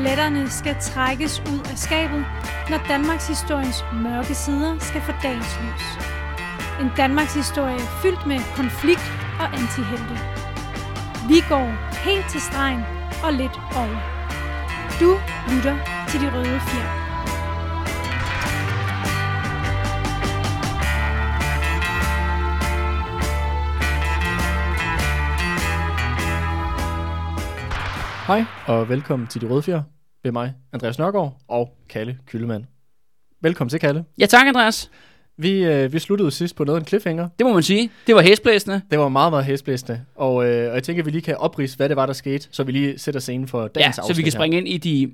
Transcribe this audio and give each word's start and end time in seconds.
Skeletterne 0.00 0.50
skal 0.50 0.76
trækkes 0.80 1.40
ud 1.40 1.60
af 1.70 1.78
skabet, 1.78 2.24
når 2.70 2.78
Danmarks 2.88 3.28
historiens 3.28 3.84
mørke 3.92 4.34
sider 4.34 4.78
skal 4.78 5.00
få 5.00 5.12
dagens 5.22 5.58
lys. 5.62 5.86
En 6.80 6.90
Danmarks 6.96 7.34
historie 7.34 7.78
fyldt 8.02 8.26
med 8.26 8.38
konflikt 8.56 9.12
og 9.40 9.46
antihelte. 9.46 10.14
Vi 11.28 11.38
går 11.48 11.66
helt 12.04 12.30
til 12.30 12.40
stregen 12.40 12.82
og 13.24 13.32
lidt 13.32 13.60
over. 13.76 13.98
Du 15.00 15.10
lytter 15.52 15.76
til 16.08 16.20
De 16.20 16.36
Røde 16.36 16.60
Fjer. 16.60 16.99
Hej 28.30 28.44
og 28.66 28.88
velkommen 28.88 29.28
til 29.28 29.40
De 29.40 29.46
Røde 29.46 29.62
Fjer 29.62 29.82
ved 30.22 30.32
mig, 30.32 30.54
Andreas 30.72 30.98
Nørgaard 30.98 31.36
og 31.48 31.76
Kalle 31.88 32.18
Kyllemand. 32.26 32.64
Velkommen 33.42 33.68
til, 33.70 33.80
Kalle. 33.80 34.04
Ja, 34.18 34.26
tak 34.26 34.46
Andreas. 34.46 34.90
Vi, 35.36 35.64
øh, 35.64 35.92
vi 35.92 35.98
sluttede 35.98 36.30
sidst 36.30 36.56
på 36.56 36.64
noget 36.64 36.76
af 36.76 36.80
en 36.80 36.86
cliffhanger. 36.86 37.28
Det 37.38 37.46
må 37.46 37.52
man 37.52 37.62
sige. 37.62 37.90
Det 38.06 38.14
var 38.14 38.22
hæsblæsende. 38.22 38.82
Det 38.90 38.98
var 38.98 39.08
meget, 39.08 39.32
meget 39.32 39.44
hæsblæsende. 39.44 40.00
Og, 40.14 40.46
øh, 40.46 40.68
og 40.68 40.74
jeg 40.74 40.82
tænker, 40.82 41.02
at 41.02 41.06
vi 41.06 41.10
lige 41.10 41.22
kan 41.22 41.36
oprise, 41.36 41.76
hvad 41.76 41.88
det 41.88 41.96
var, 41.96 42.06
der 42.06 42.12
skete, 42.12 42.48
så 42.50 42.64
vi 42.64 42.72
lige 42.72 42.98
sætter 42.98 43.20
scenen 43.20 43.48
for 43.48 43.62
Ja, 43.62 43.68
dagens 43.68 43.96
så 43.96 44.00
afsnit 44.02 44.16
vi 44.16 44.22
kan 44.22 44.32
her. 44.32 44.38
springe 44.38 44.56
ind 44.58 44.68
i 44.68 44.78
de 44.78 45.12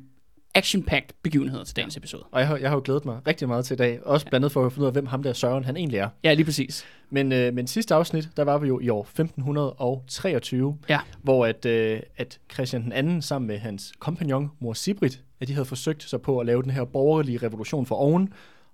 action-packed 0.57 1.15
begivenheder 1.23 1.65
til 1.65 1.77
dagens 1.77 1.97
episode. 1.97 2.23
Og 2.31 2.41
jeg 2.41 2.49
har, 2.49 2.57
jeg 2.57 2.69
har 2.71 2.77
jo 2.77 2.83
glædet 2.85 3.05
mig 3.05 3.19
rigtig 3.27 3.49
meget 3.49 3.65
til 3.65 3.75
i 3.75 3.77
dag. 3.77 4.07
Også 4.07 4.27
blandt 4.27 4.35
andet 4.45 4.53
for 4.53 4.67
at 4.67 4.73
finde 4.73 4.83
ud 4.83 4.87
af, 4.87 4.93
hvem 4.93 5.07
ham 5.07 5.23
der 5.23 5.33
Søren 5.33 5.65
han 5.65 5.77
egentlig 5.77 5.99
er. 5.99 6.09
Ja, 6.25 6.35
lige 6.35 6.45
præcis. 6.45 6.85
Men, 7.11 7.33
øh, 7.33 7.55
men 7.55 7.67
sidste 7.67 7.95
afsnit, 7.95 8.29
der 8.37 8.43
var 8.45 8.59
vi 8.59 8.67
jo 8.69 8.81
i 8.81 8.89
år 8.89 9.03
1523, 9.03 10.79
Ja. 10.89 11.01
hvor 11.23 11.47
at, 11.47 11.67
øh, 11.67 12.01
at 12.17 12.39
Christian 12.53 12.83
den 12.83 12.93
anden 12.93 13.23
sammen 13.23 13.47
med 13.47 13.59
hans 13.59 13.93
kompagnon, 13.99 14.51
mor 14.61 14.73
Sibrit, 14.73 15.23
at 15.41 15.49
de 15.49 15.53
havde 15.53 15.65
forsøgt 15.65 16.03
sig 16.03 16.21
på 16.23 16.39
at 16.39 16.47
lave 16.47 16.63
den 16.63 16.71
her 16.71 16.85
borgerlige 16.85 17.39
revolution 17.39 17.87
for 17.87 17.95
oven, 17.95 18.33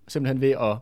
simpelthen 0.08 0.40
ved 0.40 0.50
at, 0.50 0.76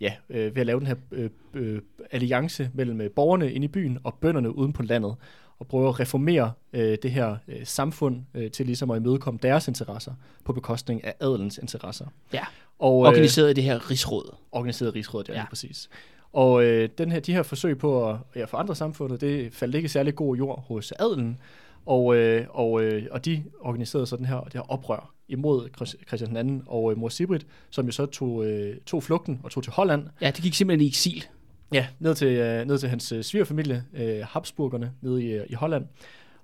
ja, 0.00 0.12
øh, 0.30 0.54
ved 0.54 0.60
at 0.60 0.66
lave 0.66 0.80
den 0.80 0.86
her 0.86 0.96
øh, 1.12 1.30
øh, 1.54 1.80
alliance 2.10 2.70
mellem 2.74 3.00
øh, 3.00 3.10
borgerne 3.10 3.52
inde 3.52 3.64
i 3.64 3.68
byen 3.68 3.98
og 4.04 4.14
bønderne 4.20 4.56
uden 4.56 4.72
på 4.72 4.82
landet, 4.82 5.14
og 5.62 5.68
prøve 5.68 5.88
at 5.88 6.00
reformere 6.00 6.52
øh, 6.72 6.98
det 7.02 7.10
her 7.10 7.36
øh, 7.48 7.60
samfund 7.66 8.20
øh, 8.34 8.50
til 8.50 8.66
ligesom 8.66 8.90
at 8.90 8.96
imødekomme 9.00 9.40
deres 9.42 9.68
interesser 9.68 10.12
på 10.44 10.52
bekostning 10.52 11.04
af 11.04 11.14
adelens 11.20 11.58
interesser. 11.58 12.06
Ja. 12.32 12.44
Og, 12.78 12.92
Organiseret 12.98 13.50
i 13.50 13.52
det 13.52 13.64
her 13.64 13.90
rigsråd. 13.90 14.34
organiseret 14.52 14.94
rigsrådet, 14.94 15.28
ja, 15.28 15.34
Ja. 15.34 15.44
præcis. 15.48 15.88
Og 16.32 16.64
øh, 16.64 16.88
den 16.98 17.12
her, 17.12 17.20
de 17.20 17.32
her 17.32 17.42
forsøg 17.42 17.78
på 17.78 18.10
at 18.10 18.16
ja, 18.36 18.44
forandre 18.44 18.74
samfundet, 18.74 19.20
det 19.20 19.52
faldt 19.54 19.74
ikke 19.74 19.88
særlig 19.88 20.14
god 20.14 20.36
jord 20.36 20.64
hos 20.68 20.92
adelen, 20.98 21.38
og, 21.86 22.16
øh, 22.16 22.46
og, 22.50 22.82
øh, 22.82 23.02
og 23.10 23.24
de 23.24 23.42
organiserede 23.60 24.06
så 24.06 24.16
den 24.16 24.24
her, 24.26 24.40
det 24.40 24.52
her 24.52 24.70
oprør 24.72 25.12
imod 25.28 25.68
Chris- 25.76 26.06
Christian 26.08 26.48
II 26.50 26.60
og 26.66 26.90
øh, 26.92 26.98
mor 26.98 27.08
Sibrit, 27.08 27.46
som 27.70 27.86
jo 27.86 27.92
så 27.92 28.06
tog, 28.06 28.44
øh, 28.46 28.76
tog 28.86 29.02
flugten 29.02 29.40
og 29.42 29.50
tog 29.50 29.62
til 29.62 29.72
Holland, 29.72 30.06
Ja, 30.20 30.26
det 30.30 30.42
gik 30.42 30.54
simpelthen 30.54 30.84
i 30.84 30.88
eksil. 30.88 31.24
Ja, 31.72 31.86
ned 31.98 32.14
til, 32.14 32.28
øh, 32.28 32.66
ned 32.66 32.78
til 32.78 32.88
hans 32.88 33.12
øh, 33.12 33.22
svigerfamilie, 33.22 33.84
øh, 33.94 34.18
Habsburgerne, 34.28 34.92
nede 35.00 35.24
i, 35.24 35.32
øh, 35.32 35.44
i 35.48 35.54
Holland. 35.54 35.84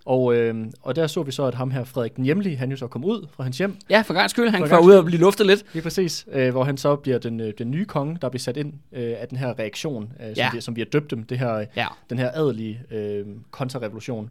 Og, 0.05 0.35
øh, 0.35 0.67
og 0.83 0.97
der 0.97 1.07
så 1.07 1.23
vi 1.23 1.33
så, 1.33 1.45
at 1.45 1.55
ham 1.55 1.71
her, 1.71 1.85
Frederik 1.85 2.17
den 2.17 2.25
Hjemlige, 2.25 2.57
han 2.57 2.71
jo 2.71 2.77
så 2.77 2.87
kom 2.87 3.05
ud 3.05 3.27
fra 3.33 3.43
hans 3.45 3.59
hjem, 3.59 3.77
Ja, 3.91 4.01
for 4.07 4.15
gang 4.15 4.31
skyld. 4.31 4.49
Han 4.49 4.61
For 4.61 4.69
gangs 4.69 4.87
ud 4.87 4.93
og 4.93 5.05
blive 5.05 5.21
luftet 5.21 5.47
lidt. 5.47 5.65
Lige 5.73 5.83
præcis, 5.83 6.27
øh, 6.33 6.51
hvor 6.51 6.65
han 6.65 6.77
så 6.77 6.97
bliver 6.97 7.19
den, 7.19 7.41
øh, 7.41 7.53
den 7.59 7.71
nye 7.71 7.85
konge, 7.85 8.19
der 8.23 8.29
bliver 8.29 8.41
sat 8.41 8.57
ind 8.57 8.73
øh, 8.93 9.15
af 9.21 9.29
den 9.29 9.39
her 9.39 9.59
reaktion, 9.59 10.13
øh, 10.21 10.27
som, 10.27 10.33
Ja. 10.37 10.51
vi, 10.53 10.61
som 10.61 10.77
vi 10.77 10.81
har 10.81 10.87
døbt 10.87 11.11
dem, 11.11 11.23
det 11.23 11.39
her, 11.39 11.65
Ja. 11.77 11.87
den 12.11 12.19
her 12.19 12.31
adelige 12.35 12.81
øh, 12.91 13.27
kontrarevolution. 13.51 14.31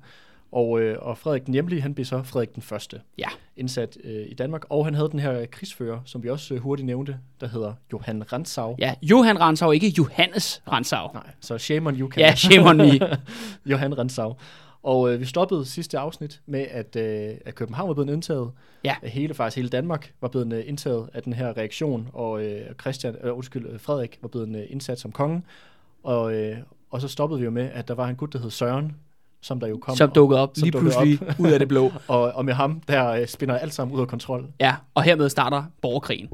Og, 0.52 0.82
øh, 0.82 0.98
og 1.02 1.18
Frederik 1.18 1.46
den 1.46 1.54
Hjemlige, 1.54 1.82
han 1.82 1.94
blev 1.94 2.06
så 2.06 2.24
Frederik 2.24 2.56
den 2.56 2.62
Første 2.64 3.02
Ja. 3.18 3.28
indsat 3.58 3.98
øh, 4.04 4.26
i 4.30 4.34
Danmark. 4.34 4.66
Og 4.70 4.86
han 4.86 4.94
havde 4.94 5.10
den 5.12 5.20
her 5.20 5.46
krigsfører, 5.46 6.00
som 6.06 6.24
vi 6.24 6.30
også 6.30 6.54
øh, 6.54 6.60
hurtigt 6.60 6.86
nævnte, 6.86 7.18
der 7.42 7.48
hedder 7.48 7.74
Johan 7.94 8.34
Rantzau. 8.34 8.76
Ja, 8.80 8.94
Johan 9.02 9.40
Ransau, 9.40 9.72
ikke 9.72 9.94
Johannes 9.98 10.62
Ransau. 10.72 11.10
Nej, 11.14 11.24
så 11.40 11.58
shame 11.58 11.88
on 11.90 11.96
you, 11.96 12.10
Ja, 12.18 12.36
shame 12.36 12.70
on 12.70 12.78
me. 12.78 13.00
Johan 13.66 13.98
Rantzau. 13.98 14.36
Og 14.84 15.14
øh, 15.14 15.20
vi 15.20 15.26
stoppede 15.26 15.66
sidste 15.66 16.00
afsnit 16.00 16.42
med, 16.46 16.66
at, 16.72 16.96
øh, 16.96 17.36
at 17.46 17.56
København 17.56 17.88
var 17.88 17.94
blevet 17.94 18.14
indtaget. 18.14 18.52
Ja. 18.84 18.96
At 19.02 19.10
hele, 19.10 19.34
faktisk 19.34 19.56
hele 19.56 19.70
Danmark 19.70 20.14
var 20.22 20.28
blevet 20.28 20.54
øh, 20.54 20.64
indtaget 20.68 21.10
af 21.14 21.24
den 21.24 21.34
her 21.34 21.58
reaktion, 21.58 22.10
og 22.14 22.44
øh, 22.44 22.62
Christian, 22.82 23.16
øh, 23.24 23.38
undskyld, 23.38 23.68
øh, 23.70 23.80
Frederik 23.80 24.18
var 24.22 24.28
blevet 24.28 24.56
øh, 24.56 24.64
indsat 24.70 25.00
som 25.00 25.12
konge. 25.12 25.42
Og, 26.04 26.34
øh, 26.34 26.58
og 26.92 27.02
så 27.02 27.08
stoppede 27.08 27.40
vi 27.40 27.46
jo 27.46 27.52
med, 27.52 27.70
at 27.74 27.88
der 27.88 27.94
var 27.94 28.08
en 28.08 28.16
gut, 28.16 28.34
der 28.34 28.40
hed 28.40 28.50
Søren, 28.50 28.96
som 29.42 29.60
der 29.60 29.68
jo 29.68 29.78
kom. 29.78 29.96
Som 29.96 30.12
dukkede 30.12 30.42
op 30.42 30.52
som 30.56 30.64
lige 30.64 30.80
pludselig 30.80 31.20
ud 31.40 31.52
af 31.52 31.60
det 31.60 31.68
blå. 31.74 31.92
Og, 32.08 32.22
og 32.22 32.46
med 32.46 32.54
ham, 32.54 32.82
der 32.88 33.08
øh, 33.10 33.28
spinder 33.28 33.58
alt 33.58 33.74
sammen 33.74 33.96
ud 33.96 34.02
af 34.02 34.08
kontrol. 34.08 34.46
Ja, 34.60 34.76
og 34.94 35.04
hermed 35.04 35.30
starter 35.30 35.64
borgerkrigen. 35.82 36.30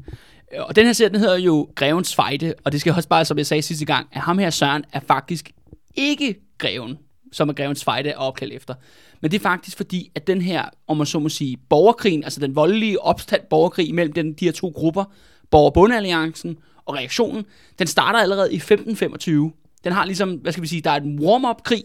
Og 0.59 0.75
den 0.75 0.85
her 0.85 0.93
serie, 0.93 1.09
den 1.09 1.19
hedder 1.19 1.37
jo 1.37 1.69
Grevens 1.75 2.15
Fejde, 2.15 2.53
og 2.63 2.71
det 2.71 2.81
skal 2.81 2.93
også 2.93 3.09
bare, 3.09 3.25
som 3.25 3.37
jeg 3.37 3.45
sagde 3.45 3.61
sidste 3.61 3.85
gang, 3.85 4.07
at 4.11 4.21
ham 4.21 4.37
her 4.37 4.49
Søren 4.49 4.83
er 4.93 4.99
faktisk 5.07 5.51
ikke 5.95 6.35
greven, 6.57 6.97
som 7.31 7.49
er 7.49 7.53
Grevens 7.53 7.83
Fejde 7.83 8.09
er 8.09 8.17
opkaldt 8.17 8.53
efter. 8.53 8.73
Men 9.21 9.31
det 9.31 9.37
er 9.37 9.41
faktisk 9.41 9.77
fordi, 9.77 10.11
at 10.15 10.27
den 10.27 10.41
her, 10.41 10.65
om 10.87 10.97
man 10.97 11.05
så 11.05 11.19
må 11.19 11.29
sige, 11.29 11.57
borgerkrigen, 11.69 12.23
altså 12.23 12.39
den 12.39 12.55
voldelige 12.55 13.01
opstand 13.01 13.41
borgerkrig 13.49 13.95
mellem 13.95 14.13
den, 14.13 14.33
de 14.33 14.45
her 14.45 14.51
to 14.51 14.71
grupper, 14.75 15.03
Borgerbundealliancen 15.51 16.57
og 16.85 16.95
reaktionen, 16.95 17.45
den 17.79 17.87
starter 17.87 18.19
allerede 18.19 18.53
i 18.53 18.55
1525. 18.55 19.51
Den 19.83 19.93
har 19.93 20.05
ligesom, 20.05 20.31
hvad 20.31 20.51
skal 20.51 20.61
vi 20.61 20.67
sige, 20.67 20.81
der 20.81 20.91
er 20.91 20.99
en 20.99 21.19
warm-up 21.19 21.63
krig, 21.63 21.83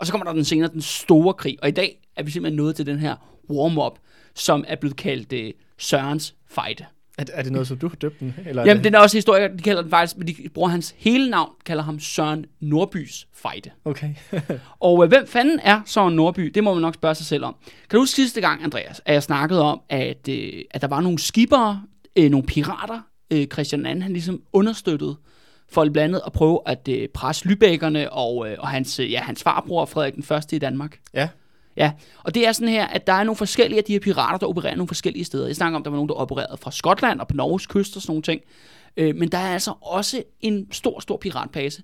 og 0.00 0.06
så 0.06 0.12
kommer 0.12 0.24
der 0.24 0.32
den 0.32 0.44
senere, 0.44 0.70
den 0.72 0.82
store 0.82 1.34
krig. 1.34 1.58
Og 1.62 1.68
i 1.68 1.72
dag 1.72 2.00
er 2.16 2.22
vi 2.22 2.30
simpelthen 2.30 2.56
nået 2.56 2.76
til 2.76 2.86
den 2.86 2.98
her 2.98 3.16
warm-up, 3.50 3.98
som 4.34 4.64
er 4.68 4.76
blevet 4.76 4.96
kaldt 4.96 5.32
øh, 5.32 5.52
Sørens 5.78 6.34
Fejde. 6.48 6.84
Er, 7.18 7.24
er 7.32 7.42
det 7.42 7.52
noget, 7.52 7.68
som 7.68 7.78
du 7.78 7.88
har 7.88 7.96
døbt 7.96 8.20
den? 8.20 8.34
Eller 8.46 8.62
er 8.62 8.66
Jamen, 8.66 8.78
det, 8.78 8.84
den 8.84 8.94
er 8.94 8.98
også 8.98 9.16
historiker, 9.16 9.48
de 9.48 9.62
kalder 9.62 9.82
den 9.82 9.90
faktisk, 9.90 10.18
men 10.18 10.26
de 10.28 10.34
bruger 10.54 10.68
hans 10.68 10.94
hele 10.98 11.30
navn, 11.30 11.50
kalder 11.64 11.82
ham 11.82 12.00
Søren 12.00 12.46
Nordbys 12.60 13.26
Fejde. 13.32 13.70
Okay. 13.84 14.14
Og 14.80 15.04
øh, 15.04 15.08
hvem 15.08 15.26
fanden 15.26 15.60
er 15.62 15.80
Søren 15.86 16.16
Nordby? 16.16 16.42
Det 16.42 16.64
må 16.64 16.74
man 16.74 16.82
nok 16.82 16.94
spørge 16.94 17.14
sig 17.14 17.26
selv 17.26 17.44
om. 17.44 17.56
Kan 17.64 17.96
du 17.96 17.98
huske 17.98 18.16
sidste 18.16 18.40
gang, 18.40 18.64
Andreas, 18.64 19.02
at 19.04 19.14
jeg 19.14 19.22
snakkede 19.22 19.62
om, 19.62 19.80
at, 19.88 20.28
øh, 20.28 20.52
at 20.70 20.80
der 20.80 20.88
var 20.88 21.00
nogle 21.00 21.18
skibere, 21.18 21.82
øh, 22.16 22.30
nogle 22.30 22.46
pirater, 22.46 23.00
øh, 23.30 23.46
Christian 23.46 23.86
II, 23.86 24.00
han 24.00 24.12
ligesom 24.12 24.42
understøttede 24.52 25.16
for 25.72 25.84
blandt 25.84 25.98
andet 25.98 26.22
at 26.26 26.32
prøve 26.32 26.60
at 26.66 26.88
øh, 26.88 27.08
presse 27.08 27.48
Lybækkerne 27.48 28.12
og, 28.12 28.50
øh, 28.50 28.56
og 28.58 28.68
hans, 28.68 29.00
øh, 29.00 29.12
ja, 29.12 29.20
hans 29.20 29.42
farbror, 29.42 29.84
Frederik 29.84 30.14
den 30.14 30.22
Første 30.22 30.56
i 30.56 30.58
Danmark. 30.58 30.98
ja. 31.14 31.28
Ja, 31.76 31.92
og 32.24 32.34
det 32.34 32.46
er 32.46 32.52
sådan 32.52 32.68
her, 32.68 32.86
at 32.86 33.06
der 33.06 33.12
er 33.12 33.24
nogle 33.24 33.36
forskellige 33.36 33.78
af 33.78 33.84
de 33.84 33.92
her 33.92 34.00
pirater, 34.00 34.38
der 34.38 34.46
opererer 34.46 34.74
nogle 34.74 34.88
forskellige 34.88 35.24
steder. 35.24 35.46
Jeg 35.46 35.56
snakker 35.56 35.76
om, 35.76 35.82
der 35.82 35.90
var 35.90 35.96
nogen, 35.96 36.08
der 36.08 36.14
opererede 36.14 36.56
fra 36.56 36.70
Skotland 36.70 37.20
og 37.20 37.28
på 37.28 37.36
Norges 37.36 37.66
kyst 37.66 37.96
og 37.96 38.02
sådan 38.02 38.10
nogle 38.10 38.22
ting. 38.22 38.40
Øh, 38.96 39.16
men 39.16 39.28
der 39.28 39.38
er 39.38 39.52
altså 39.52 39.72
også 39.82 40.22
en 40.40 40.66
stor, 40.72 41.00
stor 41.00 41.16
piratbase 41.16 41.82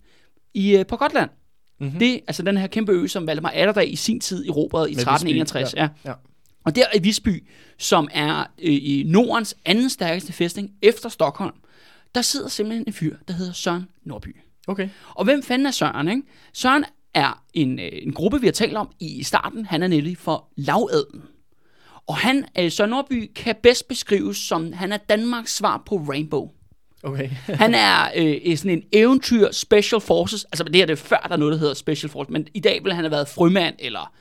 i, 0.55 0.77
øh, 0.77 0.87
på 0.87 0.97
Gotland. 0.97 1.31
Mhm. 1.31 1.87
Mm-hmm. 1.87 1.99
Det 1.99 2.21
altså 2.27 2.43
den 2.43 2.57
her 2.57 2.67
kæmpe 2.67 2.93
ø, 2.93 3.07
som 3.07 3.27
Valdemar 3.27 3.51
Atterdag 3.51 3.93
i 3.93 3.97
sin 3.97 4.21
tid 4.21 4.49
erobrede 4.49 4.91
i 4.91 4.95
Med 4.95 5.01
1361. 5.01 5.65
Visby, 5.75 5.79
Ja. 5.79 5.89
ja. 6.05 6.13
Og 6.65 6.77
der 6.77 6.85
i 6.95 6.99
Visby, 7.03 7.47
som 7.79 8.09
er 8.15 8.41
øh, 8.41 8.73
i 8.73 9.05
Nordens 9.07 9.57
anden 9.65 9.91
stærkeste 9.91 10.33
fæstning 10.33 10.71
efter 10.83 11.09
Stockholm, 11.09 11.55
der 12.15 12.23
sidder 12.23 12.49
simpelthen 12.49 12.85
en 12.87 12.93
fyr, 12.93 13.17
der 13.29 13.35
hedder 13.35 13.53
Søren 13.53 13.89
Nordby. 14.05 14.37
Okay. 14.67 14.89
Og 15.15 15.25
hvem 15.25 15.43
fanden 15.43 15.67
er 15.67 15.71
Søren, 15.71 16.09
ikke? 16.09 16.23
Søren 16.53 16.85
er 17.15 17.43
en, 17.55 17.79
øh, 17.79 17.89
en 17.93 18.13
gruppe, 18.13 18.41
vi 18.41 18.47
har 18.47 18.53
talt 18.53 18.77
om 18.77 18.89
i 19.01 19.23
starten. 19.23 19.67
Han 19.67 19.83
er 19.83 19.87
nemlig 19.87 20.19
for 20.19 20.49
lavadlen. 20.57 21.23
Og 22.07 22.17
han, 22.17 22.45
øh, 22.59 22.71
Søren 22.71 22.91
Nordby, 22.91 23.31
kan 23.35 23.57
bedst 23.63 23.89
beskrives 23.89 24.37
som, 24.37 24.73
han 24.73 24.93
er 24.93 24.97
Danmarks 24.97 25.57
svar 25.57 25.83
på 25.87 25.97
Rainbow. 25.97 26.51
Okay. 27.03 27.29
Han 27.63 27.75
er 27.75 28.11
øh, 28.17 28.57
sådan 28.57 28.71
en 28.71 28.83
eventyr 28.93 29.51
special 29.53 30.01
forces. 30.01 30.45
Altså 30.45 30.65
det 30.65 30.77
her 30.77 30.87
det 30.87 30.93
er 30.93 30.97
før, 30.97 31.17
der 31.17 31.33
er 31.33 31.37
noget, 31.37 31.53
der 31.53 31.59
hedder 31.59 31.75
special 31.75 32.11
forces. 32.11 32.31
Men 32.31 32.49
i 32.55 32.61
dag 32.61 32.85
ville 32.85 32.95
han 32.95 33.05
have 33.05 33.11
været 33.11 33.29
frømand 33.29 33.75
eller 33.79 34.13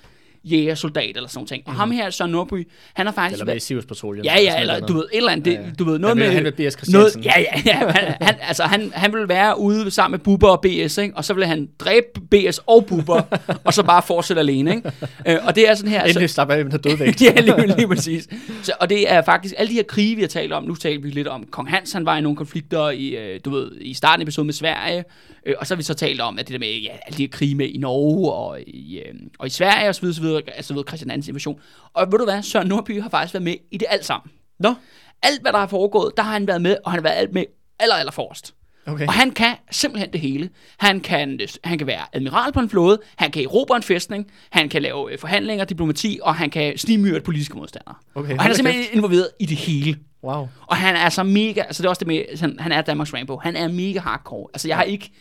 jægersoldat 0.51 1.15
eller 1.17 1.29
sådan 1.29 1.37
noget. 1.39 1.49
ting. 1.49 1.63
Og 1.65 1.73
ham 1.73 1.91
her, 1.91 2.09
Søren 2.09 2.31
Nordby, 2.31 2.67
han 2.93 3.05
har 3.05 3.13
faktisk 3.13 3.41
Eller 3.41 3.53
med 3.53 3.55
i 3.55 3.59
Sirius-patruljen. 3.59 4.23
Ja, 4.25 4.41
ja, 4.41 4.59
eller 4.61 4.79
du 4.79 4.93
ved, 4.93 5.03
et 5.13 5.17
eller 5.17 5.31
andet, 5.31 5.45
det, 5.45 5.51
Ja, 5.53 5.61
ja. 5.61 5.65
du 5.79 5.83
ved, 5.83 5.99
noget 5.99 6.17
Han 6.17 6.19
vil- 6.19 6.43
med... 6.43 6.51
han 6.51 6.57
vil 6.57 6.69
B.S. 6.69 6.89
noget, 6.89 7.25
ja, 7.25 7.33
ja, 7.39 7.61
ja, 7.65 7.73
han, 7.91 8.13
han, 8.21 8.35
altså 8.41 8.63
han, 8.63 8.91
han 8.95 9.13
vil 9.13 9.27
være 9.29 9.59
ude 9.59 9.91
sammen 9.91 10.11
med 10.11 10.19
Bubber 10.19 10.49
og 10.49 10.61
BS, 10.61 10.97
ikke? 10.97 11.13
og 11.17 11.25
så 11.25 11.33
vil 11.33 11.45
han 11.45 11.69
dræbe 11.79 12.05
BS 12.31 12.59
og 12.67 12.85
Bubber, 12.85 13.21
og 13.63 13.73
så 13.73 13.83
bare 13.83 14.01
fortsætte 14.07 14.39
alene, 14.39 14.75
ikke? 14.75 14.91
Øh, 15.27 15.37
og 15.47 15.55
det 15.55 15.69
er 15.69 15.75
sådan 15.75 15.91
her... 15.91 16.03
Endelig 16.03 16.29
slapper 16.29 16.55
af 16.55 16.63
med 16.65 16.71
den 16.71 16.81
dødvægt. 16.81 17.21
ja, 17.21 17.41
lige, 17.41 17.75
lige 17.77 17.87
præcis. 17.87 18.27
Så, 18.63 18.71
og 18.79 18.89
det 18.89 19.11
er 19.11 19.21
faktisk 19.21 19.53
alle 19.57 19.69
de 19.69 19.75
her 19.75 19.83
krige, 19.83 20.15
vi 20.15 20.21
har 20.21 20.27
talt 20.27 20.53
om. 20.53 20.63
Nu 20.63 20.75
taler 20.75 21.01
vi 21.01 21.09
lidt 21.09 21.27
om 21.27 21.43
Kong 21.51 21.69
Hans, 21.69 21.91
han 21.91 22.05
var 22.05 22.17
i 22.17 22.21
nogle 22.21 22.35
konflikter 22.35 22.89
i, 22.89 23.07
øh, 23.07 23.39
du 23.45 23.49
ved, 23.49 23.71
i 23.81 23.93
starten 23.93 24.21
af 24.21 24.25
episoden 24.25 24.47
med 24.47 24.53
Sverige. 24.53 25.03
Øh, 25.45 25.55
og 25.59 25.67
så 25.67 25.73
har 25.73 25.77
vi 25.77 25.83
så 25.83 25.93
talt 25.93 26.21
om, 26.21 26.39
at 26.39 26.47
det 26.47 26.53
der 26.53 26.59
med 26.59 26.81
ja, 26.81 26.97
alle 27.05 27.17
de 27.17 27.23
her 27.23 27.29
krige 27.29 27.55
med 27.55 27.67
i 27.67 27.77
Norge 27.77 28.31
og 28.33 28.61
i, 28.61 28.99
øh, 28.99 29.13
og 29.39 29.47
i 29.47 29.49
Sverige 29.49 29.89
og 29.89 29.95
så 29.95 30.01
videre, 30.01 30.15
så 30.15 30.21
videre, 30.21 30.41
altså 30.55 30.73
ved 30.73 30.83
Christian 30.87 31.11
Andens 31.11 31.27
invasion. 31.27 31.59
Og 31.93 32.11
ved 32.11 32.19
du 32.19 32.25
hvad, 32.25 32.43
Søren 32.43 32.67
Nordby 32.67 33.01
har 33.01 33.09
faktisk 33.09 33.33
været 33.33 33.43
med 33.43 33.55
i 33.71 33.77
det 33.77 33.87
alt 33.89 34.05
sammen. 34.05 34.31
Nå, 34.59 34.73
Alt, 35.23 35.41
hvad 35.41 35.51
der 35.51 35.59
har 35.59 35.67
foregået, 35.67 36.13
der 36.17 36.23
har 36.23 36.31
han 36.31 36.47
været 36.47 36.61
med, 36.61 36.77
og 36.83 36.91
han 36.91 36.97
har 36.99 37.03
været 37.03 37.15
alt 37.15 37.33
med 37.33 37.45
aller, 37.79 37.95
aller 37.95 38.11
forrest. 38.11 38.53
Okay. 38.87 39.07
Og 39.07 39.13
han 39.13 39.31
kan 39.31 39.55
simpelthen 39.71 40.11
det 40.13 40.21
hele. 40.21 40.49
Han 40.77 40.99
kan, 40.99 41.39
han 41.63 41.77
kan 41.77 41.87
være 41.87 42.01
admiral 42.13 42.53
på 42.53 42.59
en 42.59 42.69
flåde, 42.69 42.99
han 43.15 43.31
kan 43.31 43.43
erobre 43.43 43.77
en 43.77 43.83
fæstning, 43.83 44.31
han 44.49 44.69
kan 44.69 44.81
lave 44.81 45.11
øh, 45.11 45.19
forhandlinger, 45.19 45.65
diplomati, 45.65 46.19
og 46.21 46.35
han 46.35 46.49
kan 46.49 46.77
snimyrde 46.77 47.21
politiske 47.21 47.57
modstandere. 47.57 47.95
Okay, 48.15 48.33
og 48.33 48.41
han 48.41 48.51
er 48.51 48.55
simpelthen 48.55 48.83
kæft. 48.83 48.95
involveret 48.95 49.29
i 49.39 49.45
det 49.45 49.57
hele. 49.57 49.97
Wow. 50.23 50.47
Og 50.67 50.77
han 50.77 50.95
er 50.95 51.09
så 51.09 51.23
mega, 51.23 51.61
altså 51.61 51.83
det 51.83 51.85
er 51.85 51.89
også 51.89 51.99
det 51.99 52.07
med, 52.07 52.39
han, 52.39 52.59
han 52.59 52.71
er 52.71 52.81
Danmarks 52.81 53.13
Rambo, 53.13 53.37
han 53.37 53.55
er 53.55 53.67
mega 53.67 53.99
hardcore. 53.99 54.47
Altså 54.53 54.67
jeg 54.67 54.77
har 54.77 54.83
ikke 54.83 55.11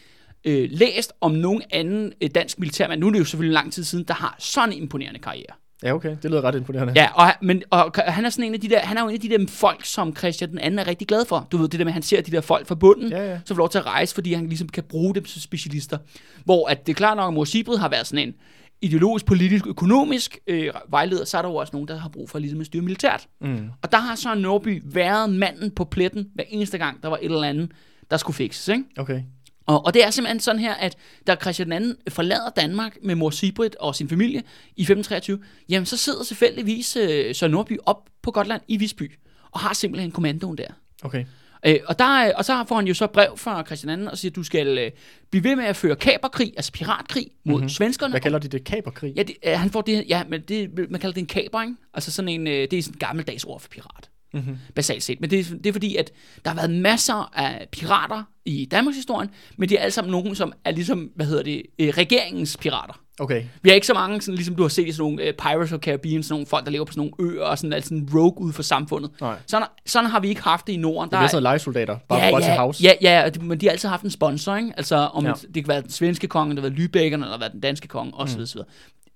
øh, 0.45 0.69
læst 0.73 1.13
om 1.21 1.33
nogen 1.33 1.63
anden 1.71 2.13
øh, 2.23 2.31
dansk 2.35 2.59
militærmand, 2.59 3.01
nu 3.01 3.07
er 3.07 3.11
det 3.11 3.19
jo 3.19 3.25
selvfølgelig 3.25 3.55
lang 3.55 3.73
tid 3.73 3.85
siden, 3.85 4.05
der 4.09 4.15
har 4.15 4.37
sådan 4.39 4.73
en 4.73 4.83
imponerende 4.83 5.21
karriere. 5.21 5.55
Ja, 5.83 5.95
okay. 5.95 6.17
Det 6.23 6.31
lyder 6.31 6.45
ret 6.45 6.55
imponerende. 6.55 6.93
Ja, 6.97 7.09
og, 7.15 7.33
men, 7.43 7.63
og 7.71 7.93
han 7.97 8.25
er 8.25 8.31
sådan 8.31 8.45
en 8.45 8.55
af 8.55 8.61
de 8.61 8.69
der, 8.69 8.79
han 8.79 8.97
er 8.97 9.03
jo 9.03 9.09
en 9.09 9.15
af 9.15 9.21
de 9.21 9.29
der 9.29 9.47
folk, 9.49 9.85
som 9.85 10.17
Christian 10.17 10.51
den 10.51 10.59
anden 10.59 10.79
er 10.79 10.87
rigtig 10.87 11.09
glad 11.09 11.25
for. 11.25 11.49
Du 11.53 11.57
ved, 11.57 11.69
det 11.69 11.79
der 11.79 11.85
med, 11.85 11.91
at 11.91 11.95
han 11.95 12.03
ser 12.03 12.21
de 12.21 12.31
der 12.31 12.41
folk 12.41 12.67
fra 12.67 12.75
bunden, 12.75 13.11
Ja, 13.11 13.31
ja. 13.31 13.39
som 13.45 13.55
får 13.57 13.59
lov 13.59 13.69
til 13.71 13.79
at 13.79 13.87
rejse, 13.87 14.15
fordi 14.15 14.33
han 14.33 14.47
ligesom 14.47 14.69
kan 14.69 14.83
bruge 14.83 15.15
dem 15.15 15.27
som 15.27 15.41
specialister. 15.41 15.99
Hvor 16.45 16.69
at 16.69 16.87
det 16.87 16.93
er 16.93 16.97
klart 16.97 17.17
nok, 17.17 17.29
at 17.29 17.35
Mor 17.35 17.45
Sibrid 17.45 17.79
har 17.79 17.89
været 17.89 18.07
sådan 18.07 18.29
en 18.29 18.35
ideologisk, 18.83 19.27
politisk, 19.27 19.67
økonomisk 19.67 20.39
øh, 20.47 20.71
vejleder, 20.89 21.25
så 21.25 21.39
er 21.39 21.43
der 21.43 21.49
jo 21.49 21.55
også 21.55 21.71
nogen, 21.73 21.89
der 21.89 21.99
har 21.99 22.09
brug 22.09 22.31
for 22.31 22.39
ligesom 22.39 22.61
at 22.61 22.67
styre 22.67 22.83
militært. 22.83 23.27
Mm. 23.41 23.69
Og 23.83 23.93
der 23.93 23.99
har 23.99 24.15
Søren 24.17 24.39
Norby 24.39 24.83
været 24.85 25.31
manden 25.31 25.71
på 25.71 25.85
pletten 25.85 26.27
hver 26.35 26.45
eneste 26.49 26.79
gang, 26.79 27.03
der 27.03 27.09
var 27.09 27.17
et 27.17 27.25
eller 27.25 27.43
andet, 27.43 27.71
der 28.11 28.17
skulle 28.17 28.35
fikses. 28.37 28.69
Ikke? 28.69 28.85
Okay. 28.99 29.23
Og, 29.67 29.85
og 29.87 29.95
det 29.95 30.05
er 30.05 30.11
simpelthen 30.11 30.41
sådan 30.41 30.61
her, 30.61 30.75
at 30.75 30.97
da 31.27 31.37
Christian 31.43 31.73
II 31.73 31.95
forlader 32.09 32.51
Danmark 32.57 32.97
med 33.03 33.15
mor 33.15 33.31
Sibrit 33.31 33.77
og 33.77 33.95
sin 33.95 34.09
familie 34.09 34.39
i 34.77 34.83
1523, 34.83 35.39
jamen 35.69 35.87
så 35.87 35.97
sidder 35.97 36.25
selvfølgelig 36.25 36.85
øh, 36.99 37.35
Søren 37.35 37.51
Nordby 37.53 37.79
op 37.87 38.09
på 38.23 38.31
Gotland 38.31 38.63
i 38.69 38.77
Visby, 38.77 39.13
og 39.51 39.61
har 39.61 39.75
simpelthen 39.75 40.11
kommandoen 40.11 40.59
der. 40.59 40.67
Okay. 41.03 41.25
Øh, 41.67 41.77
og, 41.87 41.99
der, 41.99 42.27
øh, 42.27 42.33
og 42.37 42.45
så 42.45 42.65
får 42.69 42.77
han 42.77 42.87
jo 42.87 42.95
så 42.95 43.07
brev 43.07 43.37
fra 43.37 43.63
Christian 43.67 44.01
II 44.01 44.07
og 44.07 44.19
siger, 44.19 44.31
at 44.31 44.37
du 44.37 44.43
skal 44.43 44.79
øh, 44.79 44.91
blive 45.31 45.45
ved 45.45 45.57
med 45.57 45.65
at 45.65 45.77
føre 45.77 45.97
kaperkrig, 45.97 46.53
altså 46.57 46.73
piratkrig 46.73 47.27
mod 47.45 47.53
Mhm. 47.53 47.55
mm-hmm. 47.55 47.69
svenskerne. 47.69 48.11
Hvad 48.13 48.21
kalder 48.21 48.39
de 48.39 48.49
det? 48.49 48.65
Kaperkrig? 48.65 49.13
Ja, 49.17 49.23
det, 49.23 49.37
øh, 49.47 49.53
han 49.59 49.71
får 49.71 49.81
det, 49.81 50.05
ja, 50.09 50.23
men 50.29 50.41
det, 50.41 50.71
man 50.91 51.01
kalder 51.01 51.15
det 51.15 51.21
en 51.21 51.27
kaper, 51.27 51.63
ikke? 51.63 51.75
Altså 51.95 52.11
sådan 52.13 52.29
en, 52.29 52.47
øh, 52.47 52.53
det 52.53 52.73
er 52.73 52.83
sådan 52.83 52.95
en 52.95 52.99
gammeldags 52.99 53.45
ord 53.45 53.61
for 53.61 53.69
pirat 53.69 54.11
Mm-hmm. 54.35 54.57
basalt 54.75 55.03
set. 55.03 55.21
Men 55.21 55.31
det, 55.31 55.39
er- 55.41 55.55
det 55.57 55.67
er 55.67 55.73
fordi, 55.73 55.97
at 55.97 56.11
der 56.45 56.51
har 56.51 56.57
været 56.57 56.71
masser 56.71 57.31
af 57.39 57.69
pirater 57.73 58.23
i 58.45 58.65
Danmarks 58.71 58.97
historie, 58.97 59.29
men 59.57 59.69
de 59.69 59.77
er 59.77 59.81
alle 59.81 59.91
sammen 59.93 60.11
nogen, 60.13 60.35
som 60.35 60.53
er 60.65 60.71
ligesom, 60.71 61.11
hvad 61.17 61.27
hedder 61.27 61.43
det, 61.43 61.63
øh, 61.79 61.89
regeringens 61.89 62.57
pirater. 62.57 63.01
Okay. 63.21 63.45
Vi 63.63 63.69
har 63.69 63.75
ikke 63.75 63.87
så 63.87 63.95
mange, 63.95 64.21
sådan, 64.21 64.35
ligesom 64.35 64.55
du 64.55 64.63
har 64.63 64.69
set 64.69 64.89
i 64.89 64.93
sådan 64.93 65.03
nogle 65.13 65.29
uh, 65.29 65.35
Pirates 65.35 65.73
of 65.73 65.81
Caribbean, 65.81 66.23
sådan 66.23 66.35
nogle 66.35 66.47
folk, 66.47 66.65
der 66.65 66.71
lever 66.71 66.85
på 66.85 66.93
sådan 66.93 67.11
nogle 67.19 67.33
øer 67.35 67.45
og 67.45 67.59
sådan, 67.59 67.73
altså 67.73 67.89
sådan 67.89 68.09
rogue 68.15 68.41
ud 68.47 68.53
for 68.53 68.63
samfundet. 68.63 69.11
Nej. 69.21 69.37
Sådan, 69.47 69.67
sådan 69.87 70.11
har 70.11 70.21
vi 70.21 70.29
ikke 70.29 70.43
haft 70.43 70.67
det 70.67 70.73
i 70.73 70.77
Norden. 70.77 71.11
Det 71.11 71.17
er 71.17 71.27
sådan 71.27 71.43
legesoldater. 71.43 71.99
Bare 72.09 72.19
ja, 72.19 72.27
ja, 72.29 72.39
ja, 72.53 72.57
house. 72.57 72.83
ja, 72.85 72.93
ja, 73.01 73.31
men 73.41 73.61
de 73.61 73.67
har 73.67 73.71
altid 73.71 73.89
haft 73.89 74.03
en 74.03 74.11
sponsor, 74.11 74.57
ikke? 74.57 74.73
Altså, 74.77 74.97
om 74.97 75.25
Ja. 75.25 75.29
ja. 75.31 75.35
det 75.55 75.65
kan 75.65 75.69
være 75.69 75.83
den 75.83 75.91
svenske 75.91 76.27
konge, 76.27 76.57
det 76.57 76.63
kan 76.63 76.73
være 76.77 76.85
Lübeckerne, 76.87 77.25
eller 77.25 77.39
være 77.39 77.53
den 77.53 77.61
danske 77.61 77.89
konge, 77.89 78.13
osv. 78.15 78.41
Mm. 78.41 78.63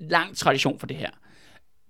Lang 0.01 0.37
tradition 0.37 0.79
for 0.79 0.87
det 0.87 0.97
her. 0.97 1.11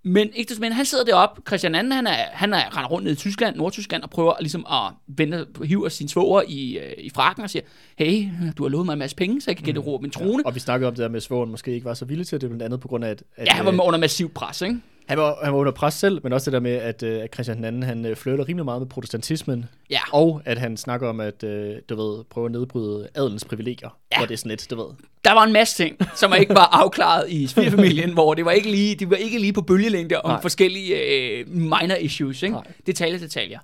Men 0.03 0.31
ikke 0.35 0.55
mindre, 0.61 0.75
han 0.77 0.85
sidder 0.85 1.05
deroppe, 1.05 1.43
Christian 1.47 1.75
II, 1.75 1.81
han 1.93 2.07
er, 2.07 2.13
han 2.33 2.55
er 2.55 2.77
render 2.77 2.89
rundt 2.89 3.05
ned 3.05 3.13
i 3.13 3.17
Tyskland, 3.17 3.57
Nordtyskland, 3.57 4.03
og 4.03 4.11
prøver 4.11 4.33
ligesom 4.41 4.67
at 4.71 4.93
vende, 5.07 5.47
hiver 5.65 5.89
sin 5.89 6.09
svoger 6.09 6.43
i, 6.49 6.79
øh, 6.79 6.93
i 6.99 7.11
frakken 7.11 7.45
og 7.45 7.51
siger, 7.51 7.63
hey, 7.99 8.29
du 8.59 8.63
har 8.63 8.69
lovet 8.71 8.87
mig 8.87 8.93
en 8.93 8.99
masse 8.99 9.17
penge, 9.17 9.41
så 9.41 9.51
jeg 9.51 9.57
kan 9.57 9.63
Mm. 9.63 9.75
generere 9.83 10.01
min 10.03 10.11
trone. 10.11 10.47
Og 10.47 10.55
vi 10.55 10.61
snakkede 10.61 10.89
om 10.89 10.95
det 10.95 11.03
der 11.03 11.09
med, 11.09 11.17
at 11.17 11.23
svogeren 11.23 11.51
måske 11.51 11.73
ikke 11.73 11.85
var 11.85 11.95
så 11.95 12.05
villig 12.05 12.27
til 12.27 12.41
det, 12.41 12.49
blandt 12.49 12.63
andet 12.63 12.81
på 12.81 12.89
grund 12.89 13.05
af, 13.05 13.11
at, 13.11 13.23
at 13.37 13.47
Ja, 13.47 13.53
han 13.53 13.65
var 13.67 13.73
øh, 13.73 13.79
under 13.83 13.99
massiv 14.01 14.31
pres, 14.31 14.63
ikke? 14.63 14.81
Han, 15.09 15.19
var, 15.19 15.39
han 15.45 15.53
var 15.53 15.59
under 15.59 15.73
pres 15.73 15.95
selv, 15.95 16.21
men 16.23 16.33
også 16.33 16.51
det 16.51 16.53
der 16.53 16.61
med, 16.61 16.73
at, 16.73 17.03
øh, 17.03 17.23
at 17.23 17.35
Christian 17.35 17.65
II, 17.65 17.83
han 17.87 18.07
øh, 18.07 18.17
flirter 18.17 18.49
rimelig 18.49 18.65
meget 18.65 18.81
med 18.83 18.89
protestantismen, 18.89 19.65
Ja. 19.91 20.01
og 20.13 20.43
at 20.45 20.59
han 20.59 20.77
snakker 20.77 21.09
om, 21.09 21.21
at 21.21 21.43
øh, 21.45 21.77
du 21.89 21.97
ved, 21.97 22.25
prøve 22.31 22.47
at 22.47 22.53
nedbryde 22.53 23.09
adelens 23.15 23.45
privilegier, 23.45 23.97
Ja. 24.13 24.19
hvor 24.19 24.27
det 24.27 24.35
er 24.35 24.39
sådan 24.39 24.51
lidt, 24.51 24.71
du 24.71 24.77
ved. 24.77 24.87
Der 25.25 25.33
var 25.33 25.45
en 25.45 25.53
masse 25.53 25.85
ting, 25.85 25.97
som 26.17 26.35
ikke 26.41 26.55
var 26.55 26.69
afklaret 26.73 27.31
i 27.31 27.47
svigerfamilien, 27.47 28.13
hvor 28.13 28.35
det 28.35 28.45
var 28.45 28.51
ikke 28.51 28.71
lige, 28.71 28.95
de 28.95 29.11
var 29.11 29.17
ikke 29.17 29.39
lige 29.39 29.53
på 29.53 29.63
bølgelængde 29.63 30.21
om 30.21 30.31
Nej. 30.31 30.41
Forskellige 30.43 30.97
øh, 30.97 31.49
minor 31.49 31.95
issues, 32.01 32.43
ikke? 32.43 32.55
Nej. 32.55 32.65
Detaljer, 32.87 33.19
detaljer. 33.19 33.59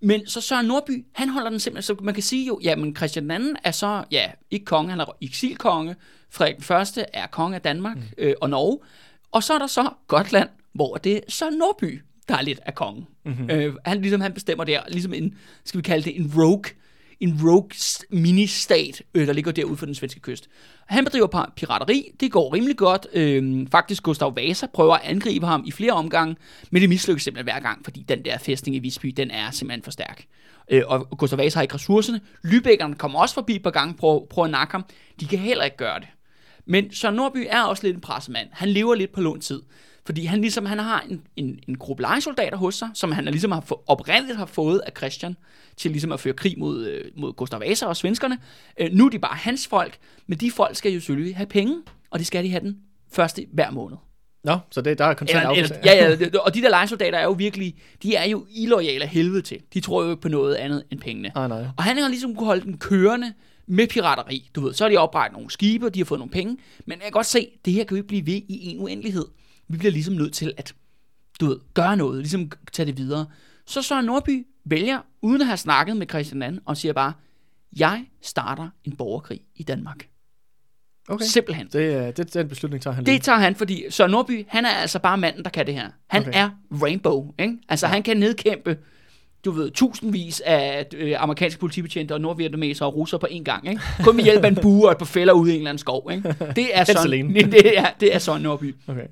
Men 0.00 0.26
så 0.26 0.40
Søren 0.40 0.66
Nordby, 0.66 1.04
han 1.12 1.28
holder 1.28 1.50
den 1.50 1.60
simpelthen, 1.60 1.96
så 1.96 2.02
man 2.04 2.14
kan 2.14 2.22
sige 2.22 2.46
jo, 2.46 2.60
ja, 2.62 2.76
men 2.76 2.96
Christian 2.96 3.30
II 3.30 3.54
er 3.64 3.70
så, 3.70 4.04
ja, 4.10 4.26
ikke 4.50 4.64
konge, 4.64 4.90
han 4.90 5.00
er 5.00 5.16
eksilkonge, 5.22 5.96
Frederik 6.30 6.62
første 6.62 7.04
er 7.12 7.26
konge 7.26 7.54
af 7.54 7.60
Danmark 7.60 7.96
mm. 7.96 8.02
øh, 8.18 8.34
og 8.40 8.50
Norge, 8.50 8.78
og 9.32 9.42
så 9.42 9.54
er 9.54 9.58
der 9.58 9.66
så 9.66 9.88
Gotland, 10.06 10.48
hvor 10.76 10.96
det 10.96 11.16
er 11.16 11.20
Søren 11.28 11.54
Nordby, 11.54 12.02
der 12.28 12.36
er 12.36 12.42
lidt 12.42 12.60
af 12.66 12.74
kongen. 12.74 13.06
Mm-hmm. 13.24 13.50
Øh, 13.50 13.74
han, 13.84 14.00
ligesom, 14.00 14.20
han 14.20 14.32
bestemmer 14.32 14.64
der, 14.64 14.80
ligesom 14.88 15.14
en, 15.14 15.34
skal 15.64 15.78
vi 15.78 15.82
kalde 15.82 16.04
det 16.04 16.20
en 16.20 16.32
rogue, 16.36 16.64
en 17.20 17.40
rogue 17.42 17.70
mini-stat, 18.10 19.02
øh, 19.14 19.26
der 19.26 19.32
ligger 19.32 19.52
derude 19.52 19.76
for 19.76 19.86
den 19.86 19.94
svenske 19.94 20.20
kyst. 20.20 20.48
Han 20.86 21.04
bedriver 21.04 21.26
par 21.26 21.52
pirateri, 21.56 22.10
det 22.20 22.32
går 22.32 22.54
rimelig 22.54 22.76
godt. 22.76 23.06
Øh, 23.12 23.66
faktisk 23.70 24.02
Gustav 24.02 24.36
Vasa 24.36 24.66
prøver 24.74 24.94
at 24.94 25.00
angribe 25.04 25.46
ham 25.46 25.64
i 25.66 25.70
flere 25.70 25.92
omgange, 25.92 26.36
men 26.70 26.82
det 26.82 26.88
mislykkes 26.88 27.24
simpelthen 27.24 27.54
hver 27.54 27.60
gang, 27.60 27.84
fordi 27.84 28.04
den 28.08 28.24
der 28.24 28.38
fæstning 28.38 28.76
i 28.76 28.78
Visby, 28.78 29.06
den 29.06 29.30
er 29.30 29.50
simpelthen 29.50 29.82
for 29.82 29.90
stærk. 29.90 30.24
Øh, 30.70 30.82
og 30.86 31.18
Gustav 31.18 31.38
Vasa 31.38 31.58
har 31.58 31.62
ikke 31.62 31.74
ressourcerne. 31.74 32.20
Lübeckerne 32.44 32.94
kommer 32.94 33.20
også 33.20 33.34
forbi 33.34 33.56
et 33.56 33.62
par 33.62 33.70
gange, 33.70 33.94
prøver, 33.94 34.26
prøver 34.30 34.46
at 34.46 34.50
nakke 34.50 34.72
ham. 34.72 34.84
De 35.20 35.26
kan 35.26 35.38
heller 35.38 35.64
ikke 35.64 35.76
gøre 35.76 36.00
det. 36.00 36.08
Men 36.66 36.92
Søren 36.94 37.14
Nordby 37.14 37.46
er 37.50 37.62
også 37.62 37.86
lidt 37.86 37.94
en 37.94 38.00
pressemand. 38.00 38.48
Han 38.52 38.68
lever 38.68 38.94
lidt 38.94 39.12
på 39.12 39.20
lånt 39.20 39.42
tid. 39.42 39.62
Fordi 40.06 40.24
han 40.24 40.40
ligesom 40.40 40.66
han 40.66 40.78
har 40.78 41.04
en, 41.10 41.22
en, 41.36 41.58
en 41.68 41.78
gruppe 41.78 42.02
lejesoldater 42.02 42.56
hos 42.56 42.74
sig, 42.74 42.88
som 42.94 43.12
han 43.12 43.24
ligesom 43.24 43.52
har 43.52 43.60
få, 43.60 43.82
oprindeligt 43.86 44.38
har 44.38 44.46
fået 44.46 44.78
af 44.86 44.92
Christian 44.96 45.36
til 45.76 45.90
ligesom 45.90 46.12
at 46.12 46.20
føre 46.20 46.34
krig 46.34 46.54
mod, 46.58 46.86
øh, 46.86 47.04
mod 47.16 47.32
Gustav 47.32 47.60
Vasa 47.60 47.86
og 47.86 47.96
svenskerne. 47.96 48.38
Øh, 48.80 48.92
nu 48.92 49.06
er 49.06 49.10
de 49.10 49.18
bare 49.18 49.36
hans 49.36 49.66
folk, 49.66 49.98
men 50.26 50.38
de 50.38 50.50
folk 50.50 50.76
skal 50.76 50.92
jo 50.92 51.00
selvfølgelig 51.00 51.36
have 51.36 51.46
penge, 51.46 51.76
og 52.10 52.18
det 52.18 52.26
skal 52.26 52.44
de 52.44 52.50
have 52.50 52.60
den 52.60 52.76
første 53.12 53.46
hver 53.52 53.70
måned. 53.70 53.96
Nå, 54.44 54.58
så 54.70 54.80
det, 54.80 54.98
der 54.98 55.04
er 55.04 55.14
konstant 55.14 55.42
Eller, 55.42 55.62
eller, 55.62 55.76
ja, 55.84 56.16
ja, 56.18 56.38
og 56.38 56.54
de 56.54 56.62
der 56.62 56.68
lejesoldater 56.68 57.18
er 57.18 57.22
jo 57.22 57.30
virkelig, 57.30 57.74
de 58.02 58.14
er 58.14 58.28
jo 58.28 58.46
illoyale 58.50 59.04
af 59.04 59.10
helvede 59.10 59.42
til. 59.42 59.58
De 59.74 59.80
tror 59.80 60.04
jo 60.04 60.10
ikke 60.10 60.22
på 60.22 60.28
noget 60.28 60.54
andet 60.54 60.84
end 60.90 61.00
pengene. 61.00 61.32
Nej, 61.34 61.48
nej. 61.48 61.64
Og 61.76 61.84
han 61.84 61.96
har 61.96 62.08
ligesom 62.08 62.34
kunne 62.34 62.46
holde 62.46 62.64
den 62.64 62.78
kørende 62.78 63.32
med 63.66 63.86
pirateri. 63.86 64.50
Du 64.54 64.60
ved, 64.60 64.74
så 64.74 64.84
har 64.84 64.88
de 64.88 64.96
oprettet 64.96 65.32
nogle 65.32 65.50
skibe, 65.50 65.86
og 65.86 65.94
de 65.94 66.00
har 66.00 66.04
fået 66.04 66.18
nogle 66.18 66.30
penge. 66.30 66.56
Men 66.84 66.92
jeg 66.92 67.02
kan 67.02 67.12
godt 67.12 67.26
se, 67.26 67.48
det 67.64 67.72
her 67.72 67.84
kan 67.84 67.96
jo 67.96 67.96
ikke 67.96 68.08
blive 68.08 68.26
ved 68.26 68.42
i 68.48 68.66
en 68.66 68.78
uendelighed. 68.80 69.24
Vi 69.68 69.78
bliver 69.78 69.92
ligesom 69.92 70.14
nødt 70.14 70.32
til 70.32 70.52
at, 70.56 70.74
du 71.40 71.46
ved, 71.46 71.58
gøre 71.74 71.96
noget, 71.96 72.18
ligesom 72.18 72.50
tage 72.72 72.86
det 72.86 72.96
videre. 72.96 73.26
Så 73.66 73.82
Søren 73.82 74.04
Nordby 74.06 74.46
vælger, 74.64 75.00
uden 75.22 75.40
at 75.40 75.46
have 75.46 75.56
snakket 75.56 75.96
med 75.96 76.06
Christian 76.08 76.42
II, 76.54 76.60
og 76.64 76.76
siger 76.76 76.92
bare, 76.92 77.12
jeg 77.78 78.04
starter 78.22 78.68
en 78.84 78.96
borgerkrig 78.96 79.40
i 79.56 79.62
Danmark. 79.62 80.08
Okay. 81.08 81.24
Simpelthen. 81.24 81.68
Det, 81.72 81.94
er- 81.94 82.10
det, 82.10 82.34
den 82.34 82.48
beslutning 82.48 82.82
tager 82.82 82.94
han 82.94 83.04
lige. 83.04 83.14
Det 83.14 83.22
tager 83.22 83.38
han, 83.38 83.54
fordi 83.54 83.84
Søren 83.90 84.10
Nordby, 84.10 84.44
han 84.48 84.64
er 84.64 84.68
altså 84.70 84.98
bare 84.98 85.18
manden, 85.18 85.44
der 85.44 85.50
kan 85.50 85.66
det 85.66 85.74
her. 85.74 85.90
Han 86.06 86.22
Okay. 86.22 86.30
er 86.34 86.50
Rainbow, 86.82 87.34
ikke? 87.38 87.58
Altså, 87.68 87.86
han 87.86 88.02
kan 88.02 88.16
nedkæmpe, 88.16 88.78
du 89.44 89.50
ved, 89.50 89.70
tusindvis 89.70 90.42
af 90.46 90.86
øh, 90.94 91.14
amerikanske 91.22 91.60
politibetjente 91.60 92.12
og 92.12 92.20
nordvietnamesere 92.20 92.88
og 92.88 92.96
russer 92.96 93.18
på 93.18 93.26
én 93.30 93.42
gang, 93.42 93.68
ikke? 93.68 93.82
Kun 94.04 94.16
med 94.16 94.24
hjælp 94.24 94.44
af 94.44 94.48
en 94.48 94.56
bue 94.62 94.86
og 94.86 94.92
et 94.92 94.98
par 94.98 95.04
fælder 95.04 95.32
ude 95.32 95.50
i 95.50 95.54
en 95.54 95.60
eller 95.60 95.70
anden 95.70 95.78
skov, 95.78 96.10
ikke? 96.12 96.34
Det 96.56 96.78
er 96.78 96.98
alene. 97.04 97.34
det 97.52 97.78
er, 97.78 97.86
det 98.00 98.14
er 98.14 98.18
Søren 98.18 98.42
Nordby. 98.42 98.74
Okay. 98.86 99.06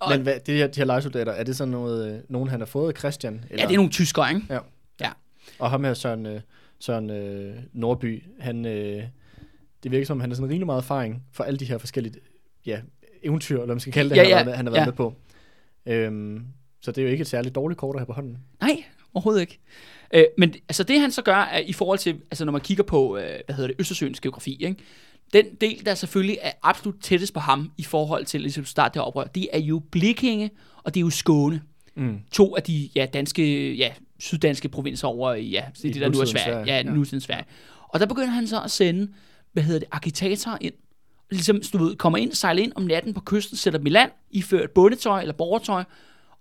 Og- 0.00 0.10
Men 0.10 0.20
hvad, 0.22 0.34
det 0.46 0.54
her, 0.54 0.66
de 0.66 0.80
her 0.80 0.84
lejesoldater, 0.84 1.32
er 1.32 1.44
det 1.44 1.56
sådan 1.56 1.70
noget, 1.70 2.14
øh, 2.14 2.20
nogen 2.28 2.48
han 2.48 2.60
har 2.60 2.66
fået 2.66 2.98
Christian? 2.98 3.34
Eller? 3.50 3.62
Ja, 3.62 3.68
det 3.68 3.72
er 3.74 3.78
nogle 3.78 3.90
tyskere, 3.90 4.28
ikke? 4.34 4.46
Ja. 4.50 4.58
Ja. 5.00 5.10
Og 5.58 5.70
ham 5.70 5.84
her, 5.84 5.94
Søren, 5.94 6.26
øh, 6.26 6.40
Søren 6.78 7.10
øh, 7.10 7.56
Nordby, 7.72 8.22
han, 8.40 8.66
øh, 8.66 9.02
det 9.82 9.90
virker 9.90 10.06
som, 10.06 10.20
han 10.20 10.30
har 10.30 10.34
sådan 10.34 10.48
rimelig 10.50 10.66
meget 10.66 10.80
erfaring 10.82 11.22
for 11.32 11.44
alle 11.44 11.58
de 11.58 11.64
her 11.64 11.78
forskellige 11.78 12.14
ja, 12.66 12.80
eventyr, 13.22 13.54
eller 13.54 13.64
hvad 13.66 13.74
man 13.74 13.80
skal 13.80 13.92
kalde 13.92 14.10
det, 14.10 14.16
Ja, 14.16 14.22
han, 14.22 14.30
har 14.32 14.38
ja, 14.38 14.44
været 14.44 14.46
med, 14.46 14.54
han 14.54 14.66
har 14.66 14.70
været 14.72 14.80
ja. 14.80 14.86
med 14.86 14.92
på. 14.92 15.14
Øhm, 15.86 16.44
så 16.80 16.92
det 16.92 16.98
er 16.98 17.02
jo 17.06 17.10
ikke 17.12 17.22
et 17.22 17.28
særligt 17.28 17.54
dårligt 17.54 17.78
kort 17.78 17.96
at 17.96 18.00
have 18.00 18.06
på 18.06 18.12
hånden. 18.12 18.38
Nej, 18.60 18.84
overhovedet 19.14 19.40
ikke. 19.40 19.58
Øh, 20.14 20.24
men 20.38 20.54
altså 20.68 20.82
det 20.82 21.00
han 21.00 21.10
så 21.12 21.22
gør, 21.22 21.34
er 21.36 21.58
i 21.58 21.72
forhold 21.72 21.98
til, 21.98 22.20
altså 22.30 22.44
når 22.44 22.52
man 22.52 22.60
kigger 22.60 22.84
på, 22.84 23.16
øh, 23.16 23.38
hvad 23.46 23.54
hedder 23.56 23.68
det, 23.68 23.76
Østersøens 23.80 24.20
geografi, 24.20 24.56
ikke? 24.60 24.76
Den 25.32 25.44
del, 25.60 25.86
der 25.86 25.94
selvfølgelig 25.94 26.38
er 26.42 26.52
absolut 26.62 26.96
tættest 27.00 27.34
på 27.34 27.40
ham 27.40 27.72
i 27.78 27.82
forhold 27.82 28.24
til 28.24 28.40
ligesom 28.40 28.64
start 28.64 28.94
det 28.94 29.02
oprør, 29.02 29.24
det 29.24 29.48
er 29.52 29.58
jo 29.58 29.82
Blikinge, 29.90 30.50
og 30.82 30.94
det 30.94 31.00
er 31.00 31.04
jo 31.04 31.10
Skåne. 31.10 31.62
Mm. 31.96 32.18
To 32.32 32.56
af 32.56 32.62
de 32.62 32.88
ja, 32.94 33.06
danske, 33.12 33.74
ja, 33.74 33.92
syddanske 34.18 34.68
provinser 34.68 35.08
over 35.08 35.34
i, 35.34 35.48
ja, 35.48 35.64
det, 35.76 35.84
I 35.84 35.92
det 35.92 36.02
der 36.02 36.08
nu 36.08 36.20
er 36.20 36.24
Sverige. 36.24 36.44
Sverige, 36.44 36.66
Ja, 36.66 36.76
ja. 36.76 36.82
nutidens 36.82 37.24
Sverige. 37.24 37.44
Og 37.88 38.00
der 38.00 38.06
begynder 38.06 38.30
han 38.30 38.46
så 38.46 38.62
at 38.62 38.70
sende, 38.70 39.12
hvad 39.52 39.62
hedder 39.62 39.78
det, 39.78 39.88
agitatorer 39.92 40.58
ind. 40.60 40.74
Ligesom, 41.30 41.60
du 41.72 41.78
ved, 41.78 41.96
kommer 41.96 42.18
ind, 42.18 42.32
sejler 42.32 42.62
ind 42.62 42.72
om 42.74 42.82
natten 42.82 43.14
på 43.14 43.20
kysten, 43.20 43.56
sætter 43.56 43.78
dem 43.78 43.86
i 43.86 43.90
land, 43.90 44.10
ifører 44.30 44.64
et 44.64 44.70
bundetøj 44.70 45.20
eller 45.20 45.32
borgertøj, 45.34 45.84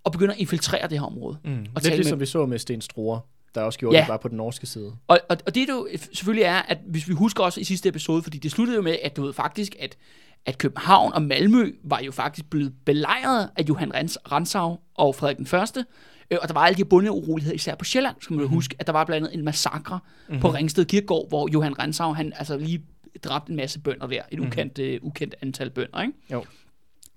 og 0.04 0.12
begynder 0.12 0.34
at 0.34 0.40
infiltrere 0.40 0.88
det 0.88 1.00
her 1.00 1.06
område. 1.06 1.38
Mm. 1.44 1.66
Og 1.76 1.82
Lidt 1.84 1.96
ligesom 1.96 2.18
med, 2.18 2.26
vi 2.26 2.30
så 2.30 2.46
med 2.46 2.60
Sten 2.60 2.82
Struer, 2.82 3.20
der 3.56 3.62
også 3.62 3.80
gjorde 3.80 3.96
Ja. 3.96 4.02
det 4.02 4.08
bare 4.08 4.20
på 4.20 4.28
den 4.28 4.38
norske 4.38 4.66
side. 4.68 4.96
og, 5.08 5.20
og, 5.30 5.38
og 5.46 5.56
det 5.56 5.70
er 5.70 5.74
jo 5.74 5.88
selvfølgelig 6.14 6.44
er, 6.44 6.56
at 6.62 6.78
hvis 6.88 7.08
vi 7.08 7.14
husker 7.14 7.44
også 7.44 7.62
i 7.62 7.64
sidste 7.64 7.90
episode, 7.90 8.24
fordi 8.24 8.38
det 8.38 8.52
sluttede 8.52 8.76
jo 8.76 8.82
med, 8.82 8.98
at 9.04 9.16
du 9.16 9.22
ved 9.26 9.34
faktisk, 9.34 9.76
at, 9.80 9.98
at 10.46 10.58
København 10.58 11.14
og 11.14 11.22
Malmø 11.22 11.72
var 11.84 12.00
jo 12.00 12.12
faktisk 12.12 12.50
blevet 12.50 12.74
belejret 12.86 13.50
af 13.56 13.64
Johan 13.70 13.92
Rens- 13.96 14.32
Ransau 14.32 14.78
og 14.96 15.16
Frederik 15.16 15.38
den 15.38 15.46
Første. 15.46 15.86
Øh, 16.32 16.38
og 16.42 16.48
der 16.48 16.54
var 16.54 16.62
alle 16.62 16.78
de 16.78 16.86
bundeuroligheder, 16.86 17.56
især 17.56 17.76
på 17.76 17.86
Sjælland, 17.86 18.16
skal 18.22 18.34
man 18.34 18.42
mm-hmm. 18.44 18.56
huske, 18.56 18.76
at 18.80 18.88
der 18.88 18.94
var 18.94 19.04
blandt 19.06 19.28
andet 19.28 19.40
en 19.40 19.46
massakre 19.46 20.00
mm-hmm. 20.28 20.42
på 20.42 20.50
Ringsted 20.50 20.86
Kirkegård, 20.86 21.30
hvor 21.30 21.50
Johan 21.54 21.80
Ransau, 21.80 22.14
han 22.14 22.34
altså 22.36 22.58
lige 22.58 22.84
dræbte 23.24 23.50
en 23.50 23.56
masse 23.56 23.80
bønder 23.80 24.08
der, 24.08 24.22
et 24.32 24.40
ukendt, 24.40 24.80
øh, 24.80 25.00
ukendt 25.02 25.36
antal 25.42 25.70
bønder, 25.70 26.02
ikke? 26.02 26.14
Jo. 26.32 26.46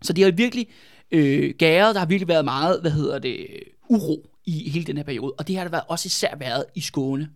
Så 0.02 0.12
det 0.12 0.24
har 0.24 0.30
virkelig 0.30 0.66
øh, 1.10 1.54
gæret, 1.58 1.94
der 1.94 1.98
har 1.98 2.06
virkelig 2.06 2.28
været 2.28 2.44
meget, 2.44 2.80
hvad 2.80 2.90
hedder 2.90 3.18
det, 3.18 3.46
uro 3.88 4.26
i 4.44 4.70
hele 4.70 4.84
den 4.84 4.96
her 4.96 5.04
periode. 5.04 5.32
Og 5.38 5.48
det 5.48 5.56
har 5.56 5.64
der 5.64 5.70
været, 5.70 5.84
også 5.88 6.06
især 6.06 6.36
været 6.36 6.64
i 6.74 6.80
Skåne. 6.80 7.28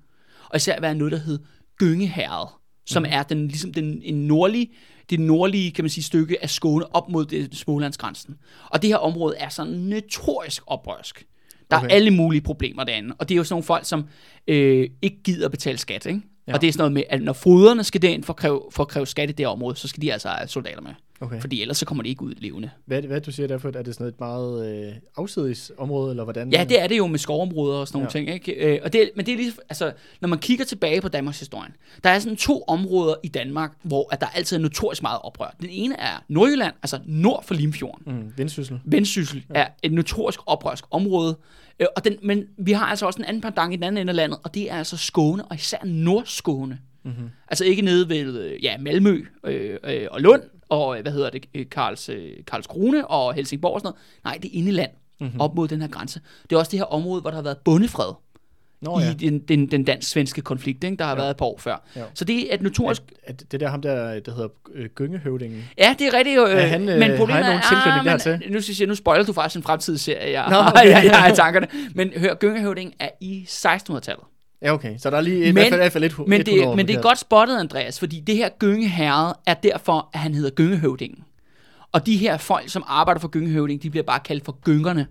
Og 0.50 0.56
især 0.56 0.80
været 0.80 0.96
noget, 0.96 1.12
der 1.12 1.18
hed 1.18 1.38
Gyngeherred, 1.78 2.48
som 2.86 3.02
mm. 3.02 3.08
er 3.12 3.22
den, 3.22 3.48
ligesom 3.48 3.72
den, 3.72 4.02
en 4.04 4.26
nordlig, 4.26 4.70
det 5.10 5.20
nordlige, 5.20 5.70
kan 5.70 5.84
man 5.84 5.90
sige, 5.90 6.04
stykke 6.04 6.42
af 6.42 6.50
Skåne 6.50 6.94
op 6.94 7.08
mod 7.08 7.26
det, 7.26 7.56
Smålandsgrænsen. 7.56 8.36
Og 8.70 8.82
det 8.82 8.90
her 8.90 8.96
område 8.96 9.36
er 9.36 9.48
sådan 9.48 9.72
notorisk 9.72 10.62
oprørsk. 10.66 11.26
Der 11.70 11.76
okay. 11.76 11.86
er 11.86 11.90
alle 11.90 12.10
mulige 12.10 12.40
problemer 12.40 12.84
derinde. 12.84 13.14
Og 13.18 13.28
det 13.28 13.34
er 13.34 13.36
jo 13.36 13.44
sådan 13.44 13.52
nogle 13.52 13.64
folk, 13.64 13.84
som 13.84 14.04
øh, 14.48 14.90
ikke 15.02 15.22
gider 15.24 15.48
betale 15.48 15.78
skat, 15.78 16.06
ikke? 16.06 16.20
Ja. 16.46 16.54
Og 16.54 16.60
det 16.60 16.68
er 16.68 16.72
sådan 16.72 16.80
noget 16.80 16.92
med, 16.92 17.02
at 17.08 17.22
når 17.22 17.32
foderne 17.32 17.84
skal 17.84 18.02
derind 18.02 18.24
for 18.24 18.32
at 18.32 18.36
kræve, 18.36 18.62
for 18.70 18.82
at 18.82 18.88
kræve 18.88 19.06
skat 19.06 19.30
i 19.30 19.32
det 19.32 19.46
område, 19.46 19.76
så 19.76 19.88
skal 19.88 20.02
de 20.02 20.12
altså 20.12 20.28
have 20.28 20.48
soldater 20.48 20.80
med. 20.80 20.90
Okay. 21.20 21.40
Fordi 21.40 21.62
ellers 21.62 21.76
så 21.76 21.86
kommer 21.86 22.02
de 22.02 22.08
ikke 22.08 22.22
ud 22.22 22.34
levende. 22.38 22.70
Hvad, 22.86 23.02
det- 23.02 23.06
hvad 23.10 23.20
det, 23.20 23.26
du 23.26 23.32
siger 23.32 23.46
derfor? 23.46 23.68
Er 23.74 23.82
det 23.82 23.94
sådan 23.94 24.06
et 24.06 24.20
meget 24.20 24.86
øh, 24.86 24.92
afsides 25.16 25.72
område, 25.78 26.10
eller 26.10 26.24
hvordan? 26.24 26.50
Ja, 26.52 26.64
det 26.68 26.82
er 26.82 26.86
det 26.86 26.98
jo 26.98 27.06
med 27.06 27.18
skovområder 27.18 27.78
og 27.78 27.88
sådan 27.88 27.96
nogle 27.98 28.06
Ja. 28.06 28.10
ting. 28.10 28.30
Ikke? 28.48 28.52
Øh, 28.74 28.80
og 28.84 28.92
det, 28.92 29.10
men 29.16 29.26
det 29.26 29.32
er 29.32 29.36
lige, 29.36 29.52
altså, 29.68 29.92
når 30.20 30.28
man 30.28 30.38
kigger 30.38 30.64
tilbage 30.64 31.00
på 31.00 31.08
Danmarks 31.08 31.38
historie, 31.38 31.70
der 32.04 32.10
er 32.10 32.18
sådan 32.18 32.36
to 32.36 32.62
områder 32.68 33.14
i 33.22 33.28
Danmark, 33.28 33.72
hvor 33.82 34.08
at 34.14 34.20
der 34.20 34.26
altid 34.26 34.56
er 34.56 34.60
notorisk 34.60 35.02
meget 35.02 35.18
oprør. 35.22 35.54
Den 35.60 35.68
ene 35.70 36.00
er 36.00 36.24
Nordjylland, 36.28 36.74
altså 36.82 36.98
nord 37.06 37.44
for 37.44 37.54
Limfjorden. 37.54 38.14
Mm, 38.14 38.32
vindsyssel. 38.36 38.80
Vendsyssel 38.84 39.44
ja. 39.54 39.60
er 39.60 39.66
et 39.82 39.92
notorisk 39.92 40.40
oprørsk 40.46 40.84
område. 40.90 41.38
Øh, 41.80 41.86
og 41.96 42.04
den, 42.04 42.16
men 42.22 42.44
vi 42.58 42.72
har 42.72 42.86
altså 42.86 43.06
også 43.06 43.18
en 43.18 43.24
anden 43.24 43.40
pendant 43.42 43.72
i 43.72 43.76
den 43.76 43.84
anden 43.84 44.00
ende 44.00 44.10
af 44.10 44.16
landet, 44.16 44.38
og 44.44 44.54
det 44.54 44.70
er 44.70 44.74
altså 44.76 44.96
Skåne, 44.96 45.44
og 45.44 45.54
især 45.56 45.78
Nordskåne. 45.84 46.78
Mm-hmm. 47.04 47.28
Altså 47.48 47.64
ikke 47.64 47.82
nede 47.82 48.08
ved 48.08 48.40
øh, 48.44 48.64
ja, 48.64 48.78
Malmø 48.78 49.24
øh, 49.44 49.78
øh, 49.84 50.06
og 50.10 50.20
Lund, 50.20 50.42
og 50.68 50.96
øh, 50.96 51.02
hvad 51.02 51.12
hedder 51.12 51.30
det, 51.30 51.44
øh, 51.54 51.66
Karls, 51.70 52.08
øh, 52.08 52.32
Karlskrone 52.46 53.06
og 53.06 53.34
Helsingborg 53.34 53.74
og 53.74 53.80
sådan 53.80 53.86
noget. 53.86 54.24
Nej, 54.24 54.38
det 54.42 54.48
er 54.48 54.58
inde 54.58 54.68
i 54.68 54.72
land, 54.72 54.90
mm-hmm. 55.20 55.40
op 55.40 55.54
mod 55.54 55.68
den 55.68 55.80
her 55.80 55.88
grænse. 55.88 56.20
Det 56.50 56.56
er 56.56 56.58
også 56.58 56.70
det 56.70 56.78
her 56.78 56.84
område, 56.84 57.20
hvor 57.20 57.30
der 57.30 57.36
har 57.36 57.42
været 57.42 57.58
bondefred 57.58 58.12
Nå 58.80 59.00
ja. 59.00 59.10
i 59.10 59.14
den, 59.14 59.38
den, 59.38 59.70
den 59.70 59.84
dansk-svenske 59.84 60.40
konflikt, 60.40 60.84
ikke, 60.84 60.96
der 60.96 61.04
har 61.04 61.12
ja. 61.12 61.16
været 61.16 61.30
et 61.30 61.36
par 61.36 61.46
år 61.46 61.58
før. 61.58 61.82
Ja. 61.96 62.02
Så 62.14 62.24
det 62.24 62.50
er 62.50 62.54
et 62.54 62.62
notorisk... 62.62 63.02
Er, 63.22 63.32
er 63.32 63.36
det 63.52 63.60
der 63.60 63.68
ham 63.68 63.82
der, 63.82 64.20
der 64.20 64.34
hedder 64.34 64.48
øh, 64.74 64.88
Gyngehøvdingen? 64.94 65.64
Ja, 65.78 65.94
det 65.98 66.06
er 66.06 66.14
rigtigt 66.14 66.36
jo. 66.36 66.46
Øh, 66.46 66.52
Er 66.52 66.66
han, 66.66 66.88
øh, 66.88 66.98
men 66.98 67.10
har 67.10 67.16
problemet 67.16 67.44
han 67.44 67.62
nogen 68.04 68.20
er, 68.20 68.32
ah, 68.32 68.40
men, 68.40 68.52
nu, 68.52 68.60
siger, 68.60 68.76
jeg, 68.80 68.88
nu 68.88 68.94
spoiler 68.94 69.24
du 69.24 69.32
faktisk 69.32 69.56
en 69.56 69.62
fremtidig 69.62 70.00
serie, 70.00 70.42
jeg, 70.42 70.50
Nå, 70.50 70.56
okay. 70.68 70.90
jeg, 70.90 71.04
jeg 71.04 71.18
har 71.18 71.32
i 71.32 71.34
tankerne. 71.34 71.66
Men 71.94 72.12
hør, 72.16 72.34
Gyngehøvding 72.34 72.94
er 72.98 73.08
i 73.20 73.46
1600-tallet. 73.48 74.24
Ja, 74.66 74.72
okay. 74.72 74.98
Så 74.98 75.10
der 75.10 75.16
er 75.16 75.20
lige 75.20 75.36
i 75.36 75.40
Men- 75.40 75.52
hvert 75.54 75.64
fald, 75.64 75.74
i 75.74 75.82
hvert 75.82 75.92
fald 75.92 76.04
lidt, 76.04 76.28
Men 76.28 76.46
det, 76.46 76.66
år 76.66 76.74
men 76.74 76.88
det 76.88 76.96
er 76.96 77.02
godt 77.02 77.18
spottet, 77.18 77.58
Andreas, 77.58 77.98
fordi 77.98 78.20
det 78.20 78.36
her 78.36 78.48
Gyngeherred 78.58 79.32
er 79.46 79.54
derfor, 79.54 80.10
at 80.12 80.20
han 80.20 80.34
hedder 80.34 80.50
Gyngehøvdingen. 80.50 81.24
Og 81.92 82.06
de 82.06 82.16
her 82.16 82.36
folk, 82.36 82.68
som 82.70 82.84
arbejder 82.86 83.20
for 83.20 83.28
Gyngehøvding, 83.28 83.82
de 83.82 83.90
bliver 83.90 84.04
bare 84.04 84.20
kaldt 84.20 84.44
for 84.44 84.58
gyngerne. 84.64 85.06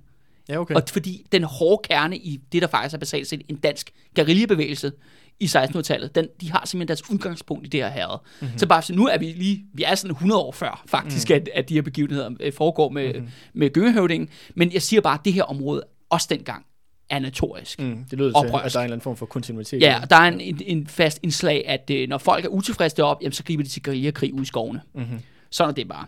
Ja, 0.49 0.59
okay. 0.59 0.75
Og 0.75 0.81
fordi 0.91 1.25
den 1.31 1.43
hårde 1.43 1.81
kerne 1.87 2.17
i 2.17 2.39
det, 2.51 2.61
der 2.61 2.67
faktisk 2.67 2.93
er 2.95 2.99
basalt 2.99 3.27
set 3.27 3.41
en 3.49 3.55
dansk 3.55 3.91
guerillabevægelse 4.15 4.91
i 5.39 5.45
1600-tallet, 5.45 6.15
den, 6.15 6.27
de 6.41 6.51
har 6.51 6.61
simpelthen 6.65 6.87
deres 6.87 7.09
udgangspunkt 7.09 7.65
i 7.65 7.69
det 7.69 7.79
her 7.79 7.89
herred. 7.89 8.17
Mhm. 8.23 8.45
Mm-hmm. 8.45 8.59
Så 8.59 8.67
bare 8.67 8.81
så 8.81 8.93
nu 8.93 9.07
er 9.07 9.17
vi 9.17 9.25
lige, 9.25 9.63
vi 9.73 9.83
er 9.83 9.95
sådan 9.95 10.11
100 10.11 10.41
år 10.41 10.51
før 10.51 10.83
faktisk, 10.87 11.29
mm. 11.29 11.35
at, 11.35 11.49
at 11.53 11.69
de 11.69 11.73
her 11.73 11.81
begivenheder 11.81 12.29
øh, 12.39 12.53
foregår 12.53 12.89
med, 12.89 13.13
mm-hmm. 13.13 13.29
med 13.53 13.69
Gyngehøvdingen. 13.73 14.29
Men 14.55 14.73
jeg 14.73 14.81
siger 14.81 15.01
bare, 15.01 15.13
at 15.19 15.25
det 15.25 15.33
her 15.33 15.43
område, 15.43 15.83
også 16.09 16.27
dengang, 16.29 16.65
notorisk. 17.11 17.79
Mm. 17.79 18.05
Det 18.11 18.19
lyder 18.19 18.29
til, 18.29 18.37
at 18.37 18.43
der 18.43 18.49
er 18.49 18.57
Oprørsk. 18.57 18.75
en 18.75 18.81
eller 18.81 18.93
anden 18.93 19.01
form 19.01 19.17
for 19.17 19.25
kontinuitet. 19.25 19.81
Ja, 19.81 19.99
og 20.01 20.09
der 20.09 20.15
er 20.15 20.27
en, 20.27 20.41
en, 20.41 20.61
en 20.65 20.87
fast 20.87 21.19
indslag, 21.23 21.63
at 21.67 21.89
øh, 21.89 22.09
når 22.09 22.17
folk 22.17 22.45
er 22.45 22.49
utilfredse 22.49 22.97
deroppe, 22.97 23.23
jamen, 23.23 23.33
så 23.33 23.43
griber 23.43 23.63
de 23.63 23.69
til 23.69 23.83
guerillakrig 23.83 24.33
ude 24.33 24.41
i 24.41 24.45
skovene. 24.45 24.81
Mm-hmm. 24.93 25.19
Sådan 25.49 25.69
er 25.69 25.73
det 25.73 25.87
bare. 25.87 26.05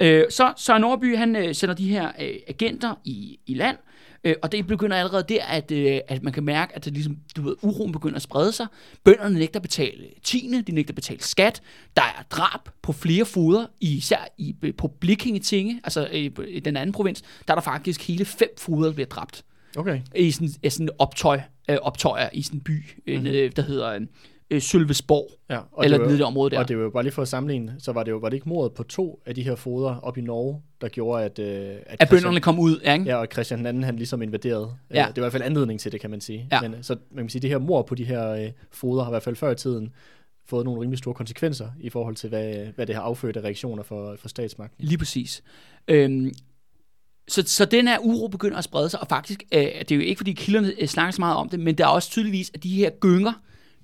Øh, 0.00 0.24
så 0.30 0.52
Søren 0.56 0.80
Nordby, 0.80 1.16
han 1.16 1.36
øh, 1.36 1.54
sender 1.54 1.74
de 1.74 1.88
her 1.88 2.12
øh, 2.20 2.34
agenter 2.48 2.94
i, 3.04 3.38
i 3.46 3.54
land, 3.54 3.76
øh, 4.24 4.34
og 4.42 4.52
det 4.52 4.66
begynder 4.66 4.96
allerede 4.96 5.24
der, 5.28 5.44
at, 5.44 5.70
øh, 5.70 6.00
at 6.08 6.22
man 6.22 6.32
kan 6.32 6.44
mærke, 6.44 6.76
at 6.76 6.84
det 6.84 6.92
ligesom, 6.92 7.16
du 7.36 7.42
ved, 7.42 7.56
uroen 7.62 7.92
begynder 7.92 8.16
at 8.16 8.22
sprede 8.22 8.52
sig. 8.52 8.66
Bønderne 9.04 9.38
nægter 9.38 9.58
at 9.58 9.62
betale 9.62 10.04
tiende, 10.22 10.62
de 10.62 10.72
nægter 10.72 10.90
at 10.90 10.94
betale 10.94 11.22
skat. 11.22 11.62
Der 11.96 12.02
er 12.02 12.22
drab 12.30 12.60
på 12.82 12.92
flere 12.92 13.24
foder, 13.24 13.66
især 13.80 14.28
i, 14.38 14.72
på 14.78 14.88
Blikkingetinge, 14.88 15.80
altså 15.84 16.08
øh, 16.12 16.30
i 16.48 16.60
den 16.60 16.76
anden 16.76 16.92
provins, 16.92 17.22
der 17.22 17.52
er 17.52 17.54
der 17.54 17.62
faktisk 17.62 18.08
hele 18.08 18.24
fem 18.24 18.48
foder, 18.58 18.86
der 18.86 18.94
bliver 18.94 19.06
dræbt 19.06 19.44
Okay. 19.78 20.00
i 20.14 20.30
sådan, 20.30 20.48
i 20.62 20.70
sådan 20.70 20.88
optøj, 20.98 21.40
øh, 21.70 21.76
optøjer 21.82 22.28
i 22.32 22.42
sådan 22.42 22.58
en 22.58 22.64
by, 22.64 22.84
mm-hmm. 23.06 23.26
øh, 23.26 23.52
der 23.56 23.62
hedder 23.62 23.98
øh, 24.50 24.60
Sølvesborg, 24.60 25.30
Ja, 25.50 25.60
og 25.72 25.84
eller 25.84 25.98
det 25.98 26.06
var, 26.06 26.12
det 26.12 26.22
område 26.22 26.50
der. 26.50 26.58
Og 26.58 26.68
det 26.68 26.76
var 26.76 26.82
jo 26.82 26.90
bare 26.90 27.02
lige 27.02 27.12
for 27.12 27.22
at 27.22 27.28
sammenligne, 27.28 27.76
så 27.78 27.92
var 27.92 28.02
det 28.02 28.10
jo 28.10 28.16
var 28.16 28.28
det 28.28 28.36
ikke 28.36 28.48
mordet 28.48 28.72
på 28.72 28.82
to 28.82 29.22
af 29.26 29.34
de 29.34 29.42
her 29.42 29.54
foder 29.54 29.96
op 29.96 30.18
i 30.18 30.20
Norge, 30.20 30.62
der 30.80 30.88
gjorde, 30.88 31.24
at, 31.24 31.38
øh, 31.38 31.76
at, 31.86 31.96
at 32.00 32.08
bønderne 32.10 32.40
kom 32.40 32.58
ud, 32.58 32.80
ja, 32.84 32.92
ikke? 32.92 33.04
Ja, 33.04 33.16
og 33.16 33.26
Christian 33.32 33.66
II, 33.66 33.82
han 33.82 33.96
ligesom 33.96 34.22
invaderede. 34.22 34.74
Ja. 34.90 35.00
Ja. 35.00 35.06
Det 35.06 35.16
var 35.16 35.22
i 35.22 35.24
hvert 35.24 35.32
fald 35.32 35.42
anledning 35.42 35.80
til 35.80 35.92
det, 35.92 36.00
kan 36.00 36.10
man 36.10 36.20
sige. 36.20 36.48
Ja. 36.52 36.60
Men, 36.60 36.74
øh, 36.74 36.82
så 36.82 36.96
man 37.10 37.24
kan 37.24 37.30
sige, 37.30 37.38
at 37.38 37.42
det 37.42 37.50
her 37.50 37.58
mor 37.58 37.82
på 37.82 37.94
de 37.94 38.04
her 38.04 38.30
øh, 38.30 38.50
foder 38.70 39.02
har 39.02 39.10
i 39.10 39.12
hvert 39.12 39.22
fald 39.22 39.36
før 39.36 39.50
i 39.50 39.54
tiden 39.54 39.92
fået 40.46 40.64
nogle 40.64 40.80
rimelig 40.80 40.98
store 40.98 41.14
konsekvenser 41.14 41.68
i 41.80 41.90
forhold 41.90 42.16
til, 42.16 42.28
hvad, 42.28 42.54
hvad 42.74 42.86
det 42.86 42.94
har 42.94 43.02
affødt 43.02 43.36
af 43.36 43.40
reaktioner 43.40 43.82
for, 43.82 44.16
for 44.18 44.28
statsmagten. 44.28 44.84
Lige 44.84 44.98
præcis. 44.98 45.42
Øhm, 45.88 46.32
så, 47.28 47.42
så 47.46 47.64
den 47.64 47.88
her 47.88 47.98
uro 47.98 48.28
begynder 48.28 48.58
at 48.58 48.64
sprede 48.64 48.88
sig, 48.90 49.00
og 49.00 49.06
faktisk, 49.08 49.42
øh, 49.52 49.60
det 49.60 49.92
er 49.92 49.96
jo 49.96 50.02
ikke 50.02 50.18
fordi 50.18 50.32
kilderne 50.32 50.72
øh, 50.80 50.88
snakker 50.88 51.12
så 51.12 51.20
meget 51.20 51.36
om 51.36 51.48
det, 51.48 51.60
men 51.60 51.78
der 51.78 51.84
er 51.84 51.88
også 51.88 52.10
tydeligvis, 52.10 52.50
at 52.54 52.62
de 52.62 52.68
her 52.68 52.90
gynger, 52.90 53.32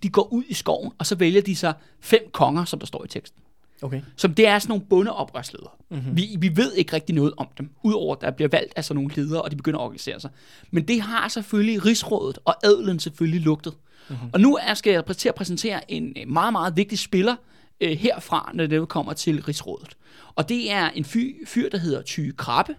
de 0.02 0.08
går 0.08 0.32
ud 0.32 0.44
i 0.48 0.54
skoven, 0.54 0.92
og 0.98 1.06
så 1.06 1.14
vælger 1.14 1.42
de 1.42 1.56
sig 1.56 1.74
fem 2.00 2.30
konger, 2.32 2.64
som 2.64 2.78
der 2.78 2.86
står 2.86 3.04
i 3.04 3.08
teksten. 3.08 3.40
Okay. 3.82 4.02
Som 4.16 4.34
det 4.34 4.46
er 4.46 4.58
sådan 4.58 4.68
nogle 4.68 4.84
bondeoprørsledere. 4.84 5.70
Mhm. 5.90 5.98
Mm-hmm. 5.98 6.16
Vi, 6.16 6.36
vi 6.38 6.56
ved 6.56 6.72
ikke 6.72 6.92
rigtig 6.92 7.14
noget 7.14 7.32
om 7.36 7.46
dem, 7.58 7.70
udover 7.82 8.14
at 8.14 8.20
der 8.20 8.30
bliver 8.30 8.48
valgt 8.48 8.72
af 8.76 8.84
sådan 8.84 9.02
nogle 9.02 9.14
ledere, 9.14 9.42
og 9.42 9.50
de 9.50 9.56
begynder 9.56 9.78
at 9.78 9.84
organisere 9.84 10.20
sig. 10.20 10.30
Men 10.70 10.88
det 10.88 11.00
har 11.00 11.28
selvfølgelig 11.28 11.84
rigsrådet 11.84 12.38
og 12.44 12.56
adelen 12.66 13.00
selvfølgelig 13.00 13.40
lugtet. 13.40 13.72
Mhm. 14.08 14.16
Mm-hmm. 14.16 14.30
Og 14.32 14.40
nu 14.40 14.58
er, 14.62 14.74
skal 14.74 14.92
jeg 14.92 15.16
til 15.16 15.28
at 15.28 15.34
præsentere 15.34 15.90
en 15.90 16.12
øh, 16.16 16.28
meget, 16.28 16.52
meget 16.52 16.76
vigtig 16.76 16.98
spiller 16.98 17.36
øh, 17.80 17.90
herfra, 17.90 18.50
når 18.54 18.66
det 18.66 18.88
kommer 18.88 19.12
til 19.12 19.42
rigsrådet. 19.42 19.96
Og 20.34 20.48
det 20.48 20.72
er 20.72 20.90
en 20.90 21.04
fyr, 21.04 21.32
fyr 21.46 21.68
der 21.68 21.78
hedder 21.78 22.02
Tyge 22.02 22.32
Krabbe. 22.32 22.74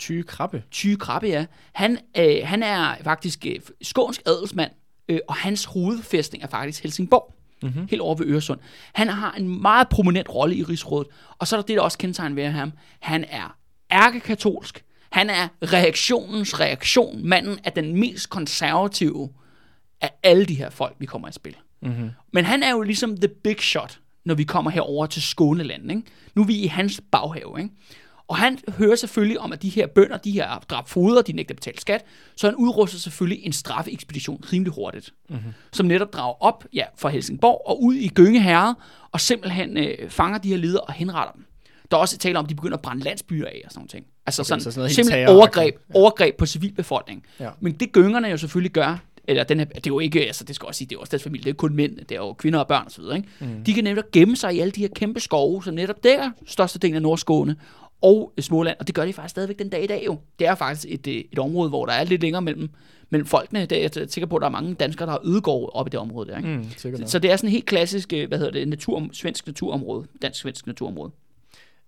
Tyge 0.00 0.22
krabbe. 0.22 0.62
Tyge 0.70 0.96
Krabbe, 0.96 1.26
ja. 1.26 1.46
Han, 1.72 1.98
øh, 2.18 2.36
han 2.44 2.62
er 2.62 2.94
faktisk 3.04 3.46
øh, 3.46 3.60
skånsk 3.82 4.22
adelsmand, 4.26 4.70
øh, 5.08 5.18
og 5.28 5.34
hans 5.34 5.64
hovedfæstning 5.64 6.44
er 6.44 6.48
faktisk 6.48 6.82
Helsingborg. 6.82 7.34
Mm-hmm. 7.62 7.86
Helt 7.90 8.02
over 8.02 8.14
ved 8.14 8.26
Øresund. 8.26 8.60
Han 8.92 9.08
har 9.08 9.32
en 9.32 9.62
meget 9.62 9.88
prominent 9.88 10.28
rolle 10.34 10.56
i 10.56 10.62
rigsrådet, 10.62 11.08
og 11.38 11.46
så 11.46 11.56
er 11.56 11.60
der 11.60 11.66
det, 11.66 11.76
der 11.76 11.82
også 11.82 11.98
kendetegn 11.98 12.36
ved 12.36 12.46
ham. 12.46 12.72
Han 13.00 13.24
er 13.28 13.56
ærkekatolsk. 13.92 14.84
Han 15.12 15.30
er 15.30 15.48
reaktionens 15.62 16.60
reaktion. 16.60 17.26
Manden 17.26 17.58
er 17.64 17.70
den 17.70 18.00
mest 18.00 18.30
konservative 18.30 19.28
af 20.00 20.10
alle 20.22 20.46
de 20.46 20.54
her 20.54 20.70
folk, 20.70 20.96
vi 20.98 21.06
kommer 21.06 21.28
i 21.28 21.32
spil. 21.32 21.56
Mm-hmm. 21.82 22.10
Men 22.32 22.44
han 22.44 22.62
er 22.62 22.70
jo 22.70 22.82
ligesom 22.82 23.16
the 23.16 23.28
big 23.28 23.60
shot, 23.60 24.00
når 24.24 24.34
vi 24.34 24.44
kommer 24.44 24.70
herover 24.70 25.06
til 25.06 25.22
Skåneland. 25.22 25.90
Ikke? 25.90 26.02
Nu 26.34 26.42
er 26.42 26.46
vi 26.46 26.54
i 26.54 26.66
hans 26.66 27.00
baghave. 27.12 27.60
Ikke? 27.60 27.70
Og 28.30 28.36
han 28.36 28.58
hører 28.78 28.96
selvfølgelig 28.96 29.40
om, 29.40 29.52
at 29.52 29.62
de 29.62 29.68
her 29.68 29.86
bønder, 29.86 30.16
de 30.16 30.30
her 30.30 30.58
drab 30.68 30.88
foder, 30.88 31.22
de 31.22 31.32
nægter 31.32 31.52
at 31.52 31.56
betale 31.56 31.80
skat, 31.80 32.04
så 32.36 32.46
han 32.46 32.56
udruster 32.56 32.98
selvfølgelig 32.98 33.46
en 33.46 33.52
straffeekspedition 33.52 34.44
rimelig 34.52 34.72
hurtigt, 34.72 35.14
mm-hmm. 35.28 35.52
som 35.72 35.86
netop 35.86 36.12
drager 36.12 36.42
op 36.42 36.64
ja, 36.72 36.84
fra 36.96 37.08
Helsingborg 37.08 37.62
og 37.66 37.82
ud 37.82 37.94
i 37.94 38.08
Gønge 38.08 38.40
Herred, 38.40 38.74
og 39.12 39.20
simpelthen 39.20 39.76
øh, 39.76 40.10
fanger 40.10 40.38
de 40.38 40.48
her 40.48 40.56
ledere 40.56 40.80
og 40.80 40.92
henretter 40.92 41.32
dem. 41.32 41.44
Der 41.90 41.96
er 41.96 42.00
også 42.00 42.18
tale 42.18 42.38
om, 42.38 42.44
at 42.44 42.48
de 42.48 42.54
begynder 42.54 42.76
at 42.76 42.82
brænde 42.82 43.02
landsbyer 43.02 43.46
af 43.46 43.62
og 43.64 43.70
sådan 43.70 43.78
nogle 43.78 43.88
ting. 43.88 44.06
Altså 44.26 44.42
okay, 44.42 44.48
sådan, 44.48 44.60
så 44.60 44.70
sådan 44.70 44.80
noget 44.80 44.92
simpelthen 44.92 45.28
overgreb, 45.28 45.74
overgreb 45.94 46.36
på 46.36 46.46
civilbefolkningen. 46.46 47.24
Ja. 47.40 47.50
Men 47.60 47.72
det 47.72 47.92
gyngerne 47.92 48.28
jo 48.28 48.36
selvfølgelig 48.36 48.72
gør, 48.72 48.98
eller 49.24 49.44
den 49.44 49.58
her, 49.58 49.64
det 49.66 49.76
er 49.76 49.80
jo 49.86 49.98
ikke, 49.98 50.26
altså 50.26 50.44
det 50.44 50.56
skal 50.56 50.66
også 50.66 50.78
sige, 50.78 50.88
det 50.88 50.96
er 50.96 51.00
også 51.00 51.10
deres 51.10 51.22
familie, 51.22 51.44
det 51.44 51.50
er 51.50 51.54
kun 51.54 51.74
mænd, 51.74 51.96
det 51.96 52.12
er 52.12 52.16
jo 52.16 52.32
kvinder 52.32 52.58
og 52.58 52.68
børn 52.68 52.86
osv., 52.86 53.02
ikke? 53.16 53.28
Mm. 53.40 53.64
De 53.64 53.74
kan 53.74 53.84
netop 53.84 54.10
gemme 54.12 54.36
sig 54.36 54.54
i 54.54 54.60
alle 54.60 54.70
de 54.70 54.80
her 54.80 54.88
kæmpe 54.88 55.20
skove, 55.20 55.64
som 55.64 55.74
netop 55.74 56.04
dækker 56.04 56.30
størstedelen 56.46 56.94
af 56.94 57.02
Nordskåne 57.02 57.56
og 58.02 58.32
Småland, 58.38 58.76
og 58.80 58.86
det 58.86 58.94
gør 58.94 59.04
de 59.04 59.12
faktisk 59.12 59.30
stadigvæk 59.30 59.58
den 59.58 59.68
dag 59.68 59.84
i 59.84 59.86
dag 59.86 60.02
jo. 60.06 60.18
Det 60.38 60.46
er 60.46 60.54
faktisk 60.54 60.86
et, 60.88 61.06
øh, 61.06 61.14
et 61.32 61.38
område, 61.38 61.68
hvor 61.68 61.86
der 61.86 61.92
er 61.92 62.04
lidt 62.04 62.22
længere 62.22 62.42
mellem, 62.42 62.70
mellem 63.10 63.26
folkene. 63.26 63.66
Det 63.66 63.84
er 63.84 63.88
jeg 63.96 64.10
sikker 64.10 64.26
på, 64.26 64.36
at 64.36 64.40
der 64.40 64.46
er 64.46 64.50
mange 64.52 64.74
danskere, 64.74 65.06
der 65.06 65.12
har 65.12 65.20
ødegård 65.24 65.70
op 65.74 65.86
i 65.86 65.90
det 65.90 66.00
område 66.00 66.30
der, 66.30 66.36
ikke? 66.36 66.48
Mm, 66.48 66.64
Så, 66.76 67.02
så 67.06 67.18
det 67.18 67.30
er 67.30 67.36
sådan 67.36 67.48
et 67.48 67.52
helt 67.52 67.66
klassisk, 67.66 68.12
øh, 68.12 68.28
hvad 68.28 68.38
hedder 68.38 68.52
det, 68.52 68.68
natur, 68.68 69.08
svensk 69.12 69.46
naturområde, 69.46 70.06
dansk-svensk 70.22 70.66
naturområde. 70.66 71.10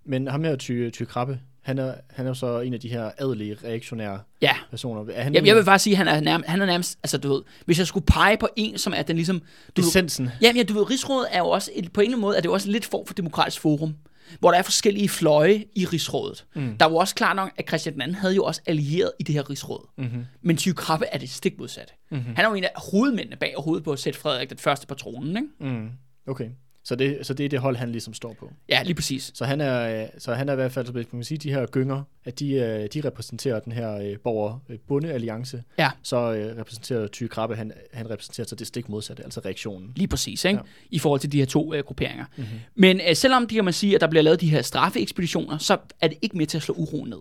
Men 0.04 0.26
ham 0.28 0.44
her, 0.44 0.56
Tyge, 0.56 0.90
tyge 0.90 1.06
krabbe, 1.06 1.38
han 1.62 1.78
er, 1.78 1.94
han 2.10 2.26
er 2.26 2.32
så 2.32 2.60
en 2.60 2.74
af 2.74 2.80
de 2.80 2.88
her 2.88 3.10
adelige, 3.18 3.56
reaktionære 3.64 4.20
Ja, 4.40 4.52
personer. 4.70 5.04
Er 5.12 5.22
han 5.22 5.34
jeg, 5.34 5.46
jeg 5.46 5.56
vil 5.56 5.64
faktisk 5.64 5.82
sige, 5.84 5.92
at 5.94 5.98
han 5.98 6.08
er, 6.08 6.20
nærmest, 6.20 6.48
han 6.50 6.62
er 6.62 6.66
nærmest, 6.66 6.98
altså 7.02 7.18
du 7.18 7.32
ved, 7.32 7.42
hvis 7.64 7.78
jeg 7.78 7.86
skulle 7.86 8.06
pege 8.06 8.36
på 8.36 8.48
en, 8.56 8.78
som 8.78 8.92
er 8.96 9.02
den 9.02 9.16
ligesom, 9.16 9.42
du 9.76 9.82
essensen? 9.82 10.30
Jamen, 10.42 10.56
ja, 10.56 10.62
du 10.62 10.74
ved, 10.74 10.90
Rigsrådet 10.90 11.28
er 11.30 11.38
jo 11.38 11.48
også, 11.48 11.70
et, 11.74 11.92
på 11.92 12.00
en 12.00 12.04
eller 12.04 12.12
anden 12.16 12.20
måde, 12.20 12.36
er 12.36 12.40
det 12.40 12.48
jo 12.48 12.52
også 12.52 12.70
lidt 12.70 12.84
form 12.84 13.06
for 13.06 13.14
demokratisk 13.14 13.60
forum. 13.60 13.94
Hvor 14.40 14.50
der 14.50 14.58
er 14.58 14.62
forskellige 14.62 15.08
fløje 15.08 15.64
i 15.76 15.84
rigsrådet. 15.84 16.46
Mm. 16.54 16.76
Der 16.78 16.86
var 16.86 16.96
også 16.96 17.14
klart 17.14 17.36
nok, 17.36 17.50
at 17.56 17.68
Christian 17.68 18.00
II 18.00 18.12
havde 18.12 18.34
jo 18.34 18.44
også 18.44 18.60
allieret 18.66 19.12
i 19.18 19.22
det 19.22 19.34
her 19.34 19.50
rigsråd. 19.50 19.88
Mm-hmm. 19.98 20.24
Men 20.42 20.56
Tyge 20.56 20.74
Krabbe 20.74 21.06
er 21.12 21.18
det 21.18 21.30
stik 21.30 21.58
modsatte. 21.58 21.94
Mm-hmm. 22.10 22.34
Han 22.36 22.44
er 22.44 22.48
jo 22.48 22.54
en 22.54 22.64
af 22.64 22.70
hovedmændene 22.76 23.36
bag 23.36 23.54
hovedet 23.58 23.84
på 23.84 23.92
at 23.92 23.98
sætte 23.98 24.18
Frederik 24.18 24.50
den 24.50 24.58
første 24.58 24.86
på 24.86 24.94
tronen. 24.94 25.36
Ikke? 25.36 25.74
Mm. 25.76 25.90
Okay. 26.26 26.48
Så 26.84 26.94
det, 26.94 27.26
så 27.26 27.34
det 27.34 27.44
er 27.44 27.48
det 27.48 27.58
hold, 27.58 27.76
han 27.76 27.92
ligesom 27.92 28.14
står 28.14 28.36
på. 28.38 28.52
Ja, 28.68 28.82
lige 28.82 28.94
præcis. 28.94 29.30
Så 29.34 29.44
han 29.44 29.60
er, 29.60 30.02
øh, 30.02 30.08
så 30.18 30.34
han 30.34 30.48
er 30.48 30.52
i 30.52 30.56
hvert 30.56 30.72
fald, 30.72 30.86
så 30.86 30.92
man 30.92 31.04
kan 31.04 31.24
sige, 31.24 31.38
de 31.38 31.52
her 31.52 31.66
gynger, 31.66 32.02
at 32.24 32.38
de, 32.38 32.52
øh, 32.52 32.88
de 32.94 33.08
repræsenterer 33.08 33.60
den 33.60 33.72
her 33.72 33.94
øh, 33.94 34.16
borger-bunde-alliance. 34.24 35.62
Ja. 35.78 35.90
Så 36.02 36.32
repræsenterer 36.58 37.06
Tyge 37.06 37.28
Krabbe, 37.28 37.56
han, 37.56 37.72
han 37.92 38.10
repræsenterer 38.10 38.46
så 38.46 38.54
det 38.54 38.66
stik 38.66 38.88
modsatte, 38.88 39.24
altså 39.24 39.40
reaktionen. 39.44 39.92
Lige 39.96 40.08
præcis, 40.08 40.44
ikke? 40.44 40.56
Ja. 40.56 40.62
i 40.90 40.98
forhold 40.98 41.20
til 41.20 41.32
de 41.32 41.38
her 41.38 41.46
to 41.46 41.74
øh, 41.74 41.84
grupperinger. 41.84 42.24
Mm-hmm. 42.36 42.58
Men 42.74 43.00
øh, 43.08 43.16
selvom 43.16 43.46
de 43.46 43.54
kan 43.54 43.64
man 43.64 43.74
sige, 43.74 43.94
at 43.94 44.00
der 44.00 44.06
bliver 44.06 44.22
lavet 44.22 44.40
de 44.40 44.50
her 44.50 44.62
straffeekspeditioner, 44.62 45.58
så 45.58 45.78
er 46.00 46.08
det 46.08 46.18
ikke 46.22 46.36
med 46.36 46.46
til 46.46 46.58
at 46.58 46.62
slå 46.62 46.74
uro 46.74 47.04
ned. 47.04 47.20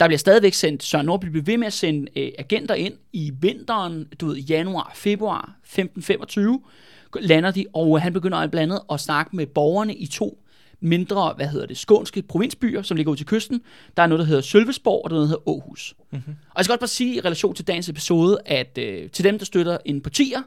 Der 0.00 0.06
bliver 0.06 0.18
stadigvæk 0.18 0.54
sendt, 0.54 0.82
Søren 0.82 1.06
Nordby 1.06 1.26
bliver 1.26 1.44
ved 1.44 1.56
med 1.56 1.66
at 1.66 1.72
sende 1.72 2.18
øh, 2.18 2.32
agenter 2.38 2.74
ind 2.74 2.94
i 3.12 3.32
vinteren, 3.40 4.06
du 4.20 4.26
ved, 4.26 4.36
januar, 4.36 4.92
februar 4.94 5.56
1525, 5.62 6.60
lander 7.20 7.50
de, 7.50 7.66
og 7.72 8.02
han 8.02 8.12
begynder 8.12 8.46
blandt 8.46 8.72
andet 8.72 8.80
at 8.92 9.00
snakke 9.00 9.36
med 9.36 9.46
borgerne 9.46 9.94
i 9.94 10.06
to 10.06 10.40
mindre, 10.80 11.32
hvad 11.36 11.46
hedder 11.46 11.66
det, 11.66 11.78
skånske 11.78 12.22
provinsbyer, 12.22 12.82
som 12.82 12.96
ligger 12.96 13.12
ud 13.12 13.16
til 13.16 13.26
kysten. 13.26 13.62
Der 13.96 14.02
er 14.02 14.06
noget, 14.06 14.18
der 14.18 14.26
hedder 14.26 14.42
Sølvesborg, 14.42 15.04
og 15.04 15.10
der 15.10 15.16
er 15.16 15.18
noget, 15.18 15.30
der 15.30 15.36
hedder 15.36 15.52
Aarhus. 15.52 15.94
Mm-hmm. 16.10 16.34
Og 16.50 16.56
jeg 16.56 16.64
skal 16.64 16.72
godt 16.72 16.80
bare 16.80 16.88
sige 16.88 17.14
i 17.14 17.20
relation 17.20 17.54
til 17.54 17.66
dagens 17.66 17.88
episode, 17.88 18.38
at 18.46 18.78
øh, 18.78 19.10
til 19.10 19.24
dem, 19.24 19.38
der 19.38 19.44
støtter 19.44 19.78
en 19.84 20.00
partier, 20.00 20.42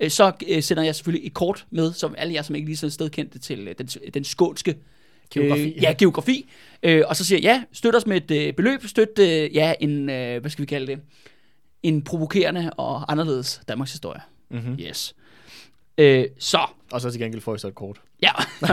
øh, 0.00 0.10
så 0.10 0.32
øh, 0.48 0.62
sender 0.62 0.82
jeg 0.82 0.94
selvfølgelig 0.94 1.26
et 1.26 1.34
kort 1.34 1.66
med, 1.70 1.92
som 1.92 2.14
alle 2.18 2.34
jer, 2.34 2.42
som 2.42 2.54
ikke 2.54 2.66
lige 2.66 2.76
så 2.76 2.90
sted 2.90 3.10
kendte 3.10 3.38
til 3.38 3.68
øh, 3.68 3.74
den, 3.78 3.86
den 3.86 4.24
skånske 4.24 4.76
Geografi. 5.30 5.72
Øh, 5.72 5.82
ja, 5.82 5.94
geografi. 5.98 6.50
Øh, 6.82 7.02
og 7.06 7.16
så 7.16 7.24
siger 7.24 7.38
jeg, 7.38 7.44
ja, 7.44 7.62
støt 7.72 7.96
os 7.96 8.06
med 8.06 8.30
et 8.30 8.46
øh, 8.46 8.54
beløb, 8.54 8.86
støt, 8.86 9.18
øh, 9.18 9.54
ja, 9.54 9.74
en, 9.80 10.10
øh, 10.10 10.40
hvad 10.40 10.50
skal 10.50 10.62
vi 10.62 10.66
kalde 10.66 10.86
det, 10.86 11.00
en 11.82 12.02
provokerende 12.02 12.70
og 12.76 13.12
anderledes 13.12 13.60
Danmarks 13.68 13.92
historie. 13.92 14.20
Mm-hmm. 14.50 14.78
Yes. 14.80 15.14
Øh, 16.00 16.24
så. 16.38 16.60
Og 16.92 17.00
så 17.00 17.10
til 17.10 17.20
gengæld 17.20 17.42
får 17.42 17.54
I 17.54 17.58
så 17.58 17.68
et 17.68 17.74
kort. 17.74 18.00
Ja. 18.22 18.30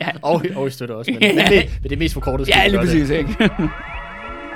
ja. 0.00 0.10
og, 0.22 0.42
og 0.56 0.66
I 0.66 0.70
støtter 0.70 0.94
også, 0.94 1.10
men, 1.10 1.20
men, 1.20 1.46
det, 1.46 1.70
men 1.82 1.82
det 1.82 1.92
er 1.92 1.96
mest 1.96 2.14
for 2.14 2.20
kortet. 2.20 2.48
Ja, 2.48 2.66
lige 2.66 2.80
præcis, 2.80 3.10
ikke? 3.10 3.50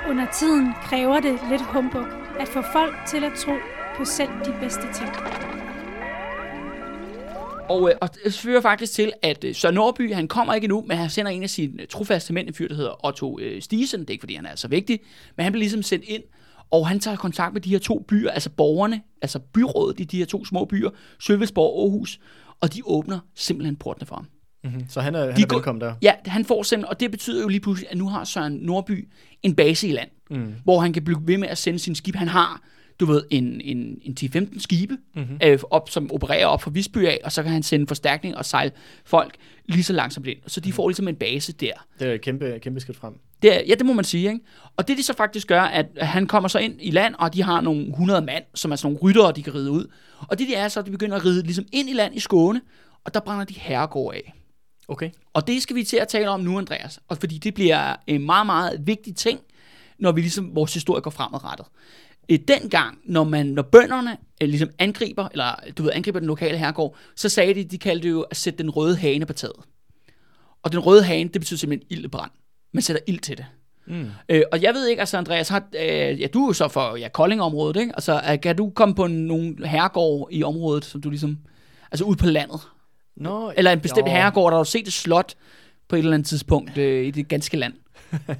Under 0.09 0.25
tiden 0.33 0.73
kræver 0.83 1.19
det 1.19 1.39
lidt 1.51 1.61
humbug 1.61 2.05
at 2.39 2.47
få 2.47 2.61
folk 2.73 2.95
til 3.07 3.23
at 3.23 3.31
tro 3.37 3.51
på 3.97 4.05
selv 4.05 4.29
de 4.45 4.53
bedste 4.61 4.81
ting. 4.81 5.09
Og, 7.69 7.89
øh, 7.89 7.95
og 8.01 8.09
det 8.23 8.33
fører 8.33 8.61
faktisk 8.61 8.93
til, 8.93 9.13
at 9.21 9.43
øh, 9.43 9.55
Søren 9.55 9.75
Nordby, 9.75 10.13
han 10.13 10.27
kommer 10.27 10.53
ikke 10.53 10.67
nu, 10.67 10.83
men 10.87 10.97
han 10.97 11.09
sender 11.09 11.31
en 11.31 11.43
af 11.43 11.49
sine 11.49 11.85
trofaste 11.85 12.33
mænd, 12.33 12.47
en 12.47 12.53
fyr, 12.53 12.67
der 12.67 12.75
hedder 12.75 13.05
Otto 13.05 13.39
øh, 13.39 13.61
Stisen. 13.61 13.99
Det 13.99 14.09
er 14.09 14.11
ikke, 14.11 14.21
fordi 14.21 14.35
han 14.35 14.45
er 14.45 14.55
så 14.55 14.67
vigtig, 14.67 14.99
men 15.35 15.43
han 15.43 15.51
bliver 15.51 15.61
ligesom 15.61 15.83
sendt 15.83 16.05
ind, 16.07 16.23
og 16.79 16.87
han 16.87 16.99
tager 16.99 17.17
kontakt 17.17 17.53
med 17.53 17.61
de 17.61 17.69
her 17.69 17.79
to 17.79 18.05
byer, 18.07 18.31
altså 18.31 18.49
borgerne, 18.49 19.01
altså 19.21 19.39
byrådet 19.39 19.99
i 19.99 20.03
de 20.03 20.17
her 20.17 20.25
to 20.25 20.45
små 20.45 20.65
byer, 20.65 20.89
Sølvesborg 21.19 21.73
og 21.73 21.81
Aarhus, 21.81 22.19
og 22.61 22.73
de 22.73 22.81
åbner 22.85 23.19
simpelthen 23.35 23.75
portene 23.75 24.05
for 24.05 24.15
ham. 24.15 24.25
Mm-hmm. 24.63 24.89
Så 24.89 25.01
han 25.01 25.15
er, 25.15 25.25
han 25.25 25.35
De 25.37 25.41
er 25.41 25.53
velkommen 25.53 25.81
der. 25.81 25.93
Ja, 26.01 26.13
han 26.25 26.45
får 26.45 26.63
simpelthen, 26.63 26.89
og 26.89 26.99
det 26.99 27.11
betyder 27.11 27.41
jo 27.41 27.47
lige 27.47 27.59
pludselig, 27.59 27.91
at 27.91 27.97
nu 27.97 28.09
har 28.09 28.23
Søren 28.23 28.53
Nordby 28.53 29.09
en 29.43 29.55
base 29.55 29.87
i 29.87 29.91
land, 29.91 30.09
mm. 30.29 30.53
hvor 30.63 30.79
han 30.79 30.93
kan 30.93 31.03
blive 31.03 31.19
ved 31.21 31.37
med 31.37 31.47
at 31.47 31.57
sende 31.57 31.79
sin 31.79 31.95
skib. 31.95 32.15
Han 32.15 32.27
har, 32.27 32.61
du 32.99 33.05
ved, 33.05 33.23
en, 33.29 33.61
en, 33.61 33.99
en 34.01 34.17
10-15 34.19 34.59
skibe, 34.59 34.97
mm-hmm. 35.15 35.37
øh, 35.43 35.59
op, 35.69 35.89
som 35.89 36.11
opererer 36.11 36.45
op 36.45 36.61
fra 36.61 36.71
Visby 36.71 36.97
af, 36.97 37.19
og 37.23 37.31
så 37.31 37.43
kan 37.43 37.51
han 37.51 37.63
sende 37.63 37.87
forstærkning 37.87 38.37
og 38.37 38.45
sejle 38.45 38.71
folk 39.05 39.35
lige 39.65 39.83
så 39.83 39.93
langsomt 39.93 40.27
ind. 40.27 40.37
Så 40.47 40.59
de 40.59 40.73
får 40.73 40.89
ligesom 40.89 41.07
en 41.07 41.15
base 41.15 41.53
der. 41.53 41.73
Det 41.99 42.07
er 42.07 42.13
et 42.13 42.21
kæmpe, 42.21 42.59
kæmpe 42.61 42.79
skridt 42.79 42.97
frem. 42.97 43.13
Det 43.41 43.55
er, 43.55 43.61
ja, 43.67 43.73
det 43.73 43.85
må 43.85 43.93
man 43.93 44.05
sige. 44.05 44.27
Ikke? 44.27 44.39
Og 44.77 44.87
det 44.87 44.97
de 44.97 45.03
så 45.03 45.13
faktisk 45.13 45.47
gør, 45.47 45.61
at 45.61 45.85
han 45.97 46.27
kommer 46.27 46.49
så 46.49 46.59
ind 46.59 46.75
i 46.79 46.91
land, 46.91 47.15
og 47.19 47.33
de 47.33 47.43
har 47.43 47.61
nogle 47.61 47.87
100 47.87 48.21
mand, 48.21 48.43
som 48.55 48.71
er 48.71 48.75
sådan 48.75 48.93
nogle 48.93 48.99
ryttere, 49.09 49.31
de 49.31 49.43
kan 49.43 49.55
ride 49.55 49.71
ud. 49.71 49.91
Og 50.27 50.39
det 50.39 50.47
de 50.47 50.55
er 50.55 50.67
så, 50.67 50.79
at 50.79 50.85
de 50.85 50.91
begynder 50.91 51.15
at 51.15 51.25
ride 51.25 51.43
ligesom 51.43 51.65
ind 51.71 51.89
i 51.89 51.93
land 51.93 52.15
i 52.15 52.19
Skåne, 52.19 52.61
og 53.03 53.13
der 53.13 53.19
brænder 53.19 53.45
de 53.45 53.53
herregård 53.53 54.15
af. 54.15 54.33
Okay. 54.87 55.09
Og 55.33 55.47
det 55.47 55.61
skal 55.61 55.75
vi 55.75 55.83
til 55.83 55.97
at 55.97 56.07
tale 56.07 56.29
om 56.29 56.39
nu, 56.39 56.57
Andreas. 56.57 56.99
Og 57.07 57.17
fordi 57.17 57.37
det 57.37 57.53
bliver 57.53 57.95
en 58.07 58.25
meget, 58.25 58.45
meget 58.45 58.87
vigtig 58.87 59.15
ting, 59.15 59.39
når 59.99 60.11
vi 60.11 60.21
ligesom, 60.21 60.55
vores 60.55 60.73
historie 60.73 61.01
går 61.01 61.11
fremadrettet. 61.11 61.65
Øh, 62.29 62.39
Dengang, 62.47 62.97
når, 63.03 63.23
man, 63.23 63.45
når 63.45 63.61
bønderne 63.61 64.17
øh, 64.41 64.49
ligesom 64.49 64.69
angriber, 64.79 65.27
eller 65.31 65.55
du 65.77 65.83
ved, 65.83 65.91
angriber 65.93 66.19
den 66.19 66.27
lokale 66.27 66.57
herregård, 66.57 66.95
så 67.15 67.29
sagde 67.29 67.53
de, 67.53 67.63
de 67.63 67.77
kaldte 67.77 68.07
det 68.07 68.11
jo 68.11 68.21
at 68.21 68.37
sætte 68.37 68.57
den 68.57 68.69
røde 68.69 68.95
hane 68.95 69.25
på 69.25 69.33
taget. 69.33 69.55
Og 70.63 70.71
den 70.71 70.79
røde 70.79 71.03
hane, 71.03 71.29
det 71.29 71.41
betyder 71.41 71.57
simpelthen 71.57 71.87
ildebrand. 71.89 72.31
Man 72.73 72.81
sætter 72.81 73.01
ild 73.07 73.19
til 73.19 73.37
det. 73.37 73.45
Mm. 73.87 74.07
Øh, 74.29 74.41
og 74.51 74.61
jeg 74.61 74.73
ved 74.73 74.87
ikke, 74.87 74.99
altså 74.99 75.17
Andreas, 75.17 75.49
har, 75.49 75.63
øh, 75.79 76.21
ja, 76.21 76.27
du 76.33 76.43
er 76.43 76.47
jo 76.49 76.53
så 76.53 76.67
for 76.67 76.95
ja, 76.95 77.07
Kolding-området, 77.07 77.79
ikke? 77.79 77.93
Altså, 77.95 78.21
øh, 78.31 78.41
kan 78.41 78.55
du 78.55 78.69
komme 78.69 78.95
på 78.95 79.07
nogle 79.07 79.67
herregård 79.67 80.29
i 80.31 80.43
området, 80.43 80.85
som 80.85 81.01
du 81.01 81.09
ligesom, 81.09 81.37
altså 81.91 82.05
ude 82.05 82.17
på 82.17 82.25
landet? 82.25 82.59
Nå, 83.17 83.51
Eller 83.57 83.71
en 83.71 83.79
bestemt 83.79 84.07
jo. 84.07 84.11
herregård, 84.11 84.51
der 84.51 84.57
har 84.57 84.63
du 84.63 84.69
set 84.69 84.87
et 84.87 84.93
slot 84.93 85.33
på 85.87 85.95
et 85.95 85.99
eller 85.99 86.13
andet 86.13 86.27
tidspunkt 86.27 86.77
øh, 86.77 87.05
i 87.05 87.11
det 87.11 87.27
ganske 87.27 87.57
land? 87.57 87.73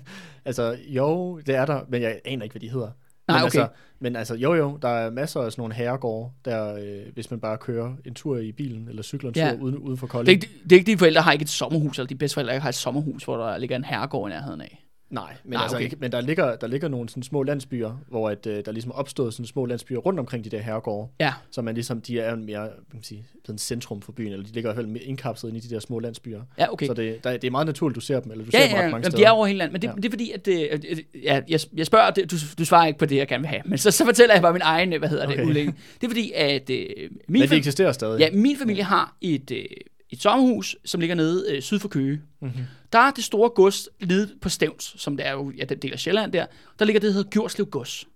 Altså, 0.48 0.78
jo, 0.88 1.40
det 1.40 1.56
er 1.56 1.66
der, 1.66 1.82
men 1.90 2.02
jeg 2.02 2.20
aner 2.26 2.44
ikke, 2.44 2.54
hvad 2.54 2.62
de 2.62 2.70
hedder. 2.70 2.90
Nej, 3.28 3.38
men 3.38 3.46
okay. 3.46 3.60
Altså, 3.60 3.68
men 4.00 4.16
altså, 4.16 4.36
jo 4.36 4.54
jo, 4.54 4.78
der 4.82 4.88
er 4.90 5.10
masser 5.10 5.42
af 5.42 5.52
sådan 5.52 5.62
nogle 5.62 5.74
herregårde, 5.74 6.32
der, 6.46 6.76
øh, 6.76 7.14
hvis 7.14 7.32
man 7.32 7.40
bare 7.40 7.58
kører 7.58 7.94
en 8.06 8.14
tur 8.14 8.38
i 8.38 8.52
bilen, 8.52 8.88
eller 8.90 9.04
cykler 9.04 9.30
en 9.30 9.34
tur 9.34 9.42
Ja. 9.44 9.54
uden, 9.62 9.78
uden 9.78 9.98
for 9.98 10.06
Det 10.08 10.12
er, 10.14 10.18
Kolding. 10.18 10.44
ikke, 10.44 10.50
det 10.64 10.72
er 10.72 10.76
ikke, 10.76 10.88
dine 10.88 10.98
forældre 11.00 11.22
har 11.22 11.32
ikke 11.32 11.44
et 11.44 11.50
sommerhus, 11.50 12.00
eller 12.00 12.08
de 12.08 12.16
bedsteforældre 12.16 12.54
ikke 12.54 12.62
har 12.62 12.70
et 12.70 12.76
sommerhus, 12.76 13.24
hvor 13.24 13.38
der 13.38 13.58
ligger 13.58 13.76
en 13.76 13.84
herregård 13.84 14.30
i 14.30 14.34
nærheden 14.34 14.62
af. 14.62 14.85
Nej, 15.10 15.34
men, 15.44 15.54
Nej, 15.54 15.62
altså, 15.64 15.78
okay. 15.78 15.92
men 16.00 16.12
der, 16.12 16.22
ligger, 16.22 16.56
der 16.56 16.68
ligger 16.68 16.88
nogle 16.88 17.10
sådan 17.10 17.24
små 17.24 17.44
landsbyer, 17.44 17.98
hvor 18.10 18.30
at, 18.30 18.46
øh, 18.48 18.66
der 18.66 18.72
ligesom 18.72 18.92
er 18.92 18.96
opstået 18.96 19.34
sådan 19.34 19.46
små 19.46 19.66
landsbyer 19.66 19.98
rundt 19.98 20.20
omkring 20.20 20.44
de 20.44 20.50
der 20.50 20.60
herregårde, 20.62 21.10
Ja, 21.20 21.34
så 21.52 21.62
man 21.62 21.74
ligesom, 21.76 22.02
de 22.02 22.20
er 22.20 22.36
mere, 22.36 22.62
kan 22.68 22.74
man 22.94 23.04
sige, 23.04 23.26
blevet 23.44 23.50
en 23.56 23.58
centrum 23.58 24.02
for 24.02 24.12
byen, 24.12 24.32
eller 24.32 24.46
de 24.46 24.52
ligger 24.54 24.70
i 24.70 24.74
hvert 24.74 24.84
fald 24.84 24.88
mere 24.92 25.04
indkapslet 25.04 25.50
inde 25.50 25.58
i 25.60 25.62
de 25.62 25.74
der 25.74 25.80
små 25.80 26.00
landsbyer. 26.00 26.42
ja 26.60 26.74
okay. 26.74 26.88
Så 26.88 26.94
det, 26.94 27.24
der, 27.24 27.32
det 27.38 27.48
er 27.48 27.52
meget 27.52 27.68
naturligt, 27.68 27.96
du 27.96 28.02
ser 28.02 28.20
dem, 28.20 28.32
eller 28.32 28.46
du 28.46 28.52
Ja, 28.54 28.60
ser 28.60 28.68
dem 28.68 28.76
ja, 28.76 28.78
ret 28.82 28.86
ja, 28.86 28.92
mange 28.92 28.96
jamen, 28.96 29.04
steder. 29.12 29.18
de 29.18 29.24
er 29.28 29.32
over 29.32 29.46
hele 29.46 29.58
landet, 29.58 29.72
men 29.74 29.82
det, 29.82 29.88
Ja. 29.88 29.92
ja. 29.92 29.96
det 29.96 30.06
er 30.06 30.10
fordi, 30.10 30.32
at 30.32 30.46
det, 30.46 30.68
øh, 30.72 31.24
ja, 31.24 31.42
jeg, 31.48 31.60
jeg 31.76 31.86
spørger, 31.86 32.12
det, 32.12 32.32
du, 32.32 32.36
du 32.58 32.66
svarer 32.66 32.88
ikke 32.88 33.00
på 33.00 33.06
det, 33.06 33.16
jeg 33.16 33.28
gerne 33.28 33.42
vil 33.42 33.50
have, 33.50 33.62
men 33.66 33.78
så, 33.78 33.92
så 33.92 34.06
fortæller 34.06 34.34
jeg 34.36 34.42
bare 34.42 34.54
min 34.54 34.62
egen, 34.62 34.94
øh, 34.94 35.00
hvad 35.00 35.10
hedder 35.10 35.28
okay. 35.28 35.38
det, 35.38 35.46
udlægning. 35.48 35.78
Det 36.02 36.08
er 36.08 36.10
fordi, 36.12 36.32
at 36.36 36.70
øh, 36.70 36.86
min, 37.00 37.10
men 37.28 37.42
de 37.42 37.48
fam- 37.48 37.58
eksisterer 37.58 37.92
stadig. 37.92 38.20
ja, 38.20 38.30
min 38.34 38.58
familie 38.58 38.84
har 38.84 39.16
et, 39.22 39.52
øh, 39.52 39.66
et 40.10 40.22
sommerhus, 40.22 40.76
som 40.86 41.00
ligger 41.00 41.16
nede 41.16 41.56
øh, 41.56 41.62
syd 41.62 41.80
for 41.80 41.88
Køge. 41.88 42.22
Mhm. 42.42 42.50
Mm-hmm. 42.50 42.66
Der 42.94 43.00
er 43.00 43.12
det 43.12 43.24
store 43.24 43.50
gods 43.50 43.90
nede 44.06 44.36
på 44.42 44.50
Stævns, 44.50 44.96
som 44.98 45.18
det 45.18 45.26
er 45.28 45.32
jo 45.32 45.52
ja, 45.58 45.64
den 45.64 45.78
del 45.78 45.94
af 45.94 46.00
Sjælland 46.00 46.32
der. 46.32 46.46
Der 46.80 46.86
ligger 46.86 47.00
det, 47.00 47.08
der 47.08 47.14
hedder 47.14 47.30
Gjurslev 47.30 47.66
Gods. 47.66 48.08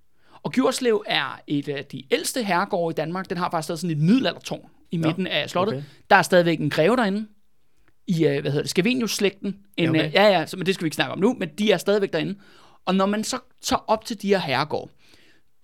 Og 0.43 0.51
Gjurslev 0.51 1.03
er 1.07 1.39
et 1.47 1.69
af 1.69 1.85
de 1.85 2.03
ældste 2.11 2.43
herregårde 2.43 2.93
i 2.93 2.95
Danmark. 2.95 3.29
Den 3.29 3.37
har 3.37 3.49
faktisk 3.51 3.65
stadig 3.65 3.79
sådan 3.79 3.97
et 3.97 4.03
middelaldertårn 4.03 4.69
i 4.91 4.97
midten 4.97 5.27
af 5.27 5.49
slottet. 5.49 5.75
okay. 5.75 5.85
Der 6.09 6.15
er 6.15 6.21
stadigvæk 6.21 6.59
en 6.59 6.69
greve 6.69 6.95
derinde. 6.95 7.27
I, 8.07 8.25
øh, 8.25 8.41
hvad 8.41 8.51
hedder 8.51 8.61
det, 8.61 8.69
Scavenius-slægten. 8.69 9.55
En, 9.77 9.83
Ja, 9.83 9.83
ja, 9.83 9.89
okay. 9.89 10.07
okay. 10.07 10.13
ja, 10.13 10.39
ja, 10.39 10.45
så, 10.45 10.57
men 10.57 10.65
det 10.65 10.73
skal 10.75 10.83
vi 10.83 10.87
ikke 10.87 10.95
snakke 10.95 11.13
om 11.13 11.19
nu, 11.19 11.35
men 11.39 11.49
de 11.57 11.71
er 11.71 11.77
stadigvæk 11.77 12.13
derinde. 12.13 12.35
Og 12.85 12.95
når 12.95 13.05
man 13.05 13.23
så 13.23 13.37
tager 13.61 13.83
op 13.87 14.05
til 14.05 14.21
de 14.21 14.27
her 14.27 14.39
herregårde, 14.39 14.91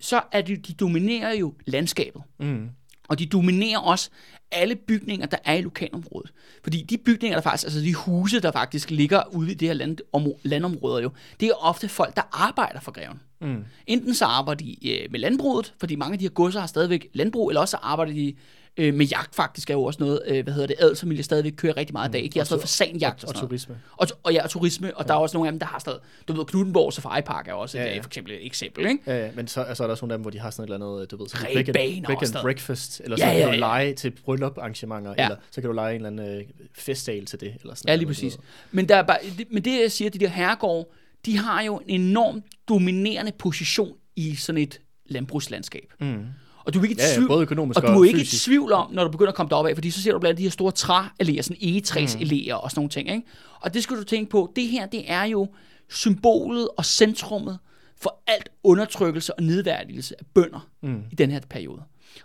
så 0.00 0.20
er 0.32 0.40
de, 0.40 0.56
de 0.56 0.72
dominerer 0.74 1.34
jo 1.34 1.54
landskabet. 1.66 2.22
Mm. 2.40 2.68
Og 3.08 3.18
de 3.18 3.26
dominerer 3.26 3.78
også 3.78 4.10
alle 4.52 4.76
bygninger, 4.76 5.26
der 5.26 5.36
er 5.44 5.54
i 5.54 5.60
lokalområdet. 5.60 6.32
Fordi 6.62 6.82
de 6.82 6.98
bygninger, 6.98 7.36
der 7.36 7.42
faktisk, 7.42 7.64
altså 7.64 7.80
de 7.80 7.94
huse, 7.94 8.40
der 8.40 8.52
faktisk 8.52 8.90
ligger 8.90 9.22
ude 9.34 9.50
i 9.50 9.54
det 9.54 9.68
her 9.68 9.74
land, 9.74 9.98
om, 10.12 10.26
landområder 10.42 11.02
jo, 11.02 11.10
det 11.40 11.48
er 11.48 11.52
ofte 11.54 11.88
folk, 11.88 12.16
der 12.16 12.22
arbejder 12.32 12.80
for 12.80 12.92
greven. 12.92 13.20
Mm. 13.40 13.64
Enten 13.86 14.14
så 14.14 14.24
arbejder 14.24 14.64
de 14.64 14.92
øh, 14.92 15.10
med 15.10 15.20
landbruget, 15.20 15.74
fordi 15.80 15.96
mange 15.96 16.12
af 16.12 16.18
de 16.18 16.24
her 16.24 16.30
godser 16.30 16.60
har 16.60 16.66
stadigvæk 16.66 17.08
landbrug, 17.12 17.48
eller 17.50 17.60
også 17.60 17.70
så 17.70 17.78
arbejder 17.82 18.12
de 18.12 18.34
øh, 18.76 18.94
med 18.94 19.06
jagt 19.06 19.34
faktisk, 19.34 19.70
er 19.70 19.74
jo 19.74 19.82
også 19.84 19.96
noget, 20.00 20.20
øh, 20.26 20.44
hvad 20.44 20.52
hedder 20.54 20.66
det, 20.66 20.76
adelsfamilie 20.78 21.22
stadigvæk 21.22 21.52
kører 21.56 21.76
rigtig 21.76 21.92
meget 21.92 22.08
i 22.08 22.12
dag. 22.12 22.22
De 22.22 22.30
har 22.34 22.40
Og 22.40 22.46
sådan 22.46 22.56
noget 22.56 22.62
fasanjagt 22.62 23.24
og, 23.24 23.28
Og 23.28 23.34
noget. 23.34 23.48
turisme. 23.48 23.78
Og, 23.96 24.06
og 24.22 24.32
ja, 24.32 24.42
og 24.44 24.50
turisme, 24.50 24.96
og 24.96 25.04
ja. 25.04 25.08
der 25.08 25.14
er 25.14 25.18
også 25.18 25.36
nogle 25.36 25.48
af 25.48 25.52
dem, 25.52 25.58
der 25.58 25.66
har 25.66 25.78
stadig, 25.78 25.98
du 26.28 26.32
ved, 26.32 26.44
Knuttenborg 26.44 26.92
Safari 26.92 27.20
Park 27.22 27.48
er 27.48 27.52
også 27.52 27.78
Ja, 27.78 27.84
et, 27.84 27.90
ja. 27.90 27.96
øh, 27.96 28.02
for 28.02 28.08
eksempel 28.08 28.32
et 28.32 28.46
eksempel, 28.46 28.86
ikke? 28.86 28.98
Ja, 29.06 29.24
ja, 29.24 29.30
men 29.34 29.48
så, 29.48 29.66
så 29.74 29.82
er 29.82 29.86
der 29.86 29.92
også 29.92 30.04
nogle 30.04 30.14
af 30.14 30.18
dem, 30.18 30.22
hvor 30.22 30.30
de 30.30 30.38
har 30.38 30.50
sådan 30.50 30.70
et 30.70 30.74
eller 30.74 30.86
andet, 30.96 31.10
du 31.10 31.16
ved, 31.16 31.28
sådan 31.28 31.46
break 31.52 31.68
and, 31.68 32.04
break 32.04 32.22
and 32.22 32.42
breakfast, 32.42 33.00
eller 33.04 33.16
Ja, 33.20 33.24
så 33.24 33.30
kan 33.30 33.38
ja, 33.40 33.46
du 33.46 33.50
ja. 33.52 33.56
lege 33.56 33.94
til 33.94 34.10
bryllupsarrangementer, 34.24 35.14
Ja. 35.18 35.24
eller 35.24 35.36
så 35.50 35.60
kan 35.60 35.68
du 35.70 35.74
lege 35.74 35.94
en 35.96 36.06
eller 36.06 36.22
anden 36.22 36.38
øh, 36.38 36.44
festdag 36.74 37.22
til 37.26 37.40
det, 37.40 37.54
eller 37.60 37.74
sådan 37.74 37.88
Ja, 37.88 37.96
noget, 37.96 37.98
lige 37.98 38.06
du 38.06 38.10
præcis. 38.10 38.38
Men, 38.72 38.88
der 38.88 38.96
er 38.96 39.02
bare, 39.02 39.18
det, 39.38 39.46
men 39.50 39.64
det, 39.64 39.80
jeg 39.82 39.92
siger, 39.92 40.10
de 40.10 40.18
der 40.18 40.28
herregårde, 40.28 40.88
de 41.26 41.38
har 41.38 41.62
jo 41.62 41.76
en 41.86 42.00
enormt 42.00 42.44
dominerende 42.68 43.32
position 43.38 43.92
i 44.16 44.34
sådan 44.34 44.62
et 44.62 44.80
landbrugslandskab. 45.06 45.92
Mm. 46.00 46.24
Og 46.66 46.74
du 46.74 46.78
er 46.78 46.82
ikke 46.82 46.94
i 46.94 46.98
Ja, 46.98 47.08
ja, 47.08 47.14
tvivl, 47.14 47.28
både 47.28 47.42
økonomisk 47.42 47.76
og 47.80 47.82
du 47.82 47.92
og 47.92 48.00
er 48.00 48.04
ikke 48.04 48.18
i 48.20 48.22
fysisk. 48.24 48.44
tvivl 48.44 48.72
om, 48.72 48.92
når 48.92 49.04
du 49.04 49.10
begynder 49.10 49.28
at 49.32 49.34
komme 49.36 49.50
derop 49.50 49.66
af, 49.66 49.74
fordi 49.74 49.90
så 49.90 50.02
ser 50.02 50.12
du 50.12 50.18
blandt 50.18 50.38
de 50.38 50.42
her 50.42 50.50
store 50.50 50.72
træalléer, 50.78 51.42
sådan 51.42 51.56
egetræsalléer 51.62 52.52
og 52.54 52.70
sådan 52.70 52.78
nogle 52.78 52.88
ting. 52.90 53.10
Ikke? 53.10 53.22
Og 53.60 53.74
det 53.74 53.82
skal 53.82 53.96
du 53.96 54.04
tænke 54.04 54.30
på, 54.30 54.52
det 54.56 54.68
her, 54.68 54.86
det 54.86 55.10
er 55.10 55.24
jo 55.24 55.48
symbolet 55.90 56.68
og 56.78 56.84
centrummet 56.84 57.58
for 58.00 58.22
alt 58.26 58.48
undertrykkelse 58.64 59.34
og 59.34 59.42
nedværdigelse 59.42 60.14
af 60.18 60.24
bønder 60.34 60.68
mm. 60.82 61.02
i 61.12 61.14
den 61.14 61.30
her 61.30 61.40
periode. 61.50 61.82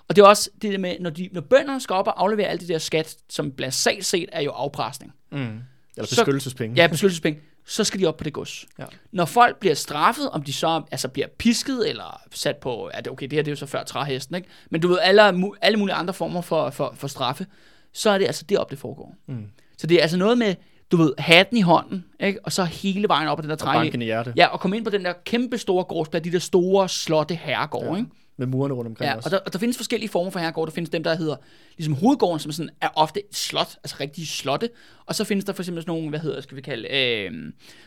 Og 0.10 0.15
det 0.15 0.21
er 0.21 0.25
også 0.25 0.49
det 0.62 0.71
der 0.71 0.77
med, 0.77 0.95
når, 0.99 1.10
de, 1.10 1.30
når 1.32 1.41
bønderne 1.41 1.80
skal 1.82 1.93
op 1.93 2.08
og 2.08 2.21
aflevere 2.21 2.47
alt 2.47 2.62
det 2.62 2.69
der 2.69 2.77
skat, 2.77 3.15
som 3.30 3.51
blandt 3.51 3.75
sag 3.75 4.06
set 4.06 4.30
er 4.32 4.41
jo 4.41 4.51
afpresning. 4.51 5.12
Mm. 5.32 5.38
Eller 5.38 5.58
Så- 5.97 6.15
beskyttelsespenge. 6.15 6.82
ja, 6.82 6.88
beskyttelsespenge, 6.88 7.39
så 7.65 7.84
skal 7.84 8.00
de 8.00 8.06
op 8.06 8.17
på 8.17 8.24
det 8.24 8.34
gods. 8.34 8.65
Ja. 8.80 8.86
Når 9.12 9.26
folk 9.26 9.58
bliver 9.60 9.76
straffet, 9.76 10.30
om 10.30 10.43
de 10.43 10.54
så 10.54 10.82
altså 10.91 11.08
bliver 11.08 11.28
pisket 11.39 11.89
eller 11.89 12.21
sat 12.32 12.58
på, 12.58 12.91
det, 12.97 13.08
okay, 13.08 13.26
det 13.28 13.34
her 13.34 13.41
det 13.43 13.47
er 13.47 13.52
jo 13.52 13.56
så 13.56 13.65
før 13.65 13.84
træhesten, 13.84 14.36
ikke? 14.36 14.47
Men 14.69 14.82
du 14.82 14.88
ved, 14.88 15.00
alle, 15.02 15.21
alle 15.62 15.78
mulige 15.80 15.95
andre 15.95 16.13
former 16.13 16.41
for, 16.41 16.69
for, 16.69 16.93
for 16.95 17.08
straffe, 17.08 17.45
så 17.93 18.10
er 18.10 18.17
det 18.17 18.26
altså 18.26 18.45
deroppe, 18.50 18.71
det 18.71 18.80
foregår. 18.80 19.15
Mm. 19.28 19.45
Så 19.78 19.88
det 19.88 19.97
er 19.97 20.02
altså 20.02 20.17
noget 20.17 20.38
med, 20.38 20.56
du 20.91 20.97
ved, 20.97 21.13
hatten 21.17 21.58
i 21.58 21.62
hånden, 21.62 22.06
ikke? 22.19 22.39
og 22.43 22.52
så 22.52 22.63
hele 22.63 23.08
vejen 23.08 23.28
op 23.28 23.39
ad 23.39 23.41
den 23.43 23.50
der 23.50 23.56
Og 23.56 23.60
træ. 23.60 23.74
banken 23.74 24.02
i 24.02 24.06
hjerte. 24.06 24.34
Ja, 24.38 24.47
og 24.47 24.60
komme 24.60 24.78
ind 24.78 24.86
på 24.86 24.91
den 24.91 25.06
der 25.06 25.13
kæmpe 25.26 25.58
store 25.58 25.84
gårdsplads, 25.84 26.24
de 26.24 26.32
der 26.32 26.39
store 26.39 26.89
slotte 26.89 27.36
herregårde, 27.36 27.89
Ja. 27.91 27.95
ikke? 27.97 28.10
Med 28.41 28.47
murene 28.47 28.73
rundt 28.73 28.88
omkring 28.88 29.10
Ja, 29.10 29.15
også. 29.15 29.27
og 29.27 29.32
der, 29.32 29.38
og 29.45 29.54
der 29.54 29.60
findes 29.60 29.77
forskellige 29.77 30.10
former 30.10 30.32
for 30.32 30.39
herregårde. 30.39 30.69
Der 30.71 30.75
findes 30.75 30.89
dem, 30.89 31.04
der 31.04 31.15
hedder, 31.15 31.36
ligesom 31.77 31.93
hovedgården, 31.93 32.39
som 32.39 32.51
sådan 32.51 32.69
er 32.82 32.89
ofte 32.95 33.19
et 33.19 33.36
slot, 33.36 33.75
altså 33.84 33.95
rigtige 33.99 34.27
slotte. 34.27 34.69
Og 35.06 35.15
så 35.15 35.23
findes 35.23 35.45
der 35.45 35.54
for 35.54 35.63
eksempel 35.63 35.84
sådan 35.84 35.91
nogle, 35.95 36.10
hvad 36.10 36.19
hedder, 36.19 36.41
skal 36.41 36.56
vi 36.58 36.62
kalde, 36.62 36.88
øh, 36.95 37.32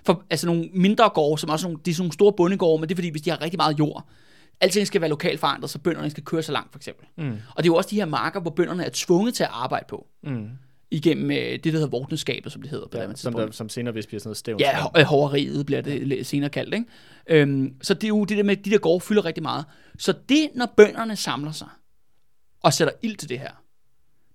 for, 0.07 0.25
altså 0.31 0.47
nogle 0.47 0.69
mindre 0.73 1.09
gårde, 1.15 1.41
som 1.41 1.51
også 1.51 1.67
er 1.67 1.71
nogle, 1.71 1.83
de 1.85 1.91
er 1.91 1.95
sådan 1.95 2.03
nogle 2.03 2.13
store 2.13 2.33
bondegårde, 2.33 2.81
men 2.81 2.89
det 2.89 2.95
er 2.95 2.97
fordi, 2.97 3.09
hvis 3.09 3.23
de 3.23 3.31
har 3.31 3.41
rigtig 3.43 3.59
meget 3.59 3.79
jord, 3.79 4.09
alting 4.61 4.87
skal 4.87 5.01
være 5.01 5.11
lokalt 5.11 5.41
forandret, 5.41 5.71
så 5.71 5.79
bønderne 5.79 6.11
skal 6.11 6.25
køre 6.25 6.43
så 6.43 6.53
langt, 6.53 6.73
for 6.73 6.79
eksempel. 6.79 7.07
Mm. 7.17 7.31
Og 7.31 7.57
det 7.57 7.63
er 7.63 7.73
jo 7.73 7.75
også 7.77 7.91
de 7.91 7.97
her 7.97 8.05
marker, 8.07 8.41
hvor 8.41 8.51
bønderne 8.51 8.85
er 8.85 8.91
tvunget 8.93 9.35
til 9.35 9.43
at 9.45 9.51
arbejde 9.53 9.85
på, 9.89 10.07
Mm. 10.23 10.49
Igennem 10.95 11.31
øh, 11.31 11.37
det, 11.37 11.65
der 11.65 11.71
hedder 11.71 11.87
vortenskabet, 11.87 12.53
som 12.53 12.63
det 12.63 12.71
hedder 12.71 12.87
på 12.87 12.99
Ja, 12.99 13.07
det 13.07 13.19
som, 13.19 13.35
der, 13.35 13.51
som 13.51 13.69
senere 13.69 13.95
vist 13.95 14.09
bliver 14.09 14.21
sådan 14.21 14.29
noget 14.29 14.37
stævn. 14.37 14.61
Ja, 14.61 14.87
øh, 14.97 15.05
hoveriet 15.05 15.67
bliver 15.67 15.81
det 15.81 16.27
senere 16.27 16.51
kaldt, 16.51 16.75
ikke? 16.75 16.87
Øhm, 17.27 17.75
så 17.83 17.95
det 17.95 18.05
er 18.05 18.09
jo 18.09 18.25
det 18.25 18.37
der 18.37 18.43
med, 18.43 18.59
at 18.59 18.65
de 18.65 18.71
der 18.71 18.79
gårde 18.79 19.01
fylder 19.01 19.25
rigtig 19.25 19.43
meget. 19.43 19.65
Så 19.99 20.15
det, 20.29 20.49
når 20.55 20.73
bønderne 20.77 21.17
samler 21.17 21.53
sig 21.53 21.69
og 22.63 22.73
sætter 22.73 22.95
ild 23.03 23.17
til 23.17 23.29
det 23.29 23.39
her, 23.39 23.51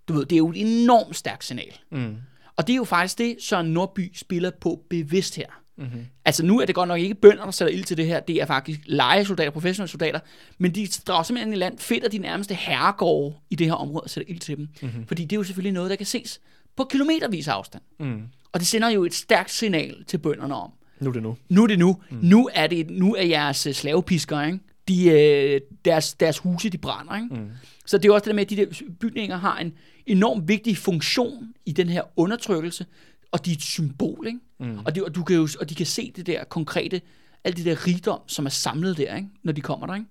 du 0.08 0.14
ved, 0.14 0.26
det 0.26 0.36
er 0.36 0.38
jo 0.38 0.50
et 0.50 0.62
enormt 0.62 1.16
stærkt 1.16 1.44
signal. 1.44 1.74
Mm. 1.92 2.16
Og 2.56 2.68
det 2.68 2.74
er 2.74 2.78
jo 2.78 2.84
faktisk 2.84 3.18
det, 3.18 3.38
Søren 3.42 3.74
Nordby 3.74 4.12
spiller 4.16 4.52
på 4.62 4.82
bevidst 4.90 5.36
her. 5.36 5.62
Mm-hmm. 5.80 6.06
Altså 6.26 6.46
nu 6.46 6.60
er 6.60 6.66
det 6.66 6.76
godt 6.76 6.88
nok 6.88 7.00
ikke 7.00 7.16
bønder, 7.16 7.44
der 7.44 7.52
sætter 7.52 7.74
ild 7.74 7.84
til 7.84 7.98
det 7.98 8.06
her. 8.06 8.20
Det 8.20 8.36
er 8.42 8.46
faktisk 8.46 8.80
legesoldater, 8.86 9.52
professionelle 9.52 9.92
soldater. 9.92 10.20
Men 10.58 10.76
de 10.76 10.88
drager 11.08 11.24
simpelthen 11.24 11.54
i 11.54 11.58
land, 11.58 11.78
fedter 11.80 12.10
de 12.10 12.18
nærmeste 12.18 12.54
herregårde 12.56 13.36
i 13.50 13.56
det 13.56 13.68
her 13.68 13.74
område 13.74 14.04
og 14.04 14.10
sætter 14.10 14.34
ild 14.34 14.40
til 14.40 14.58
dem. 14.58 14.68
Mm-hmm. 14.82 15.08
Fordi 15.08 15.24
det 15.24 15.32
er 15.36 15.38
jo 15.40 15.44
selvfølgelig 15.44 15.74
noget, 15.74 15.90
der 15.90 15.96
kan 15.96 16.06
ses 16.06 16.40
på 16.76 16.84
kilometervis 16.84 17.48
af 17.48 17.54
afstand. 17.54 17.84
Mm. 18.00 18.22
Og 18.52 18.60
det 18.60 18.68
sender 18.68 18.90
jo 18.90 19.06
et 19.06 19.14
stærkt 19.14 19.52
signal 19.52 20.04
til 20.08 20.18
bønderne 20.18 20.56
om, 20.56 20.72
Nu 21.00 21.10
er 21.10 21.14
det 21.14 21.24
nu. 21.24 21.38
nu 21.50 21.64
er 21.64 21.68
det 21.68 21.80
nu. 21.80 21.98
Mm. 22.10 22.18
Nu 22.22 22.50
er 22.54 22.68
det 22.68 22.90
nu 22.90 23.16
er 23.16 23.24
jeres 23.24 23.68
øh, 23.68 23.74
slavepisker, 23.74 24.42
ikke? 24.44 24.60
De, 24.88 25.10
øh, 25.10 25.62
deres, 25.86 26.14
deres 26.14 26.38
huse, 26.38 26.70
de 26.70 26.78
brænder, 26.78 27.16
ikke? 27.16 27.36
Mm. 27.36 27.50
Så 27.86 27.98
det 27.98 28.10
er 28.10 28.14
også 28.14 28.24
det 28.24 28.30
der 28.30 28.36
med, 28.36 28.44
at 28.44 28.50
de 28.50 28.56
der 28.56 28.66
bygninger 29.00 29.38
har 29.38 29.58
en 29.60 29.74
enormt 30.06 30.48
vigtig 30.48 30.78
funktion 30.78 31.48
i 31.66 31.72
den 31.72 31.90
her 31.90 32.02
undertrykkelse, 32.16 32.86
og 33.32 33.46
de 33.46 33.52
er 33.52 33.56
et 33.56 33.62
symbol, 33.62 34.28
ikke? 34.28 34.40
Mm. 34.60 34.78
Og, 34.86 34.96
de, 34.96 35.04
og, 35.06 35.16
du 35.16 35.24
kan 35.24 35.36
jo, 35.36 35.48
og 35.60 35.70
de 35.70 35.76
kan 35.76 35.86
se 35.86 36.12
det 36.16 36.26
der 36.28 36.44
konkrete, 36.44 37.02
alt 37.44 37.58
det 37.58 37.66
der 37.66 37.88
rigdom, 37.88 38.20
som 38.28 38.46
er 38.46 38.50
samlet 38.50 38.98
der, 38.98 39.16
ikke? 39.16 39.28
Når 39.44 39.54
de 39.54 39.62
kommer 39.62 39.88
der, 39.88 39.94
ikke? 39.96 40.08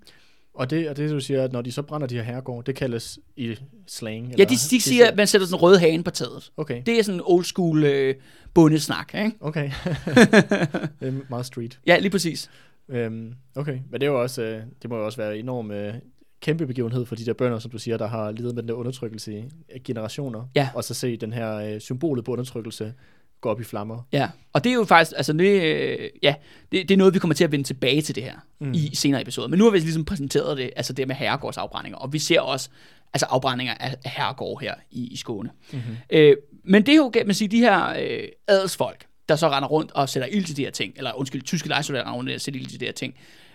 Og 0.55 0.71
det, 0.71 0.89
og 0.89 0.97
det 0.97 1.11
du 1.11 1.21
siger, 1.21 1.45
at 1.45 1.53
når 1.53 1.63
de 1.63 1.73
så 1.73 1.83
brænder 1.83 2.07
de 2.07 2.15
her 2.15 2.23
herregårde, 2.23 2.67
det 2.67 2.75
kaldes 2.75 3.19
i 3.37 3.57
slang? 3.87 4.27
Ja, 4.27 4.33
eller- 4.33 4.45
de, 4.47 4.55
de 4.55 4.81
siger, 4.81 5.09
at 5.09 5.17
man 5.17 5.27
sætter 5.27 5.47
sådan 5.47 5.59
en 5.59 5.63
rød 5.63 5.77
hane 5.77 6.03
på 6.05 6.11
taget. 6.11 6.53
Okay, 6.57 6.83
Det 6.87 6.99
er 6.99 7.03
sådan 7.03 7.21
en 7.21 7.23
old 7.27 7.45
school 7.45 7.85
øh, 7.85 8.15
bondesnak, 8.55 9.15
ikke? 9.15 9.33
okay. 9.41 9.71
det 11.01 11.09
er 11.09 11.13
meget 11.31 11.47
street. 11.47 11.81
Ja, 11.87 11.99
lige 11.99 12.11
præcis. 12.11 12.51
Øhm, 12.89 13.35
okay, 13.57 13.79
men 13.91 14.01
det, 14.01 14.03
er 14.07 14.11
jo 14.11 14.23
også, 14.23 14.43
øh, 14.43 14.63
det 14.83 14.91
må 14.91 14.97
jo 14.97 15.05
også 15.07 15.19
være 15.19 15.35
en 15.39 15.45
enorm 15.45 15.71
øh, 15.71 15.95
kæmpe 16.41 16.67
begivenhed 16.67 17.07
for 17.07 17.15
de 17.15 17.27
der 17.27 17.33
bønder, 17.33 17.59
som 17.59 17.71
du 17.71 17.79
siger, 17.79 17.97
der 17.97 18.07
har 18.07 18.31
lidet 18.31 18.55
med 18.55 18.63
den 18.63 18.69
der 18.69 18.75
undertrykkelse 18.75 19.39
i 19.39 19.79
generationer. 19.85 20.49
Ja. 20.55 20.69
Og 20.75 20.85
så 20.85 20.95
se 20.95 21.17
den 21.17 21.33
her 21.33 21.55
øh, 21.55 21.81
symbolet 21.81 22.25
på 22.25 22.33
undertrykkelse 22.33 22.95
gå 23.41 23.49
op 23.49 23.61
i 23.61 23.65
flammer. 23.65 24.03
Ja, 24.13 24.29
og 24.53 24.65
det 24.65 24.71
er 24.71 24.75
jo 24.75 24.85
faktisk, 24.85 25.13
altså 25.17 25.33
det, 25.33 25.63
øh, 25.63 26.09
ja, 26.23 26.35
det, 26.73 26.89
det 26.89 26.91
er 26.91 26.99
noget, 26.99 27.15
vi 27.15 27.19
kommer 27.19 27.35
til 27.35 27.45
at 27.45 27.53
vende 27.53 27.65
tilbage 27.65 28.03
til 28.03 28.15
det 28.15 28.23
her 28.23 28.35
Mm. 28.61 28.73
i 28.75 28.91
senere 28.95 29.23
episoder. 29.23 29.49
Men 29.49 29.59
nu 29.59 29.65
har 29.65 29.71
vi 29.71 29.79
ligesom 29.79 30.05
præsenteret 30.05 30.59
det, 30.59 30.71
altså 30.77 30.93
det 30.93 31.09
med 31.09 31.17
herregårdsafbrændinger, 31.17 31.99
og 31.99 32.13
vi 32.13 32.19
ser 32.19 32.41
også 32.41 32.69
altså 33.15 33.27
afbrændinger 33.31 33.75
af 33.75 33.97
af 34.05 34.11
herregård 34.11 34.61
her 34.61 34.75
i, 34.91 35.07
i 35.07 35.17
Skåne. 35.17 35.51
Mm-hmm. 35.73 35.97
Øh, 36.11 36.37
men 36.65 36.87
det 36.87 36.93
er 36.93 36.97
jo, 36.97 37.09
kan 37.09 37.27
man 37.27 37.35
sige, 37.35 37.49
de 37.49 37.59
her 37.59 37.89
øh, 38.01 38.29
adelsfolk, 38.49 39.07
der 39.29 39.37
så 39.37 39.49
render 39.49 39.69
rundt 39.69 39.93
og 39.93 40.09
sætter 40.09 40.29
ild 40.29 40.45
til 40.45 40.57
de 40.57 40.65
her 40.65 40.71
ting, 40.71 40.95
eller 40.97 41.13
undskyld, 41.13 41.43
tyske 41.43 41.69
lejesoldater 41.69 42.05
render 42.07 42.19
rundt 42.19 42.31
og 42.31 42.41
sætter 42.41 42.61
ild 42.61 42.69
til 42.69 42.81
de 42.81 42.85
her 42.85 42.93
ting, 42.93 43.15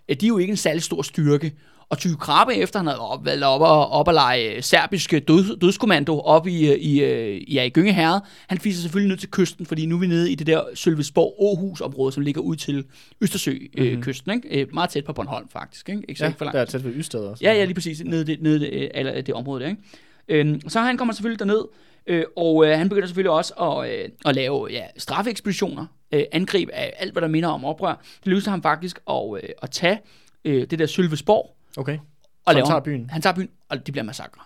øh, 0.10 0.16
de 0.16 0.26
er 0.26 0.28
jo 0.28 0.38
ikke 0.38 0.52
en 0.52 0.58
særlig 0.58 0.84
stor 0.84 1.02
styrke. 1.02 1.54
Og 1.94 1.98
Tyge 2.00 2.16
Krabbe, 2.16 2.56
efter 2.56 2.80
han 2.80 2.88
havde 2.88 3.00
op, 3.00 3.26
været 3.26 3.44
op, 3.44 3.62
og, 3.62 3.90
op 3.92 4.08
og 4.08 4.14
lege 4.14 4.62
serbiske 4.62 5.20
død, 5.20 5.58
dødskommando 5.58 6.20
op 6.20 6.48
i, 6.48 6.68
øh, 6.72 6.76
i, 6.80 7.04
øh, 7.04 7.54
ja, 7.56 7.64
i 7.64 7.70
Gynge 7.70 7.94
Herred, 7.94 8.20
han 8.48 8.58
fiser 8.58 8.82
selvfølgelig 8.82 9.10
ned 9.10 9.18
til 9.18 9.30
kysten, 9.32 9.66
fordi 9.66 9.86
nu 9.86 9.96
er 9.96 10.00
vi 10.00 10.08
nede 10.08 10.32
i 10.32 10.36
det 10.36 10.48
der 10.48 10.64
Sølvesborg 10.74 11.36
Åhus 11.40 11.82
område, 11.82 12.12
som 12.12 12.24
ligger 12.24 12.42
ud 12.42 12.56
til 12.56 12.86
Østersø-kysten, 13.22 13.86
øh, 13.86 13.94
Mhm. 13.94 14.02
kysten, 14.02 14.32
ikke? 14.32 14.62
Øh, 14.62 14.68
meget 14.74 14.90
tæt 14.90 15.04
på 15.06 15.14
Bornholm 15.14 15.48
faktisk, 15.50 15.90
ikke? 15.90 16.02
ikke 16.10 16.20
så 16.20 16.26
Ja, 16.26 16.30
ikke 16.30 16.38
for 16.38 16.46
langt. 16.46 16.56
der 16.56 16.62
er 16.62 16.66
tæt 16.66 16.84
ved 16.86 16.92
Ystad 16.96 17.20
også. 17.20 17.44
Ja, 17.46 17.54
ja, 17.54 17.64
lige 17.66 17.74
præcis. 17.74 18.02
Nede, 18.04 18.26
det, 18.28 18.42
nede 18.42 18.60
det, 18.60 18.92
eller 18.94 19.22
det 19.22 19.34
område 19.36 19.64
der, 19.64 19.70
ikke? 19.70 19.82
Øhm, 20.28 20.70
så 20.70 20.80
han 20.80 20.98
kommer 20.98 21.14
selvfølgelig 21.14 21.40
derned, 21.40 21.62
øh, 22.08 22.24
og 22.38 22.66
øh, 22.66 22.78
han 22.78 22.90
begynder 22.90 23.08
selvfølgelig 23.08 23.32
også 23.32 23.54
at, 23.54 23.92
øh, 24.04 24.10
at 24.26 24.36
lave 24.36 24.68
ja, 24.72 24.84
straffeekspeditioner, 24.98 25.86
øh, 26.14 26.24
angreb 26.32 26.70
af 26.74 26.94
alt, 27.00 27.12
hvad 27.12 27.22
der 27.22 27.28
minder 27.28 27.50
om 27.50 27.66
oprør. 27.66 27.94
Det 28.20 28.28
lykkedes 28.28 28.46
ham 28.46 28.62
faktisk 28.62 29.00
at, 29.10 29.24
øh, 29.44 29.50
at 29.62 29.72
tage 29.72 30.00
øh, 30.46 30.68
det 30.70 30.80
der 30.80 30.86
Sølvesborg, 30.86 31.56
Okay, 31.78 31.98
og 32.46 32.54
så 32.54 32.58
han 32.60 32.68
tager 32.68 32.80
byen. 32.80 33.10
han 33.10 33.22
tager 33.22 33.34
byen, 33.36 33.50
og 33.70 33.88
de 33.88 33.92
bliver 33.92 34.04
massakre. 34.04 34.42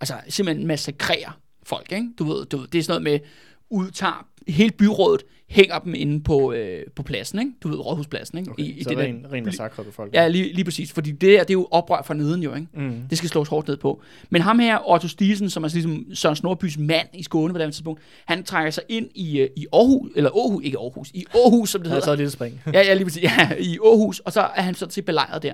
Altså 0.00 0.14
simpelthen 0.28 0.66
massakrerer 0.66 1.38
folk, 1.62 1.92
ikke? 1.92 2.08
Du 2.18 2.24
ved, 2.24 2.44
du 2.46 2.56
ved, 2.56 2.66
det 2.66 2.78
er 2.78 2.82
sådan 2.82 3.02
noget 3.02 3.20
med, 3.22 3.28
udtager 3.70 4.26
hele 4.48 4.70
byrådet, 4.70 5.22
hænger 5.48 5.78
dem 5.78 5.94
inde 5.94 6.22
på, 6.22 6.52
øh, 6.52 6.82
på 6.96 7.02
pladsen, 7.02 7.38
ikke? 7.38 7.52
Du 7.62 7.68
ved, 7.68 7.78
rådhuspladsen, 7.78 8.38
ikke? 8.38 8.50
Okay, 8.50 8.62
I, 8.62 8.70
i 8.70 8.82
så 8.82 8.90
det 8.90 8.98
ren, 8.98 9.22
der, 9.24 9.32
ren 9.32 9.44
massakre 9.44 9.84
befolkning. 9.84 10.14
Ja, 10.14 10.28
lige, 10.28 10.52
lige 10.52 10.64
præcis, 10.64 10.92
fordi 10.92 11.12
det 11.12 11.30
her, 11.30 11.38
det 11.40 11.50
er 11.50 11.54
jo 11.54 11.68
oprør 11.70 12.02
fra 12.02 12.14
neden 12.14 12.42
jo, 12.42 12.54
ikke? 12.54 12.66
Mm. 12.74 13.02
Det 13.10 13.18
skal 13.18 13.30
slås 13.30 13.48
hårdt 13.48 13.68
ned 13.68 13.76
på. 13.76 14.02
Men 14.30 14.42
ham 14.42 14.58
her, 14.58 14.90
Otto 14.90 15.08
Stiesen, 15.08 15.50
som 15.50 15.64
er 15.64 15.68
sådan 15.68 15.82
ligesom 15.82 16.14
Søren 16.14 16.36
Snorbys 16.36 16.78
mand 16.78 17.08
i 17.14 17.22
Skåne 17.22 17.52
på 17.52 17.58
det 17.58 17.72
tidspunkt, 17.72 18.00
han 18.24 18.44
trækker 18.44 18.70
sig 18.70 18.82
ind 18.88 19.08
i, 19.14 19.40
øh, 19.40 19.48
i 19.56 19.66
Aarhus, 19.72 20.10
eller 20.16 20.30
Aarhus, 20.30 20.64
ikke 20.64 20.78
Aarhus, 20.78 21.10
i 21.10 21.24
Aarhus, 21.34 21.70
som 21.70 21.80
det 21.80 21.86
Han 21.86 21.90
har 21.90 21.96
hedder. 21.96 22.06
taget 22.06 22.14
et 22.14 22.18
lille 22.18 22.30
spring. 22.30 22.60
Ja, 22.72 22.82
ja, 22.82 22.94
lige 22.94 23.04
præcis, 23.04 23.22
ja, 23.22 23.52
i 23.58 23.78
Aarhus, 23.84 24.18
og 24.20 24.32
så 24.32 24.40
er 24.40 24.62
han 24.62 24.74
sådan 24.74 24.92
set 24.92 25.04
belejret 25.04 25.42
der. 25.42 25.52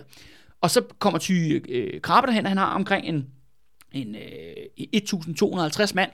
Og 0.60 0.70
så 0.70 0.82
kommer 0.98 1.18
Ty 1.18 1.32
øh, 1.68 2.00
Krabbe 2.00 2.26
derhen, 2.26 2.44
og 2.44 2.50
han 2.50 2.58
har 2.58 2.74
omkring 2.74 3.06
en, 3.06 3.26
en 3.92 4.14
øh, 4.14 4.86
1250 4.92 5.94
mand, 5.94 6.10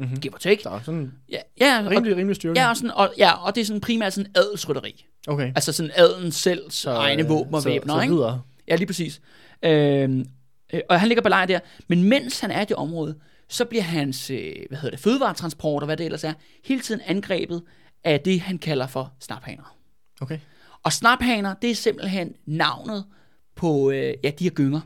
Mm-hmm. 0.00 0.20
give 0.20 0.34
or 0.34 0.38
take. 0.38 0.62
Der 0.64 0.70
er 0.70 0.80
sådan 0.82 1.12
Ja, 1.28 1.38
ja, 1.60 1.84
og, 1.84 1.90
rimelig, 1.90 2.16
rimelig 2.16 2.36
styrke. 2.36 2.60
ja, 2.60 2.68
og, 2.68 2.76
sådan, 2.76 2.90
og, 2.90 3.14
ja, 3.18 3.32
og 3.32 3.54
det 3.54 3.60
er 3.60 3.64
sådan 3.64 3.80
primært 3.80 4.12
sådan 4.12 4.30
adelsrytteri. 4.34 5.06
Okay. 5.28 5.46
Altså 5.46 5.72
sådan 5.72 5.90
adelen 5.94 6.32
selv 6.32 6.70
så, 6.70 6.90
egne 6.90 7.26
våben 7.28 7.54
og 7.54 7.62
så, 7.62 7.68
væbner, 7.68 7.94
så 7.94 8.00
ikke? 8.00 8.14
videre. 8.14 8.42
Ja, 8.68 8.76
lige 8.76 8.86
præcis. 8.86 9.20
Øhm, 9.62 10.24
øh, 10.72 10.80
og 10.88 11.00
han 11.00 11.08
ligger 11.08 11.22
på 11.22 11.28
lejr 11.28 11.46
der. 11.46 11.60
Men 11.88 12.02
mens 12.04 12.40
han 12.40 12.50
er 12.50 12.60
i 12.62 12.64
det 12.64 12.76
område, 12.76 13.18
så 13.48 13.64
bliver 13.64 13.82
hans 13.82 14.30
øh, 14.30 14.52
hvad 14.68 14.78
hedder 14.78 14.90
det, 14.96 15.00
fødevaretransport 15.00 15.82
og 15.82 15.86
hvad 15.86 15.96
det 15.96 16.04
ellers 16.04 16.24
er, 16.24 16.32
hele 16.64 16.80
tiden 16.80 17.00
angrebet 17.06 17.62
af 18.04 18.20
det, 18.20 18.40
han 18.40 18.58
kalder 18.58 18.86
for 18.86 19.12
snaphaner. 19.20 19.76
Okay. 20.20 20.38
Og 20.82 20.92
snaphaner, 20.92 21.54
det 21.54 21.70
er 21.70 21.74
simpelthen 21.74 22.32
navnet 22.46 23.04
på 23.58 23.90
øh, 23.90 24.14
ja, 24.24 24.30
de 24.38 24.44
her 24.44 24.50
gynger. 24.50 24.80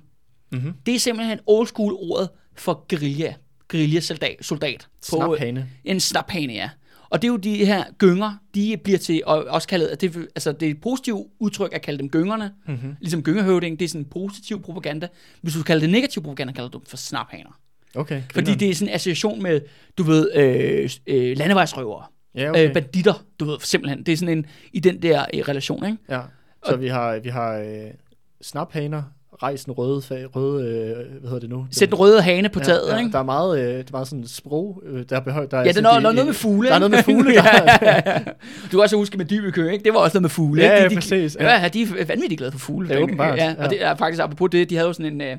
Mm-hmm. 0.53 0.73
Det 0.87 0.95
er 0.95 0.99
simpelthen 0.99 1.39
old 1.47 1.67
school 1.67 1.93
ordet 1.99 2.29
for 2.57 2.85
guerilla. 2.89 3.35
Guerilla-soldat. 3.69 4.37
Soldat. 4.41 4.89
På, 5.11 5.17
øh, 5.17 5.39
Snaphane. 5.39 5.69
en 5.85 6.01
snaphane, 6.01 6.53
ja. 6.53 6.71
Og 7.11 7.23
det 7.23 7.29
er 7.29 7.33
jo 7.33 7.37
de 7.37 7.65
her 7.65 7.85
gynger, 7.99 8.33
de 8.55 8.77
bliver 8.85 8.99
til, 8.99 9.23
og 9.27 9.45
også 9.45 9.69
kaldet, 9.69 10.01
det, 10.01 10.17
altså 10.17 10.53
det 10.53 10.67
er 10.67 10.71
et 10.71 10.81
positivt 10.81 11.21
udtryk 11.41 11.71
at 11.75 11.83
kalde 11.83 11.99
dem 11.99 12.09
gyngerne, 12.11 12.53
Mm-hmm. 12.69 12.95
ligesom 13.01 13.23
gyngehøvding, 13.23 13.79
det 13.79 13.85
er 13.85 13.89
sådan 13.89 14.01
en 14.01 14.05
positiv 14.11 14.63
propaganda. 14.63 15.09
Hvis 15.43 15.55
du 15.55 15.63
kalder 15.63 15.81
det 15.81 15.91
negativ 15.91 16.23
propaganda, 16.23 16.53
kalder 16.53 16.71
du 16.71 16.79
dem 16.79 16.87
for 16.87 16.97
snaphaner. 16.97 17.59
Okay. 17.95 18.23
Fordi 18.23 18.35
grineren. 18.35 18.61
det 18.61 18.71
er 18.71 18.75
sådan 18.75 18.89
en 18.89 18.95
association 18.95 19.43
med, 19.43 19.61
du 19.99 20.03
ved, 20.03 20.31
øh, 20.35 20.91
øh, 21.07 21.37
landevejsrøvere, 21.37 22.05
Ja, 22.35 22.51
okay. 22.51 22.61
okay. 22.61 22.69
øh, 22.69 22.75
banditter, 22.75 23.25
du 23.41 23.45
ved, 23.45 23.57
simpelthen. 23.61 24.07
Det 24.07 24.13
er 24.13 24.17
sådan 24.17 24.39
en, 24.39 24.47
i 24.73 24.81
den 24.81 25.03
der 25.03 25.25
øh, 25.35 25.41
relation, 25.41 25.85
ikke? 25.87 25.99
Ja, 26.09 26.21
så 26.67 26.77
vi 26.77 26.89
har, 26.89 27.19
vi 27.19 27.29
har 27.29 27.59
øh, 27.59 27.91
snaphaner, 28.43 29.03
rejsen 29.43 29.73
røde, 29.73 30.03
fag, 30.03 30.37
røde 30.37 30.67
øh, 30.69 30.97
hvad 31.21 31.29
hedder 31.31 31.39
det 31.41 31.51
nu? 31.51 31.67
Sæt 31.71 31.89
den 31.89 31.95
røde 31.99 32.23
hane 32.23 32.49
på 32.49 32.61
taget, 32.61 32.89
ja, 32.89 32.93
ja, 32.95 32.99
ikke? 33.01 33.13
Der 33.13 33.19
er 33.19 33.23
meget, 33.23 33.61
øh, 33.61 33.67
det 33.79 33.89
er 33.89 33.93
meget 33.93 34.09
sådan 34.09 34.27
sprog, 34.27 34.83
øh, 34.87 35.05
der 35.11 35.17
er 35.17 35.21
behørt. 35.21 35.51
Der 35.51 35.59
Ja, 35.59 35.69
det 35.69 35.77
er 35.77 35.81
noget, 35.83 36.03
noget, 36.03 36.15
noget 36.15 36.27
med 36.27 36.35
fugle, 36.35 36.69
Der 36.69 36.75
er 36.75 36.79
noget 36.79 36.91
med 36.91 37.03
fugle, 37.03 37.35
der 37.37 37.43
ja. 37.83 38.19
Du 38.63 38.69
kan 38.71 38.81
også 38.81 38.97
huske 38.97 39.17
med 39.19 39.25
dybekø, 39.27 39.71
ikke? 39.71 39.85
Det 39.85 39.93
var 39.95 39.99
også 39.99 40.15
noget 40.15 40.23
med 40.23 40.31
fugle, 40.31 40.63
Ja, 40.63 40.73
ikke? 40.75 40.83
ja, 40.83 40.89
de, 40.89 40.95
præcis, 40.95 41.37
Ja. 41.41 41.63
ja. 41.63 41.69
de 41.69 41.83
er 41.83 42.05
vanvittigt 42.05 42.39
glade 42.39 42.53
for 42.53 42.59
fugle. 42.59 42.89
Ja, 42.95 43.03
åbenbart, 43.03 43.39
Ja, 43.39 43.55
og 43.59 43.71
det 43.71 43.83
er 43.85 43.95
faktisk 43.97 44.23
apropos 44.23 44.51
det, 44.51 44.71
de 44.71 44.75
havde 44.77 44.87
jo 44.87 44.93
sådan 44.93 45.13
en... 45.13 45.21
Øh, 45.21 45.37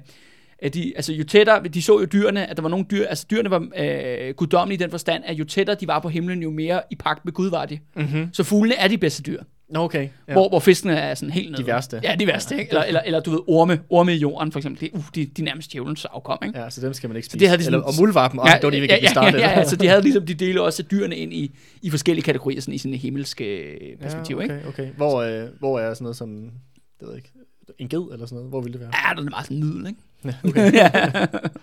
at 0.59 0.73
de, 0.73 0.93
altså 0.95 1.13
jo 1.13 1.23
tættere, 1.23 1.63
de 1.63 1.81
så 1.81 1.99
jo 1.99 2.05
dyrene, 2.05 2.49
at 2.49 2.57
der 2.57 2.61
var 2.61 2.69
nogle 2.69 2.85
dyr, 2.91 3.05
altså 3.07 3.25
dyrene 3.31 3.49
var 3.49 3.67
øh, 3.77 4.33
guddommelige 4.35 4.79
i 4.79 4.83
den 4.83 4.91
forstand, 4.91 5.23
at 5.25 5.35
jo 5.39 5.43
tættere 5.45 5.75
de 5.79 5.87
var 5.87 5.99
på 5.99 6.09
himlen, 6.09 6.41
jo 6.43 6.51
mere 6.51 6.81
i 6.91 6.95
pagt 6.95 7.25
med 7.25 7.33
Gud 7.33 7.49
var 7.49 7.65
de. 7.65 7.79
Mm-hmm. 7.95 8.29
Så 8.33 8.43
fuglene 8.43 8.75
er 8.75 8.87
de 8.87 8.97
bedste 8.97 9.23
dyr. 9.23 9.43
Okay. 9.75 9.99
ja. 10.01 10.07
Ja. 10.27 10.33
hvor, 10.33 10.49
hvor 10.49 10.59
fiskene 10.59 10.95
er 10.99 11.15
sådan 11.15 11.29
helt 11.33 11.51
nede. 11.51 11.61
De 11.63 11.67
værste. 11.67 11.99
Ja, 12.03 12.15
de 12.19 12.27
værste. 12.27 12.59
Ikke? 12.59 12.69
Eller, 12.69 12.83
eller, 12.83 13.01
eller 13.01 13.19
du 13.19 13.31
ved, 13.31 13.39
orme, 13.47 13.79
orme 13.89 14.13
i 14.13 14.17
jorden 14.17 14.51
for 14.51 14.59
eksempel. 14.59 14.81
Det, 14.81 14.89
uh, 14.93 15.03
de, 15.15 15.25
de 15.25 15.41
er 15.41 15.45
nærmest 15.45 15.71
djævelens 15.73 16.05
afkom, 16.05 16.37
ikke? 16.45 16.59
Ja, 16.59 16.69
så 16.69 16.81
dem 16.81 16.93
skal 16.93 17.09
man 17.09 17.15
ikke 17.17 17.25
Så 17.25 17.29
spise. 17.29 17.39
det 17.39 17.47
havde 17.47 17.61
de 17.61 17.65
Eller, 17.65 17.79
sådan- 17.79 17.87
og 17.87 17.93
muldvarpen, 17.99 18.39
og 18.39 18.47
ja, 18.47 18.53
det 18.55 18.63
var 18.63 18.69
de 18.69 18.75
ikke 18.77 18.93
ja, 18.93 18.99
ja, 19.01 19.07
starte. 19.09 19.37
ja, 19.37 19.49
ja, 19.49 19.59
ja, 19.59 19.65
så 19.65 19.75
de 19.75 19.87
havde 19.87 20.01
ligesom, 20.07 20.25
de 20.25 20.33
deler 20.33 20.61
også 20.61 20.83
dyrene 20.83 21.15
ind 21.15 21.33
i, 21.33 21.55
i 21.81 21.89
forskellige 21.89 22.23
kategorier, 22.23 22.61
sådan 22.61 22.73
i 22.73 22.77
sådan 22.77 22.93
en 22.93 22.99
himmelske 22.99 23.45
øh, 23.45 23.97
perspektiv, 24.01 24.35
ja, 24.37 24.41
ikke? 24.43 24.55
okay, 24.55 24.67
okay. 24.67 24.87
Hvor, 24.97 25.21
øh, 25.21 25.47
hvor 25.59 25.79
er 25.79 25.93
sådan 25.93 26.03
noget 26.03 26.17
som, 26.17 26.29
det 26.29 27.07
ved 27.07 27.09
jeg 27.09 27.17
ikke, 27.17 27.31
en 27.79 27.89
ged 27.89 27.99
eller 28.13 28.25
sådan 28.25 28.35
noget? 28.35 28.49
Hvor 28.49 28.61
vil 28.61 28.73
det 28.73 28.81
være? 28.81 28.91
Ja, 29.09 29.15
den 29.19 29.27
er 29.27 29.29
meget 29.29 29.45
sådan 29.45 29.59
nydel, 29.59 29.87
ikke? 29.87 29.99
Ja, 30.25 30.33
okay. 30.49 30.73
ja. 30.81 30.89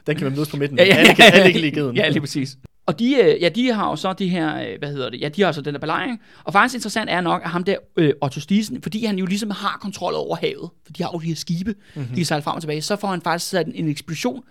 Den 0.06 0.16
kan 0.16 0.24
man 0.24 0.32
mødes 0.32 0.48
på 0.50 0.56
midten. 0.56 0.78
Ja, 0.78 0.84
ja, 0.84 0.94
Alle, 0.94 1.14
kan, 1.14 1.24
alle 1.32 1.52
kan 1.52 1.60
lide 1.60 1.72
geden. 1.72 1.96
Ja, 1.96 2.08
lige 2.08 2.20
præcis. 2.20 2.56
Og 2.86 2.98
de, 2.98 3.14
øh, 3.14 3.42
ja, 3.42 3.48
de 3.48 3.72
har 3.72 3.90
jo 3.90 3.96
så 3.96 4.12
de 4.12 4.28
her, 4.28 4.60
øh, 4.60 4.78
hvad 4.78 4.92
hedder 4.92 5.10
det, 5.10 5.20
ja, 5.20 5.28
de 5.28 5.42
har 5.42 5.52
så 5.52 5.60
den 5.60 5.74
der 5.74 5.80
belejring. 5.80 6.20
Og 6.44 6.52
faktisk 6.52 6.74
interessant 6.74 7.10
er 7.10 7.20
nok, 7.20 7.42
at 7.44 7.50
ham 7.50 7.64
der, 7.64 7.76
øh, 7.96 8.12
Otto 8.22 8.40
Stisen, 8.40 8.82
fordi 8.82 9.04
han 9.04 9.18
jo 9.18 9.26
ligesom 9.26 9.50
har 9.50 9.78
kontrol 9.82 10.14
over 10.14 10.36
havet, 10.36 10.70
for 10.84 10.92
de 10.92 11.02
har 11.02 11.10
jo 11.14 11.18
de 11.18 11.26
her 11.26 11.34
skibe, 11.34 11.74
mm-hmm. 11.94 12.10
de 12.10 12.16
kan 12.16 12.24
sejle 12.24 12.42
frem 12.42 12.54
og 12.54 12.62
tilbage, 12.62 12.82
så 12.82 12.96
får 12.96 13.08
han 13.08 13.22
faktisk 13.22 13.50
sat 13.50 13.66
en, 13.66 13.72
en 13.74 13.88
ekspedition 13.88 14.42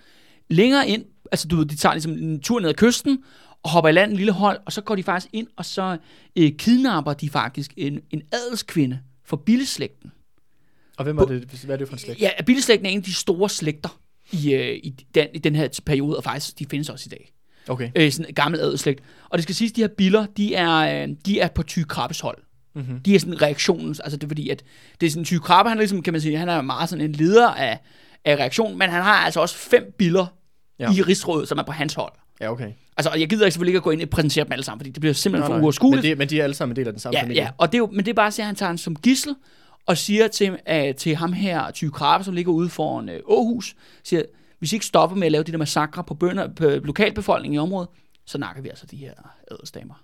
længere 0.50 0.88
ind, 0.88 1.06
altså 1.32 1.48
du 1.48 1.56
ved, 1.56 1.66
de 1.66 1.76
tager 1.76 1.94
ligesom 1.94 2.12
en 2.12 2.40
tur 2.40 2.60
ned 2.60 2.70
ad 2.70 2.74
kysten, 2.74 3.24
og 3.64 3.70
hopper 3.70 3.90
i 3.90 3.92
land 3.94 4.12
en 4.12 4.18
lille 4.18 4.32
hold, 4.32 4.60
og 4.66 4.72
så 4.72 4.82
går 4.82 4.96
de 4.96 5.04
faktisk 5.04 5.34
ind, 5.34 5.48
og 5.56 5.66
så 5.66 5.98
øh, 6.36 6.52
kidnapper 6.52 7.14
de 7.14 7.30
faktisk 7.30 7.74
en, 7.78 8.00
en 8.12 8.22
adelskvinde 8.32 9.00
for 9.26 9.38
billeslægten. 9.38 10.12
Og 10.98 11.04
hvem 11.04 11.18
er 11.18 11.26
det, 11.26 11.64
hvad 11.66 11.76
er 11.76 11.78
det 11.78 11.88
for 11.88 11.96
en 11.96 12.00
slægt? 12.00 12.22
Ja, 12.22 12.30
billeslægten 12.46 12.86
er 12.86 12.90
en 12.90 12.98
af 12.98 13.04
de 13.04 13.14
store 13.14 13.50
slægter 13.50 14.00
i, 14.32 14.54
øh, 14.54 14.76
i, 14.76 15.06
den, 15.16 15.28
i 15.34 15.38
den 15.38 15.56
her 15.56 15.80
periode, 15.86 16.18
og 16.18 16.24
faktisk, 16.24 16.60
de 16.60 16.66
findes 16.66 16.90
også 16.90 17.04
i 17.08 17.10
dag 17.10 17.32
Okay. 17.70 17.90
øh, 17.96 18.12
sådan 18.12 18.30
en 18.30 18.36
gammel 18.36 18.60
adelslægt. 18.60 19.04
Og 19.30 19.38
det 19.38 19.44
skal 19.44 19.56
siges, 19.56 19.72
at 19.72 19.76
de 19.76 19.82
her 19.82 19.88
biller, 19.88 20.26
de 20.38 20.56
er, 20.56 21.04
øh, 21.04 21.10
de 21.26 21.40
er 21.40 21.48
på 21.48 21.64
Ty 21.64 21.80
Krabbes 21.90 22.20
hold. 22.20 22.38
Mm-hmm. 22.76 23.00
De 23.00 23.16
er 23.16 23.20
sådan 23.20 23.42
reaktionens, 23.42 24.00
altså 24.00 24.18
det 24.18 24.24
er 24.24 24.28
fordi, 24.28 24.50
at 24.50 24.64
det 25.02 25.08
er 25.08 25.12
sådan, 25.12 25.26
Ty 25.26 25.38
Krabbe, 25.38 25.70
han 25.70 25.78
er 25.78 25.82
ligesom, 25.82 26.02
kan 26.02 26.14
man 26.14 26.22
sige, 26.22 26.38
han 26.38 26.50
er 26.50 26.62
meget 26.62 26.90
sådan 26.90 27.06
en 27.06 27.12
leder 27.12 27.48
af, 27.50 27.80
af 28.26 28.36
reaktionen, 28.36 28.78
men 28.78 28.90
han 28.90 29.04
har 29.04 29.14
altså 29.14 29.40
også 29.40 29.56
fem 29.56 29.94
biller 29.98 30.26
Ja. 30.80 30.92
i 30.94 31.02
rigsrådet, 31.02 31.48
som 31.48 31.58
er 31.58 31.64
på 31.64 31.72
hans 31.72 31.94
hold. 31.94 32.12
Ja, 32.42 32.52
okay. 32.52 32.72
Altså, 32.98 33.10
og 33.10 33.20
jeg 33.20 33.30
gider 33.30 33.46
ikke 33.46 33.54
selvfølgelig 33.54 33.70
ikke 33.72 33.78
at 33.78 33.84
gå 33.84 33.92
ind 33.92 34.02
og 34.02 34.10
præsentere 34.10 34.44
dem 34.44 34.52
alle 34.52 34.64
sammen, 34.66 34.80
fordi 34.80 34.90
det 34.90 35.00
bliver 35.02 35.14
simpelthen 35.14 35.42
Nå, 35.42 35.46
for 35.48 35.54
nej. 35.54 35.60
uoverskueligt. 35.62 36.04
Men, 36.04 36.12
de, 36.12 36.16
men 36.16 36.30
de 36.30 36.40
er 36.40 36.44
alle 36.44 36.54
sammen 36.54 36.72
en 36.72 36.76
del 36.76 36.88
af 36.88 36.94
den 36.94 37.00
samme 37.00 37.18
Ja, 37.18 37.24
familie. 37.24 37.42
ja, 37.44 37.50
og 37.58 37.68
det 37.72 37.76
er, 37.76 37.78
jo, 37.80 37.88
men 37.88 38.00
det 38.06 38.08
er 38.08 38.14
bare 38.14 38.28
at 38.28 38.34
sige, 38.34 38.44
at 38.44 38.48
han 38.48 38.56
tager 38.56 38.68
han 38.68 38.78
som 38.78 38.96
gissel, 38.96 39.36
og 39.86 39.98
siger 39.98 40.28
til, 40.28 40.52
uh, 40.52 40.96
til 40.98 41.16
ham 41.16 41.34
her, 41.34 41.72
Ty 41.72 41.86
Krabbe, 41.94 42.24
som 42.24 42.34
ligger 42.34 42.52
ude 42.52 42.70
foran 42.70 43.10
uh, 43.10 43.16
Århus, 43.26 43.76
siger, 44.04 44.22
hvis 44.60 44.72
I 44.72 44.76
ikke 44.76 44.86
stopper 44.86 45.18
med 45.18 45.26
at 45.26 45.32
lave 45.32 45.44
de 45.44 45.52
der 45.52 45.58
massakre 45.58 46.04
på, 46.04 46.14
bønder, 46.14 46.48
på 46.48 46.64
lokalbefolkningen 46.84 47.56
i 47.56 47.58
området, 47.60 47.90
så 48.26 48.38
nakker 48.38 48.62
vi 48.62 48.70
altså 48.70 48.86
de 48.86 48.98
her 48.98 49.14
adelsdamer. 49.52 50.04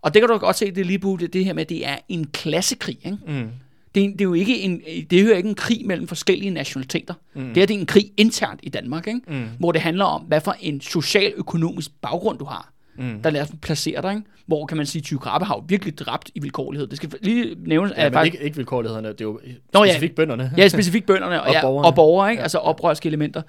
Og 0.00 0.14
det 0.14 0.22
kan 0.22 0.28
du 0.28 0.38
godt 0.38 0.56
se, 0.56 0.70
det 0.70 0.86
lige 0.86 0.98
på 0.98 1.16
det, 1.20 1.32
det 1.32 1.44
her 1.44 1.52
med, 1.52 1.62
at 1.62 1.68
det 1.68 1.86
er 1.86 1.96
en 2.08 2.26
klassekrig. 2.26 2.98
Ikke? 3.04 3.18
Mm. 3.26 3.48
Det, 3.94 4.04
er, 4.04 4.08
det 4.10 4.20
er 4.20 4.24
jo 4.24 4.34
ikke 4.34 4.60
en, 4.60 4.80
det 5.10 5.18
er 5.18 5.22
jo 5.22 5.30
ikke 5.32 5.48
en 5.48 5.54
krig 5.54 5.86
mellem 5.86 6.08
forskellige 6.08 6.50
nationaliteter. 6.50 7.14
Mm. 7.34 7.44
Det, 7.46 7.56
her, 7.56 7.66
det 7.66 7.74
er 7.74 7.80
en 7.80 7.86
krig 7.86 8.12
internt 8.16 8.60
i 8.62 8.68
Danmark, 8.68 9.06
ikke? 9.06 9.20
Mm. 9.28 9.44
hvor 9.58 9.72
det 9.72 9.80
handler 9.80 10.04
om, 10.04 10.22
hvad 10.22 10.40
for 10.40 10.56
en 10.60 10.80
social-økonomisk 10.80 11.90
baggrund 12.02 12.38
du 12.38 12.44
har 12.44 12.68
Mm. 12.98 13.22
der 13.22 13.30
lader 13.30 13.44
os 13.44 13.50
placere 13.62 14.02
dig, 14.02 14.10
ikke? 14.10 14.22
hvor 14.46 14.66
kan 14.66 14.76
man 14.76 14.86
sige, 14.86 15.14
at 15.16 15.20
Krabbe 15.20 15.44
har 15.44 15.54
jo 15.54 15.64
virkelig 15.68 15.98
dræbt 15.98 16.30
i 16.34 16.40
vilkårlighed. 16.40 16.86
Det 16.86 16.96
skal 16.96 17.10
lige 17.22 17.56
nævnes, 17.66 17.92
Ja, 17.96 18.04
at 18.06 18.12
men 18.12 18.16
faktisk, 18.16 18.34
ikke, 18.34 18.44
ikke 18.44 18.56
vilkårlighederne, 18.56 19.08
det 19.08 19.20
er 19.20 19.24
jo 19.24 19.40
Nå, 19.72 19.84
ja. 19.84 19.90
specifikt 19.90 20.14
bønderne. 20.16 20.52
ja, 20.56 20.68
specifikt 20.68 21.06
bønderne 21.06 21.40
og, 21.42 21.46
Og 21.48 21.52
ja, 21.52 21.60
borgerne. 21.60 21.88
og 21.88 21.94
borgere, 21.94 22.30
ikke? 22.30 22.42
altså 22.42 22.58
oprørske 22.58 23.06
elementer, 23.06 23.42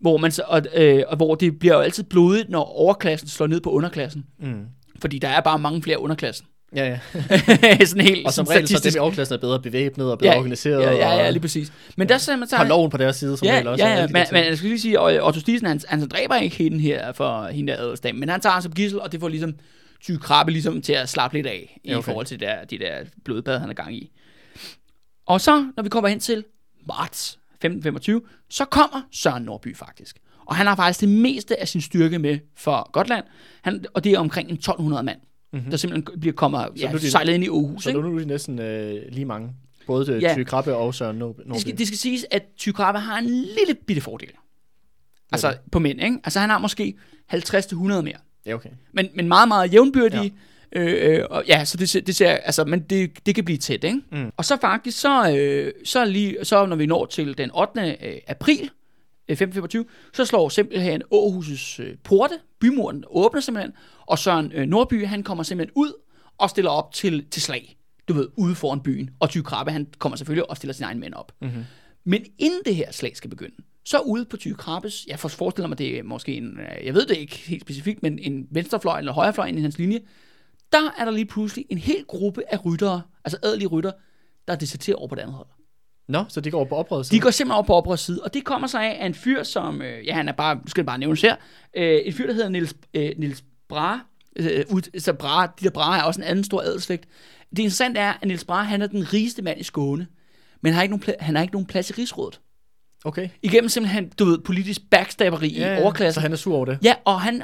hvor, 0.00 0.16
man 0.16 0.32
så, 0.32 0.42
og, 0.46 0.62
øh, 0.74 1.02
og 1.08 1.16
hvor 1.16 1.34
det 1.34 1.58
bliver 1.58 1.74
jo 1.74 1.80
altid 1.80 2.02
blodigt, 2.04 2.48
når 2.50 2.64
overklassen 2.64 3.28
slår 3.28 3.46
ned 3.46 3.60
på 3.60 3.70
underklassen. 3.70 4.24
Mm. 4.40 4.64
Fordi 5.00 5.18
der 5.18 5.28
er 5.28 5.40
bare 5.40 5.58
mange 5.58 5.82
flere 5.82 6.00
underklassen. 6.00 6.46
Ja, 6.76 6.86
ja. 6.86 6.98
sådan 7.84 8.04
helt 8.04 8.26
Og 8.26 8.32
som 8.32 8.46
sådan 8.46 8.48
regel, 8.48 8.48
så 8.48 8.52
er 8.54 8.58
dem 8.58 8.66
statistisk. 8.66 8.96
i 8.96 8.98
overklassen 8.98 9.34
er 9.34 9.38
bedre 9.38 9.60
bevæbnet 9.62 10.10
og 10.12 10.18
bedre 10.18 10.32
ja, 10.32 10.38
organiseret. 10.38 10.80
ja, 10.82 10.92
ja, 10.92 11.14
ja, 11.16 11.30
lige 11.30 11.40
præcis. 11.40 11.72
Men 11.96 12.08
der 12.08 12.18
ser 12.18 12.36
man 12.36 12.48
så... 12.48 12.56
har 12.56 12.64
loven 12.64 12.90
på 12.90 12.96
deres 12.96 13.16
side, 13.16 13.36
som 13.36 13.46
Ja, 13.46 13.52
regel 13.54 13.66
også. 13.68 13.84
ja, 13.86 13.94
ja, 14.00 14.06
men, 14.06 14.24
men 14.32 14.44
jeg 14.44 14.56
skal 14.56 14.68
lige 14.68 14.80
sige, 14.80 15.00
at 15.00 15.26
Otto 15.26 15.40
Stisen, 15.40 15.66
han, 15.66 15.80
han 15.88 16.08
dræber 16.08 16.36
ikke 16.36 16.56
hende 16.56 16.78
her 16.80 17.12
for 17.12 17.46
hende 17.46 17.72
der 17.72 17.78
adelsdame, 17.78 18.18
men 18.20 18.28
han 18.28 18.40
tager 18.40 18.52
ham 18.52 18.62
som 18.62 18.72
gissel, 18.72 19.00
og 19.00 19.12
det 19.12 19.20
får 19.20 19.28
ligesom 19.28 19.54
Ty 20.04 20.12
Krabbe 20.20 20.52
ligesom 20.52 20.82
til 20.82 20.92
at 20.92 21.08
slappe 21.08 21.36
lidt 21.36 21.46
af, 21.46 21.80
i 21.84 21.88
Ja, 21.88 21.92
okay. 21.94 21.98
okay. 21.98 22.04
forhold 22.10 22.26
til 22.26 22.40
de 22.40 22.44
der, 22.44 22.64
de 22.64 22.78
der 22.78 22.92
blodbad, 23.24 23.58
han 23.58 23.70
er 23.70 23.74
gang 23.74 23.94
i. 23.96 24.10
Og 25.26 25.40
så, 25.40 25.66
når 25.76 25.82
vi 25.82 25.88
kommer 25.88 26.08
hen 26.08 26.20
til 26.20 26.44
marts 26.88 27.38
1525, 27.64 28.22
så 28.50 28.64
kommer 28.64 29.02
Søren 29.12 29.42
Nordby 29.42 29.76
faktisk. 29.76 30.18
Og 30.46 30.56
han 30.56 30.66
har 30.66 30.76
faktisk 30.76 31.00
det 31.00 31.08
meste 31.08 31.60
af 31.60 31.68
sin 31.68 31.80
styrke 31.80 32.18
med 32.18 32.38
for 32.56 32.90
Gotland, 32.92 33.24
han, 33.62 33.84
og 33.94 34.04
det 34.04 34.12
er 34.12 34.18
omkring 34.18 34.48
en 34.48 34.54
1200 34.54 35.02
mand, 35.02 35.18
mm-hmm. 35.52 35.70
der 35.70 35.76
simpelthen 35.76 36.20
bliver 36.20 36.34
kommer, 36.34 36.66
ja, 36.80 36.92
de- 36.92 37.10
sejlet 37.10 37.34
ind 37.34 37.44
i 37.44 37.48
Aarhus. 37.48 37.82
Så 37.82 37.88
ikke? 37.90 38.00
nu 38.00 38.14
er 38.14 38.18
de 38.18 38.24
næsten 38.26 38.58
øh, 38.58 39.02
lige 39.12 39.24
mange. 39.24 39.52
Både 39.86 40.04
til 40.04 40.14
Ja. 40.14 40.28
ja. 40.28 40.34
Ty 40.34 40.42
Krabbe 40.44 40.74
og 40.76 40.94
Søren 40.94 41.16
Nordby. 41.16 41.40
Det 41.52 41.60
skal, 41.60 41.78
det 41.78 41.86
skal 41.86 41.98
siges, 41.98 42.26
at 42.30 42.42
Ty 42.58 42.70
Krabbe 42.70 42.98
har 43.00 43.18
en 43.18 43.24
lille 43.26 43.74
bitte 43.86 44.02
fordel. 44.02 44.28
Altså 45.32 45.56
på 45.72 45.78
mænd, 45.78 46.00
ikke? 46.02 46.18
Altså 46.24 46.40
han 46.40 46.50
har 46.50 46.58
måske 46.58 46.94
50-100 47.34 47.76
mere. 47.76 48.16
Ja, 48.46 48.54
okay. 48.54 48.70
Men, 48.92 49.08
men 49.14 49.28
meget, 49.28 49.48
meget 49.48 49.72
jævnbyrdige. 49.72 50.22
Ja. 50.22 50.30
Øh, 50.72 51.18
øh, 51.18 51.24
og 51.30 51.44
ja, 51.48 51.64
så 51.64 51.76
det, 51.76 52.06
det 52.06 52.16
ser, 52.16 52.30
altså, 52.30 52.64
men 52.64 52.80
det, 52.80 53.26
det 53.26 53.34
kan 53.34 53.44
blive 53.44 53.58
tæt, 53.58 53.84
ikke? 53.84 54.00
Mm. 54.12 54.32
Og 54.36 54.44
så 54.44 54.56
faktisk, 54.60 55.00
så, 55.00 55.36
øh, 55.36 55.72
så, 55.84 56.04
lige, 56.04 56.36
så 56.42 56.66
når 56.66 56.76
vi 56.76 56.86
når 56.86 57.06
til 57.06 57.38
den 57.38 57.50
8. 57.54 57.80
øh, 57.80 58.16
april 58.28 58.62
øh, 59.28 59.32
1525, 59.32 59.84
så 60.12 60.24
slår 60.24 60.48
simpelthen 60.48 61.02
Aarhus' 61.14 61.82
øh, 61.82 61.96
porte, 62.04 62.34
bymuren 62.60 63.04
åbner 63.10 63.40
simpelthen, 63.40 63.72
og 64.06 64.18
Søren 64.18 64.52
øh, 64.54 64.66
Nordby, 64.66 65.06
han 65.06 65.22
kommer 65.22 65.44
simpelthen 65.44 65.72
ud 65.76 65.92
og 66.38 66.50
stiller 66.50 66.70
op 66.70 66.92
til, 66.92 67.24
til 67.30 67.42
slag, 67.42 67.76
du 68.08 68.12
ved, 68.12 68.28
ude 68.36 68.54
foran 68.54 68.80
byen. 68.80 69.10
Og 69.20 69.30
Ty 69.30 69.40
Krabbe, 69.40 69.72
han 69.72 69.86
kommer 69.98 70.16
selvfølgelig 70.16 70.50
og 70.50 70.56
stiller 70.56 70.74
sin 70.74 70.84
egen 70.84 71.00
mænd 71.00 71.14
op. 71.14 71.32
Mm-hmm. 71.40 71.64
Men 72.04 72.24
inden 72.38 72.60
det 72.64 72.76
her 72.76 72.92
slag 72.92 73.16
skal 73.16 73.30
begynde, 73.30 73.56
så 73.84 73.98
ude 73.98 74.24
på 74.24 74.36
Ty 74.36 74.52
Krabbes, 74.58 75.06
jeg 75.08 75.18
forestiller 75.18 75.68
mig, 75.68 75.78
det 75.78 75.98
er 75.98 76.02
måske 76.02 76.32
en, 76.32 76.60
øh, 76.60 76.86
jeg 76.86 76.94
ved 76.94 77.06
det 77.06 77.16
ikke 77.16 77.36
helt 77.36 77.62
specifikt, 77.62 78.02
men 78.02 78.18
en 78.18 78.46
venstrefløj 78.50 78.98
eller 78.98 79.12
højrefløj 79.12 79.46
i 79.46 79.60
hans 79.60 79.78
linje, 79.78 80.00
der 80.72 80.90
er 80.98 81.04
der 81.04 81.12
lige 81.12 81.24
pludselig 81.24 81.66
en 81.68 81.78
hel 81.78 82.04
gruppe 82.08 82.42
af 82.48 82.64
ryttere, 82.64 83.02
altså 83.24 83.38
adelige 83.42 83.68
rytter, 83.68 83.92
der 84.48 84.56
deserterer 84.56 84.96
over 84.96 85.08
på 85.08 85.14
det 85.14 85.22
andet 85.22 85.36
hold. 85.36 85.46
Nå, 86.08 86.24
så 86.28 86.40
de 86.40 86.50
går 86.50 86.64
på 86.64 86.74
oprøret 86.74 87.10
De 87.10 87.20
går 87.20 87.30
simpelthen 87.30 87.54
over 87.54 87.66
på 87.66 87.74
oprørets 87.74 88.02
side, 88.02 88.20
og 88.24 88.34
det 88.34 88.44
kommer 88.44 88.68
sig 88.68 88.84
af, 88.84 89.00
at 89.00 89.06
en 89.06 89.14
fyr, 89.14 89.42
som, 89.42 89.82
øh, 89.82 90.06
ja, 90.06 90.14
han 90.14 90.28
er 90.28 90.32
bare, 90.32 90.60
skal 90.66 90.84
bare 90.84 90.98
nævnes 90.98 91.22
her, 91.22 91.36
øh, 91.76 92.00
en 92.04 92.12
fyr, 92.12 92.26
der 92.26 92.32
hedder 92.32 92.48
Niels, 92.48 92.74
øh, 92.94 93.10
Niels 93.18 93.44
Brahe, 93.68 94.00
øh, 94.36 94.64
ud, 94.70 95.00
så 95.00 95.12
Brahe, 95.12 95.48
de 95.60 95.64
der 95.64 95.70
Brahe 95.70 96.00
er 96.00 96.04
også 96.04 96.20
en 96.20 96.26
anden 96.26 96.44
stor 96.44 96.60
adelslægt. 96.60 97.08
Det 97.50 97.58
interessante 97.58 98.00
er, 98.00 98.12
at 98.12 98.24
Niels 98.24 98.44
Brahe, 98.44 98.66
han 98.66 98.82
er 98.82 98.86
den 98.86 99.12
rigeste 99.12 99.42
mand 99.42 99.60
i 99.60 99.62
Skåne, 99.62 100.06
men 100.60 100.72
han 100.72 100.74
har 100.74 100.82
ikke 100.82 100.96
nogen, 100.96 101.14
han 101.20 101.34
har 101.34 101.42
ikke 101.42 101.54
nogen 101.54 101.66
plads 101.66 101.90
i 101.90 101.92
rigsrådet. 101.92 102.40
Okay. 103.04 103.28
Igennem 103.42 103.68
simpelthen, 103.68 104.08
du 104.18 104.24
ved, 104.24 104.38
politisk 104.38 104.80
backstabberi 104.90 105.48
ja, 105.48 105.78
i 105.78 105.82
overklassen. 105.82 106.14
Så 106.14 106.20
han 106.20 106.32
er 106.32 106.36
sur 106.36 106.56
over 106.56 106.64
det. 106.64 106.78
Ja, 106.82 106.94
og 107.04 107.20
han 107.20 107.42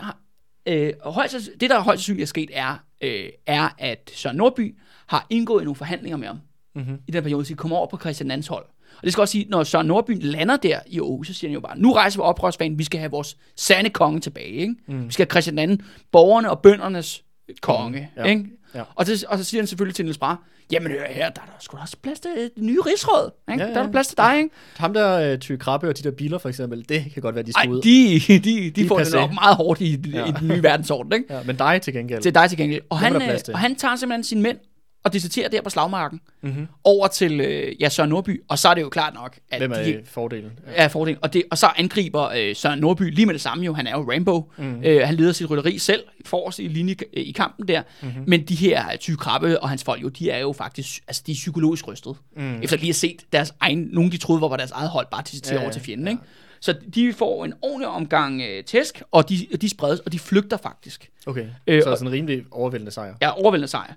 øh, 0.67 0.93
højst, 1.05 1.35
det 1.61 1.71
der 1.71 1.81
højst 1.81 2.01
sandsynligt 2.01 2.23
er 2.23 2.27
sket, 2.27 2.51
er, 2.53 2.77
øh, 3.01 3.29
er, 3.47 3.69
at 3.79 4.11
Søren 4.15 4.37
Nordby 4.37 4.77
har 5.07 5.27
indgået 5.31 5.63
i 5.63 5.65
nogle 5.65 5.77
forhandlinger 5.77 6.17
med 6.17 6.27
ham 6.27 6.39
Mm-hmm. 6.77 6.99
i 7.09 7.11
den 7.11 7.23
periode, 7.23 7.45
så 7.45 7.49
de 7.49 7.55
kommer 7.55 7.77
over 7.77 7.87
på 7.87 7.99
Christian 7.99 8.27
Nands 8.27 8.47
hold. 8.47 8.65
Og 8.97 9.03
det 9.03 9.13
skal 9.13 9.21
også 9.21 9.33
sige, 9.33 9.47
når 9.49 9.65
Søren 9.65 9.87
Nordby 9.87 10.19
lander 10.21 10.57
der 10.57 10.81
i 10.87 10.99
Aarhus, 11.01 11.27
så 11.27 11.35
siger 11.35 11.49
han 11.49 11.55
jo 11.55 11.61
bare, 11.61 11.79
nu 11.79 11.93
rejser 11.93 12.19
vi 12.19 12.23
oprørsbanen, 12.23 12.79
vi 12.79 12.85
skal 12.85 13.01
have 13.01 13.11
vores 13.11 13.37
sande 13.57 13.91
konge 13.91 14.21
tilbage. 14.21 14.51
Ikke? 14.51 14.75
Mm. 14.89 15.07
Vi 15.07 15.13
skal 15.13 15.27
have 15.27 15.31
Christian 15.31 15.71
II, 15.71 15.79
borgerne 16.13 16.51
og 16.51 16.61
bøndernes 16.61 17.23
konge. 17.61 18.11
Ja. 18.17 18.25
Ikke? 18.25 18.45
Ja. 18.77 18.83
Og, 18.95 19.07
det, 19.07 19.25
og 19.25 19.39
så 19.39 19.45
siger 19.45 19.61
han 19.61 19.67
selvfølgelig 19.67 19.95
til 19.95 20.05
Niels 20.05 20.19
Brahe, 20.19 20.37
jamen 20.73 20.93
hør 20.93 21.05
her, 21.09 21.31
der 21.31 21.41
er 21.41 21.47
der 21.47 21.53
sgu 21.61 21.77
da 21.77 21.83
også 21.83 21.97
plads 22.03 22.21
til 22.21 22.31
et 22.39 22.51
nye 22.59 22.81
rigsråd. 22.87 23.31
Ikke? 23.53 23.63
Ja, 23.63 23.69
ja. 23.69 23.75
Der 23.75 23.81
er 23.81 23.85
der 23.85 23.93
plads 23.93 24.07
til 24.07 24.17
dig, 24.17 24.37
ikke? 24.39 24.51
Ham 24.77 24.95
der 24.95 25.33
øh, 25.33 25.39
Ty 25.39 25.57
Krabbe 25.57 25.89
og 25.89 25.99
de 25.99 26.03
der 26.03 26.11
biler 26.11 26.39
for 26.39 26.49
eksempel, 26.49 26.89
det 26.89 27.05
kan 27.15 27.23
godt 27.23 27.35
være, 27.35 27.45
de 27.45 27.53
skal 27.53 27.71
ud. 27.71 27.83
de, 27.83 28.21
de, 28.29 28.39
de, 28.39 28.71
de 28.71 28.89
får 28.89 28.99
det 28.99 29.13
nok 29.13 29.33
meget 29.35 29.57
hårdt 29.57 29.81
i, 29.81 30.01
Ja. 30.13 30.25
i 30.27 30.31
den 30.41 30.49
nye 30.49 30.63
verdensorden, 30.63 31.13
ikke? 31.13 31.35
Ja, 31.35 31.41
men 31.47 31.57
dig 31.57 31.81
til 31.83 31.93
gengæld. 31.93 32.23
Til 32.23 32.35
dig 32.35 32.49
til 32.49 32.59
gengæld. 32.59 32.83
Og 32.91 32.99
han, 32.99 33.15
øh, 33.17 33.21
plads 33.23 33.43
til. 33.43 33.55
og 33.55 33.61
han 33.61 33.77
tager 33.77 33.97
simpelthen 33.97 34.25
sine 34.25 34.43
mænd 34.43 34.59
og 35.07 35.13
deserterer 35.13 35.49
der 35.49 35.63
på 35.63 35.71
slagmarken 35.71 36.21
Mm-hmm. 36.43 36.67
over 36.85 37.07
til 37.07 37.41
øh, 37.41 37.73
ja, 37.81 37.89
Søren 37.89 38.11
Nordby. 38.11 38.43
Og 38.49 38.59
så 38.59 38.69
er 38.69 38.75
det 38.75 38.83
jo 38.83 38.89
klart 38.89 39.15
nok, 39.15 39.39
at 39.51 39.61
Hvem 39.61 39.73
er 39.73 39.83
de, 39.83 40.01
fordelen? 40.05 40.51
Ja. 40.67 40.85
er 40.85 40.89
fordelen. 40.89 41.19
Og, 41.23 41.33
det, 41.33 41.43
og 41.51 41.59
så 41.59 41.67
angriber 41.77 42.29
øh, 42.29 42.57
Søren 42.57 42.79
Nordby 42.79 43.03
lige 43.15 43.27
med 43.27 43.35
det 43.35 43.41
samme 43.43 43.65
jo. 43.65 43.75
Han 43.75 43.87
er 43.87 43.91
jo 43.91 44.13
Rambo. 44.13 44.53
Mm. 44.57 44.83
Øh, 44.85 45.07
han 45.07 45.15
leder 45.15 45.33
sit 45.33 45.51
rytteri 45.51 45.79
selv 45.79 46.03
forrest 46.25 46.59
i 46.59 46.69
linje 46.69 46.95
øh, 47.17 47.23
i 47.23 47.33
kampen 47.33 47.69
der. 47.69 47.83
Mm-hmm. 48.03 48.25
Men 48.27 48.43
de 48.45 48.55
her 48.55 48.91
øh, 48.93 48.99
Ty 48.99 49.11
Krabbe 49.15 49.61
og 49.63 49.69
hans 49.69 49.85
folk 49.85 50.03
jo, 50.03 50.09
de 50.09 50.31
er 50.31 50.39
jo 50.39 50.53
faktisk 50.53 51.03
altså, 51.09 51.23
de 51.27 51.33
er 51.33 51.37
psykologisk 51.37 51.89
rystet. 51.89 52.17
Mm. 52.37 52.63
Efter 52.63 52.77
lige 52.77 52.89
at 52.91 52.95
set 52.97 53.23
deres 53.33 53.55
egen, 53.61 53.89
nogen 53.93 54.13
de 54.13 54.17
troede 54.17 54.41
var, 54.41 54.57
deres 54.57 54.71
eget 54.71 54.89
hold, 54.91 55.07
bare 55.11 55.23
til, 55.23 55.43
til 55.43 55.53
Ja, 55.55 55.59
over 55.59 55.67
ja, 55.69 55.73
til 55.73 55.83
fjenden. 55.83 56.09
Ikke? 56.09 56.23
Så 56.61 56.75
de 56.95 57.13
får 57.13 57.45
en 57.45 57.53
ordentlig 57.63 57.89
omgang 57.89 58.43
øh, 58.43 58.65
tæsk, 58.65 59.03
og 59.11 59.29
de, 59.29 59.47
de 59.61 59.69
spredes, 59.69 60.01
og 60.01 60.13
de 60.13 60.19
flygter 60.19 60.57
faktisk. 60.57 61.11
Okay, 61.27 61.47
Øh, 61.67 61.83
så 61.83 61.91
og- 61.91 61.99
sådan 61.99 62.09
en 62.09 62.13
rimelig 62.13 62.45
overvældende 62.51 62.93
sejr. 62.93 63.15
Ja, 63.23 63.31
overvældende 63.43 63.69
sejr. 63.69 63.93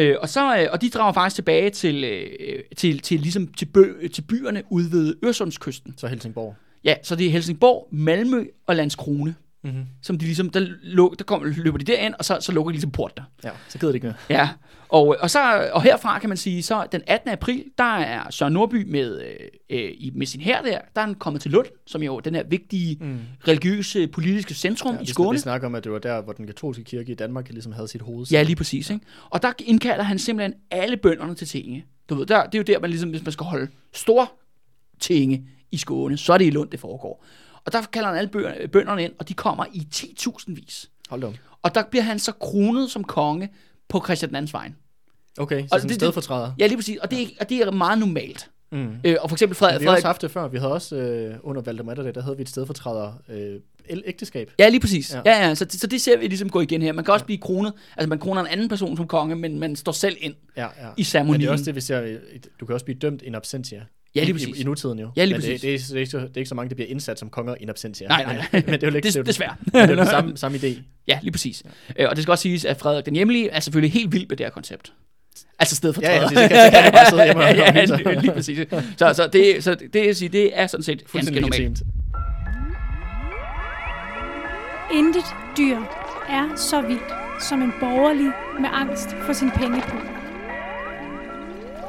Øh, 0.00 0.16
og, 0.20 0.28
så, 0.28 0.56
øh, 0.58 0.68
og 0.72 0.82
de 0.82 0.90
drager 0.90 1.12
faktisk 1.12 1.34
tilbage 1.34 1.70
til, 1.70 2.04
øh, 2.04 2.62
til, 2.76 2.98
til, 2.98 3.20
ligesom 3.20 3.46
til, 3.46 3.66
bø, 3.66 4.08
til 4.08 4.22
byerne 4.22 4.62
ude 4.70 4.92
ved 4.92 5.14
Øresundskysten. 5.24 5.94
Så 5.96 6.06
Helsingborg. 6.06 6.54
Ja, 6.84 6.94
så 7.02 7.16
det 7.16 7.26
er 7.26 7.30
Helsingborg, 7.30 7.88
Malmø 7.90 8.44
og 8.66 8.76
Landskrone. 8.76 9.34
Mm-hmm. 9.64 9.84
som 10.02 10.18
de 10.18 10.24
ligesom, 10.24 10.50
der, 10.50 10.66
luk, 10.82 11.18
der 11.18 11.24
kommer, 11.24 11.48
løber 11.56 11.78
de 11.78 11.84
derind, 11.84 12.14
og 12.18 12.24
så, 12.24 12.38
så 12.40 12.52
lukker 12.52 12.70
de 12.70 12.74
ligesom 12.74 12.90
porten 12.90 13.16
der. 13.16 13.48
Ja, 13.48 13.54
så 13.68 13.78
gider 13.78 13.92
det 13.92 13.94
ikke 13.94 14.06
mere. 14.06 14.16
Ja, 14.30 14.48
og, 14.88 15.16
og, 15.20 15.30
så, 15.30 15.68
og 15.72 15.82
herfra 15.82 16.18
kan 16.18 16.28
man 16.28 16.36
sige, 16.36 16.62
så 16.62 16.86
den 16.92 17.02
18. 17.06 17.30
april, 17.30 17.64
der 17.78 17.84
er 17.98 18.30
Søren 18.30 18.52
Nordby 18.52 18.84
med, 18.90 19.22
øh, 19.70 19.80
øh, 19.80 19.90
med 20.14 20.26
sin 20.26 20.40
her 20.40 20.62
der, 20.62 20.78
der 20.94 21.00
er 21.00 21.06
han 21.06 21.14
kommet 21.14 21.42
til 21.42 21.50
Lund, 21.50 21.66
som 21.86 22.02
jo 22.02 22.20
den 22.20 22.34
her 22.34 22.42
vigtige 22.48 22.96
Mm. 23.00 23.18
religiøse, 23.48 24.08
politiske 24.08 24.54
centrum 24.54 24.94
Ja, 24.94 25.00
i 25.00 25.06
Skåne. 25.06 25.32
vi 25.36 25.38
snakker 25.38 25.66
om, 25.66 25.74
at 25.74 25.84
det 25.84 25.92
var 25.92 25.98
der, 25.98 26.22
hvor 26.22 26.32
den 26.32 26.46
katolske 26.46 26.84
kirke 26.84 27.12
i 27.12 27.14
Danmark 27.14 27.48
ligesom 27.50 27.72
havde 27.72 27.88
sit 27.88 28.02
hoved. 28.02 28.26
Ja, 28.30 28.42
lige 28.42 28.56
præcis. 28.56 28.90
Ikke? 28.90 29.04
Og 29.30 29.42
der 29.42 29.52
indkalder 29.58 30.04
han 30.04 30.18
simpelthen 30.18 30.54
alle 30.70 30.96
bønderne 30.96 31.34
til 31.34 31.46
tinge. 31.48 31.84
Du 32.08 32.14
ved, 32.14 32.26
der, 32.26 32.44
det 32.44 32.54
er 32.54 32.58
jo 32.58 32.62
der, 32.74 32.78
man 32.80 32.90
ligesom, 32.90 33.10
hvis 33.10 33.24
man 33.24 33.32
skal 33.32 33.44
holde 33.44 33.68
stor 33.94 34.32
tinge 35.00 35.44
i 35.72 35.76
Skåne, 35.76 36.16
så 36.16 36.32
er 36.32 36.38
det 36.38 36.44
i 36.44 36.50
Lund, 36.50 36.70
det 36.70 36.80
foregår. 36.80 37.24
Og 37.76 37.82
der 37.82 37.88
kalder 37.92 38.08
han 38.08 38.18
alle 38.18 38.30
bø- 38.36 38.66
bønderne 38.66 39.04
ind, 39.04 39.12
og 39.18 39.28
de 39.28 39.34
kommer 39.34 39.64
i 39.72 39.86
10.000 39.94 40.54
vis. 40.54 40.90
Hold 41.08 41.24
op. 41.24 41.34
Og 41.62 41.74
der 41.74 41.82
bliver 41.90 42.02
han 42.02 42.18
så 42.18 42.32
kronet 42.32 42.90
som 42.90 43.04
konge 43.04 43.48
på 43.88 44.00
Christian 44.04 44.36
II's 44.44 44.52
vejen. 44.52 44.76
Okay, 45.38 45.60
så 45.60 45.68
Og 45.74 45.80
sådan 45.80 45.90
en 45.90 45.94
stedfortræder. 45.94 46.52
Ja, 46.58 46.66
lige 46.66 46.78
præcis. 46.78 46.96
Og 46.98 47.10
det 47.10 47.22
er, 47.22 47.26
og 47.40 47.48
det 47.48 47.58
er 47.62 47.70
meget 47.70 47.98
normalt. 47.98 48.50
Mm. 48.72 48.88
Øh, 49.04 49.16
og 49.20 49.30
for 49.30 49.34
eksempel 49.34 49.56
Frederik... 49.56 49.80
Vi 49.80 49.86
har 49.86 49.92
også 49.92 50.06
haft 50.06 50.22
det 50.22 50.30
før. 50.30 50.48
Vi 50.48 50.58
havde 50.58 50.72
også 50.72 50.96
øh, 50.96 51.34
under 51.42 51.62
Valdemar 51.62 51.94
der, 51.94 52.12
der 52.12 52.22
havde 52.22 52.36
vi 52.36 52.42
et 52.42 52.48
stedfortræder 52.48 53.12
øh, 53.28 53.60
ægteskab. 54.04 54.50
Ja, 54.58 54.68
lige 54.68 54.80
præcis. 54.80 55.14
Ja. 55.14 55.20
Ja, 55.26 55.48
ja, 55.48 55.54
så, 55.54 55.66
så 55.70 55.86
det 55.86 56.00
ser 56.00 56.18
vi 56.18 56.26
ligesom 56.26 56.50
gå 56.50 56.60
igen 56.60 56.82
her. 56.82 56.92
Man 56.92 57.04
kan 57.04 57.14
også 57.14 57.26
blive 57.26 57.38
kronet, 57.38 57.72
altså 57.96 58.08
man 58.08 58.18
kroner 58.18 58.40
en 58.40 58.46
anden 58.46 58.68
person 58.68 58.96
som 58.96 59.06
konge, 59.06 59.36
men 59.36 59.58
man 59.58 59.76
står 59.76 59.92
selv 59.92 60.16
ind 60.20 60.34
Ja, 60.56 60.62
ja. 60.62 60.68
i 60.68 60.72
Men 60.86 60.94
det 60.96 61.06
ceremonien. 61.06 61.48
er 61.48 61.52
også 61.52 61.64
det, 61.64 61.74
vi 61.74 61.80
ser. 61.80 62.18
Du 62.60 62.66
kan 62.66 62.72
også 62.74 62.84
blive 62.84 62.98
dømt 62.98 63.22
in 63.22 63.34
absentia. 63.34 63.82
Ja, 64.14 64.20
lige 64.20 64.30
I- 64.30 64.32
præcis. 64.32 64.58
I, 64.58 64.60
I 64.60 64.64
nutiden 64.64 64.98
jo. 64.98 65.10
Ja, 65.16 65.24
lige 65.24 65.34
men 65.34 65.42
det, 65.42 65.48
præcis. 65.50 65.60
det, 65.60 65.74
er, 65.74 65.78
det, 65.88 65.94
er 65.96 65.98
ikke 65.98 66.10
så, 66.10 66.18
det 66.18 66.24
er 66.26 66.30
ikke 66.36 66.48
så 66.48 66.54
mange, 66.54 66.68
der 66.68 66.74
bliver 66.74 66.88
indsat 66.88 67.18
som 67.18 67.30
konger 67.30 67.54
in 67.60 67.68
absentia. 67.70 68.08
Nej, 68.08 68.22
nej, 68.24 68.32
Men, 68.32 68.44
nej. 68.52 68.62
men 68.66 68.72
det 68.80 68.82
er 68.82 68.90
jo 68.90 68.96
ikke 68.96 69.08
det 69.08 69.16
er 69.16 69.22
desværre. 69.22 69.54
men 69.60 69.72
det 69.74 69.80
er 69.90 69.94
jo 69.94 69.96
den 69.96 70.06
samme, 70.06 70.36
samme 70.44 70.58
idé. 70.58 70.78
Ja, 71.08 71.18
lige 71.22 71.32
præcis. 71.32 71.62
Ja. 71.98 72.08
Og 72.08 72.16
det 72.16 72.22
skal 72.22 72.32
også 72.32 72.42
siges, 72.42 72.64
at 72.64 72.76
Frederik 72.78 73.04
den 73.06 73.14
Hjemlige 73.14 73.48
er 73.50 73.60
selvfølgelig 73.60 73.92
helt 73.92 74.12
vild 74.12 74.26
med 74.28 74.36
det 74.36 74.46
her 74.46 74.50
koncept. 74.50 74.92
Altså 75.58 75.76
sted 75.76 75.92
for 75.92 76.02
Ja, 76.02 76.14
ja, 76.14 76.28
så 76.28 76.34
kan- 76.34 76.48
så 76.48 76.70
kan 76.72 76.82
han 76.82 76.92
bare 76.92 77.10
sidde 77.10 77.24
hjemme 77.24 77.42
og- 77.44 77.56
ja, 77.56 78.20
lige 78.20 78.32
præcis. 78.32 78.58
Så, 78.96 79.12
så, 79.12 79.26
det, 79.32 79.64
så 79.64 79.74
det, 79.74 79.94
det, 79.94 80.16
sige, 80.16 80.28
det 80.28 80.50
er 80.60 80.66
sådan 80.66 80.84
set 80.84 80.98
ganske 80.98 81.10
Fuldstændig 81.10 81.42
normalt. 81.42 81.82
Intet 84.94 85.24
dyr 85.58 85.76
er 86.28 86.56
så 86.56 86.80
vildt 86.80 87.42
som 87.48 87.62
en 87.62 87.72
borgerlig 87.80 88.30
med 88.60 88.68
angst 88.72 89.08
for 89.26 89.32
sin 89.32 89.50
pengepung. 89.50 90.02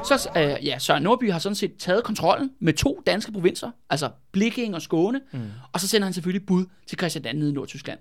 Så 0.04 0.30
øh, 0.38 0.66
ja, 0.66 0.80
Søren 0.80 1.04
Nordby 1.04 1.32
har 1.32 1.40
sådan 1.40 1.56
set 1.56 1.76
taget 1.78 2.04
kontrollen 2.04 2.52
med 2.60 2.74
to 2.74 3.02
danske 3.06 3.32
provinser, 3.32 3.72
altså 3.90 4.10
Blikking 4.32 4.76
og 4.76 4.82
Skåne, 4.82 5.22
mm. 5.32 5.40
og 5.74 5.80
så 5.80 5.88
sender 5.88 6.06
han 6.06 6.14
selvfølgelig 6.14 6.46
bud 6.46 6.66
til 6.88 6.98
Christian 6.98 7.26
II 7.26 7.34
nede 7.34 7.50
i 7.50 7.54
Nordtyskland. 7.54 8.00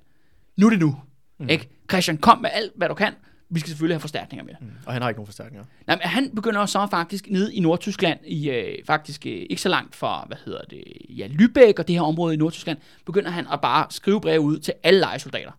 Nu 0.56 0.66
er 0.66 0.70
det 0.70 0.78
nu. 0.78 0.96
Mm. 1.38 1.48
Ikke? 1.48 1.68
Christian, 1.90 2.18
kom 2.18 2.38
med 2.38 2.50
alt, 2.52 2.72
hvad 2.76 2.88
du 2.88 2.94
kan. 2.94 3.12
Vi 3.50 3.60
skal 3.60 3.68
selvfølgelig 3.68 3.94
have 3.94 4.00
forstærkninger 4.00 4.44
med. 4.44 4.54
Mm. 4.60 4.66
Og 4.86 4.92
han 4.92 5.02
har 5.02 5.08
ikke 5.08 5.18
nogen 5.18 5.26
forstærkninger. 5.26 5.64
Nej, 5.86 5.96
men 5.96 6.02
han 6.02 6.30
begynder 6.34 6.66
så 6.66 6.86
faktisk 6.90 7.26
nede 7.30 7.54
i 7.54 7.60
Nordtyskland, 7.60 8.18
i 8.26 8.50
øh, 8.50 8.84
faktisk 8.84 9.26
øh, 9.26 9.46
ikke 9.50 9.62
så 9.62 9.68
langt 9.68 9.96
fra, 9.96 10.24
hvad 10.26 10.36
hedder 10.44 10.60
det, 10.70 10.84
ja, 11.08 11.26
Lübeck 11.26 11.74
og 11.78 11.88
det 11.88 11.94
her 11.94 12.02
område 12.02 12.34
i 12.34 12.36
Nordtyskland, 12.36 12.78
begynder 13.06 13.30
han 13.30 13.46
at 13.52 13.60
bare 13.60 13.86
skrive 13.90 14.20
brev 14.20 14.40
ud 14.40 14.58
til 14.58 14.74
alle 14.82 15.00
lejesoldater. 15.00 15.52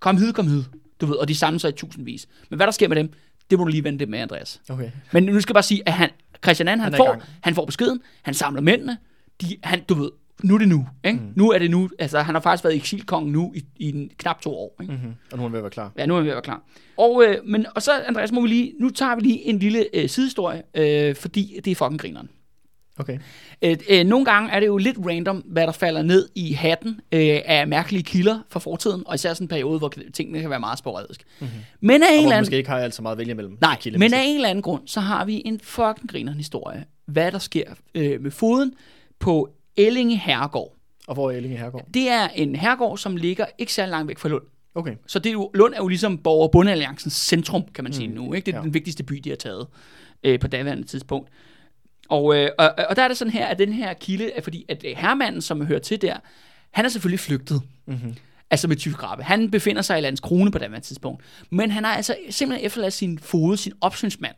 Kom 0.00 0.16
hid, 0.16 0.32
kom 0.32 0.46
hid. 0.46 0.62
Du 1.00 1.06
ved, 1.06 1.16
og 1.16 1.28
de 1.28 1.34
samler 1.34 1.58
sig 1.58 1.68
i 1.68 1.72
tusindvis. 1.72 2.28
Men 2.48 2.56
hvad 2.56 2.66
der 2.66 2.70
sker 2.70 2.88
med 2.88 2.96
dem, 2.96 3.12
det 3.50 3.58
må 3.58 3.64
du 3.64 3.70
lige 3.70 3.84
vente 3.84 4.06
med, 4.06 4.18
Andreas. 4.18 4.60
Okay. 4.68 4.90
Men 5.12 5.22
nu 5.22 5.40
skal 5.40 5.52
jeg 5.52 5.54
bare 5.54 5.62
sige, 5.62 5.82
at 5.86 5.92
han, 5.92 6.10
Christian 6.44 6.68
II, 6.68 6.70
han, 6.70 6.80
Han 6.80 6.94
får, 6.96 7.22
han 7.40 7.54
får 7.54 7.64
beskeden, 7.66 8.00
han 8.22 8.34
samler 8.34 8.60
mændene, 8.60 8.98
de, 9.40 9.56
han, 9.62 9.80
du 9.88 9.94
ved, 9.94 10.10
nu 10.42 10.54
er 10.54 10.58
det 10.58 10.68
nu. 10.68 10.86
Ikke? 11.04 11.18
Mm. 11.18 11.32
Nu 11.36 11.50
er 11.50 11.58
det 11.58 11.70
nu. 11.70 11.90
Altså, 11.98 12.20
han 12.20 12.34
har 12.34 12.42
faktisk 12.42 12.64
været 12.64 12.76
eksilkongen 12.76 13.32
nu 13.32 13.52
i, 13.56 13.64
i 13.76 13.88
en, 13.88 14.10
knap 14.18 14.40
to 14.40 14.54
år. 14.54 14.76
Ikke? 14.80 14.92
Mm-hmm. 14.92 15.14
Og 15.32 15.38
nu 15.38 15.44
er 15.44 15.48
han 15.48 15.52
ved 15.52 15.58
at 15.58 15.62
være 15.62 15.70
klar. 15.70 15.92
Ja, 15.98 16.06
nu 16.06 16.16
er 16.16 16.20
vi 16.20 16.24
ved 16.24 16.30
at 16.30 16.34
være 16.34 16.42
klar. 16.42 16.62
Og, 16.96 17.24
øh, 17.24 17.36
men, 17.44 17.66
og 17.74 17.82
så, 17.82 17.92
Andreas, 18.06 18.32
må 18.32 18.40
vi 18.40 18.48
lige, 18.48 18.72
nu 18.80 18.90
tager 18.90 19.14
vi 19.14 19.20
lige 19.20 19.44
en 19.44 19.58
lille 19.58 19.86
øh, 19.94 20.08
sidehistorie, 20.08 20.62
øh, 20.74 21.14
fordi 21.14 21.60
det 21.64 21.70
er 21.70 21.74
fucking 21.74 22.00
grineren. 22.00 22.28
Okay. 23.00 23.18
Øh, 23.62 23.76
øh, 23.90 24.04
nogle 24.04 24.24
gange 24.24 24.50
er 24.50 24.60
det 24.60 24.66
jo 24.66 24.76
lidt 24.76 24.96
random, 25.06 25.36
hvad 25.36 25.66
der 25.66 25.72
falder 25.72 26.02
ned 26.02 26.28
i 26.34 26.52
hatten 26.52 27.00
øh, 27.12 27.38
af 27.44 27.66
mærkelige 27.68 28.02
kilder 28.02 28.38
fra 28.50 28.60
fortiden, 28.60 29.02
og 29.06 29.14
især 29.14 29.34
sådan 29.34 29.44
en 29.44 29.48
periode, 29.48 29.78
hvor 29.78 29.92
tingene 30.14 30.40
kan 30.40 30.50
være 30.50 30.60
meget 30.60 30.78
sporadisk. 30.78 31.22
Mm-hmm. 31.40 31.54
Men 31.80 31.90
af 31.90 31.96
en 31.96 32.02
Og 32.02 32.08
eller 32.08 32.20
hvor 32.22 32.28
man 32.28 32.32
anden... 32.32 32.42
måske 32.46 32.56
ikke 32.56 32.70
har 32.70 32.78
alt 32.78 32.94
så 32.94 33.02
meget 33.02 33.12
at 33.14 33.18
vælge 33.18 33.30
imellem. 33.30 33.58
Nej, 33.60 33.78
men 33.98 34.14
af 34.14 34.22
en 34.24 34.34
eller 34.34 34.48
anden 34.48 34.62
grund, 34.62 34.82
så 34.86 35.00
har 35.00 35.24
vi 35.24 35.42
en 35.44 35.60
fucking 35.62 36.08
griner 36.10 36.32
historie. 36.32 36.84
Hvad 37.06 37.32
der 37.32 37.38
sker 37.38 37.64
øh, 37.94 38.20
med 38.22 38.30
foden 38.30 38.72
på 39.18 39.48
Ellinge 39.76 40.16
Herregård. 40.16 40.76
Og 41.06 41.14
hvor 41.14 41.30
er 41.30 41.36
Ellinge 41.36 41.56
Herregård? 41.58 41.86
Det 41.94 42.08
er 42.08 42.28
en 42.28 42.56
herregård, 42.56 42.98
som 42.98 43.16
ligger 43.16 43.44
ikke 43.58 43.72
særlig 43.72 43.90
langt 43.90 44.08
væk 44.08 44.18
fra 44.18 44.28
Lund. 44.28 44.42
Okay. 44.74 44.94
Så 45.06 45.18
det 45.18 45.28
er 45.30 45.32
jo, 45.32 45.50
Lund 45.54 45.74
er 45.74 45.78
jo 45.78 45.88
ligesom 45.88 46.18
Borger- 46.18 46.42
og 46.46 46.50
Bundealliancens 46.50 47.12
centrum, 47.14 47.62
kan 47.74 47.84
man 47.84 47.92
sige 47.92 48.08
Mm. 48.08 48.14
nu. 48.14 48.32
Ikke? 48.32 48.46
Det 48.46 48.54
er 48.54 48.58
Ja. 48.58 48.64
den 48.64 48.74
vigtigste 48.74 49.02
by, 49.04 49.14
de 49.14 49.28
har 49.28 49.36
taget 49.36 49.66
øh, 50.24 50.38
på 50.40 50.48
daværende 50.48 50.86
tidspunkt. 50.86 51.28
Og, 52.10 52.36
øh, 52.36 52.50
og, 52.58 52.74
og 52.88 52.96
der 52.96 53.02
er 53.02 53.08
det 53.08 53.16
sådan 53.16 53.32
her, 53.32 53.46
at 53.46 53.58
den 53.58 53.72
her 53.72 53.94
kilde 53.94 54.32
er 54.32 54.40
fordi, 54.40 54.64
at 54.68 54.84
øh, 54.88 54.96
herremanden, 54.96 55.42
som 55.42 55.66
hører 55.66 55.78
til 55.78 56.02
der, 56.02 56.16
han 56.70 56.84
er 56.84 56.88
selvfølgelig 56.88 57.20
flygtet. 57.20 57.62
Mm-hmm. 57.86 58.14
Altså 58.50 58.68
med 58.68 58.76
tyfgrabbe. 58.76 59.24
Han 59.24 59.50
befinder 59.50 59.82
sig 59.82 59.98
i 59.98 60.00
Landskrone 60.00 60.50
på 60.50 60.58
daværende 60.58 60.86
tidspunkt. 60.86 61.24
Men 61.50 61.70
han 61.70 61.84
har 61.84 61.94
altså 61.94 62.16
simpelthen 62.30 62.66
efterladt 62.66 62.94
sin 62.94 63.18
fod, 63.18 63.56
sin 63.56 63.72
opsynsmand, 63.80 64.34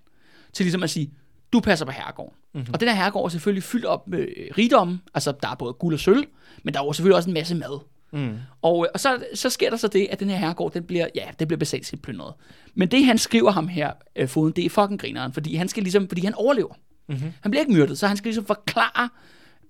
til 0.52 0.64
ligesom 0.64 0.82
at 0.82 0.90
sige, 0.90 1.10
du 1.52 1.60
passer 1.60 1.86
på 1.86 1.92
herregården. 1.92 2.34
Mm-hmm. 2.54 2.74
Og 2.74 2.80
den 2.80 2.88
her 2.88 2.94
herregård 2.94 3.24
er 3.24 3.28
selvfølgelig 3.28 3.62
fyldt 3.62 3.84
op 3.84 4.08
med 4.08 4.20
øh, 4.20 4.46
rigdom. 4.58 5.00
Altså, 5.14 5.32
der 5.42 5.48
er 5.48 5.54
både 5.54 5.72
guld 5.72 5.94
og 5.94 6.00
sølv, 6.00 6.24
men 6.62 6.74
der 6.74 6.80
er 6.80 6.84
jo 6.84 6.92
selvfølgelig 6.92 7.16
også 7.16 7.30
en 7.30 7.34
masse 7.34 7.54
mad. 7.54 7.80
Mm. 8.12 8.38
Og, 8.62 8.84
øh, 8.84 8.90
og 8.94 9.00
så, 9.00 9.24
så 9.34 9.50
sker 9.50 9.70
der 9.70 9.76
så 9.76 9.88
det, 9.88 10.08
at 10.10 10.20
den 10.20 10.30
her 10.30 10.36
herregård, 10.36 10.72
den 10.72 10.84
bliver, 10.84 11.06
ja, 11.14 11.24
den 11.38 11.48
bliver 11.48 11.58
basalt 11.58 11.86
set 11.86 12.02
plyndret. 12.02 12.34
Men 12.74 12.88
det, 12.88 13.04
han 13.04 13.18
skriver 13.18 13.50
ham 13.50 13.68
her, 13.68 13.92
øh, 14.16 14.28
foden, 14.28 14.52
det 14.56 14.64
er 14.64 14.70
fucking 14.70 15.00
grineren, 15.00 15.32
fordi 15.32 15.54
han 15.54 15.68
skal 15.68 15.82
ligesom, 15.82 16.08
fordi 16.08 16.24
han 16.24 16.34
overlever. 16.34 16.74
Mm-hmm. 17.12 17.32
Han 17.40 17.50
bliver 17.50 17.60
ikke 17.60 17.72
myrdet, 17.72 17.98
så 17.98 18.06
han 18.06 18.16
skal 18.16 18.28
ligesom 18.28 18.46
forklare, 18.46 19.08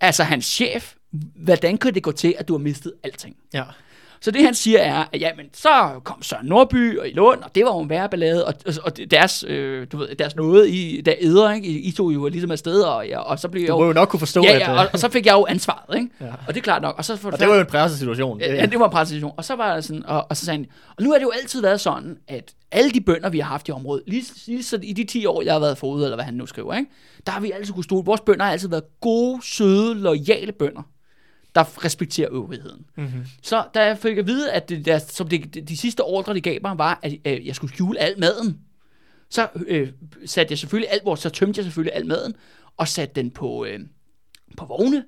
altså 0.00 0.24
hans 0.24 0.44
chef, 0.44 0.94
hvordan 1.35 1.78
kan 1.78 1.94
det 1.94 2.02
gå 2.02 2.12
til, 2.12 2.35
at 2.38 2.48
du 2.48 2.52
har 2.52 2.59
mistet 2.59 2.92
alting. 3.02 3.37
Ja. 3.55 3.64
Så 4.22 4.30
det 4.30 4.44
han 4.44 4.54
siger 4.54 4.78
er, 4.78 5.04
at 5.12 5.20
jamen, 5.20 5.46
så 5.52 6.00
kom 6.04 6.22
Søren 6.22 6.46
Nordby 6.46 6.98
og 6.98 7.08
i 7.08 7.12
Lund, 7.12 7.42
og 7.42 7.54
det 7.54 7.64
var 7.64 7.74
jo 7.74 7.80
en 7.80 7.90
værre 7.90 8.08
ballade, 8.08 8.46
og, 8.46 8.54
og, 8.66 8.74
og 8.82 8.92
deres, 9.11 9.44
øh, 9.48 9.87
du 9.92 9.96
ved, 9.96 10.16
deres 10.16 10.37
noget, 10.37 10.68
I, 10.68 11.02
der 11.06 11.14
æder, 11.20 11.52
ikke? 11.52 11.68
I, 11.68 11.78
I 11.78 11.92
tog 11.92 12.14
jo 12.14 12.28
ligesom 12.28 12.50
afsted, 12.50 12.82
og, 12.82 13.06
ja, 13.08 13.18
og 13.18 13.38
så 13.38 13.48
blev 13.48 13.62
jeg 13.62 13.68
Du 13.68 13.76
må 13.76 13.82
jo... 13.82 13.87
jo 13.87 13.92
nok 13.92 14.08
kunne 14.08 14.20
forstå, 14.20 14.42
Ja, 14.44 14.58
ja, 14.58 14.72
øh, 14.72 14.78
og, 14.78 14.87
og, 14.92 14.98
så 14.98 15.08
fik 15.08 15.26
jeg 15.26 15.32
jo 15.32 15.46
ansvaret, 15.48 15.96
ikke? 15.96 16.08
Ja. 16.20 16.26
Og 16.26 16.54
det 16.54 16.56
er 16.56 16.61
klart 16.61 16.82
nok. 16.82 16.94
Og, 16.98 17.04
så 17.04 17.18
og 17.24 17.40
det 17.40 17.48
var 17.48 17.54
jo 17.54 17.61
en 17.61 17.66
pressesituation. 17.66 18.40
Ja, 18.40 18.54
ja, 18.54 18.66
det 18.66 18.78
var 18.78 18.85
en 18.85 18.92
præsentation. 18.92 19.32
Og 19.37 19.44
så 19.44 19.56
var 19.56 19.74
det 19.74 19.85
sådan, 19.85 20.06
og, 20.06 20.26
og 20.30 20.37
så 20.37 20.44
sagde 20.44 20.58
han, 20.58 20.66
og 20.96 21.02
nu 21.02 21.11
har 21.11 21.18
det 21.18 21.24
jo 21.24 21.32
altid 21.40 21.61
været 21.62 21.80
sådan, 21.80 22.16
at 22.28 22.52
alle 22.72 22.90
de 22.90 23.00
bønder, 23.00 23.30
vi 23.30 23.38
har 23.38 23.48
haft 23.48 23.68
i 23.68 23.70
området, 23.70 24.02
lige, 24.06 24.24
lige 24.46 24.62
så 24.62 24.78
i 24.82 24.92
de 24.92 25.04
10 25.04 25.26
år, 25.26 25.42
jeg 25.42 25.52
har 25.52 25.61
været 25.61 25.78
forud, 25.78 26.04
eller 26.04 26.16
hvad 26.16 26.24
han 26.24 26.35
nu 26.35 26.46
skriver, 26.46 26.74
ikke? 26.74 26.90
der 27.26 27.32
har 27.32 27.40
vi 27.40 27.50
altid 27.50 27.74
kunne 27.74 27.85
stole. 27.85 28.04
Vores 28.04 28.20
bønder 28.20 28.44
har 28.44 28.52
altid 28.52 28.68
været 28.68 29.00
gode, 29.00 29.40
søde, 29.44 29.94
lojale 29.94 30.52
bønder, 30.52 30.82
der 31.54 31.84
respekterer 31.84 32.28
øvrigheden. 32.32 32.86
Mm-hmm. 32.96 33.26
Så 33.42 33.64
da 33.74 33.84
jeg 33.84 33.98
fik 33.98 34.18
at 34.18 34.26
vide, 34.26 34.52
at 34.52 34.68
det, 34.68 34.84
der, 34.84 34.98
som 34.98 35.28
det, 35.28 35.68
de, 35.68 35.76
sidste 35.76 36.00
ordre, 36.00 36.34
de 36.34 36.40
gav 36.40 36.58
mig, 36.62 36.78
var, 36.78 37.00
at 37.02 37.12
øh, 37.24 37.46
jeg 37.46 37.56
skulle 37.56 37.74
skjule 37.74 37.98
al 37.98 38.20
maden, 38.20 38.60
så 39.30 39.48
øh, 39.66 39.88
satte 40.26 40.52
jeg 40.52 40.58
selvfølgelig 40.58 40.90
alt, 40.92 41.02
hvor 41.02 41.14
så 41.14 41.30
tømte 41.30 41.58
jeg 41.58 41.64
selvfølgelig 41.64 41.94
al 41.94 42.06
maden, 42.06 42.34
og 42.76 42.88
satte 42.88 43.14
den 43.14 43.30
på, 43.30 43.64
øh, 43.64 43.80
på 44.56 44.64
vogne, 44.64 45.04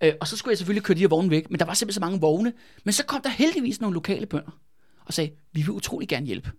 øh, 0.00 0.12
og 0.20 0.28
så 0.28 0.36
skulle 0.36 0.52
jeg 0.52 0.58
selvfølgelig 0.58 0.84
køre 0.84 0.94
de 0.94 1.00
her 1.00 1.08
vogne 1.08 1.30
væk, 1.30 1.50
men 1.50 1.60
der 1.60 1.66
var 1.66 1.74
simpelthen 1.74 1.94
så 1.94 2.00
mange 2.00 2.20
vogne, 2.20 2.52
men 2.84 2.92
så 2.92 3.04
kom 3.04 3.22
der 3.22 3.30
heldigvis 3.30 3.80
nogle 3.80 3.94
lokale 3.94 4.26
bønder, 4.26 4.60
og 5.04 5.14
sagde, 5.14 5.30
vi 5.52 5.60
vil 5.60 5.70
utrolig 5.70 6.08
gerne 6.08 6.26
hjælpe. 6.26 6.50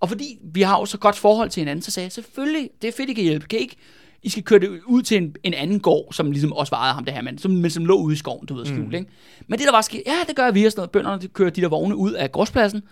Og 0.00 0.08
fordi 0.08 0.38
vi 0.42 0.62
har 0.62 0.78
jo 0.78 0.86
så 0.86 0.98
godt 0.98 1.16
forhold 1.16 1.50
til 1.50 1.60
hinanden, 1.60 1.82
så 1.82 1.90
sagde 1.90 2.04
jeg, 2.04 2.12
selvfølgelig, 2.12 2.70
det 2.82 2.88
er 2.88 2.92
fedt, 2.92 3.10
I 3.10 3.12
kan 3.12 3.24
hjælpe. 3.24 3.46
Kan 3.46 3.58
I 3.58 3.62
ikke, 3.62 3.76
I 4.24 4.28
skal 4.28 4.42
køre 4.42 4.58
det 4.58 4.80
ud 4.86 5.02
til 5.02 5.16
en, 5.16 5.34
en 5.42 5.54
anden 5.54 5.80
gård, 5.80 6.12
som 6.12 6.30
ligesom 6.30 6.52
også 6.52 6.70
varede 6.70 6.94
ham 6.94 7.04
det 7.04 7.14
her 7.14 7.22
mand, 7.22 7.38
som, 7.38 7.50
men 7.50 7.70
som 7.70 7.84
lå 7.84 7.94
ude 7.94 8.14
i 8.14 8.16
skoven, 8.16 8.46
du 8.46 8.54
ved, 8.54 8.66
skjult, 8.66 8.88
mm. 8.88 8.94
ikke? 8.94 9.10
Men 9.46 9.58
det 9.58 9.66
der 9.66 9.72
var 9.72 9.80
sket, 9.80 10.02
ja, 10.06 10.16
det 10.28 10.36
gør 10.36 10.50
vi 10.50 10.64
og 10.64 10.72
sådan 10.72 10.80
noget. 10.80 10.90
Bønderne 10.90 11.22
de 11.22 11.28
kører 11.28 11.50
de 11.50 11.60
der 11.60 11.68
vogne 11.68 11.96
ud 11.96 12.12
af 12.12 12.32
gårdspladsen, 12.32 12.82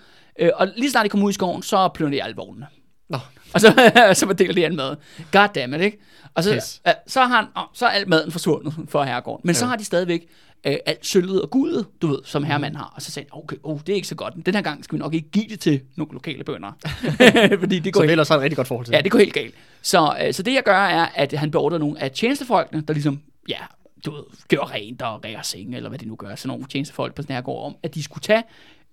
øh, 0.40 0.50
og 0.54 0.68
lige 0.76 0.90
snart 0.90 1.04
de 1.04 1.08
kommer 1.08 1.26
ud 1.26 1.30
i 1.30 1.34
skoven, 1.34 1.62
så 1.62 1.88
plynder 1.88 2.10
de 2.10 2.22
alle 2.22 2.36
vognene. 2.36 2.66
Nå. 3.08 3.18
Og 3.54 3.60
så, 3.60 3.90
så 4.20 4.26
fordeler 4.26 4.54
de 4.54 4.64
al 4.64 4.74
maden. 4.74 4.96
God 5.32 5.48
damn 5.54 5.74
it, 5.74 5.80
ikke? 5.80 5.98
Og 6.34 6.44
så, 6.44 6.54
Pis. 6.54 6.80
øh, 6.86 6.92
så, 7.06 7.20
har 7.20 7.36
han, 7.36 7.46
så 7.74 7.86
er 7.86 7.90
al 7.90 8.08
maden 8.08 8.32
forsvundet 8.32 8.74
for 8.88 9.02
herregården. 9.02 9.40
Men 9.44 9.54
ja. 9.54 9.58
så 9.58 9.66
har 9.66 9.76
de 9.76 9.84
stadigvæk 9.84 10.28
øh, 10.66 10.76
alt 10.86 11.06
sølvet 11.06 11.42
og 11.42 11.50
guldet, 11.50 11.86
du 12.02 12.06
ved, 12.06 12.18
som 12.24 12.44
herremanden 12.44 12.76
har. 12.76 12.92
Og 12.96 13.02
så 13.02 13.10
sagde 13.10 13.28
han, 13.32 13.42
okay, 13.42 13.56
oh, 13.62 13.80
det 13.80 13.88
er 13.88 13.94
ikke 13.94 14.08
så 14.08 14.14
godt. 14.14 14.34
Den 14.46 14.54
her 14.54 14.62
gang 14.62 14.84
skal 14.84 14.96
vi 14.96 14.98
nok 14.98 15.14
ikke 15.14 15.30
give 15.30 15.48
det 15.48 15.60
til 15.60 15.80
nogle 15.96 16.12
lokale 16.12 16.44
bønder. 16.44 16.72
Fordi 17.60 17.78
det 17.78 17.92
går 17.92 18.00
Så 18.00 18.02
helt, 18.02 18.10
ellers 18.10 18.28
har 18.28 18.36
et 18.36 18.42
rigtig 18.42 18.56
godt 18.56 18.68
forhold 18.68 18.86
til. 18.86 18.92
ja, 18.92 19.00
det 19.00 19.10
går 19.10 19.18
helt 19.18 19.32
galt. 19.34 19.54
Så, 19.82 20.16
øh, 20.26 20.34
så 20.34 20.42
det 20.42 20.54
jeg 20.54 20.62
gør 20.62 20.78
er, 20.78 21.06
at 21.14 21.32
han 21.32 21.50
beordrer 21.50 21.78
nogle 21.78 22.02
af 22.02 22.10
tjenestefolkene, 22.10 22.82
der 22.88 22.92
ligesom, 22.94 23.20
ja, 23.48 23.58
du 24.04 24.10
ved, 24.10 24.22
gør 24.48 24.70
rent 24.70 25.02
og 25.02 25.24
rækker 25.24 25.42
senge, 25.42 25.76
eller 25.76 25.88
hvad 25.88 25.98
de 25.98 26.06
nu 26.06 26.16
gør, 26.16 26.34
sådan 26.34 26.48
nogle 26.48 26.64
tjenestefolk 26.70 27.14
på 27.14 27.22
sådan 27.22 27.36
her 27.36 27.42
går 27.42 27.66
om, 27.66 27.76
at 27.82 27.94
de 27.94 28.02
skulle 28.02 28.22
tage 28.22 28.42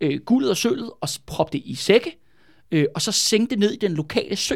øh, 0.02 0.20
guldet 0.20 0.50
og 0.50 0.58
sølvet 0.58 0.92
og 1.02 1.10
proppe 1.26 1.58
det 1.58 1.62
i 1.66 1.76
sække, 1.76 2.18
øh, 2.72 2.86
og 2.96 3.02
så 3.02 3.12
sænke 3.12 3.50
det 3.50 3.60
ned 3.60 3.72
i 3.72 3.78
den 3.78 3.94
lokale 3.94 4.36
sø. 4.36 4.54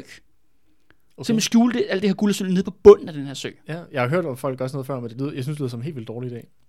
Okay. 1.17 1.25
Simpelthen 1.25 1.41
skjule 1.41 1.73
det, 1.73 1.85
alt 1.89 2.01
det 2.01 2.09
her 2.09 2.15
guld 2.15 2.31
og 2.31 2.35
sølv 2.35 2.53
ned 2.53 2.63
på 2.63 2.71
bunden 2.83 3.07
af 3.07 3.13
den 3.13 3.25
her 3.25 3.33
sø. 3.33 3.49
Ja, 3.67 3.79
jeg 3.91 4.01
har 4.01 4.09
hørt 4.09 4.25
om 4.25 4.37
folk 4.37 4.61
også 4.61 4.75
noget 4.75 4.87
før, 4.87 4.99
men 4.99 5.09
det 5.09 5.17
lyder, 5.17 5.33
jeg 5.33 5.43
synes, 5.43 5.55
det 5.55 5.59
lyder 5.59 5.69
som 5.69 5.79
en 5.79 5.83
helt 5.83 5.95
vildt 5.95 6.07
dårlig 6.07 6.31
idé. 6.31 6.62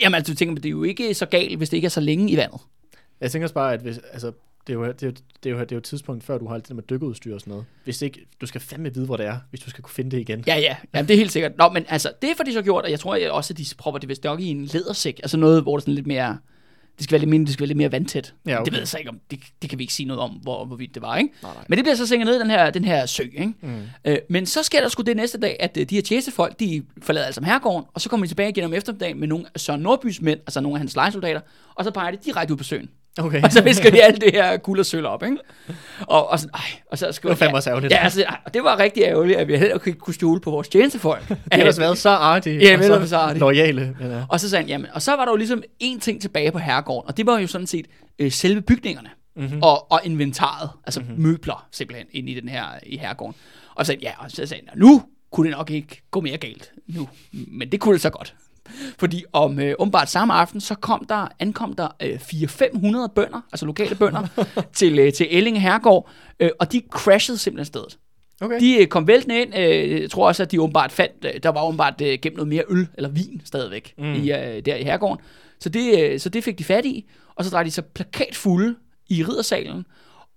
Jamen 0.00 0.14
altså, 0.14 0.32
du 0.32 0.36
tænker, 0.36 0.54
det 0.54 0.66
er 0.66 0.70
jo 0.70 0.82
ikke 0.82 1.14
så 1.14 1.26
galt, 1.26 1.56
hvis 1.56 1.70
det 1.70 1.76
ikke 1.76 1.86
er 1.86 1.90
så 1.90 2.00
længe 2.00 2.30
i 2.30 2.36
vandet. 2.36 2.60
Jeg 3.20 3.30
tænker 3.30 3.44
også 3.44 3.54
bare, 3.54 3.72
at 3.72 3.80
hvis, 3.80 4.00
altså, 4.12 4.32
det 4.66 4.72
er, 4.72 4.76
jo, 4.78 4.86
det, 4.86 5.02
er 5.02 5.06
jo, 5.06 5.12
det, 5.42 5.50
er 5.50 5.54
jo, 5.54 5.60
det 5.60 5.72
er 5.72 5.76
jo 5.76 5.78
et 5.78 5.84
tidspunkt, 5.84 6.24
før 6.24 6.38
du 6.38 6.46
har 6.46 6.54
alt 6.54 6.64
det 6.64 6.68
der 6.68 6.74
med 6.74 6.82
dykkerudstyr 6.82 7.34
og 7.34 7.40
sådan 7.40 7.50
noget. 7.50 7.64
Hvis 7.84 8.02
ikke, 8.02 8.26
du 8.40 8.46
skal 8.46 8.60
fandme 8.60 8.94
vide, 8.94 9.06
hvor 9.06 9.16
det 9.16 9.26
er, 9.26 9.38
hvis 9.50 9.60
du 9.60 9.70
skal 9.70 9.82
kunne 9.82 9.94
finde 9.94 10.10
det 10.10 10.20
igen. 10.20 10.44
Ja, 10.46 10.58
ja. 10.58 10.76
Jamen, 10.94 11.08
det 11.08 11.14
er 11.14 11.18
helt 11.18 11.32
sikkert. 11.32 11.52
Nå, 11.58 11.68
men 11.68 11.84
altså, 11.88 12.12
det 12.22 12.30
får 12.36 12.44
de 12.44 12.52
så 12.52 12.62
gjort, 12.62 12.84
og 12.84 12.90
jeg 12.90 13.00
tror 13.00 13.14
jeg 13.14 13.30
også, 13.30 13.52
at 13.52 13.58
de 13.58 13.64
propper 13.78 13.98
det 13.98 14.08
vist 14.08 14.24
nok 14.24 14.40
i 14.40 14.46
en 14.46 14.64
lædersæk. 14.64 15.20
Altså 15.22 15.36
noget, 15.36 15.62
hvor 15.62 15.76
det 15.76 15.80
er 15.80 15.82
sådan 15.82 15.94
lidt 15.94 16.06
mere... 16.06 16.38
Det 16.96 17.04
skal 17.04 17.12
være 17.12 17.20
lidt 17.20 17.30
mere, 17.30 17.40
det 17.40 17.52
skal 17.52 17.62
være 17.62 17.68
lidt 17.68 17.76
mere 17.76 17.92
vandtæt. 17.92 18.34
Ja, 18.46 18.54
okay. 18.54 18.64
Det 18.64 18.72
ved 18.72 18.80
jeg 18.80 18.88
så 18.88 18.98
ikke 18.98 19.10
om. 19.10 19.20
Det, 19.30 19.40
det 19.62 19.70
kan 19.70 19.78
vi 19.78 19.84
ikke 19.84 19.94
sige 19.94 20.06
noget 20.06 20.22
om, 20.22 20.30
hvor, 20.30 20.64
hvorvidt 20.64 20.94
det 20.94 21.02
var, 21.02 21.16
ikke? 21.16 21.30
Nej, 21.42 21.54
nej. 21.54 21.64
Men 21.68 21.76
det 21.76 21.84
bliver 21.84 21.96
så 21.96 22.06
sænket 22.06 22.26
ned 22.26 22.36
i 22.36 22.38
den 22.38 22.50
her, 22.50 22.70
den 22.70 22.84
her 22.84 23.06
sø, 23.06 23.22
ikke? 23.22 23.54
Mm. 23.60 23.82
Øh, 24.04 24.18
men 24.28 24.46
så 24.46 24.62
sker 24.62 24.80
der 24.80 24.88
sgu 24.88 25.02
det 25.02 25.16
næste 25.16 25.38
dag, 25.40 25.56
at 25.60 25.76
øh, 25.76 25.90
de 25.90 25.94
her 25.94 26.02
tjenestefolk, 26.02 26.60
de 26.60 26.84
forlader 27.02 27.26
altså 27.26 27.44
herregården, 27.44 27.84
og 27.94 28.00
så 28.00 28.08
kommer 28.08 28.26
de 28.26 28.30
tilbage 28.30 28.48
igen 28.48 28.64
om 28.64 28.74
eftermiddagen 28.74 29.20
med 29.20 29.28
nogle 29.28 29.46
af 29.54 29.60
Søren 29.60 29.80
Nordbys 29.80 30.20
mænd, 30.20 30.40
altså 30.40 30.60
nogle 30.60 30.76
af 30.76 30.80
hans 30.80 30.94
lejesoldater, 30.94 31.40
og 31.74 31.84
så 31.84 31.90
peger 31.90 32.10
de 32.10 32.18
direkte 32.24 32.52
ud 32.54 32.58
på 32.58 32.64
søen. 32.64 32.88
Okay. 33.18 33.42
Og 33.42 33.52
så 33.52 33.62
visker 33.62 33.90
de 33.90 34.02
alt 34.02 34.20
det 34.20 34.32
her 34.32 34.56
guld 34.56 34.80
og 34.80 34.86
sølv 34.86 35.06
op, 35.06 35.22
ikke? 35.22 35.36
Og, 36.00 36.30
og, 36.30 36.38
sådan, 36.38 36.54
ej, 36.54 36.60
og 36.90 36.98
så 36.98 37.12
skriver 37.12 37.34
Det 37.34 37.40
var 37.40 37.44
fandme 37.46 37.56
også 37.58 37.70
ærgerligt. 37.70 37.92
Ja, 37.92 37.98
altså, 37.98 38.22
ej, 38.22 38.38
det 38.54 38.64
var 38.64 38.78
rigtig 38.78 39.02
ærgerligt, 39.02 39.38
at 39.38 39.48
vi 39.48 39.56
heller 39.56 39.78
ikke 39.86 39.98
kunne 39.98 40.14
stole 40.14 40.40
på 40.40 40.50
vores 40.50 40.68
tjenestefolk. 40.68 41.28
Det 41.28 41.38
har 41.52 41.58
ellers 41.58 41.78
været 41.78 41.98
så 41.98 42.08
artige 42.08 42.58
Ja, 42.58 42.74
og 42.74 42.80
vel, 42.80 42.92
og 42.92 43.08
så 43.08 43.16
artige. 43.16 43.40
loyale. 43.40 43.96
Ja. 44.00 44.22
Og 44.28 44.40
så 44.40 44.50
sagde 44.50 44.62
han, 44.62 44.68
jamen, 44.68 44.86
og 44.92 45.02
så 45.02 45.16
var 45.16 45.24
der 45.24 45.32
jo 45.32 45.36
ligesom 45.36 45.62
en 45.80 46.00
ting 46.00 46.20
tilbage 46.22 46.52
på 46.52 46.58
herregården, 46.58 47.08
og 47.08 47.16
det 47.16 47.26
var 47.26 47.38
jo 47.38 47.46
sådan 47.46 47.66
set 47.66 47.86
øh, 48.18 48.32
selve 48.32 48.60
bygningerne 48.60 49.08
mm-hmm. 49.36 49.62
og, 49.62 49.92
og 49.92 50.00
inventaret, 50.04 50.70
altså 50.86 51.00
mm-hmm. 51.00 51.22
møbler 51.22 51.68
simpelthen 51.72 52.06
ind 52.10 52.28
i 52.28 52.40
den 52.40 52.48
her 52.48 52.64
i 52.86 52.96
herregården. 52.98 53.34
Og 53.74 53.86
så 53.86 53.90
sagde 53.92 54.00
ja, 54.02 54.12
og 54.18 54.30
så 54.30 54.46
sagde 54.46 54.62
han, 54.68 54.78
nu 54.78 55.02
kunne 55.32 55.48
det 55.48 55.56
nok 55.56 55.70
ikke 55.70 56.02
gå 56.10 56.20
mere 56.20 56.36
galt 56.36 56.72
nu, 56.86 57.08
men 57.32 57.72
det 57.72 57.80
kunne 57.80 57.92
det 57.92 58.00
så 58.02 58.10
godt. 58.10 58.34
Fordi 58.98 59.24
om 59.32 59.58
øh, 59.58 59.74
umiddelbart 59.78 60.10
samme 60.10 60.34
aften, 60.34 60.60
så 60.60 60.74
kom 60.74 61.04
der, 61.08 61.28
ankom 61.38 61.72
der 61.72 61.88
øh, 62.02 62.20
400-500 62.22 63.06
bønder, 63.06 63.40
altså 63.52 63.66
lokale 63.66 63.94
bønder, 63.94 64.26
til, 64.72 64.98
øh, 64.98 65.12
til 65.12 65.26
Ellinge 65.30 65.60
Herregård, 65.60 66.10
øh, 66.40 66.50
og 66.60 66.72
de 66.72 66.82
crashede 66.90 67.38
simpelthen 67.38 67.66
stedet. 67.66 67.98
Okay. 68.40 68.60
De 68.60 68.76
øh, 68.80 68.86
kom 68.86 69.06
væltende 69.06 69.40
ind. 69.40 69.58
Øh, 69.58 70.02
jeg 70.02 70.10
tror 70.10 70.26
også, 70.26 70.42
at 70.42 70.52
de 70.52 70.60
åbenbart 70.60 70.92
fandt, 70.92 71.24
øh, 71.24 71.42
der 71.42 71.48
var 71.48 71.64
åbenbart 71.64 72.00
øh, 72.00 72.18
gemt 72.22 72.36
noget 72.36 72.48
mere 72.48 72.64
øl 72.68 72.88
eller 72.94 73.08
vin 73.08 73.40
stadigvæk 73.44 73.94
mm. 73.98 74.14
i, 74.14 74.32
øh, 74.32 74.62
der 74.66 74.74
i 74.76 74.82
herregården. 74.82 75.24
Så 75.60 75.68
det, 75.68 76.02
øh, 76.02 76.20
så 76.20 76.28
det 76.28 76.44
fik 76.44 76.58
de 76.58 76.64
fat 76.64 76.84
i, 76.84 77.10
og 77.34 77.44
så 77.44 77.50
drejede 77.50 77.66
de 77.66 77.70
sig 77.70 77.84
plakatfulde 77.84 78.74
i 79.08 79.24
riddersalen. 79.24 79.86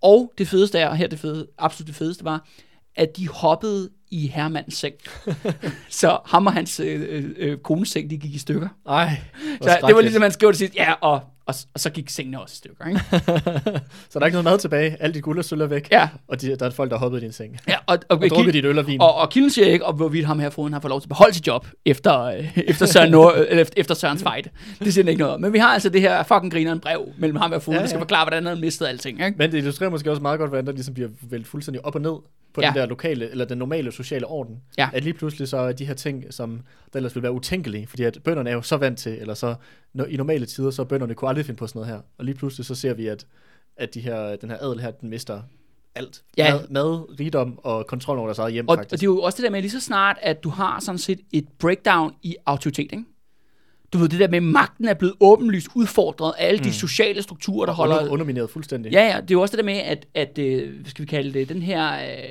Og 0.02 0.34
det 0.38 0.48
fedeste 0.48 0.80
er, 0.80 0.88
og 0.88 0.98
her 0.98 1.08
det 1.08 1.20
fede, 1.20 1.48
absolut 1.58 1.88
det 1.88 1.96
fedeste 1.96 2.26
var, 2.26 2.48
at 2.96 3.18
de 3.18 3.28
hoppede 3.28 3.90
i 4.12 4.28
herremandens 4.28 4.78
seng. 4.78 4.94
så 5.90 6.18
ham 6.26 6.48
og 6.48 6.54
hans 6.54 6.80
øh, 6.80 7.24
øh, 7.38 7.58
kones 7.58 7.90
seng, 7.90 8.10
de 8.10 8.18
gik 8.18 8.36
i 8.36 8.38
stykker. 8.38 8.68
Ej, 8.90 9.18
Så 9.62 9.78
det 9.88 9.96
var 9.96 10.02
ligesom, 10.02 10.22
man 10.22 10.32
skrev 10.32 10.50
det 10.50 10.58
sidst, 10.58 10.76
ja, 10.76 10.94
og, 11.02 11.22
og, 11.46 11.56
og 11.74 11.80
så 11.80 11.90
gik 11.90 12.10
sengene 12.10 12.42
også 12.42 12.54
i 12.54 12.58
stykker. 12.58 12.88
Ikke? 12.88 13.00
så 14.10 14.20
der 14.20 14.22
er 14.22 14.26
ikke 14.26 14.36
noget 14.36 14.44
mad 14.44 14.58
tilbage. 14.58 14.98
Alt 15.00 15.16
dit 15.16 15.24
guld 15.24 15.40
og 15.40 15.46
sølv 15.46 15.62
er 15.62 15.66
væk. 15.66 15.92
Ja, 15.92 16.10
Og 16.28 16.42
de, 16.42 16.56
der 16.56 16.66
er 16.66 16.70
folk, 16.70 16.92
der 16.92 16.98
hoppet 16.98 17.22
i 17.22 17.24
din 17.24 17.32
seng. 17.32 17.58
ja 17.68 17.76
og, 17.86 17.98
og, 18.10 18.18
Og 18.22 18.30
drukket 18.30 18.54
dit 18.54 18.66
øl 18.66 18.80
og 18.80 18.88
vin. 18.88 19.02
Og, 19.02 19.16
og 19.16 19.30
kilden 19.30 19.50
siger 19.50 19.68
ikke, 19.68 19.86
om 19.86 19.96
hvorvidt 19.96 20.26
ham 20.26 20.40
her 20.40 20.50
foden 20.50 20.74
har 20.74 20.80
fået 20.80 20.90
lov 20.90 21.02
til 21.02 21.06
at 21.06 21.10
beholde 21.10 21.34
sit 21.34 21.48
job 21.48 21.68
efter, 21.86 22.22
øh, 22.22 22.58
efter, 22.58 22.86
Søren 22.86 23.12
Nord, 23.12 23.34
øh, 23.50 23.60
efter, 23.60 23.74
efter 23.78 23.96
Sørens 23.96 24.24
fight. 24.24 24.50
Det 24.80 24.94
siger 24.94 25.04
den 25.04 25.10
ikke 25.10 25.20
noget 25.20 25.34
om. 25.36 25.42
Men 25.42 25.54
vi 25.54 25.58
har 25.58 25.68
altså 25.68 25.90
det 25.90 26.02
her 26.02 26.24
fucking 26.24 26.52
grineren 26.52 26.80
brev 26.80 27.10
mellem 27.18 27.38
ham 27.38 27.52
og 27.52 27.62
foden, 27.62 27.74
ja, 27.76 27.80
Ja, 27.80 27.84
der 27.84 27.88
skal 27.90 28.00
forklare, 28.00 28.26
hvordan 28.26 28.46
han 28.46 28.60
mistede 28.62 28.90
alting. 28.90 29.26
Ikke? 29.26 29.38
Men 29.38 29.52
det 29.52 29.58
illustrerer 29.58 29.90
måske 29.90 30.12
også 30.12 30.22
meget 30.22 30.40
godt, 30.40 30.50
hvordan 30.50 30.66
der 30.66 30.72
ligesom 30.72 30.94
bliver 30.94 31.10
væltet 31.22 31.48
fuldstændig 31.48 31.86
op 31.86 31.96
og 31.96 32.02
ned 32.02 32.16
på 32.56 32.62
Ja. 32.62 32.68
den 32.68 32.76
der 32.76 32.86
lokale, 32.86 33.30
eller 33.30 33.46
den 33.46 33.58
normale 33.58 33.92
sociale 33.92 34.28
orden. 34.28 34.62
Ja. 34.78 34.90
At 34.94 35.04
lige 35.04 35.14
pludselig 35.14 35.48
så 35.48 35.58
er 35.58 35.72
de 35.72 35.86
her 35.86 35.94
ting, 35.94 36.34
som 36.34 36.62
der 36.94 36.98
ellers 36.98 37.16
ville 37.16 37.24
være 37.24 37.32
utænkelige, 37.32 37.88
fordi 37.88 38.04
at 38.04 38.18
bønderne 38.24 38.50
er 38.50 38.54
jo 38.54 38.62
så 38.62 38.78
vant 38.78 39.00
til, 39.00 39.12
eller 39.22 39.34
så 39.34 39.56
når, 39.94 40.06
i 40.06 40.16
normale 40.16 40.46
tider, 40.46 40.72
så 40.72 40.84
bønderne 40.84 41.14
kunne 41.14 41.30
aldrig 41.30 41.46
finde 41.46 41.58
på 41.58 41.68
sådan 41.68 41.80
noget 41.80 41.94
her. 41.96 42.02
Og 42.18 42.26
lige 42.26 42.36
pludselig 42.36 42.66
så 42.66 42.76
ser 42.76 42.94
vi, 42.94 43.08
at, 43.08 43.26
at 43.78 43.94
de 43.94 44.00
her, 44.00 44.36
den 44.36 44.50
her 44.50 44.58
adel 44.62 44.80
her, 44.80 44.92
den 44.92 45.10
mister 45.10 45.42
alt. 45.96 46.22
Ja. 46.38 46.54
Mad, 46.56 46.68
mad, 46.70 47.20
rigdom 47.20 47.60
og 47.64 47.88
kontrol 47.88 48.18
over 48.18 48.28
deres 48.28 48.40
eget 48.40 48.54
hjem, 48.54 48.68
Og, 48.68 48.72
og 48.72 48.78
faktisk. 48.78 49.02
det 49.02 49.08
er 49.08 49.12
jo 49.12 49.22
også 49.22 49.36
det 49.38 49.44
der 49.44 49.50
med, 49.50 49.62
lige 49.62 49.72
så 49.72 49.80
snart, 49.82 50.18
at 50.22 50.44
du 50.44 50.50
har 50.50 50.80
sådan 50.80 51.00
set 51.00 51.20
et 51.34 51.48
breakdown 51.60 52.14
i 52.24 52.36
autoritet, 52.46 52.92
ikke? 52.92 53.04
Du 53.96 54.00
ved, 54.00 54.10
det 54.10 54.20
der 54.20 54.28
med, 54.28 54.38
at 54.38 54.44
magten 54.44 54.88
er 54.88 54.94
blevet 54.94 55.16
åbenlyst 55.20 55.68
udfordret 55.76 56.34
af 56.38 56.48
alle 56.48 56.58
mm. 56.58 56.64
de 56.64 56.74
sociale 56.74 57.22
strukturer, 57.22 57.66
der 57.66 57.74
holder... 57.74 57.98
Under, 57.98 58.12
undermineret 58.12 58.50
fuldstændig. 58.50 58.92
Ja, 58.92 59.08
ja, 59.08 59.22
det 59.22 59.32
er 59.32 59.36
jo 59.36 59.42
også 59.42 59.52
det 59.52 59.58
der 59.58 59.66
med, 59.66 59.78
at, 59.78 60.06
at 60.14 60.38
øh, 60.38 60.74
hvad 60.82 60.90
skal 60.90 61.02
vi 61.02 61.08
kalde 61.08 61.34
det, 61.34 61.50
den 61.50 61.62
her, 61.62 61.94
øh, 61.94 62.24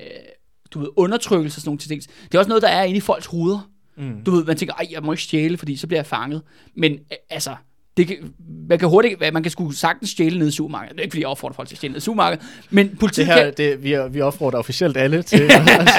du 0.70 0.78
ved, 0.78 0.88
undertrykkelse 0.96 1.58
og 1.58 1.60
sådan 1.60 1.68
nogle 1.68 1.78
ting. 1.78 2.02
Det 2.02 2.34
er 2.34 2.38
også 2.38 2.48
noget, 2.48 2.62
der 2.62 2.68
er 2.68 2.82
inde 2.82 2.96
i 2.96 3.00
folks 3.00 3.26
hoveder. 3.26 3.70
Mm. 3.96 4.24
Du 4.24 4.30
ved, 4.30 4.44
man 4.44 4.56
tænker, 4.56 4.74
ej, 4.74 4.88
jeg 4.90 5.02
må 5.02 5.12
ikke 5.12 5.22
stjæle, 5.22 5.56
fordi 5.56 5.76
så 5.76 5.86
bliver 5.86 5.98
jeg 5.98 6.06
fanget. 6.06 6.42
Men 6.74 6.92
øh, 6.92 6.98
altså, 7.30 7.56
det 7.96 8.06
kan, 8.06 8.16
man 8.68 8.78
kan 8.78 8.88
hurtigt, 8.88 9.20
man 9.32 9.42
kan 9.42 9.50
sgu 9.52 9.70
sagtens 9.70 10.10
stjæle 10.10 10.38
ned 10.38 10.48
i 10.48 10.50
supermarkedet. 10.50 10.92
Det 10.96 11.00
er 11.00 11.02
ikke, 11.02 11.12
fordi 11.12 11.20
jeg 11.22 11.28
opfordrer 11.28 11.54
folk 11.54 11.68
til 11.68 11.74
at 11.74 11.78
stjæle 11.78 11.92
ned 11.92 11.98
i 12.00 12.04
supermarkedet. 12.04 12.44
Men 12.70 12.88
Det 12.90 12.98
politiet 12.98 13.26
her, 13.26 13.44
kan... 13.44 13.52
det, 13.56 13.82
vi, 13.82 13.92
er, 13.92 14.08
vi 14.08 14.20
opfordrer 14.20 14.58
officielt 14.58 14.96
alle 14.96 15.22
til 15.22 15.36
at 15.42 15.50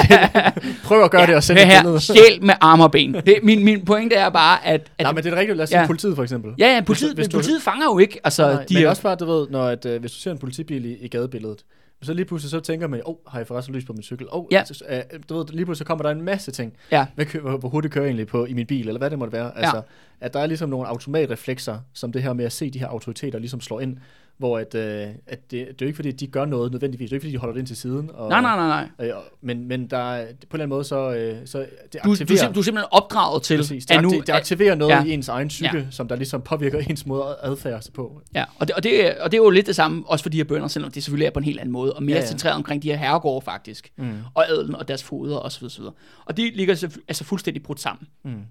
stjæle. 0.05 0.51
Prøv 0.83 1.03
at 1.03 1.11
gøre 1.11 1.21
ja, 1.21 1.27
det 1.27 1.35
og 1.35 1.43
sende 1.43 1.61
Hør 1.61 1.67
et 1.69 1.73
her, 1.73 1.81
billede. 1.81 1.99
stjæl 1.99 2.39
med 2.41 2.53
arme 2.61 2.83
og 2.83 2.91
ben. 2.91 3.13
Det, 3.13 3.35
min, 3.43 3.63
min 3.63 3.85
pointe 3.85 4.15
er 4.15 4.29
bare, 4.29 4.65
at... 4.67 4.81
at 4.97 5.03
Nej, 5.03 5.11
men 5.13 5.23
det 5.23 5.33
er 5.33 5.37
rigtigt. 5.39 5.57
Lad 5.57 5.63
os 5.63 5.69
sige 5.69 5.79
Ja. 5.81 5.87
politiet 5.87 6.15
for 6.15 6.23
eksempel. 6.23 6.51
ja, 6.57 6.73
ja, 6.75 6.81
politiet, 6.81 7.15
hvis 7.15 7.27
du- 7.27 7.37
politiet 7.37 7.61
fanger 7.61 7.85
jo 7.85 7.97
ikke. 7.99 8.19
Altså, 8.23 8.51
Nej, 8.53 8.63
de 8.69 8.73
men 8.73 8.83
er, 8.83 8.89
også 8.89 9.01
bare, 9.01 9.15
du 9.15 9.25
ved, 9.25 9.47
når 9.49 9.63
at, 9.67 9.85
øh, 9.85 9.99
hvis 9.99 10.11
du 10.11 10.17
ser 10.19 10.31
en 10.31 10.37
politibil 10.37 10.85
i, 10.85 10.95
i 11.01 11.07
gadebilledet, 11.07 11.59
så 12.01 12.13
lige 12.13 12.25
pludselig 12.25 12.49
så 12.51 12.59
tænker 12.59 12.87
man, 12.87 13.01
åh, 13.05 13.09
oh, 13.11 13.15
har 13.27 13.39
jeg 13.39 13.47
forresten 13.47 13.75
lys 13.75 13.85
på 13.85 13.93
min 13.93 14.03
cykel? 14.03 14.27
Oh, 14.31 14.45
Ja. 14.51 14.63
ja. 14.89 14.97
øh, 14.97 15.03
du 15.29 15.37
ved, 15.37 15.45
lige 15.45 15.65
pludselig 15.65 15.77
så 15.77 15.83
kommer 15.85 16.03
der 16.03 16.11
en 16.11 16.21
masse 16.21 16.51
ting. 16.51 16.73
Ja. 16.91 17.05
Hvad 17.15 17.25
kø- 17.25 17.39
hvor, 17.39 17.57
hvor 17.57 17.69
hurtigt 17.69 17.93
kører 17.93 18.05
jeg 18.05 18.09
egentlig 18.09 18.27
på 18.27 18.45
i 18.45 18.53
min 18.53 18.67
bil, 18.67 18.87
eller 18.87 18.99
hvad 18.99 19.09
det 19.09 19.19
måtte 19.19 19.33
være. 19.33 19.57
Altså, 19.57 19.81
at 20.21 20.33
der 20.33 20.39
er 20.39 20.45
ligesom 20.45 20.69
nogle 20.69 20.87
automatreflekser, 20.87 21.79
som 21.93 22.11
det 22.11 22.23
her 22.23 22.33
med 22.33 22.45
at 22.45 22.51
se 22.51 22.69
de 22.69 22.79
her 22.79 22.87
autoriteter 22.87 23.39
ligesom 23.39 23.61
slår 23.61 23.79
ind, 23.81 23.97
hvor 24.37 24.57
at, 24.59 24.75
øh, 24.75 25.07
at 25.27 25.51
det, 25.51 25.51
det 25.51 25.61
er 25.67 25.73
jo 25.81 25.85
ikke 25.85 25.95
fordi, 25.95 26.11
de 26.11 26.27
gør 26.27 26.45
noget 26.45 26.71
nødvendigvis. 26.71 27.09
Det 27.09 27.13
er 27.13 27.15
ikke 27.15 27.23
fordi, 27.25 27.33
de 27.33 27.37
holder 27.37 27.53
det 27.53 27.59
ind 27.59 27.67
til 27.67 27.77
siden. 27.77 28.11
Og, 28.13 28.29
nej, 28.29 28.41
nej, 28.41 28.55
nej, 28.55 28.87
nej. 28.97 29.07
Øh, 29.07 29.13
men, 29.41 29.67
men 29.67 29.87
der 29.87 29.97
er, 29.97 30.25
på 30.25 30.29
en 30.31 30.37
eller 30.51 30.53
anden 30.53 30.69
måde, 30.69 30.83
så, 30.83 31.13
øh, 31.15 31.47
så 31.47 31.59
det 31.59 31.67
Du, 31.93 31.99
du, 32.07 32.11
aktiverer... 32.11 32.43
er 32.43 32.47
sim- 32.49 32.53
du 32.53 32.59
er 32.59 32.63
simpelthen 32.63 32.87
opdraget 32.91 33.43
til, 33.43 33.57
Præcis. 33.57 33.85
Det, 33.85 33.95
at 33.95 34.03
nu... 34.03 34.09
det 34.09 34.29
aktiverer 34.29 34.75
noget 34.75 34.91
ja. 34.91 35.03
i 35.03 35.11
ens 35.11 35.27
egen 35.29 35.47
psyke, 35.47 35.77
ja. 35.77 35.85
som 35.91 36.07
der 36.07 36.15
ligesom 36.15 36.41
påvirker 36.41 36.79
ens 36.79 37.05
måde 37.05 37.23
at 37.23 37.35
adfærde 37.51 37.81
sig 37.81 37.93
på. 37.93 38.21
Ja, 38.35 38.45
og 38.59 38.67
det, 38.67 38.75
og, 38.75 38.83
det, 38.83 39.17
og 39.17 39.31
det 39.31 39.37
er 39.37 39.41
jo 39.43 39.49
lidt 39.49 39.67
det 39.67 39.75
samme, 39.75 40.03
også 40.07 40.23
for 40.23 40.29
de 40.29 40.37
her 40.37 40.43
bønder, 40.43 40.67
selvom 40.67 40.91
det 40.91 41.03
selvfølgelig 41.03 41.25
er 41.25 41.31
på 41.31 41.39
en 41.39 41.45
helt 41.45 41.59
anden 41.59 41.71
måde, 41.73 41.93
og 41.93 42.03
mere 42.03 42.15
ja, 42.15 42.21
Ja, 42.21 42.27
centreret 42.27 42.55
omkring 42.55 42.83
de 42.83 42.89
her 42.89 42.95
herregårde 42.97 43.45
faktisk, 43.45 43.91
Mm. 43.97 44.13
og 44.33 44.49
adelen 44.49 44.75
og 44.75 44.87
deres 44.87 45.03
foder 45.03 45.37
osv. 45.39 45.65
osv. 45.65 45.83
Og 46.25 46.37
de 46.37 46.51
ligger 46.55 46.75
selvfø- 46.75 47.03
altså 47.07 47.23
fuldstændig 47.23 47.63
brudt 47.63 47.79
sammen. 47.79 48.07
Mm. 48.23 48.41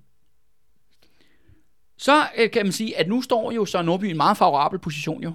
Så 1.98 2.22
øh, 2.38 2.50
kan 2.50 2.66
man 2.66 2.72
sige, 2.72 2.98
at 2.98 3.08
nu 3.08 3.22
står 3.22 3.52
jo 3.52 3.64
så 3.64 3.82
Nordby 3.82 4.04
i 4.04 4.10
en 4.10 4.16
meget 4.16 4.36
favorabel 4.36 4.78
position 4.78 5.22
jo. 5.22 5.32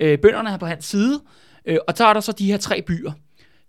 Øh, 0.00 0.18
bønderne 0.18 0.50
er 0.50 0.56
på 0.56 0.66
hans 0.66 0.84
side, 0.84 1.20
øh, 1.64 1.78
og 1.88 1.94
så 1.96 2.06
er 2.06 2.12
der 2.12 2.20
så 2.20 2.32
de 2.32 2.46
her 2.46 2.56
tre 2.56 2.82
byer. 2.82 3.12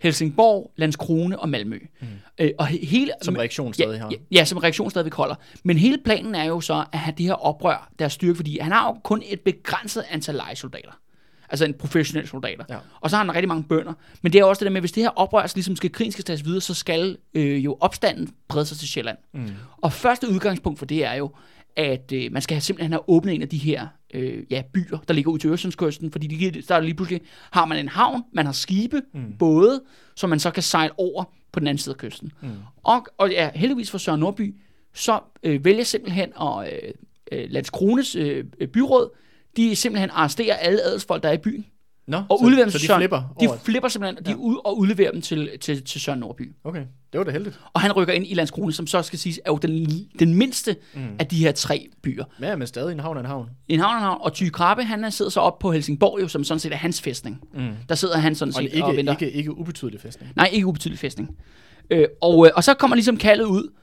Helsingborg, 0.01 0.71
Landskrone 0.75 1.39
og 1.39 1.49
Malmø. 1.49 1.79
Mm. 2.01 2.07
Øh, 2.39 2.51
og 2.59 2.67
he- 2.69 2.85
hele, 2.85 3.11
Som 3.21 3.35
reaktion 3.35 3.67
ja, 3.67 3.83
stadig 3.83 3.99
har. 3.99 4.09
ja, 4.11 4.17
ja, 4.31 4.45
som 4.45 4.57
reaktion 4.57 4.89
stadigvæk 4.89 5.13
holder. 5.13 5.35
Men 5.63 5.77
hele 5.77 5.97
planen 6.05 6.35
er 6.35 6.43
jo 6.43 6.61
så 6.61 6.85
at 6.93 6.99
have 6.99 7.13
det 7.17 7.25
her 7.25 7.33
oprør, 7.33 7.89
der 7.99 8.05
er 8.05 8.09
styrke, 8.09 8.35
fordi 8.35 8.59
han 8.59 8.71
har 8.71 8.87
jo 8.87 8.99
kun 9.03 9.23
et 9.25 9.39
begrænset 9.41 10.03
antal 10.09 10.35
lejesoldater. 10.35 10.91
Altså 11.49 11.65
en 11.65 11.73
professionel 11.73 12.27
soldater. 12.27 12.63
Ja. 12.69 12.77
Og 13.01 13.09
så 13.09 13.15
har 13.15 13.23
han 13.25 13.35
rigtig 13.35 13.47
mange 13.47 13.63
bønder. 13.63 13.93
Men 14.21 14.33
det 14.33 14.39
er 14.39 14.43
også 14.45 14.59
det 14.59 14.65
der 14.65 14.71
med, 14.71 14.81
hvis 14.81 14.91
det 14.91 15.03
her 15.03 15.09
oprør 15.09 15.51
ligesom 15.55 15.75
skal 15.75 15.91
krigen 15.91 16.11
skal 16.11 16.23
tages 16.23 16.45
videre, 16.45 16.61
så 16.61 16.73
skal 16.73 17.17
øh, 17.33 17.65
jo 17.65 17.77
opstanden 17.79 18.29
brede 18.47 18.65
sig 18.65 18.77
til 18.77 18.87
Sjælland. 18.87 19.17
Mm. 19.33 19.49
Og 19.77 19.93
første 19.93 20.29
udgangspunkt 20.29 20.79
for 20.79 20.85
det 20.85 21.05
er 21.05 21.13
jo, 21.13 21.31
at 21.75 22.11
øh, 22.13 22.31
man 22.31 22.41
skal 22.41 22.55
have 22.55 22.61
simpelthen 22.61 22.91
have 22.91 23.09
åbnet 23.09 23.35
en 23.35 23.41
af 23.41 23.49
de 23.49 23.57
her 23.57 23.87
øh, 24.13 24.43
ja, 24.49 24.63
byer, 24.73 24.97
der 25.07 25.13
ligger 25.13 25.31
ud 25.31 25.39
til 25.39 25.47
Øresundskysten, 25.47 26.11
fordi 26.11 26.27
de, 26.27 26.61
der 26.61 26.75
er 26.75 26.79
lige 26.79 26.93
pludselig 26.93 27.21
har 27.51 27.65
man 27.65 27.77
en 27.77 27.87
havn, 27.89 28.23
man 28.33 28.45
har 28.45 28.53
skibe, 28.53 29.01
mm. 29.13 29.33
både, 29.39 29.81
som 30.15 30.29
man 30.29 30.39
så 30.39 30.51
kan 30.51 30.63
sejle 30.63 30.93
over 30.97 31.23
på 31.51 31.59
den 31.59 31.67
anden 31.67 31.77
side 31.77 31.93
af 31.93 31.97
kysten. 31.97 32.31
Mm. 32.41 32.49
Og, 32.83 33.07
og 33.17 33.29
ja, 33.29 33.49
heldigvis 33.55 33.91
for 33.91 33.97
Søren 33.97 34.19
Nordby, 34.19 34.55
så 34.93 35.19
øh, 35.43 35.65
vælger 35.65 35.83
simpelthen 35.83 36.33
at 36.41 36.73
øh, 36.73 36.91
øh, 37.31 37.45
Landskrones 37.49 38.15
øh, 38.15 38.43
byråd, 38.73 39.09
de 39.57 39.75
simpelthen 39.75 40.09
arresterer 40.13 40.55
alle 40.55 40.81
adelsfolk, 40.81 41.23
der 41.23 41.29
er 41.29 41.33
i 41.33 41.37
byen, 41.37 41.65
Nå, 42.07 42.17
og 42.29 42.39
så, 42.39 42.45
udleverer 42.45 42.65
dem 42.65 42.71
så 42.71 42.77
de 42.77 42.85
Søren. 42.85 42.99
flipper 42.99 43.35
De 43.39 43.49
flipper 43.63 43.89
simpelthen, 43.89 44.25
de 44.25 44.29
Ja. 44.31 44.35
ud 44.37 44.57
og 44.65 44.77
udleverer 44.77 45.11
dem 45.11 45.21
til, 45.21 45.49
til, 45.61 45.83
til 45.83 46.01
Søren 46.01 46.19
Nordby. 46.19 46.51
Okay, 46.63 46.79
det 47.13 47.17
var 47.17 47.23
da 47.23 47.31
heldigt. 47.31 47.59
Og 47.73 47.81
han 47.81 47.91
rykker 47.91 48.13
ind 48.13 48.25
i 48.27 48.33
Landskrone, 48.33 48.73
som 48.73 48.87
så 48.87 49.01
skal 49.01 49.19
siges 49.19 49.39
er 49.45 49.51
jo 49.51 49.57
den, 49.57 49.89
den 50.19 50.33
mindste 50.33 50.75
mm. 50.95 51.01
af 51.19 51.27
de 51.27 51.35
her 51.37 51.51
tre 51.51 51.87
byer. 52.03 52.23
Ja, 52.41 52.55
men 52.55 52.67
stadig 52.67 52.91
en 52.91 52.99
havn 52.99 53.15
er 53.17 53.21
en 53.21 53.25
havn. 53.25 53.49
En 53.67 53.79
havn, 53.79 53.95
en 53.95 54.01
havn, 54.01 54.17
og 54.21 54.33
Ty 54.33 54.49
Krabbe, 54.49 54.83
han 54.83 55.03
er- 55.03 55.09
sidder 55.09 55.31
så 55.31 55.39
op 55.39 55.59
på 55.59 55.71
Helsingborg, 55.71 56.21
jo, 56.21 56.27
som 56.27 56.43
sådan 56.43 56.59
set 56.59 56.71
er 56.73 56.75
hans 56.77 57.01
fæstning. 57.01 57.41
Mm. 57.53 57.69
Der 57.89 57.95
sidder 57.95 58.17
han 58.17 58.35
sådan 58.35 58.49
Og 58.49 58.53
set 58.53 58.69
og 58.83 58.89
ikke, 58.89 58.97
venter. 58.97 59.13
ikke, 59.13 59.31
ikke 59.31 59.57
ubetydelig 59.57 60.01
fæstning. 60.01 60.31
Nej, 60.35 60.49
ikke 60.53 60.65
ubetydelig 60.67 60.99
fæstning. 60.99 61.37
Øh, 61.89 62.07
og, 62.21 62.45
øh, 62.45 62.51
og 62.55 62.63
så 62.63 62.73
kommer 62.73 62.95
ligesom 62.95 63.17
kaldet 63.17 63.45
ud, 63.45 63.73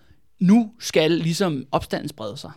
nu 0.40 0.70
skal 0.80 1.10
ligesom 1.10 1.64
opstanden 1.72 2.08
sprede 2.08 2.36
sig. 2.36 2.50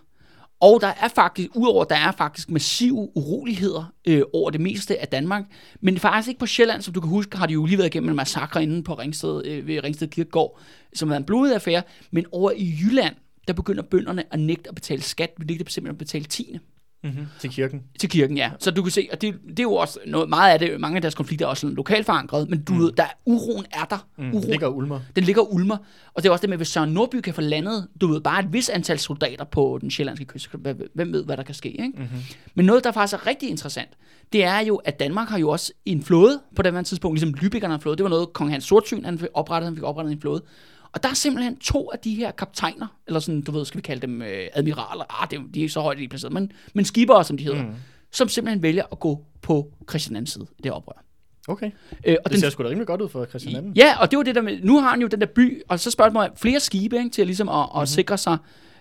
Og 0.60 0.82
der 0.82 0.88
er 0.88 1.08
faktisk, 1.08 1.49
udover 1.55 1.84
der 1.84 1.95
er 1.95 2.12
faktisk 2.12 2.49
massive 2.49 3.18
uroligheder 3.18 3.93
øh, 4.08 4.22
over 4.34 4.49
det 4.49 4.62
meste 4.62 5.01
af 5.01 5.08
Danmark, 5.08 5.43
men 5.82 5.99
faktisk 5.99 6.28
ikke 6.28 6.39
på 6.39 6.45
Sjælland, 6.45 6.82
som 6.82 6.93
du 6.93 7.01
kan 7.01 7.10
huske, 7.10 7.38
har 7.38 7.45
de 7.45 7.53
jo 7.53 7.66
lige 7.66 7.78
været 7.78 7.88
igennem 7.88 8.10
en 8.10 8.16
massakre 8.16 8.64
inde 8.64 8.84
på 8.84 8.93
Ringsted, 8.93 9.45
øh, 9.45 9.68
ved 9.68 9.84
Ringsted 9.84 10.08
Kirkegård, 10.08 10.60
som 10.93 11.10
var 11.10 11.18
en 11.18 11.24
blodig 11.24 11.55
affære, 11.55 11.84
men 12.12 12.26
over 12.32 12.51
i 12.51 12.74
Jylland, 12.82 13.16
der 13.47 13.53
begynder 13.53 13.84
bønderne 13.84 14.24
at 14.34 14.39
nægte 14.39 14.70
at 14.70 14.76
betale 14.76 15.01
skat, 15.01 15.34
vi 15.38 15.45
nægter 15.45 15.66
simpelthen 15.72 15.95
at 15.95 15.97
betale 15.97 16.26
tiende. 16.26 16.60
Mm-hmm. 17.04 17.26
Til 17.39 17.50
kirken. 17.50 17.84
til 18.00 18.10
kirken, 18.10 18.38
ja. 18.38 18.52
Så 18.60 18.72
du 18.72 18.82
kan 18.82 18.91
se, 18.91 19.08
og 19.12 19.22
det, 19.22 19.36
det 19.50 19.60
er 19.60 19.64
jo 19.64 19.74
også 19.74 20.00
noget, 20.08 20.30
meget 20.30 20.54
af 20.54 20.60
det, 20.60 20.80
mange 20.82 20.95
af 20.95 21.02
deres 21.02 21.16
konflikter 21.16 21.45
er 21.45 21.50
også 21.50 21.68
lokalt 21.68 22.06
forankret, 22.06 22.50
men 22.50 22.64
du 22.64 22.74
mm. 22.74 22.80
ved, 22.80 22.91
der, 22.91 23.04
uroen 23.26 23.66
er 23.72 23.84
der. 23.86 24.08
Mm. 24.18 24.30
Uroen, 24.34 24.50
Ligger 24.50 24.68
og 24.68 24.76
ulmer. 24.76 25.00
den 25.16 25.24
ligger 25.24 25.41
ulmer. 25.41 25.78
Og 26.14 26.24
det 26.24 26.30
er 26.30 26.32
også 26.34 26.41
det 26.41 26.50
med, 26.50 26.58
hvis 26.58 26.68
Søren 26.68 26.89
Nordby 26.93 27.16
kan 27.16 27.34
få 27.34 27.41
landet, 27.41 27.88
du 28.02 28.08
ved, 28.08 28.22
bare 28.22 28.39
et 28.39 28.54
vis 28.54 28.70
antal 28.70 29.00
soldater 29.00 29.43
på 29.45 29.78
den 29.82 29.91
sjællandske 29.91 30.26
kyst. 30.26 30.50
Hvem- 30.93 31.14
ved, 31.14 31.26
hvad 31.26 31.38
der 31.38 31.43
kan 31.43 31.56
ske, 31.56 31.70
ikke? 31.70 31.93
Mm-hmm. 31.98 32.20
Men 32.56 32.66
noget, 32.66 32.84
der 32.84 32.91
faktisk 32.91 33.14
er 33.14 33.28
rigtig 33.28 33.50
interessant, 33.50 33.89
det 34.34 34.43
er 34.43 34.60
jo, 34.60 34.76
at 34.76 35.00
Danmark 35.00 35.30
har 35.30 35.38
jo 35.38 35.50
også 35.50 35.74
en 35.86 36.04
flåde 36.04 36.41
på 36.56 36.62
det 36.62 36.86
tidspunkt, 36.86 37.20
ligesom 37.20 37.36
Lübeckerne 37.39 37.68
har 37.68 37.76
en 37.76 37.82
flåde. 37.82 37.98
Det 37.98 38.04
var 38.04 38.10
noget, 38.10 38.34
kong 38.34 38.52
Hans 38.52 38.64
Sortsyn, 38.64 39.04
han 39.06 39.20
fik 39.20 39.30
oprettet, 39.34 39.68
han 39.68 39.76
fik 39.76 39.84
oprettet 39.84 40.12
en 40.12 40.22
flåde. 40.22 40.43
Og 40.92 41.04
der 41.04 41.10
er 41.10 41.14
simpelthen 41.14 41.58
to 41.58 41.92
af 41.92 42.00
de 42.00 42.16
her 42.16 42.32
kaptajner, 42.32 42.88
eller 43.08 43.20
sådan, 43.20 43.42
du 43.42 43.52
ved, 43.52 43.66
skal 43.66 43.78
vi 43.78 43.82
kalde 43.82 44.02
dem 44.02 44.22
øh, 44.22 44.48
admiraler, 44.54 45.22
ah, 45.24 45.32
det, 45.32 45.40
de 45.54 45.60
er 45.60 45.64
ikke 45.64 45.74
så 45.74 45.82
højt, 45.82 46.02
er 46.02 46.08
placeret, 46.10 46.34
men, 46.34 46.52
men 46.74 46.86
skibere, 46.86 47.24
som 47.24 47.38
de 47.38 47.44
hedder, 47.44 47.64
mm. 47.64 47.74
som 48.12 48.30
simpelthen 48.30 48.64
vælger 48.64 48.84
at 48.92 49.00
gå 49.00 49.26
på 49.42 49.72
Christian 49.90 50.18
II 50.18 50.26
side 50.26 50.48
i 50.60 50.62
det 50.62 50.72
oprør. 50.72 51.04
Okay. 51.48 51.72
Øh, 52.06 52.16
og 52.26 52.32
Det 52.32 52.40
ser 52.40 52.50
sgu 52.50 52.64
da 52.64 52.70
rimelig 52.70 52.88
godt 52.88 53.02
ud 53.02 53.10
for 53.10 53.26
Christian 53.26 53.56
anden. 53.56 53.74
Ja, 53.76 54.00
og 54.00 54.12
det 54.12 54.18
var 54.18 54.24
det 54.24 54.36
der 54.36 54.42
med, 54.42 54.60
nu 54.64 54.80
har 54.80 54.90
han 54.90 55.02
jo 55.02 55.08
den 55.08 55.22
der 55.22 55.28
by, 55.36 55.62
og 55.70 55.80
så 55.80 55.92
spørgsmålet 55.92 56.30
er 56.30 56.36
flere 56.36 56.60
skibe, 56.60 56.98
ikke, 56.98 57.10
til 57.10 57.22
at, 57.22 57.28
ligesom 57.28 57.50
at, 57.50 57.56
at 57.56 57.70
mm-hmm. 57.74 57.86
sikre 57.86 58.18
sig, 58.18 58.38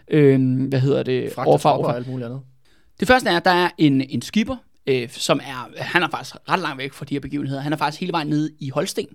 øh, 0.09 0.69
hvad 0.69 0.81
hedder 0.81 1.03
det, 1.03 1.33
Fragte 1.33 1.49
overfor- 1.49 1.69
overfor- 1.69 1.91
og 1.91 1.97
alt 1.97 2.09
muligt 2.09 2.27
andet. 2.27 2.41
det 3.01 3.09
første 3.09 3.29
er, 3.31 3.37
at 3.37 3.45
der 3.45 3.51
er 3.51 3.71
en, 3.79 4.01
en 4.01 4.23
skipper, 4.23 4.57
øh, 4.87 5.09
som 5.11 5.41
er, 5.43 5.83
han 5.83 6.03
er 6.03 6.09
faktisk 6.09 6.37
ret 6.49 6.61
langt 6.61 6.79
væk 6.79 6.93
fra 6.93 7.05
de 7.05 7.15
her 7.15 7.21
begivenheder. 7.21 7.61
Han 7.61 7.73
er 7.73 7.77
faktisk 7.77 8.01
hele 8.01 8.13
vejen 8.13 8.29
nede 8.29 8.51
i 8.59 8.71
Holsten, 8.71 9.07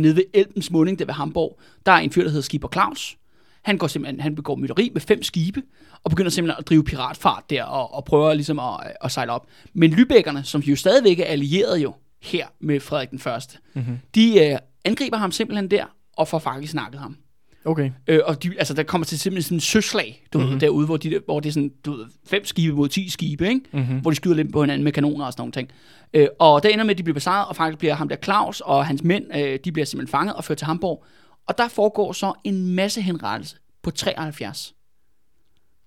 nede 0.00 0.16
ved 0.16 0.24
Elbens 0.34 0.70
munding, 0.70 0.98
der 0.98 1.04
ved 1.04 1.14
Hamburg. 1.14 1.60
Der 1.86 1.92
er 1.92 1.98
en 1.98 2.10
fyr, 2.10 2.22
der 2.22 2.30
hedder 2.30 2.42
Skipper 2.42 2.68
Claus. 2.72 3.16
Han 3.62 3.78
går 3.78 3.86
simpelthen, 3.86 4.20
han 4.20 4.34
begår 4.34 4.56
mytteri 4.56 4.90
med 4.92 5.00
fem 5.00 5.22
skibe, 5.22 5.62
og 6.04 6.10
begynder 6.10 6.30
simpelthen 6.30 6.58
at 6.58 6.68
drive 6.68 6.84
piratfart 6.84 7.50
der, 7.50 7.64
og, 7.64 7.94
og 7.94 8.04
prøver 8.04 8.34
ligesom 8.34 8.58
at, 8.58 8.92
at 9.00 9.12
sejle 9.12 9.32
op. 9.32 9.46
Men 9.72 9.92
Lübeckerne, 9.92 10.42
som 10.42 10.60
jo 10.60 10.76
stadigvæk 10.76 11.18
er 11.18 11.24
allieret 11.24 11.78
jo 11.78 11.94
her 12.22 12.46
med 12.60 12.80
Frederik 12.80 13.10
den 13.10 13.18
Første, 13.18 13.58
mm-hmm. 13.74 13.98
de 14.14 14.44
øh, 14.44 14.58
angriber 14.84 15.16
ham 15.16 15.32
simpelthen 15.32 15.70
der, 15.70 15.84
og 16.16 16.28
får 16.28 16.38
faktisk 16.38 16.70
snakket 16.70 17.00
ham. 17.00 17.16
Okay. 17.64 17.90
Øh, 18.06 18.20
og 18.24 18.42
de, 18.42 18.52
altså, 18.58 18.74
der 18.74 18.82
kommer 18.82 19.04
til 19.04 19.18
simpelthen 19.18 19.42
sådan 19.42 19.56
en 19.56 19.60
søslag, 19.60 20.26
du 20.32 20.38
mm-hmm. 20.38 20.52
ved, 20.52 20.60
derude, 20.60 20.86
hvor, 20.86 20.96
de, 20.96 21.20
hvor 21.24 21.40
det 21.40 21.48
er 21.48 21.52
sådan, 21.52 21.72
du 21.84 21.92
ved, 21.96 22.06
fem 22.26 22.44
skibe 22.44 22.76
mod 22.76 22.88
ti 22.88 23.08
skibe, 23.10 23.48
ikke? 23.48 23.60
Mm-hmm. 23.72 23.98
hvor 24.00 24.10
de 24.10 24.14
skyder 24.16 24.34
lidt 24.36 24.52
på 24.52 24.60
hinanden 24.60 24.84
med 24.84 24.92
kanoner 24.92 25.24
og 25.26 25.32
sådan 25.32 25.40
nogle 25.40 25.52
ting. 25.52 25.68
Øh, 26.14 26.28
og 26.38 26.62
der 26.62 26.68
ender 26.68 26.84
med, 26.84 26.90
at 26.90 26.98
de 26.98 27.02
bliver 27.02 27.14
besejret, 27.14 27.48
og 27.48 27.56
faktisk 27.56 27.78
bliver 27.78 27.94
ham 27.94 28.08
der 28.08 28.16
Claus 28.16 28.60
og 28.60 28.86
hans 28.86 29.02
mænd, 29.04 29.24
øh, 29.36 29.58
de 29.64 29.72
bliver 29.72 29.86
simpelthen 29.86 30.10
fanget 30.10 30.34
og 30.36 30.44
ført 30.44 30.58
til 30.58 30.66
Hamburg. 30.66 31.04
Og 31.48 31.58
der 31.58 31.68
foregår 31.68 32.12
så 32.12 32.32
en 32.44 32.74
masse 32.74 33.00
henrettelse 33.00 33.56
på 33.82 33.90
73. 33.90 34.74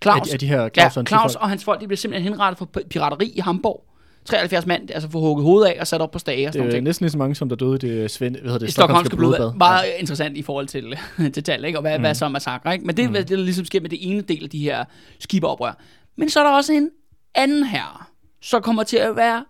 Claus, 0.03 0.19
Er 0.19 0.23
de- 0.23 0.33
er 0.33 0.37
de 0.37 0.47
her 0.47 0.61
ja, 0.61 0.69
Claus 0.69 0.97
og 0.97 1.01
hans 1.01 1.09
Claus 1.09 1.33
folk? 1.33 1.41
og 1.43 1.49
hans 1.49 1.63
folk, 1.63 1.81
de 1.81 1.87
bliver 1.87 1.97
simpelthen 1.97 2.31
henrettet 2.33 2.57
for 2.57 2.69
pirateri 2.89 3.25
i 3.35 3.39
Hamburg. 3.39 3.83
73 4.25 4.65
mand, 4.65 4.91
altså 4.91 5.09
få 5.09 5.19
hugget 5.19 5.43
hovedet 5.43 5.67
af 5.67 5.77
og 5.79 5.87
sat 5.87 6.01
op 6.01 6.11
på 6.11 6.19
stage 6.19 6.47
og 6.47 6.53
sådan 6.53 6.67
Det 6.67 6.77
er 6.77 6.81
næsten 6.81 7.03
lige 7.03 7.11
så 7.11 7.17
mange, 7.17 7.35
som 7.35 7.49
der 7.49 7.55
døde 7.55 7.75
i 7.75 7.77
det, 7.77 8.11
Svend, 8.11 8.35
hvad 8.35 8.51
hedder 8.51 8.65
det, 8.65 8.73
Stockholmske 8.73 9.15
blodbad. 9.15 9.53
Meget 9.53 9.85
interessant 9.99 10.37
i 10.37 10.41
forhold 10.41 10.67
til, 10.67 10.97
til 11.33 11.43
tal, 11.43 11.65
ikke? 11.65 11.77
og 11.77 11.81
hvad, 11.81 11.97
mm. 11.97 12.01
hvad 12.01 12.15
så 12.15 12.25
er 12.25 12.29
massakre. 12.29 12.73
Ikke? 12.73 12.85
Men 12.85 12.97
det 12.97 13.03
er 13.05 13.07
mm. 13.07 13.13
det, 13.13 13.29
der 13.29 13.35
ligesom 13.35 13.65
sker 13.65 13.81
med 13.81 13.89
det 13.89 14.11
ene 14.11 14.21
del 14.21 14.43
af 14.43 14.49
de 14.49 14.59
her 14.59 14.85
skibeoprør. 15.19 15.81
Men 16.15 16.29
så 16.29 16.39
er 16.39 16.43
der 16.43 16.51
også 16.51 16.73
en 16.73 16.89
anden 17.35 17.63
her, 17.63 18.09
som 18.41 18.61
kommer 18.61 18.83
til 18.83 18.97
at 18.97 19.15
være 19.15 19.45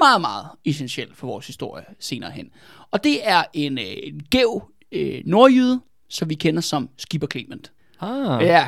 meget, 0.00 0.20
meget 0.20 0.46
essentiel 0.64 1.08
for 1.14 1.26
vores 1.26 1.46
historie 1.46 1.84
senere 2.00 2.30
hen. 2.30 2.50
Og 2.90 3.04
det 3.04 3.28
er 3.28 3.44
en, 3.52 3.78
øh, 3.78 3.84
en 4.02 4.22
gæv 4.30 4.62
øh, 4.92 5.20
nordjyde, 5.24 5.80
som 6.08 6.30
vi 6.30 6.34
kender 6.34 6.60
som 6.60 6.88
Skipper 6.96 7.26
Clement. 7.26 7.72
Ah, 8.00 8.42
Ja. 8.42 8.66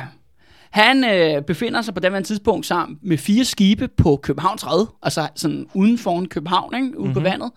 Han 0.71 1.03
øh, 1.03 1.41
befinder 1.41 1.81
sig 1.81 1.93
på 1.93 1.99
det 1.99 2.25
tidspunkt 2.25 2.65
sammen 2.65 2.99
med 3.01 3.17
fire 3.17 3.45
skibe 3.45 3.87
på 3.87 4.15
Københavns 4.15 4.67
Red, 4.67 4.85
altså 5.03 5.27
sådan 5.35 5.67
uden 5.73 5.97
foran 5.97 6.25
København, 6.25 6.75
ikke? 6.75 6.87
ude 6.87 6.97
mm-hmm. 6.97 7.13
på 7.13 7.19
vandet. 7.19 7.51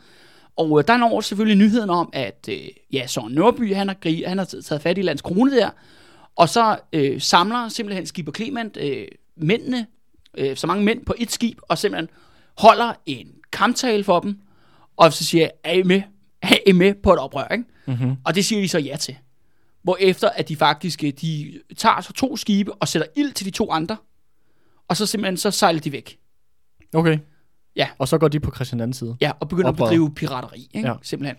Og 0.56 0.78
øh, 0.78 0.84
der 0.88 0.96
når 0.96 1.20
selvfølgelig 1.20 1.58
nyheden 1.58 1.90
om, 1.90 2.10
at 2.12 2.48
øh, 2.52 2.68
ja, 2.92 3.06
Søren 3.06 3.34
Nørby, 3.34 3.74
han 3.74 3.88
har, 3.88 3.96
gri- 4.06 4.28
han 4.28 4.38
har 4.38 4.44
taget 4.44 4.82
fat 4.82 4.98
i 4.98 5.02
Lands 5.02 5.22
Krone 5.22 5.56
der, 5.56 5.70
og 6.36 6.48
så 6.48 6.76
øh, 6.92 7.20
samler 7.20 7.68
simpelthen 7.68 8.06
Skipper 8.06 8.32
Clement 8.32 8.76
øh, 8.76 9.06
mændene, 9.36 9.86
øh, 10.38 10.56
så 10.56 10.66
mange 10.66 10.84
mænd 10.84 11.04
på 11.04 11.14
et 11.18 11.30
skib, 11.30 11.58
og 11.68 11.78
simpelthen 11.78 12.08
holder 12.58 12.92
en 13.06 13.26
kamptale 13.52 14.04
for 14.04 14.20
dem, 14.20 14.38
og 14.96 15.12
så 15.12 15.24
siger, 15.24 15.48
er 15.64 15.72
I 15.72 15.82
med? 15.82 16.02
Er 16.42 16.56
I 16.66 16.72
med 16.72 16.94
på 17.02 17.12
et 17.12 17.18
oprør, 17.18 17.48
ikke? 17.52 17.64
Mm-hmm. 17.86 18.16
Og 18.24 18.34
det 18.34 18.44
siger 18.44 18.60
de 18.62 18.68
så 18.68 18.78
ja 18.78 18.96
til. 18.96 19.16
Hvor 19.82 19.96
efter 20.00 20.28
at 20.28 20.48
de 20.48 20.56
faktisk 20.56 21.04
øh, 21.04 21.12
de 21.20 21.60
tager 21.76 22.00
så 22.00 22.12
to 22.12 22.36
skibe 22.36 22.72
og 22.74 22.88
sætter 22.88 23.06
ild 23.16 23.32
til 23.32 23.46
de 23.46 23.50
to 23.50 23.70
andre, 23.72 23.96
og 24.88 24.96
så 24.96 25.06
simpelthen 25.06 25.36
så 25.36 25.50
sejler 25.50 25.80
de 25.80 25.92
væk. 25.92 26.18
okay. 26.94 27.18
Ja. 27.76 27.88
Og 27.98 28.08
så 28.08 28.18
går 28.18 28.28
de 28.28 28.40
på 28.40 28.50
Christian 28.54 28.80
anden 28.80 28.92
side. 28.94 29.16
Ja, 29.20 29.32
og 29.40 29.48
begynder 29.48 29.68
Oprør. 29.68 29.84
at 29.84 29.90
bedrive 29.90 30.14
pirateri, 30.14 30.70
ikke? 30.74 30.88
Ja. 30.88 30.94
Simpelthen. 31.02 31.36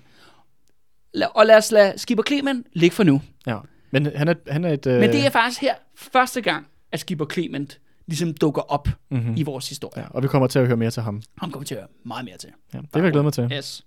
La- 1.18 1.26
og 1.36 1.46
lad 1.46 1.58
os 1.58 1.72
lade 1.72 1.94
Skipper 2.00 2.24
Clement 2.28 2.68
ligge 2.74 2.96
for 2.96 3.04
nu. 3.04 3.22
Ja. 3.48 3.58
Men 3.92 4.06
han 4.16 4.28
er, 4.28 4.34
han 4.48 4.66
er 4.66 4.70
et... 4.74 4.86
Øh, 4.86 5.00
Men 5.00 5.10
det 5.10 5.26
er 5.26 5.30
faktisk 5.30 5.62
her 5.62 5.76
første 5.96 6.42
gang, 6.42 6.68
at 6.92 7.00
Skipper 7.00 7.26
Clement 7.34 7.80
ligesom 8.08 8.34
dukker 8.34 8.62
op 8.62 8.88
Mhm. 8.88 9.20
mm-hmm. 9.20 9.36
i 9.38 9.44
vores 9.44 9.70
historie. 9.70 10.04
Ja, 10.04 10.08
og 10.10 10.24
vi 10.24 10.28
kommer 10.28 10.48
til 10.48 10.60
at 10.60 10.68
høre 10.68 10.78
mere 10.78 10.92
til 10.92 11.04
ham. 11.04 11.22
Ham 11.38 11.52
kommer 11.52 11.66
til 11.66 11.76
at 11.76 11.82
høre 11.82 11.90
meget 12.06 12.26
mere 12.26 12.38
til. 12.38 12.50
Ja, 12.74 12.78
det 12.78 12.88
vil 12.94 13.04
jeg 13.04 13.12
glæde 13.12 13.24
mig 13.24 13.34
til. 13.34 13.50
Yes. 13.54 13.86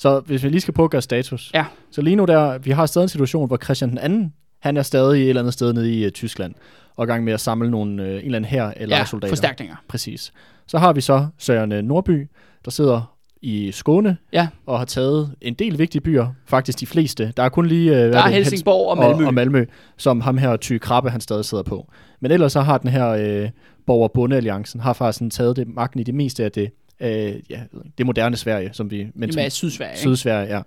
Så 0.00 0.20
hvis 0.20 0.44
vi 0.44 0.48
lige 0.48 0.60
skal 0.60 0.74
prøve 0.74 0.84
at 0.84 0.90
gøre 0.90 1.02
status. 1.02 1.50
Ja. 1.54 1.64
Så 1.90 2.02
lige 2.02 2.16
nu 2.16 2.24
der, 2.24 2.58
vi 2.58 2.70
har 2.70 2.86
stadig 2.86 3.04
en 3.04 3.08
situation, 3.08 3.46
hvor 3.46 3.56
Christian 3.56 3.90
den 3.90 3.98
anden, 3.98 4.34
han 4.60 4.76
er 4.76 4.82
stadig 4.82 5.22
et 5.22 5.28
eller 5.28 5.42
andet 5.42 5.54
sted 5.54 5.72
nede 5.72 5.94
i 5.94 6.06
uh, 6.06 6.12
Tyskland, 6.12 6.54
og 6.96 7.04
i 7.04 7.06
gang 7.06 7.24
med 7.24 7.32
at 7.32 7.40
samle 7.40 7.70
nogle, 7.70 8.02
uh, 8.02 8.08
en 8.08 8.14
eller 8.14 8.36
anden 8.36 8.44
her 8.44 8.72
eller 8.76 8.96
Ja, 8.96 9.04
soldater. 9.04 9.30
forstærkninger. 9.30 9.76
Præcis. 9.88 10.32
Så 10.66 10.78
har 10.78 10.92
vi 10.92 11.00
så 11.00 11.26
Søren 11.38 11.72
øh, 11.72 11.82
Nordby, 11.82 12.28
der 12.64 12.70
sidder 12.70 13.16
i 13.42 13.72
Skåne, 13.72 14.16
Ja, 14.32 14.48
og 14.66 14.78
har 14.78 14.84
taget 14.84 15.34
en 15.40 15.54
del 15.54 15.78
vigtige 15.78 16.00
byer, 16.02 16.26
faktisk 16.46 16.80
de 16.80 16.86
fleste. 16.86 17.32
Der 17.36 17.42
er 17.42 17.48
kun 17.48 17.66
lige... 17.66 17.92
Uh, 17.92 17.96
der 17.98 18.18
er 18.18 18.28
Helsingborg 18.28 18.90
og 18.90 18.98
Malmø. 18.98 19.22
Og, 19.22 19.26
og 19.26 19.34
Malmø, 19.34 19.64
som 19.96 20.20
ham 20.20 20.38
her 20.38 20.56
Ty 20.56 20.78
Krabbe, 20.78 21.10
han 21.10 21.20
stadig 21.20 21.44
sidder 21.44 21.64
på. 21.64 21.92
Men 22.20 22.30
ellers 22.30 22.52
så 22.52 22.60
har 22.60 22.78
den 22.78 22.90
her 22.90 23.08
øh, 23.08 23.50
borger 23.86 24.08
bonde 24.08 24.36
alliancen 24.36 24.80
har 24.80 24.92
faktisk 24.92 25.18
sådan 25.18 25.30
taget 25.30 25.56
det, 25.56 25.68
magten 25.68 26.00
i 26.00 26.02
det 26.02 26.14
meste 26.14 26.44
af 26.44 26.52
det, 26.52 26.70
øh, 27.00 27.34
ja, 27.50 27.60
det 27.98 28.06
moderne 28.06 28.36
Sverige, 28.36 28.70
som 28.72 28.90
vi... 28.90 29.06
Men 29.14 29.30
Jamen, 29.30 29.50
Sydsverige? 29.50 29.96
Sydsverige, 29.96 30.56
ja. 30.56 30.62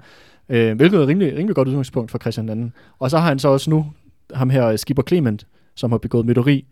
Øh, 0.49 0.75
hvilket 0.75 1.01
er 1.01 1.07
rimelig, 1.07 1.37
rimelig 1.37 1.55
godt 1.55 1.67
udgangspunkt 1.67 2.11
for 2.11 2.17
Christian 2.17 2.49
II. 2.63 2.69
Og 2.99 3.09
så 3.09 3.17
har 3.17 3.27
han 3.27 3.39
så 3.39 3.47
også 3.47 3.69
nu 3.69 3.85
ham 4.33 4.49
her 4.49 4.67
øh, 4.67 4.77
Skipper 4.79 5.03
Clement, 5.07 5.47
som 5.75 5.91
har 5.91 5.97
begået 5.97 6.25
mytteri, 6.25 6.65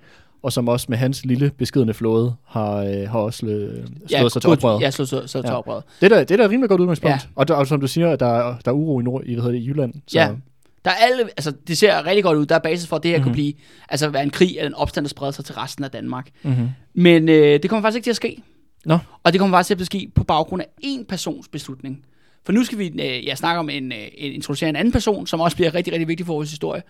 og 0.44 0.54
som 0.54 0.68
også 0.68 0.86
med 0.90 0.98
hans 0.98 1.26
lille 1.26 1.52
beskedende 1.58 1.94
flåde 1.94 2.34
har, 2.48 2.76
øh, 2.78 3.10
har 3.10 3.20
også 3.20 3.46
øh, 3.46 3.86
slået 4.08 4.32
sig 4.32 4.42
til 4.42 4.50
oprøret. 4.50 4.82
Ja, 4.82 4.92
slået 4.92 5.10
sig 5.10 5.30
til 5.30 5.42
Ja. 5.44 5.58
oprøret. 5.58 5.84
Det, 6.02 6.12
er 6.12 6.16
da, 6.16 6.20
det 6.20 6.32
er 6.32 6.38
da 6.38 6.44
et 6.44 6.50
rimelig 6.52 6.70
godt 6.70 6.82
udgangspunkt. 6.82 7.14
Ja. 7.14 7.20
Og, 7.36 7.48
der, 7.48 7.54
og 7.54 7.68
som 7.68 7.82
du 7.82 7.88
siger, 7.88 8.16
der 8.16 8.26
er, 8.26 8.56
der 8.66 8.72
er 8.72 8.76
uro 8.76 9.00
i, 9.00 9.04
nord, 9.04 9.24
i, 9.26 9.34
hvad 9.34 9.44
hedder 9.44 9.58
det, 9.58 9.64
i 9.66 9.68
Jylland. 9.70 9.94
Så, 10.08 10.20
Ja. 10.20 10.30
Der 10.86 10.92
er 10.92 10.96
alle, 10.96 11.24
altså 11.24 11.54
det 11.68 11.78
ser 11.78 12.06
rigtig 12.06 12.24
godt 12.24 12.38
ud. 12.38 12.46
Der 12.46 12.56
er 12.56 12.60
basis 12.60 12.88
for, 12.88 12.96
at 12.96 13.04
det 13.04 13.12
her 13.12 13.18
mm-hmm. 13.18 13.28
Mhm. 13.30 13.30
kunne 13.30 13.34
blive, 13.34 13.54
altså 13.90 14.10
være 14.10 14.24
en 14.24 14.30
krig 14.30 14.50
eller 14.58 14.68
en 14.68 14.74
opstand, 14.74 15.06
der 15.06 15.10
spreder 15.10 15.32
sig 15.32 15.46
til 15.46 15.56
resten 15.56 15.84
af 15.84 15.92
Danmark. 15.92 16.30
Mm-hmm. 16.44 16.70
Men 16.94 17.30
øh, 17.30 17.60
det 17.64 17.70
kommer 17.70 17.82
faktisk 17.82 17.96
ikke 17.98 18.06
til 18.06 18.12
at 18.12 18.16
ske. 18.16 18.42
Nå. 18.86 18.98
Og 19.24 19.34
det 19.34 19.40
kommer 19.40 19.58
faktisk 19.58 19.78
til 19.78 19.84
at 19.84 19.86
ske 19.86 20.12
på 20.16 20.24
baggrund 20.24 20.62
af 20.62 20.68
én 20.84 21.04
persons 21.04 21.48
beslutning. 21.48 22.06
For 22.46 22.54
nu 22.54 22.64
skal 22.64 22.78
vi 22.78 22.88
øh, 22.88 23.26
ja, 23.26 23.36
snakke 23.36 23.60
om 23.60 23.70
en, 23.70 23.92
øh, 23.92 24.08
en 24.14 24.34
introducere 24.34 24.70
en 24.70 24.76
anden 24.76 24.92
person, 24.92 25.28
som 25.28 25.40
også 25.40 25.58
bliver 25.58 25.74
rigtig, 25.74 25.94
rigtig 25.94 26.08
vigtig 26.08 26.26
for 26.26 26.34
vores 26.34 26.50
historie. 26.50 26.84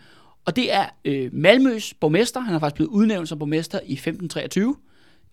Og 0.45 0.55
det 0.55 0.73
er 0.73 0.85
øh, 1.05 1.29
Malmøs 1.33 1.93
borgmester. 1.93 2.39
Han 2.39 2.55
er 2.55 2.59
faktisk 2.59 2.75
blevet 2.75 2.89
udnævnt 2.89 3.29
som 3.29 3.39
borgmester 3.39 3.79
i 3.85 3.93
1523. 3.93 4.75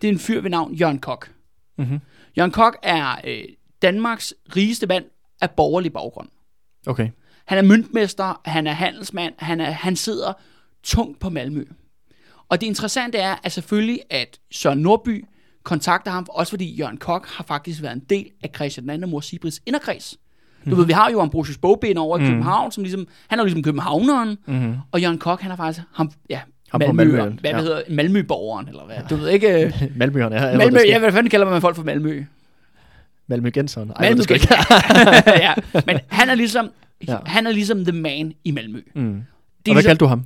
Det 0.01 0.07
er 0.07 0.11
en 0.11 0.19
fyr 0.19 0.41
ved 0.41 0.49
navn 0.49 0.73
Jørgen 0.73 0.99
Kok. 0.99 1.31
Mm-hmm. 1.77 1.99
Jørgen 2.37 2.51
Kok 2.51 2.77
er 2.83 3.15
øh, 3.27 3.43
Danmarks 3.81 4.33
rigeste 4.55 4.87
mand 4.87 5.05
af 5.41 5.51
borgerlig 5.51 5.93
baggrund. 5.93 6.29
Okay. 6.87 7.09
Han 7.45 7.57
er 7.57 7.61
møntmester, 7.61 8.41
han 8.45 8.67
er 8.67 8.71
handelsmand, 8.71 9.33
han, 9.37 9.61
er, 9.61 9.71
han 9.71 9.95
sidder 9.95 10.33
tungt 10.83 11.19
på 11.19 11.29
Malmø. 11.29 11.63
Og 12.49 12.61
det 12.61 12.67
interessante 12.67 13.17
er, 13.17 13.35
at 13.43 13.51
selvfølgelig, 13.51 14.01
at 14.09 14.39
Søren 14.51 14.79
Nordby 14.79 15.25
kontakter 15.63 16.11
ham, 16.11 16.25
også 16.29 16.49
fordi 16.49 16.75
Jørgen 16.75 16.97
Kok 16.97 17.27
har 17.27 17.43
faktisk 17.43 17.81
været 17.81 17.93
en 17.93 18.01
del 18.09 18.25
af 18.43 18.49
Christian 18.55 18.89
II 18.89 19.03
og 19.03 19.09
Mor 19.09 19.19
Sibrits 19.19 19.61
inderkreds. 19.65 20.17
Du 20.69 20.75
ved, 20.75 20.85
vi 20.85 20.91
har 20.93 21.09
jo 21.11 21.21
Ambrosius 21.21 21.57
Bogben 21.57 21.97
over 21.97 22.17
i 22.17 22.25
København, 22.25 22.71
som 22.71 22.83
ligesom, 22.83 23.07
han 23.27 23.39
er 23.39 23.43
jo 23.43 23.45
ligesom 23.45 23.63
københavneren, 23.63 24.37
Mm-hmm. 24.45 24.75
og 24.91 25.01
Jørgen 25.01 25.17
Kok, 25.19 25.41
han 25.41 25.51
er 25.51 25.55
faktisk 25.55 25.85
ham, 25.93 26.11
ja, 26.29 26.39
Ham 26.71 26.81
Malmø, 26.81 26.93
Malmø, 27.03 27.17
hvad 27.39 27.51
ja. 27.51 27.57
ja. 27.57 27.61
hedder 27.63 27.81
Malmø-borgeren, 27.89 28.67
eller 28.67 28.85
hvad? 28.85 28.95
Du 29.09 29.15
ved 29.15 29.29
ikke, 29.29 29.65
øh, 29.65 29.73
Malmøerne 29.95 30.35
er 30.35 30.39
allerede 30.47 30.71
Malmø, 30.71 30.79
ja, 30.87 30.99
hvad 30.99 31.11
fanden 31.11 31.29
kalder 31.29 31.49
man 31.49 31.61
folk 31.61 31.75
for 31.75 31.83
Malmø? 31.83 32.23
Malmøgenseren. 33.27 33.89
Ej, 33.95 34.09
Malmø, 34.09 34.23
ikke. 34.33 34.47
ja, 35.45 35.53
men 35.85 35.99
han 36.07 36.29
er 36.29 36.35
ligesom, 36.35 36.71
Ja. 37.07 37.13
ja. 37.13 37.17
han 37.25 37.47
er 37.47 37.51
ligesom 37.51 37.85
the 37.85 37.91
man 38.01 38.33
i 38.43 38.51
Malmø. 38.51 38.81
Mm. 38.95 39.01
Det 39.03 39.05
Og 39.05 39.11
er 39.11 39.23
hvad 39.63 39.73
ligesom, 39.73 39.89
kaldte 39.89 40.05
du 40.05 40.07
ham? 40.07 40.23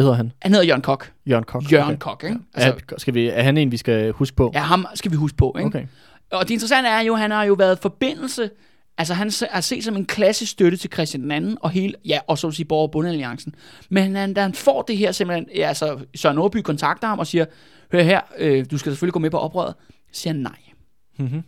Hvad 0.00 0.04
hedder 0.04 0.16
han? 0.16 0.32
han 0.42 0.52
hedder 0.52 0.66
Jørgen 0.66 0.82
Kok. 0.82 1.12
Jørgen 1.26 1.44
Kok. 1.44 1.72
Jørgen 1.72 1.88
Okay. 1.88 1.98
Kok, 1.98 2.24
ikke? 2.24 2.38
Altså, 2.54 2.70
Altså, 2.72 2.94
er, 2.94 2.98
skal 2.98 3.14
vi, 3.14 3.28
er 3.28 3.42
han 3.42 3.56
en, 3.56 3.72
vi 3.72 3.76
skal 3.76 4.12
huske 4.12 4.36
på? 4.36 4.50
ja, 4.54 4.60
ham 4.60 4.86
skal 4.94 5.10
vi 5.10 5.16
huske 5.16 5.36
på, 5.36 5.54
ikke? 5.58 5.66
Okay. 5.66 5.86
Og 6.32 6.48
det 6.48 6.50
interessante 6.54 6.90
er 6.90 7.00
jo, 7.00 7.14
at 7.14 7.20
han 7.20 7.30
har 7.30 7.44
jo 7.44 7.54
været 7.54 7.78
forbindelse, 7.78 8.50
altså 8.98 9.14
han 9.14 9.32
er 9.50 9.60
set 9.60 9.84
som 9.84 9.96
en 9.96 10.06
klassisk 10.06 10.52
støtte 10.52 10.76
til 10.78 10.92
Christian 10.92 11.44
II, 11.44 11.56
og 11.60 11.70
hele, 11.70 11.94
ja, 12.04 12.18
og 12.26 12.38
så 12.38 12.46
at 12.48 12.54
sige 12.54 12.66
Borger- 12.66 12.86
og 12.86 12.90
Bundealliancen. 12.90 13.54
Men 13.88 14.16
han, 14.16 14.34
da 14.34 14.42
han 14.42 14.54
får 14.54 14.82
det 14.82 14.96
her 14.96 15.12
simpelthen, 15.12 15.48
ja, 15.56 15.68
altså 15.68 15.98
Søren 16.14 16.36
Nordby 16.36 16.56
kontakter 16.56 17.08
ham 17.08 17.18
og 17.18 17.26
siger, 17.26 17.44
hør 17.92 18.02
her, 18.02 18.20
øh, 18.38 18.66
du 18.70 18.78
skal 18.78 18.92
selvfølgelig 18.92 19.12
gå 19.12 19.18
med 19.18 19.30
på 19.30 19.38
oprøret, 19.38 19.74
så 20.12 20.20
siger 20.20 20.34
han 20.34 20.42
nej. 20.42 20.58
Mm-hmm. 21.18 21.42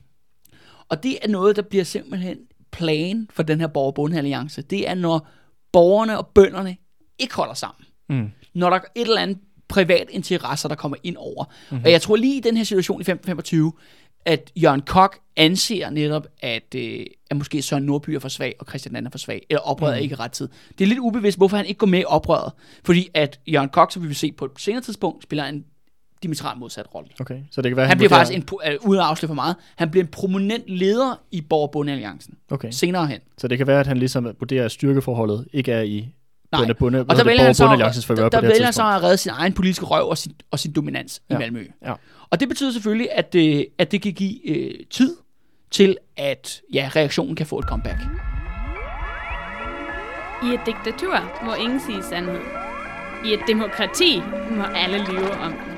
Og 0.89 1.03
det 1.03 1.19
er 1.23 1.29
noget, 1.29 1.57
der 1.57 1.63
bliver 1.63 1.85
simpelthen 1.85 2.39
plan 2.73 3.27
for 3.31 3.43
den 3.43 3.61
her 3.61 3.67
borgerbundealliance. 3.67 4.63
Det 4.63 4.89
er, 4.89 4.95
når 4.95 5.29
borgerne 5.73 6.19
og 6.19 6.27
bønderne 6.27 6.77
ikke 7.19 7.35
holder 7.35 7.55
sammen. 7.55 7.85
Mm. 8.09 8.31
Når 8.55 8.71
der 8.71 8.77
er 8.77 8.81
et 8.95 9.03
eller 9.07 9.21
andet 9.21 9.39
privat 9.69 10.07
interesser, 10.11 10.69
der 10.69 10.77
kommer 10.77 10.97
ind 11.03 11.17
over. 11.19 11.45
Mm-hmm. 11.71 11.85
Og 11.85 11.91
jeg 11.91 12.03
tror 12.03 12.17
lige 12.17 12.37
i 12.37 12.41
den 12.41 12.57
her 12.57 12.65
situation 12.65 12.97
i 13.01 13.03
1525, 13.03 13.73
at 14.25 14.53
Jørgen 14.57 14.81
Kok 14.81 15.19
anser 15.37 15.91
netop, 15.91 16.27
at, 16.41 16.75
øh, 16.77 17.07
at 17.31 17.37
måske 17.37 17.63
Søren 17.63 17.85
Nordby 17.85 18.11
er 18.11 18.19
for 18.19 18.29
svag, 18.29 18.55
og 18.61 18.67
Christian 18.69 18.97
II 18.97 19.03
er 19.05 19.11
for 19.11 19.19
svag, 19.19 19.47
eller 19.51 19.61
oprøret 19.61 19.93
mm. 19.93 19.99
er 19.99 20.03
ikke 20.03 20.13
i 20.13 20.17
ret 20.17 20.33
tid. 20.33 20.49
Det 20.79 20.85
er 20.85 20.89
lidt 20.89 20.99
ubevidst, 20.99 21.39
hvorfor 21.39 21.57
han 21.57 21.67
ikke 21.67 21.79
går 21.79 21.87
med 21.87 22.01
i 22.01 22.05
oprøret. 22.07 22.53
Fordi 22.85 23.09
at 23.15 23.41
Jørgen 23.47 23.69
Kok, 23.69 23.93
som 23.93 24.03
vi 24.03 24.07
vil 24.07 24.17
se 24.17 24.33
på 24.33 24.45
et 24.45 24.51
senere 24.59 24.83
tidspunkt, 24.83 25.23
spiller 25.23 25.45
en 25.45 25.65
diametralt 26.23 26.59
modsat 26.59 26.95
rolle. 26.95 27.09
Okay, 27.21 27.39
så 27.51 27.63
det 27.63 27.71
kan 27.71 27.77
være, 27.77 27.87
Han 27.87 27.97
bliver 27.99 28.09
vurderer- 28.09 28.19
faktisk, 28.27 28.37
en, 28.69 28.75
uh, 28.83 28.89
uden 28.89 29.01
at 29.01 29.07
afsløre 29.07 29.29
for 29.29 29.35
meget, 29.35 29.57
han 29.77 29.91
bliver 29.91 30.05
en 30.05 30.11
prominent 30.11 30.65
leder 30.69 31.21
i 31.31 31.41
Borgerbundealliancen. 31.41 32.35
Okay, 32.51 32.69
Senere 32.71 33.07
hen. 33.07 33.21
så 33.39 33.49
det 33.49 33.59
kan 33.59 33.67
være, 33.67 33.81
at 33.81 33.87
han 33.87 33.99
ligesom 33.99 34.25
vurderer, 34.25 34.65
at 34.65 34.73
styrkeforholdet 34.73 35.47
ikke 35.53 35.73
er 35.73 35.83
i 35.83 36.09
Nej. 36.53 36.61
bunde, 36.61 36.75
bunde, 36.75 37.01
Og 37.09 37.17
der 37.17 37.25
vælger 37.25 37.45
han 37.45 37.55
så, 37.55 37.65
der, 37.65 37.93
på 38.07 38.15
der 38.15 38.29
det 38.29 38.43
vælger 38.43 38.65
han 38.65 38.73
så 38.73 38.83
at 38.83 39.03
redde 39.03 39.17
sin 39.17 39.33
egen 39.35 39.53
politiske 39.53 39.87
røv 39.87 40.09
og 40.09 40.19
sin, 40.19 40.33
og 40.51 40.59
sin 40.59 40.73
dominans 40.73 41.23
ja. 41.31 41.35
Ja. 41.35 41.39
i 41.39 41.43
Malmø. 41.43 41.67
Ja. 41.85 41.93
Og 42.31 42.41
det 42.41 42.49
betyder 42.49 42.73
selvfølgelig, 42.73 43.09
at, 43.13 43.35
øh, 43.35 43.65
at 43.79 43.93
det 43.93 44.03
kan 44.03 44.13
give 44.13 44.49
øh, 44.49 44.75
tid 44.91 45.17
til, 45.71 45.97
at 46.17 46.61
ja, 46.73 46.91
reaktionen 46.97 47.37
kan 47.37 47.47
få 47.47 47.59
et 47.59 47.65
comeback. 47.65 47.99
I 50.43 50.55
et 50.55 50.61
diktatur 50.67 51.45
må 51.45 51.55
ingen 51.55 51.81
sige 51.81 52.03
sandhed. 52.03 52.41
I 53.25 53.33
et 53.33 53.41
demokrati 53.49 54.23
må 54.51 54.63
alle 54.63 54.99
lyve 54.99 55.31
om 55.31 55.53
den. 55.53 55.72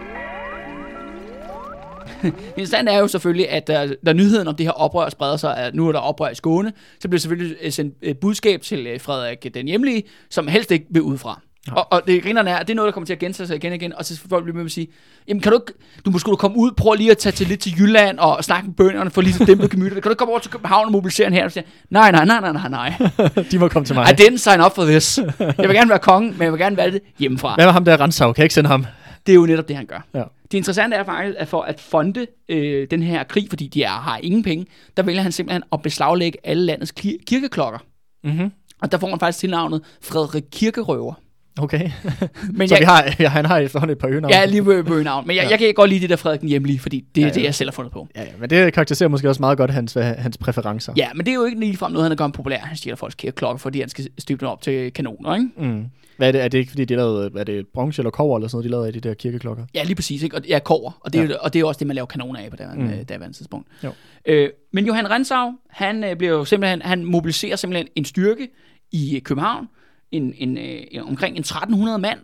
Interessant 2.56 2.88
er 2.88 2.98
jo 2.98 3.08
selvfølgelig, 3.08 3.50
at 3.50 3.96
da 4.06 4.12
nyheden 4.12 4.48
om 4.48 4.56
det 4.56 4.66
her 4.66 4.72
oprør 4.72 5.08
spreder 5.08 5.36
sig, 5.36 5.56
at 5.56 5.74
nu 5.74 5.88
er 5.88 5.92
der 5.92 5.98
oprør 5.98 6.28
i 6.28 6.34
Skåne, 6.34 6.72
så 7.00 7.08
bliver 7.08 7.20
selvfølgelig 7.20 7.56
øh, 7.62 7.72
sendt 7.72 7.94
et 8.02 8.18
budskab 8.18 8.62
til 8.62 8.86
øh, 8.86 9.00
Frederik 9.00 9.54
den 9.54 9.66
hjemlige, 9.66 10.02
som 10.30 10.48
helst 10.48 10.70
ikke 10.70 10.86
vil 10.90 11.02
udefra. 11.02 11.40
Ja. 11.68 11.74
Og, 11.74 11.92
og 11.92 12.02
det 12.06 12.22
grinerne 12.22 12.50
er, 12.50 12.56
at 12.56 12.66
det 12.66 12.72
er 12.72 12.76
noget, 12.76 12.86
der 12.86 12.92
kommer 12.92 13.06
til 13.06 13.12
at 13.12 13.18
gentage 13.18 13.46
sig 13.46 13.56
igen 13.56 13.72
og 13.72 13.76
igen, 13.76 13.92
og 13.96 14.04
så 14.04 14.20
folk 14.28 14.44
bliver 14.44 14.56
med 14.56 14.64
at 14.64 14.70
sige, 14.70 14.88
jamen 15.28 15.40
kan 15.40 15.52
du 15.52 15.58
ikke, 15.58 15.72
du 16.04 16.10
må 16.10 16.18
skulle 16.18 16.36
komme 16.36 16.56
ud, 16.56 16.70
prøv 16.76 16.94
lige 16.94 17.10
at 17.10 17.18
tage 17.18 17.32
til 17.32 17.46
lidt 17.46 17.60
til 17.60 17.72
Jylland 17.78 18.18
og 18.18 18.44
snakke 18.44 18.66
med 18.66 18.74
bønderne 18.74 19.10
for 19.10 19.20
lige 19.20 19.36
at 19.40 19.46
dæmpe 19.46 19.68
gemytterne. 19.68 20.00
Kan 20.00 20.08
du 20.08 20.12
ikke 20.12 20.18
komme 20.18 20.32
over 20.32 20.40
til 20.40 20.50
København 20.50 20.86
og 20.86 20.92
mobilisere 20.92 21.26
en 21.26 21.32
her? 21.32 21.44
Og 21.44 21.52
siger, 21.52 21.64
nej, 21.90 22.10
nej, 22.10 22.24
nej, 22.24 22.40
nej, 22.40 22.52
nej, 22.52 22.68
nej. 22.68 22.92
De 23.50 23.58
må 23.58 23.68
komme 23.68 23.86
til 23.86 23.94
mig. 23.94 24.06
I 24.10 24.22
didn't 24.22 24.36
sign 24.36 24.60
up 24.60 24.74
for 24.74 24.84
this. 24.84 25.18
Jeg 25.38 25.54
vil 25.58 25.74
gerne 25.74 25.90
være 25.90 25.98
kongen, 25.98 26.32
men 26.32 26.42
jeg 26.42 26.52
vil 26.52 26.60
gerne 26.60 26.76
være 26.76 26.90
det 26.90 27.00
hjemmefra. 27.18 27.54
Hvad 27.54 27.66
med 27.66 27.72
ham 27.72 27.84
der 27.84 28.00
Renshav? 28.00 28.34
Kan 28.34 28.40
jeg 28.40 28.44
ikke 28.44 28.54
sende 28.54 28.70
ham? 28.70 28.86
Det 29.26 29.32
er 29.32 29.36
jo 29.36 29.46
netop 29.46 29.68
det, 29.68 29.76
han 29.76 29.86
gør. 29.86 30.06
Ja. 30.14 30.24
Det 30.52 30.58
interessante 30.58 30.96
er 30.96 31.04
faktisk, 31.04 31.36
at 31.38 31.48
for 31.48 31.62
at 31.62 31.80
fonde 31.80 32.26
øh, 32.48 32.86
den 32.90 33.02
her 33.02 33.24
krig, 33.24 33.46
fordi 33.48 33.66
de 33.66 33.82
er, 33.82 33.88
har 33.88 34.18
ingen 34.18 34.42
penge, 34.42 34.66
der 34.96 35.02
vælger 35.02 35.22
han 35.22 35.32
simpelthen 35.32 35.62
at 35.72 35.82
beslaglægge 35.82 36.38
alle 36.44 36.62
landets 36.62 36.92
kir- 37.00 37.24
kirkeklokker. 37.26 37.78
Mm-hmm. 38.24 38.50
Og 38.82 38.92
der 38.92 38.98
får 38.98 39.08
man 39.08 39.18
faktisk 39.18 39.38
tilnavnet 39.38 39.82
Frederik 40.02 40.44
Kirkerøver. 40.52 41.14
Okay. 41.58 41.90
Men 42.58 42.68
så 42.68 42.74
jeg, 42.74 42.80
vi 42.80 42.84
har, 42.84 43.14
ja, 43.20 43.28
han 43.28 43.46
har 43.46 43.58
efterhånden 43.58 43.92
et 43.92 43.98
par 43.98 44.08
øgenavn. 44.08 44.32
er 44.34 44.46
lige 44.46 44.66
ved 44.66 44.84
bøgenavn, 44.84 45.26
men 45.26 45.36
jeg, 45.36 45.44
Ja. 45.44 45.50
jeg 45.50 45.58
kan 45.58 45.74
godt 45.74 45.90
lide 45.90 46.00
det 46.00 46.10
der 46.10 46.16
Frederik 46.16 46.40
den 46.40 46.48
hjemlige, 46.48 46.78
fordi 46.78 47.04
det 47.14 47.20
er 47.22 47.26
Ja, 47.26 47.32
det, 47.32 47.40
ja. 47.40 47.44
jeg 47.44 47.54
selv 47.54 47.68
har 47.70 47.72
fundet 47.72 47.92
på. 47.92 48.08
Ja, 48.16 48.22
ja, 48.22 48.28
men 48.38 48.50
det 48.50 48.72
karakteriserer 48.72 49.08
måske 49.08 49.28
også 49.28 49.42
meget 49.42 49.58
godt 49.58 49.70
hans, 49.70 49.94
hans 50.18 50.38
præferencer. 50.38 50.92
Ja, 50.96 51.08
men 51.14 51.26
det 51.26 51.30
er 51.32 51.34
jo 51.34 51.44
ikke 51.44 51.60
ligefrem 51.60 51.92
noget, 51.92 52.04
han 52.04 52.12
er 52.12 52.16
gjort 52.16 52.32
populær. 52.32 52.58
Han 52.58 52.76
stjæler 52.76 52.96
folks 52.96 53.14
kirkeklokker, 53.14 53.58
fordi 53.58 53.80
han 53.80 53.88
skal 53.88 54.08
støbe 54.18 54.40
dem 54.40 54.48
op 54.48 54.62
til 54.62 54.92
kanoner, 54.92 55.34
ikke? 55.34 55.48
Mm. 55.56 55.84
Hvad 56.16 56.28
er 56.28 56.32
det? 56.32 56.44
Er 56.44 56.48
det 56.48 56.58
ikke, 56.58 56.70
fordi 56.70 56.84
de 56.84 56.96
lavede, 56.96 57.30
er 57.36 57.44
det 57.44 57.66
bronze 57.74 58.00
eller 58.02 58.10
kover 58.10 58.36
eller 58.38 58.48
sådan 58.48 58.56
noget, 58.56 58.64
de 58.64 58.70
lavede 58.70 58.86
af 58.86 58.92
de 58.92 59.00
der 59.00 59.14
kirkeklokker? 59.14 59.64
Ja, 59.74 59.82
lige 59.82 59.94
præcis. 59.94 60.22
Ikke? 60.22 60.36
Og 60.36 60.42
ja, 60.48 60.58
kover. 60.58 60.98
Og 61.00 61.12
det, 61.12 61.20
er, 61.20 61.24
Ja. 61.24 61.34
og 61.36 61.52
det 61.52 61.60
er 61.60 61.64
også 61.64 61.78
det, 61.78 61.86
man 61.86 61.94
laver 61.94 62.06
kanoner 62.06 62.40
af 62.40 62.50
på 62.50 62.56
det 62.56 62.66
Mm. 62.76 63.04
daværende 63.08 63.36
tidspunkt. 63.36 63.68
Jo. 63.84 63.90
Øh, 64.26 64.48
men 64.72 64.86
Johan 64.86 65.10
Rensau, 65.10 65.52
han 65.70 66.04
øh, 66.04 66.16
bliver 66.16 66.32
jo 66.32 66.44
simpelthen, 66.44 66.82
han 66.82 67.04
mobiliserer 67.04 67.56
simpelthen 67.56 67.86
en 67.96 68.04
styrke 68.04 68.48
i 68.92 69.16
øh, 69.16 69.22
København, 69.22 69.66
en, 70.12 70.34
en, 70.36 70.58
øh, 70.58 70.82
en- 70.90 71.00
omkring 71.02 71.36
en 71.36 71.40
1300 71.42 71.98
mand, 71.98 72.18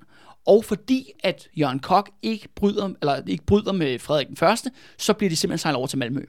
og 0.47 0.65
fordi 0.65 1.07
at 1.25 1.49
Jørgen 1.59 1.79
Kok 1.79 2.11
ikke 2.23 2.49
bryder, 2.55 2.91
eller 3.01 3.21
ikke 3.27 3.45
bryder 3.47 3.73
med 3.73 3.99
Frederik 3.99 4.29
den 4.29 4.37
Første, 4.37 4.71
så 4.99 5.13
bliver 5.13 5.31
de 5.31 5.37
simpelthen 5.37 5.59
sejlet 5.59 5.77
over 5.77 5.87
til 5.87 5.99
Malmø. 5.99 6.21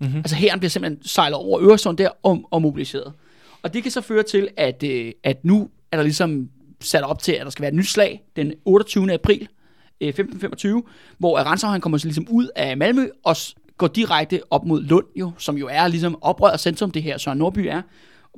Mhm. 0.00 0.16
Altså 0.16 0.36
her 0.36 0.56
bliver 0.56 0.70
simpelthen 0.70 1.04
sejlet 1.04 1.36
over 1.36 1.60
Øresund 1.62 1.96
der 1.98 2.08
og, 2.22 2.48
og 2.50 2.62
mobiliseret. 2.62 3.12
Og 3.62 3.74
det 3.74 3.82
kan 3.82 3.92
så 3.92 4.00
føre 4.00 4.22
til, 4.22 4.48
at, 4.56 4.82
øh, 4.82 5.12
at 5.24 5.44
nu 5.44 5.70
er 5.92 5.96
der 5.96 6.02
ligesom 6.04 6.48
sat 6.80 7.02
op 7.02 7.22
til, 7.22 7.32
at 7.32 7.44
der 7.44 7.50
skal 7.50 7.62
være 7.62 7.68
et 7.70 7.74
nyt 7.76 7.86
slag 7.88 8.22
den 8.36 8.52
28. 8.64 9.12
april 9.12 9.48
øh, 10.00 10.08
1525, 10.08 10.82
hvor 11.18 11.38
Ransau 11.38 11.70
han 11.70 11.80
kommer 11.80 11.98
så 11.98 12.06
ligesom 12.06 12.26
ud 12.30 12.48
af 12.56 12.76
Malmø 12.76 13.08
og 13.24 13.36
går 13.76 13.86
direkte 13.86 14.40
op 14.50 14.64
mod 14.64 14.82
Lund, 14.82 15.06
jo, 15.16 15.30
som 15.38 15.56
jo 15.58 15.68
er 15.72 15.88
ligesom 15.88 16.18
oprøret 16.22 16.60
centrum, 16.60 16.90
det 16.90 17.02
her 17.02 17.18
Søren 17.18 17.38
Nordby 17.38 17.58
er, 17.58 17.82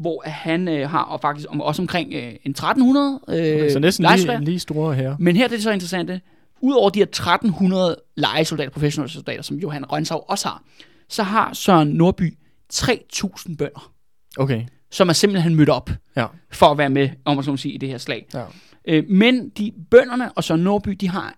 hvor 0.00 0.22
han 0.26 0.68
øh, 0.68 0.90
har 0.90 1.02
og 1.02 1.20
faktisk 1.20 1.48
om, 1.50 1.60
også 1.60 1.82
omkring 1.82 2.12
øh, 2.14 2.32
en 2.44 2.50
1300 2.50 3.20
øh, 3.28 3.34
Okay, 3.34 3.70
så 3.70 3.78
næsten 3.78 4.06
lige, 4.16 4.44
lige 4.44 4.58
store 4.58 4.94
her. 4.94 5.16
Men 5.18 5.36
her 5.36 5.44
er 5.44 5.48
det 5.48 5.62
så 5.62 5.70
interessante. 5.70 6.20
Udover 6.60 6.90
de 6.90 6.98
her 6.98 7.06
1300 7.06 7.96
lejesoldater, 8.16 8.70
professionelle 8.70 9.12
soldater, 9.12 9.42
som 9.42 9.56
Johan 9.56 9.84
Rønshav 9.92 10.24
også 10.28 10.48
har, 10.48 10.62
så 11.08 11.22
har 11.22 11.52
Søren 11.52 11.88
Nordby 11.88 12.38
3000 12.68 13.56
bønder, 13.56 13.92
Okay, 14.36 14.64
som 14.90 15.08
er 15.08 15.12
simpelthen 15.12 15.54
mødt 15.54 15.68
op 15.68 15.90
ja. 16.16 16.26
for 16.50 16.66
at 16.66 16.78
være 16.78 16.90
med, 16.90 17.08
om 17.24 17.36
man 17.36 17.44
så 17.44 17.50
må 17.50 17.56
sige, 17.56 17.74
i 17.74 17.78
det 17.78 17.88
her 17.88 17.98
slag. 17.98 18.26
ja. 18.34 18.44
Øh, 18.88 19.04
men 19.08 19.48
de 19.48 19.72
bønderne 19.90 20.32
og 20.32 20.44
Søren 20.44 20.60
Nordby, 20.60 20.90
de 20.90 21.08
har, 21.08 21.34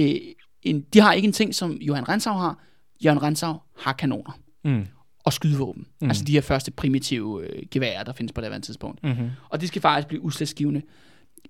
øh, 0.00 0.14
en, 0.62 0.80
de 0.94 1.00
har 1.00 1.12
ikke 1.12 1.26
en 1.26 1.32
ting, 1.32 1.54
som 1.54 1.72
Johan 1.80 2.08
Rensau 2.08 2.34
har. 2.34 2.58
Jørgen 3.04 3.22
Rensau 3.22 3.54
har 3.78 3.92
kanoner 3.92 4.38
Mm. 4.64 4.86
Og 5.24 5.32
skydevåben. 5.32 5.86
Mm. 6.00 6.08
Altså 6.08 6.24
de 6.24 6.32
her 6.32 6.40
første 6.40 6.70
primitive 6.70 7.42
øh, 7.46 7.62
geværer, 7.70 8.02
der 8.02 8.12
findes 8.12 8.32
på 8.32 8.40
det 8.40 8.52
her 8.52 8.58
tidspunkt. 8.60 9.04
Mm-hmm. 9.04 9.30
Og 9.48 9.60
det 9.60 9.68
skal 9.68 9.82
faktisk 9.82 10.08
blive 10.08 10.22
udslagsgivende. 10.24 10.82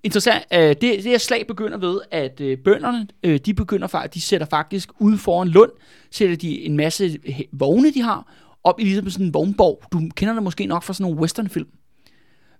Interessant, 0.03 0.43
øh, 0.53 0.59
det, 0.59 0.81
det 0.81 1.03
her 1.03 1.17
slag 1.17 1.47
begynder 1.47 1.77
ved, 1.77 1.99
at 2.11 2.41
øh, 2.41 2.57
bønderne, 2.57 3.07
øh, 3.23 3.39
de 3.45 3.53
begynder 3.53 3.87
faktisk, 3.87 4.13
de 4.13 4.21
sætter 4.21 4.47
faktisk 4.47 4.89
ude 4.99 5.17
foran 5.17 5.47
Lund, 5.47 5.71
sætter 6.11 6.35
de 6.35 6.61
en 6.65 6.77
masse 6.77 7.19
vogne, 7.51 7.93
de 7.93 8.01
har, 8.01 8.31
op 8.63 8.79
i 8.79 8.83
ligesom 8.83 9.09
sådan 9.09 9.25
en 9.25 9.33
vognborg. 9.33 9.83
Du 9.93 10.09
kender 10.15 10.33
det 10.33 10.43
måske 10.43 10.65
nok 10.65 10.83
fra 10.83 10.93
sådan 10.93 11.03
nogle 11.03 11.19
westernfilm. 11.19 11.67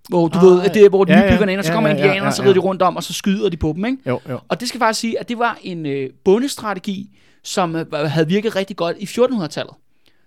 Hvor 0.10 0.28
du 0.28 0.38
Ah, 0.38 0.46
ved, 0.46 0.62
at 0.62 0.74
det 0.74 0.86
er, 0.86 0.90
hvor 0.90 1.04
de 1.04 1.12
ja, 1.12 1.20
ja, 1.20 1.26
ja. 1.26 1.30
nybyggerne 1.32 1.52
ind, 1.52 1.60
og 1.60 1.66
så 1.66 1.72
Ja, 1.72 1.76
kommer 1.76 1.90
ja, 1.90 1.96
ja, 1.96 2.02
indianerne, 2.02 2.24
ja, 2.24 2.28
og 2.28 2.34
så 2.34 2.42
rider 2.42 2.52
ja. 2.54 2.60
de 2.60 2.60
rundt 2.60 2.82
om, 2.82 2.96
og 2.96 3.04
så 3.04 3.14
skyder 3.14 3.50
de 3.50 3.58
på 3.58 3.74
dem, 3.76 3.86
ikke? 3.86 3.98
Jo, 4.08 4.20
jo. 4.30 4.40
Og 4.48 4.60
det 4.60 4.68
skal 4.68 4.80
faktisk 4.80 5.00
sige, 5.00 5.20
at 5.20 5.30
det 5.30 5.38
var 5.38 5.58
en 5.62 5.86
øh, 5.86 6.10
bundestrategi, 6.26 7.20
som 7.44 7.76
øh, 7.76 7.86
havde 7.94 8.28
virket 8.28 8.56
rigtig 8.56 8.76
godt 8.76 8.98
i 9.00 9.04
1400-tallet. 9.04 9.74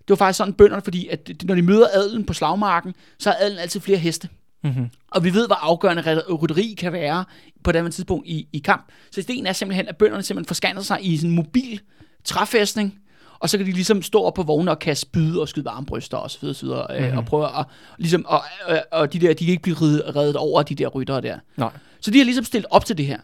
Det 0.09 0.11
var 0.11 0.17
faktisk 0.17 0.37
sådan 0.37 0.53
bønderne, 0.55 0.83
fordi 0.83 1.09
at 1.09 1.31
når 1.45 1.55
de 1.55 1.63
møder 1.63 1.87
adelen 1.95 2.25
på 2.25 2.33
slagmarken, 2.33 2.95
så 3.19 3.31
har 3.31 3.37
adelen 3.41 3.59
altid 3.59 3.81
flere 3.81 3.99
heste. 3.99 4.29
Mm-hmm. 4.65 4.91
Og 5.11 5.25
vi 5.25 5.35
ved, 5.35 5.47
hvor 5.47 5.57
afgørende 5.63 6.03
ry- 6.03 6.33
rytteri 6.43 6.75
kan 6.79 6.93
være 6.93 7.25
på 7.65 7.73
det 7.73 7.93
tidspunkt 7.95 8.27
i, 8.27 8.49
i 8.53 8.59
kamp. 8.59 8.85
Så 9.13 9.21
ideen 9.21 9.47
er 9.47 9.53
simpelthen, 9.53 9.89
at 9.89 9.97
bønderne 9.97 10.23
simpelthen 10.23 10.47
forskanser 10.49 10.83
sig 10.83 10.99
i 11.07 11.17
sådan 11.17 11.31
en 11.31 11.37
mobil 11.37 11.81
træfæstning, 12.25 12.99
og 13.39 13.51
så 13.51 13.59
kan 13.59 13.67
de 13.67 13.73
ligesom 13.73 14.03
stå 14.03 14.23
op 14.23 14.35
på 14.35 14.43
vogne 14.43 14.71
og 14.71 14.79
kaste 14.79 15.03
spyd 15.03 15.37
og 15.37 15.49
skyde 15.49 15.65
varmbryster 15.65 16.17
og 16.17 16.31
så 16.31 16.39
videre, 16.41 16.55
så 16.55 16.67
videre 16.67 16.87
øh, 17.03 17.09
Mhm. 17.09 17.19
og 17.19 17.25
prøve 17.25 17.59
at, 17.59 17.67
ligesom, 17.99 18.25
og, 18.27 18.41
og, 18.67 18.83
og 18.93 19.13
de 19.13 19.19
der, 19.21 19.29
de 19.35 19.45
kan 19.45 19.51
ikke 19.51 19.63
blive 19.63 19.77
reddet, 19.81 20.17
reddet 20.17 20.37
over 20.37 20.63
de 20.63 20.75
der 20.75 20.89
ryttere 20.89 21.21
der. 21.21 21.39
Nej. 21.57 21.71
Så 22.01 22.11
de 22.11 22.19
har 22.19 22.25
ligesom 22.25 22.45
stillet 22.45 22.67
op 22.71 22.85
til 22.85 22.99
det 22.99 23.07
her. 23.07 23.19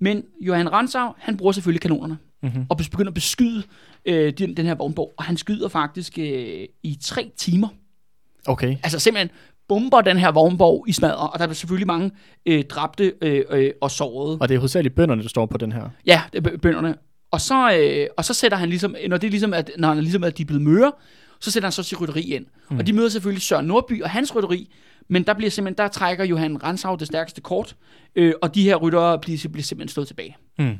Men 0.00 0.22
Johan 0.40 0.72
Ransau, 0.72 1.12
han 1.18 1.36
bruger 1.36 1.52
selvfølgelig 1.52 1.80
kanonerne, 1.80 2.18
Mm-hmm. 2.44 2.66
og 2.68 2.76
begynder 2.76 3.10
at 3.10 3.14
beskyde 3.14 3.62
øh, 4.04 4.32
den, 4.32 4.56
den 4.56 4.66
her 4.66 4.74
vognborg, 4.74 5.14
og 5.16 5.24
han 5.24 5.36
skyder 5.36 5.68
faktisk 5.68 6.18
øh, 6.18 6.64
i 6.82 6.98
tre 7.02 7.30
timer. 7.36 7.68
Okay. 8.46 8.76
Altså 8.82 8.98
simpelthen 8.98 9.30
bomber 9.68 10.00
den 10.00 10.16
her 10.16 10.30
vognborg 10.30 10.84
i 10.88 10.92
smadret, 10.92 11.30
og 11.32 11.38
der 11.38 11.46
er 11.46 11.52
selvfølgelig 11.52 11.86
mange 11.86 12.10
øh, 12.46 12.64
dræbte 12.64 13.12
øh, 13.22 13.44
øh, 13.50 13.70
og 13.80 13.90
sårede. 13.90 14.38
Og 14.40 14.48
det 14.48 14.54
er 14.54 14.58
hovedsageligt 14.58 14.94
bønderne, 14.94 15.22
der 15.22 15.28
står 15.28 15.46
på 15.46 15.58
den 15.58 15.72
her. 15.72 15.88
Ja, 16.06 16.22
det 16.32 16.46
er 16.46 16.50
bø- 16.50 16.56
bønderne. 16.56 16.96
Og 17.30 17.40
så, 17.40 17.76
øh, 17.76 18.06
og 18.16 18.24
så 18.24 18.34
sætter 18.34 18.58
han 18.58 18.68
ligesom, 18.68 18.96
når 19.08 19.16
det 19.16 19.26
er 19.26 19.30
ligesom, 19.30 19.54
at, 19.54 19.70
når 19.78 19.88
han 19.88 19.98
er 19.98 20.02
ligesom, 20.02 20.24
at 20.24 20.38
de 20.38 20.42
er 20.42 20.46
blevet 20.46 20.62
møre, 20.62 20.92
så 21.40 21.50
sætter 21.50 21.66
han 21.66 21.72
så 21.72 21.82
sit 21.82 22.00
rytteri 22.00 22.20
ind. 22.20 22.46
Mm. 22.70 22.78
Og 22.78 22.86
de 22.86 22.92
møder 22.92 23.08
selvfølgelig 23.08 23.42
Søren 23.42 23.66
Nordby 23.66 24.02
og 24.02 24.10
hans 24.10 24.34
rytteri, 24.34 24.72
men 25.08 25.22
der 25.22 25.34
bliver 25.34 25.50
simpelthen, 25.50 25.84
der 25.84 25.88
trækker 25.88 26.24
Johan 26.24 26.62
Ransau 26.62 26.94
det 26.96 27.06
stærkeste 27.06 27.40
kort, 27.40 27.76
øh, 28.14 28.34
og 28.42 28.54
de 28.54 28.62
her 28.62 28.76
ryttere 28.76 29.18
bliver, 29.18 29.48
bliver 29.52 29.62
simpelthen 29.62 29.88
slået 29.88 30.08
tilbage. 30.08 30.36
Mm. 30.58 30.78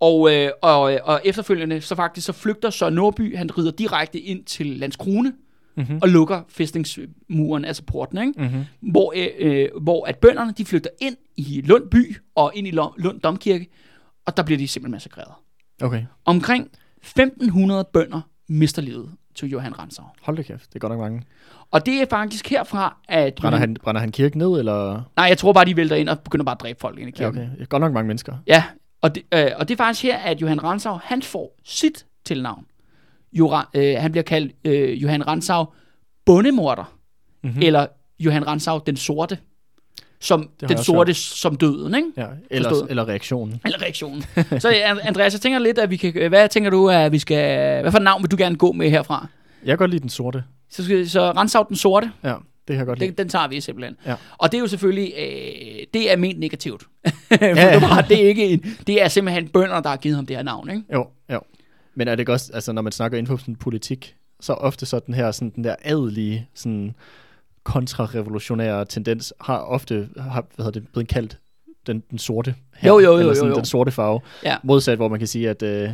Og, 0.00 0.34
øh, 0.34 0.50
og, 0.62 0.80
og 1.04 1.20
efterfølgende, 1.24 1.80
så 1.80 1.94
faktisk, 1.94 2.26
så 2.26 2.32
flygter 2.32 2.70
Søren 2.70 2.94
Nordby, 2.94 3.36
han 3.36 3.58
rider 3.58 3.70
direkte 3.70 4.20
ind 4.20 4.44
til 4.44 4.66
Landskrone, 4.66 5.32
Mm-hmm. 5.76 5.98
og 6.02 6.08
lukker 6.08 6.42
fæstningsmuren, 6.48 7.64
altså 7.64 7.82
porten, 7.82 8.18
ikke? 8.18 8.32
Mm-hmm. 8.36 8.90
hvor, 8.92 9.12
øh, 9.16 9.28
øh, 9.38 9.68
hvor 9.82 10.06
at 10.06 10.16
bønderne 10.18 10.52
de 10.58 10.64
flygter 10.64 10.90
ind 11.00 11.16
i 11.36 11.62
Lund 11.64 11.90
by 11.90 12.16
og 12.34 12.52
ind 12.54 12.66
i 12.66 12.70
Lund 12.70 13.20
Domkirke, 13.20 13.66
og 14.26 14.36
der 14.36 14.42
bliver 14.42 14.58
de 14.58 14.68
simpelthen 14.68 14.92
massakreret. 14.92 15.32
Okay. 15.82 16.04
Omkring 16.24 16.68
1500 16.98 17.84
bønder 17.92 18.20
mister 18.48 18.82
livet 18.82 19.10
til 19.34 19.48
Johan 19.48 19.78
Ransau. 19.78 20.04
Hold 20.22 20.36
da 20.36 20.42
kæft, 20.42 20.66
det 20.68 20.74
er 20.74 20.78
godt 20.78 20.90
nok 20.92 21.00
mange. 21.00 21.22
Og 21.70 21.86
det 21.86 21.94
er 22.02 22.06
faktisk 22.10 22.48
herfra, 22.48 22.96
at... 23.08 23.34
Brænder 23.34 23.58
han, 23.58 23.76
brænder 23.82 24.00
han 24.00 24.12
kirken 24.12 24.38
ned, 24.38 24.58
eller? 24.58 25.02
Nej, 25.16 25.26
jeg 25.26 25.38
tror 25.38 25.52
bare, 25.52 25.64
de 25.64 25.76
vælter 25.76 25.96
ind 25.96 26.08
og 26.08 26.20
begynder 26.20 26.44
bare 26.44 26.54
at 26.54 26.60
dræbe 26.60 26.80
folk 26.80 26.98
ind 26.98 27.08
i 27.08 27.12
Ja, 27.22 27.30
kirken. 27.30 27.50
okay. 27.54 27.66
Godt 27.68 27.80
nok 27.80 27.92
mange 27.92 28.06
mennesker. 28.06 28.36
Ja, 28.46 28.64
Og 29.02 29.14
det, 29.14 29.22
øh, 29.34 29.46
og 29.56 29.68
det 29.68 29.74
er 29.74 29.76
faktisk 29.84 30.02
her, 30.02 30.16
at 30.18 30.40
Johan 30.42 30.64
Ransau, 30.64 30.98
han 31.04 31.22
får 31.22 31.58
sit 31.64 32.06
tilnavn. 32.24 32.64
Jora, 33.32 33.68
øh, 33.74 33.94
han 33.98 34.10
bliver 34.12 34.24
kaldt 34.24 34.52
øh, 34.64 35.02
Johan 35.02 35.26
Ransau 35.26 35.66
bondemorder, 36.26 36.84
Mhm. 37.42 37.48
mm-hmm. 37.50 37.62
eller 37.66 37.86
Johan 38.20 38.46
Ransau 38.46 38.80
den 38.86 38.96
sorte. 38.96 39.38
Som 40.22 40.50
den 40.68 40.78
sorte 40.78 41.14
som 41.14 41.56
døden, 41.56 41.94
ikke? 41.94 42.08
Ja, 42.16 42.26
eller, 42.50 42.68
Forstået. 42.68 42.90
eller 42.90 43.08
reaktionen. 43.08 43.60
Eller 43.64 43.82
reaktionen. 43.82 44.22
Så 44.58 44.68
An- 44.84 44.98
Andreas, 45.02 45.32
jeg 45.32 45.40
tænker 45.40 45.58
lidt, 45.58 45.78
at 45.78 45.90
vi 45.90 45.96
kan... 45.96 46.28
Hvad 46.28 46.48
tænker 46.48 46.70
du, 46.70 46.88
at 46.90 47.12
vi 47.12 47.18
skal... 47.18 47.80
Hvad 47.82 47.92
for 47.92 47.98
navn 47.98 48.22
vil 48.22 48.30
du 48.30 48.36
gerne 48.38 48.56
gå 48.56 48.72
med 48.72 48.90
herfra? 48.90 49.26
Jeg 49.64 49.70
kan 49.70 49.78
godt 49.78 49.90
lide 49.90 50.00
den 50.02 50.08
sorte. 50.08 50.44
Så, 50.70 51.04
så 51.08 51.30
Ransau 51.32 51.64
den 51.68 51.76
sorte, 51.76 52.10
Ja, 52.24 52.34
det 52.70 52.76
kan 52.76 52.78
jeg 52.78 52.86
godt 52.86 52.98
lide. 52.98 53.10
den, 53.10 53.18
den 53.18 53.28
tager 53.28 53.48
vi 53.48 53.60
simpelthen. 53.60 53.96
Ja. 54.06 54.14
Og 54.38 54.52
det 54.52 54.58
er 54.58 54.60
jo 54.60 54.66
selvfølgelig... 54.66 55.12
Øh, 55.18 55.86
det 55.94 56.12
er 56.12 56.16
ment 56.16 56.38
negativt. 56.40 56.82
Ja, 57.30 57.36
det, 57.36 57.56
ja. 57.56 57.74
er 57.74 57.80
bare, 57.80 58.04
det, 58.08 58.24
er 58.24 58.28
ikke 58.28 58.46
en, 58.46 58.64
det 58.86 59.02
er 59.02 59.08
simpelthen 59.08 59.48
bønder, 59.48 59.80
der 59.80 59.88
har 59.88 59.96
givet 59.96 60.16
ham 60.16 60.26
det 60.26 60.36
her 60.36 60.42
navn, 60.42 60.70
ikke? 60.70 60.82
Jo, 60.92 61.06
jo. 61.32 61.40
Men 61.94 62.08
er 62.08 62.12
det 62.12 62.20
ikke 62.20 62.32
også, 62.32 62.50
altså 62.54 62.72
når 62.72 62.82
man 62.82 62.92
snakker 62.92 63.18
inden 63.18 63.30
for 63.30 63.36
sådan 63.36 63.56
politik, 63.56 64.16
så 64.40 64.52
ofte 64.52 64.86
så 64.86 64.98
den 64.98 65.14
her, 65.14 65.30
sådan 65.30 65.52
den 65.56 65.64
der 65.64 65.74
adelige, 65.82 66.48
sådan 66.54 66.94
kontrarevolutionære 67.64 68.84
tendens, 68.84 69.34
har 69.40 69.58
ofte, 69.58 70.08
har, 70.16 70.44
hvad 70.54 70.64
hedder 70.64 70.80
det, 70.80 70.88
blevet 70.92 71.08
kaldt 71.08 71.38
den, 71.86 72.02
den 72.10 72.18
sorte 72.18 72.54
her, 72.76 72.90
Jo, 72.90 72.98
jo, 72.98 73.10
jo, 73.12 73.18
eller 73.18 73.28
jo, 73.28 73.34
sådan 73.34 73.50
jo. 73.50 73.56
den 73.56 73.64
sorte 73.64 73.90
farve. 73.90 74.20
Ja. 74.44 74.56
Modsat, 74.62 74.98
hvor 74.98 75.08
man 75.08 75.18
kan 75.18 75.28
sige, 75.28 75.50
at, 75.50 75.62
øh, 75.62 75.90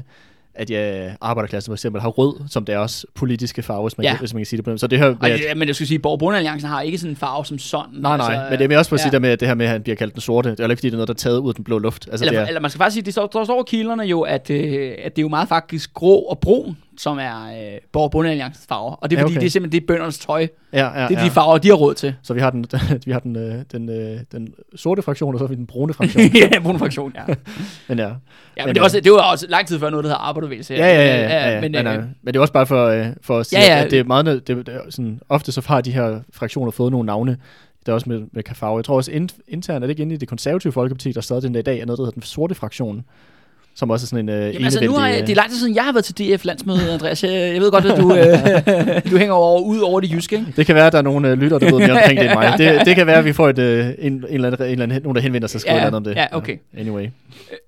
at 0.57 0.71
ja, 0.71 1.11
arbejderklassen 1.21 1.71
for 1.71 1.75
eksempel 1.75 2.01
har 2.03 2.09
rød 2.09 2.35
som 2.51 2.65
deres 2.65 3.07
politiske 3.15 3.63
farve, 3.63 3.83
hvis 3.83 3.99
man, 3.99 4.05
Ja. 4.05 4.11
kan, 4.11 4.19
hvis 4.19 4.35
man 4.35 4.41
kan 4.41 4.47
sige 4.47 4.57
det 4.57 4.65
på 4.65 4.71
den. 4.71 4.79
Så 4.79 4.87
det 4.87 4.99
her 4.99 5.07
Og, 5.07 5.17
med, 5.23 5.31
at, 5.31 5.41
det- 5.49 5.57
men 5.57 5.69
jeg 5.69 5.75
skulle 5.75 5.89
sige, 5.89 5.99
Borg 5.99 6.69
har 6.69 6.81
ikke 6.83 6.99
sådan 6.99 7.11
en 7.13 7.17
farve 7.17 7.45
som 7.45 7.59
sådan. 7.59 7.85
nej, 7.93 8.17
nej, 8.17 8.51
men 8.51 8.59
det 8.59 8.65
er 8.65 8.69
mere 8.69 8.79
også 8.79 8.89
for 8.89 8.97
at 8.97 9.01
sige 9.01 9.09
ja. 9.09 9.13
der 9.13 9.19
med, 9.19 9.31
at 9.31 9.41
det 9.41 9.49
her 9.49 9.55
med, 9.55 9.67
at 9.67 9.73
han 9.73 9.83
bliver 9.83 9.97
kaldt 9.97 10.15
den 10.15 10.21
sorte. 10.21 10.51
Det 10.51 10.61
er 10.61 10.65
jo 10.65 10.71
ikke, 10.71 10.81
fordi 10.81 10.87
det 10.89 10.95
er 10.95 10.97
noget, 10.97 11.09
der 11.09 11.15
er 11.15 11.17
taget 11.17 11.39
ud 11.39 11.49
af 11.49 11.55
den 11.55 11.65
blå 11.65 11.79
luft. 11.79 12.09
Altså, 12.11 12.25
Eller, 12.25 12.39
det 12.39 12.45
er, 12.45 12.47
eller 12.49 12.61
man 12.61 12.71
skal 12.71 12.79
faktisk 12.79 12.95
sige, 12.95 13.05
det 13.05 13.13
står, 13.13 13.27
der 13.27 13.45
står 13.45 13.63
kilderne 13.63 14.03
jo, 14.03 14.21
at, 14.21 14.51
øh, 14.51 14.93
at 15.05 15.17
det 15.17 15.23
er 15.23 15.23
jo 15.23 15.29
meget 15.29 15.49
faktisk 15.49 15.95
grå 15.95 16.19
og 16.19 16.39
brun, 16.39 16.77
som 16.99 17.19
er 17.19 17.47
øh, 17.47 17.79
Borg 17.93 18.11
Bondealliancens 18.11 18.67
farver. 18.69 18.93
Og 18.93 19.11
det 19.11 19.17
er 19.17 19.21
Ja, 19.21 19.25
fordi, 19.25 19.33
okay. 19.35 19.41
det 19.41 19.47
er 19.47 19.51
simpelthen 19.51 19.81
det 19.81 19.85
er 19.85 19.95
bøndernes 19.95 20.19
tøj. 20.19 20.47
ja, 20.73 20.79
ja, 20.79 21.09
Det 21.09 21.17
er 21.17 21.21
ja. 21.21 21.27
de 21.27 21.31
farver, 21.31 21.59
de 21.59 21.69
har 21.69 21.75
råd 21.75 21.95
til. 21.95 22.15
Så 22.23 22.35
vi 22.35 22.41
har 22.41 22.51
den, 22.51 22.67
vi 23.07 23.13
har 23.13 23.19
den, 23.21 23.37
øh, 23.37 23.55
den, 23.73 23.89
øh, 23.89 24.21
den 24.33 24.55
sorte 24.77 25.03
fraktion, 25.03 25.35
og 25.35 25.39
så 25.39 25.45
har 25.45 25.49
vi 25.49 25.55
den 25.55 25.67
brune 25.67 25.95
fraktion. 25.95 26.23
ja, 26.53 26.59
brune 26.63 26.79
fraktion, 26.79 27.13
ja. 27.17 27.35
Men 27.89 27.99
ja. 27.99 28.05
Ja, 28.05 28.11
men 28.57 28.67
Men, 28.67 28.75
det, 28.75 28.81
var 28.81 28.85
også, 28.85 29.01
det 29.01 29.13
var 29.13 29.31
også 29.33 29.47
lang 29.49 29.67
tid 29.67 29.79
før 29.79 29.91
noget, 29.91 30.05
der 30.05 30.09
hedder 30.09 30.21
arbejderbevægelse. 30.21 30.75
Ja, 30.75 30.87
ja, 30.87 30.95
ja. 30.95 31.23
ja, 31.23 31.51
ja, 31.55 31.61
men, 31.61 31.73
men, 31.73 31.87
øh, 31.87 31.93
men, 31.93 32.15
men 32.23 32.35
det 32.35 32.37
er 32.37 32.41
også 32.41 32.53
bare 32.53 32.67
for, 32.67 32.87
øh, 32.87 33.07
for 33.21 33.39
at 33.39 33.47
sige, 33.47 33.61
Ja, 33.61 33.67
ja, 33.67 33.73
ja. 33.73 33.79
ja. 33.79 33.85
at 33.85 33.91
det 33.91 33.99
er 33.99 34.05
meget, 34.05 34.27
det, 34.27 34.47
det 34.67 34.69
er 34.69 34.81
sådan, 34.91 35.21
ofte 35.29 35.53
så 35.53 35.63
har 35.67 35.81
de 35.81 35.91
her 35.93 36.21
fraktioner 36.33 36.71
fået 36.71 36.93
nogle 36.93 37.07
navne, 37.07 37.37
der 37.87 37.93
er 37.93 37.95
også 37.95 38.09
med, 38.09 38.23
med 38.33 38.43
farve. 38.55 38.77
Jeg 38.77 38.85
tror 38.85 38.97
også 38.97 39.13
in, 39.13 39.29
internt, 39.49 39.77
er 39.77 39.87
det 39.87 39.91
ikke 39.91 40.03
inde 40.03 40.15
i 40.15 40.19
det 40.19 40.29
konservative 40.29 40.73
folkeparti, 40.73 41.13
der 41.13 41.21
stadig 41.21 41.43
den 41.43 41.53
dag 41.53 41.61
i 41.61 41.63
dag 41.63 41.81
er 41.81 41.87
noget, 41.87 41.99
der 41.99 42.05
hedder 42.05 42.15
den 42.15 42.23
sorte 42.23 42.55
fraktion, 42.55 43.05
som 43.77 43.91
også 43.91 44.05
er 44.05 44.07
sådan 44.07 44.29
en 44.29 44.35
øh, 44.35 44.55
Jamen, 44.55 44.65
altså, 44.65 44.85
nu 44.85 44.93
har 44.93 44.99
jeg, 45.07 45.09
enevældig, 45.09 45.27
det 45.27 45.33
er 45.33 45.37
lang 45.37 45.51
tid 45.51 45.59
siden, 45.59 45.75
jeg 45.75 45.85
har 45.85 45.93
været 45.93 46.05
til 46.05 46.15
DF-landsmøde, 46.35 46.93
Andreas. 46.93 47.25
Jeg, 47.25 47.33
jeg 47.33 47.61
ved 47.61 47.71
godt, 47.71 47.85
at 47.87 48.01
du, 48.01 48.15
øh, 48.15 49.11
du 49.13 49.17
hænger 49.19 49.35
over, 49.35 49.61
ud 49.61 49.79
over 49.81 50.01
det 50.01 50.13
jyske, 50.13 50.37
ikke? 50.37 50.53
det 50.57 50.67
kan 50.67 50.75
være, 50.75 50.87
at 50.87 50.93
der 50.93 50.99
er 50.99 51.03
nogle 51.03 51.31
øh, 51.31 51.39
lytter, 51.39 51.59
der 51.59 51.71
ved 51.71 51.79
mere 51.79 51.93
omkring 51.93 52.19
det 52.21 52.27
end 52.31 52.35
mig. 52.35 52.55
Det, 52.59 52.87
det 52.87 52.95
kan 52.97 53.07
være, 53.07 53.17
at 53.19 53.25
vi 53.25 53.33
får 53.33 53.49
et, 53.49 53.59
øh, 53.59 53.87
en, 53.99 54.13
en, 54.13 54.25
eller 54.31 54.47
anden, 54.49 54.67
en 54.67 54.73
eller 54.73 54.83
anden, 54.83 55.03
nogen, 55.03 55.17
der 55.17 55.23
henvender 55.23 55.49
sig 55.49 55.57
og 55.59 55.61
skriver 55.61 55.77
Ja, 55.77 55.85
ja, 55.85 55.91
noget 55.91 55.95
om 55.97 56.05
det. 56.05 56.15
ja, 56.17 56.27
okay. 56.37 56.57
Anyway. 56.79 57.07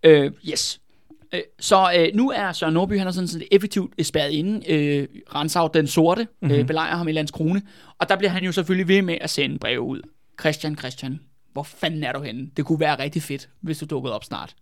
Øh, 0.02 0.30
yes. 0.50 0.80
Øh, 1.34 1.40
Så 1.60 1.90
øh, 1.98 2.08
nu 2.14 2.30
er 2.30 2.52
Søren 2.52 2.74
Norby, 2.74 2.98
han 2.98 3.06
er 3.06 3.10
sådan 3.10 3.28
set 3.28 3.42
effektivt 3.50 4.06
spærret 4.06 4.30
inde. 4.30 4.72
Øh, 4.72 5.06
Ransau 5.34 5.68
den 5.74 5.86
sorte 5.86 6.22
mm-hmm. 6.22 6.50
øh, 6.54 6.58
Mhm. 6.58 6.66
belejrer 6.66 6.96
ham 6.96 7.08
i 7.08 7.12
Landskrone. 7.12 7.62
Og 7.98 8.08
der 8.08 8.16
bliver 8.16 8.30
han 8.30 8.44
jo 8.44 8.52
selvfølgelig 8.52 8.88
ved 8.88 9.02
med 9.02 9.18
at 9.20 9.30
sende 9.30 9.58
breve 9.58 9.80
ud. 9.80 10.00
Christian, 10.40 10.76
Christian, 10.78 11.20
hvor 11.52 11.62
fanden 11.62 12.04
er 12.04 12.12
du 12.12 12.22
henne? 12.22 12.46
Det 12.56 12.64
kunne 12.64 12.80
være 12.80 12.98
rigtig 12.98 13.22
fedt, 13.22 13.48
hvis 13.60 13.78
du 13.78 13.86
dukkede 13.86 14.14
op 14.14 14.24
snart. 14.24 14.54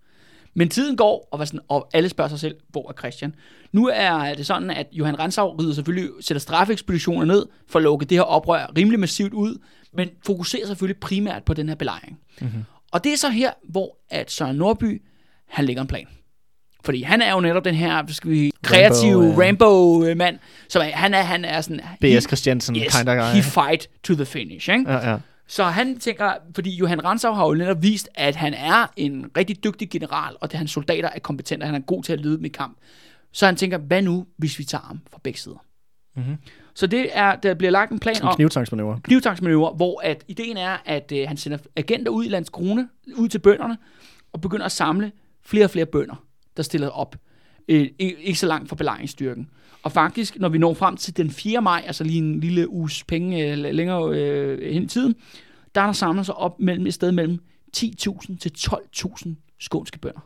Men 0.56 0.68
tiden 0.68 0.96
går, 0.96 1.28
og, 1.30 1.46
sådan, 1.46 1.60
og 1.68 1.88
alle 1.92 2.08
spørger 2.08 2.28
sig 2.28 2.40
selv, 2.40 2.56
hvor 2.68 2.88
er 2.88 2.92
Christian? 2.98 3.34
Nu 3.72 3.90
er 3.92 4.34
det 4.34 4.46
sådan, 4.46 4.70
at 4.70 4.86
Johan 4.92 5.18
Ransau 5.18 5.56
rider 5.56 5.74
selvfølgelig, 5.74 6.10
sætter 6.20 6.40
straffeekspeditioner 6.40 7.24
ned 7.24 7.46
for 7.68 7.78
at 7.78 7.82
lukke 7.82 8.06
det 8.06 8.18
her 8.18 8.22
oprør 8.22 8.72
rimelig 8.78 9.00
massivt 9.00 9.32
ud, 9.32 9.58
men 9.92 10.08
fokuserer 10.26 10.66
selvfølgelig 10.66 11.00
primært 11.00 11.44
på 11.44 11.54
den 11.54 11.68
her 11.68 11.76
belejring. 11.76 12.18
Mm-hmm. 12.40 12.64
Og 12.92 13.04
det 13.04 13.12
er 13.12 13.16
så 13.16 13.28
her, 13.28 13.50
hvor 13.68 13.98
at 14.10 14.30
Søren 14.30 14.56
Norby, 14.56 15.02
han 15.48 15.64
lægger 15.64 15.82
en 15.82 15.88
plan. 15.88 16.06
Fordi 16.84 17.02
han 17.02 17.22
er 17.22 17.32
jo 17.32 17.40
netop 17.40 17.64
den 17.64 17.74
her, 17.74 18.02
skal 18.08 18.30
vi, 18.30 18.52
kreative 18.62 19.30
Rambo. 19.30 19.42
Rambo-mand, 19.42 20.38
som 20.68 20.82
er, 20.82 20.84
han 20.84 21.14
er, 21.14 21.22
han 21.22 21.44
er 21.44 21.60
sådan... 21.60 21.80
B.S. 22.00 22.24
Christiansen, 22.24 22.76
yes, 22.76 22.96
kind 22.96 23.08
of 23.08 23.16
guy. 23.16 23.34
he 23.34 23.42
fight 23.42 23.88
to 24.02 24.14
the 24.14 24.26
finish, 24.26 24.70
ikke? 24.70 24.92
Ja, 24.92 25.10
ja. 25.10 25.18
Så 25.46 25.64
han 25.64 25.98
tænker, 25.98 26.32
fordi 26.54 26.76
Johan 26.76 27.04
Ransau 27.04 27.32
har 27.32 27.46
jo 27.46 27.54
netop 27.54 27.82
vist, 27.82 28.08
at 28.14 28.36
han 28.36 28.54
er 28.54 28.86
en 28.96 29.30
rigtig 29.36 29.64
dygtig 29.64 29.90
general, 29.90 30.34
og 30.40 30.44
at 30.44 30.52
hans 30.52 30.70
soldater 30.70 31.08
er 31.08 31.18
kompetente, 31.18 31.64
og 31.64 31.68
han 31.68 31.74
er 31.74 31.80
god 31.80 32.02
til 32.02 32.12
at 32.12 32.20
lede 32.20 32.46
i 32.46 32.48
kamp. 32.48 32.76
Så 33.32 33.46
han 33.46 33.56
tænker, 33.56 33.78
hvad 33.78 34.02
nu, 34.02 34.26
hvis 34.36 34.58
vi 34.58 34.64
tager 34.64 34.82
ham 34.82 35.00
fra 35.10 35.20
begge 35.22 35.38
sider? 35.38 35.64
Mhm. 36.16 36.36
Så 36.74 36.86
det 36.86 37.08
er, 37.12 37.36
der 37.36 37.54
bliver 37.54 37.70
lagt 37.70 37.92
en 37.92 37.98
plan 37.98 38.22
om 38.22 38.34
knivtangsmanøvre. 38.36 39.00
knivtangsmanøvre, 39.02 39.72
hvor 39.72 40.00
at 40.04 40.24
ideen 40.28 40.56
er, 40.56 40.76
at 40.84 41.12
øh, 41.12 41.28
han 41.28 41.36
sender 41.36 41.58
agenter 41.76 42.10
ud 42.10 42.24
i 42.24 42.28
Landskrone, 42.28 42.88
ud 43.16 43.28
til 43.28 43.38
bønderne, 43.38 43.78
og 44.32 44.40
begynder 44.40 44.64
at 44.66 44.72
samle 44.72 45.12
flere 45.42 45.64
og 45.64 45.70
flere 45.70 45.86
bønder, 45.86 46.24
der 46.56 46.62
stiller 46.62 46.88
op. 46.88 47.16
Øh, 47.68 47.88
ikke 47.98 48.34
så 48.38 48.46
langt 48.46 48.68
fra 48.68 48.76
belejringsstyrken. 48.76 49.48
Og 49.82 49.92
faktisk, 49.92 50.38
når 50.38 50.48
vi 50.48 50.58
når 50.58 50.74
frem 50.74 50.96
til 50.96 51.16
den 51.16 51.30
4. 51.30 51.62
maj, 51.62 51.82
altså 51.86 52.04
lige 52.04 52.18
en 52.18 52.40
lille 52.40 52.68
uges 52.70 53.04
penge 53.04 53.50
øh, 53.52 53.58
længere 53.58 54.14
øh, 54.18 54.72
hen 54.72 54.82
i 54.82 54.86
tiden, 54.86 55.14
der 55.74 55.80
er 55.80 55.86
der 55.86 55.92
samlet 55.92 56.26
sig 56.26 56.34
op 56.34 56.60
mellem 56.60 56.86
et 56.86 56.94
sted 56.94 57.12
mellem 57.12 57.38
10.000 57.76 58.38
til 58.38 58.52
12.000 58.58 59.28
skånske 59.60 59.98
bønder. 59.98 60.20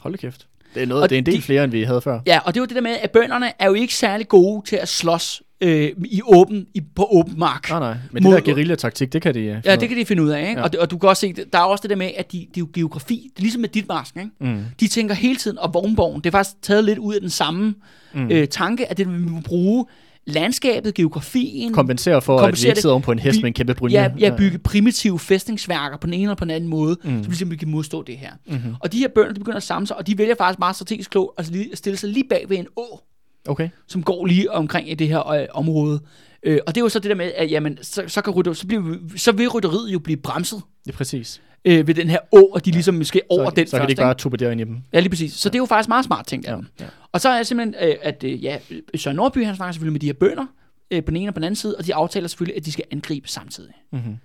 Hold 0.00 0.18
kæft. 0.18 0.46
Det 0.74 0.82
er, 0.82 0.86
noget, 0.86 1.02
Og 1.02 1.10
det 1.10 1.16
er 1.16 1.18
en 1.18 1.26
del 1.26 1.36
de- 1.36 1.42
flere, 1.42 1.64
end 1.64 1.72
vi 1.72 1.82
havde 1.82 2.00
før. 2.00 2.20
Ja, 2.26 2.38
og 2.44 2.54
det 2.54 2.60
var 2.60 2.66
det 2.66 2.74
der 2.76 2.82
med, 2.82 2.96
at 3.02 3.10
bønderne 3.10 3.52
er 3.58 3.66
jo 3.66 3.74
ikke 3.74 3.94
særlig 3.94 4.28
gode 4.28 4.66
til 4.66 4.76
at 4.76 4.88
slås 4.88 5.42
øh, 5.60 5.90
i 6.04 6.20
åben, 6.24 6.66
i, 6.74 6.80
på 6.94 7.08
åben 7.10 7.38
mark. 7.38 7.70
Nej, 7.70 7.78
nej. 7.78 7.96
Men 8.12 8.22
Mod- 8.22 8.34
det 8.36 8.44
der 8.46 8.52
guerilla-taktik, 8.52 9.12
det 9.12 9.22
kan 9.22 9.34
de... 9.34 9.40
øh, 9.40 9.62
Ja, 9.64 9.76
det 9.76 9.88
kan 9.88 9.98
de 9.98 10.04
finde 10.06 10.22
ud 10.22 10.28
af, 10.28 10.40
ikke? 10.48 10.52
Ja. 10.60 10.62
Og, 10.62 10.72
det, 10.72 10.80
og 10.80 10.90
du 10.90 10.98
kan 10.98 11.08
også 11.08 11.20
se, 11.20 11.32
der 11.52 11.58
er 11.58 11.62
også 11.62 11.82
det 11.82 11.90
der 11.90 11.96
med, 11.96 12.10
at 12.16 12.32
de, 12.32 12.38
det 12.38 12.46
er 12.56 12.60
jo 12.60 12.68
geografi. 12.74 13.30
Det 13.34 13.38
er 13.38 13.42
ligesom 13.42 13.60
med 13.60 13.68
dit 13.68 13.88
masken, 13.88 14.20
ikke? 14.20 14.54
Mm. 14.54 14.62
De 14.80 14.88
tænker 14.88 15.14
hele 15.14 15.36
tiden, 15.36 15.58
og 15.58 15.74
vognborgen, 15.74 16.20
det 16.20 16.26
er 16.26 16.30
faktisk 16.30 16.56
taget 16.62 16.84
lidt 16.84 16.98
ud 16.98 17.14
af 17.14 17.20
den 17.20 17.30
samme 17.30 17.74
mm. 18.14 18.30
øh, 18.30 18.48
tanke, 18.48 18.90
at 18.90 18.96
det 18.96 19.12
vi 19.12 19.18
må 19.18 19.40
bruge 19.40 19.86
landskabet, 20.26 20.94
geografien, 20.94 21.72
Kompensere 21.72 22.22
for, 22.22 22.36
at 22.36 22.40
vi 22.40 22.46
Kompensere 22.46 22.70
ikke 22.70 22.80
sidder 22.80 22.92
oven 22.92 23.02
på 23.02 23.12
en 23.12 23.18
hest 23.18 23.36
Vi- 23.36 23.42
med 23.42 23.46
en 23.48 23.54
kæmpe 23.54 23.74
brynje. 23.74 24.02
ja, 24.02 24.10
ja, 24.18 24.36
bygge 24.36 24.58
primitive 24.58 25.18
fæstningsværker 25.18 25.96
på 25.96 26.06
den 26.06 26.14
ene 26.14 26.22
eller 26.22 26.34
på 26.34 26.44
den 26.44 26.50
anden 26.50 26.70
måde, 26.70 26.96
Mm. 27.04 27.22
så 27.24 27.30
vi 27.30 27.36
simpelthen 27.36 27.58
kan 27.58 27.68
modstå 27.76 28.02
det 28.02 28.16
her. 28.18 28.30
Mhm. 28.46 28.74
Og 28.80 28.92
de 28.92 28.98
her 28.98 29.08
bønder, 29.14 29.32
de 29.32 29.38
begynder 29.40 29.56
at 29.56 29.62
samle 29.62 29.86
sig, 29.86 29.96
og 29.96 30.06
de 30.06 30.18
vælger 30.18 30.34
faktisk 30.38 30.58
meget 30.58 30.76
strategisk 30.76 31.10
klogt 31.10 31.40
at 31.40 31.46
stille 31.74 31.96
sig 31.96 32.08
lige 32.08 32.24
bag 32.30 32.44
ved 32.48 32.58
en 32.58 32.66
å, 32.76 33.00
Okay. 33.48 33.68
som 33.86 34.02
går 34.02 34.26
lige 34.26 34.50
omkring 34.50 34.90
i 34.90 34.94
det 34.94 35.08
her 35.08 35.28
øh, 35.28 35.46
område. 35.50 36.00
Øh, 36.42 36.58
og 36.66 36.74
det 36.74 36.80
er 36.80 36.84
jo 36.84 36.88
så 36.88 36.98
det 36.98 37.08
der 37.08 37.14
med, 37.14 37.32
at 37.36 37.50
jamen, 37.50 37.78
så, 37.82 38.04
så, 38.06 38.22
kan 38.22 38.32
rytter, 38.32 38.52
så, 38.52 38.66
bliver, 38.66 38.96
så 39.16 39.32
vil 39.32 39.48
rytteriet 39.48 39.92
jo 39.92 39.98
blive 39.98 40.16
bremset 40.16 40.62
Det 40.84 40.92
er 40.92 40.96
præcis. 40.96 41.42
øh, 41.64 41.86
ved 41.86 41.94
den 41.94 42.10
her 42.10 42.18
å, 42.32 42.44
og 42.46 42.64
de 42.64 42.70
ligesom 42.70 43.04
skal 43.04 43.22
over 43.28 43.50
så, 43.50 43.54
den 43.56 43.66
så 43.66 43.70
kan 43.70 43.80
først. 43.80 43.88
de 43.88 43.92
ikke 43.92 44.02
bare 44.02 44.14
turbedere 44.14 44.52
ind 44.52 44.60
i 44.60 44.64
dem. 44.64 44.78
Ja, 44.92 45.00
lige 45.00 45.10
præcis. 45.10 45.32
Så 45.32 45.48
det 45.48 45.54
er 45.54 45.58
jo 45.58 45.66
faktisk 45.66 45.88
meget 45.88 46.04
smart 46.04 46.26
tænkt 46.26 46.46
af 46.46 46.56
Ja, 46.56 46.60
ja. 46.80 46.86
Og 47.12 47.20
så 47.20 47.28
er 47.28 47.36
det 47.36 47.46
simpelthen, 47.46 47.88
øh, 47.88 47.96
at 48.02 48.24
øh, 48.24 48.44
ja, 48.44 48.58
Søren 48.96 49.16
Nordby, 49.16 49.44
han 49.44 49.56
snakker 49.56 49.72
selvfølgelig 49.72 49.92
med 49.92 50.00
de 50.00 50.06
her 50.06 50.12
bønder, 50.12 50.46
øh, 50.90 51.04
på 51.04 51.10
den 51.10 51.16
ene 51.16 51.30
og 51.30 51.34
på 51.34 51.38
den 51.38 51.44
anden 51.44 51.56
side, 51.56 51.76
og 51.78 51.86
de 51.86 51.94
aftaler 51.94 52.28
selvfølgelig, 52.28 52.56
at 52.56 52.66
de 52.66 52.72
skal 52.72 52.84
angribe 52.90 53.28
samtidig. 53.28 53.74
Mm-hmm. 53.92 54.16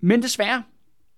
Men 0.00 0.22
desværre 0.22 0.62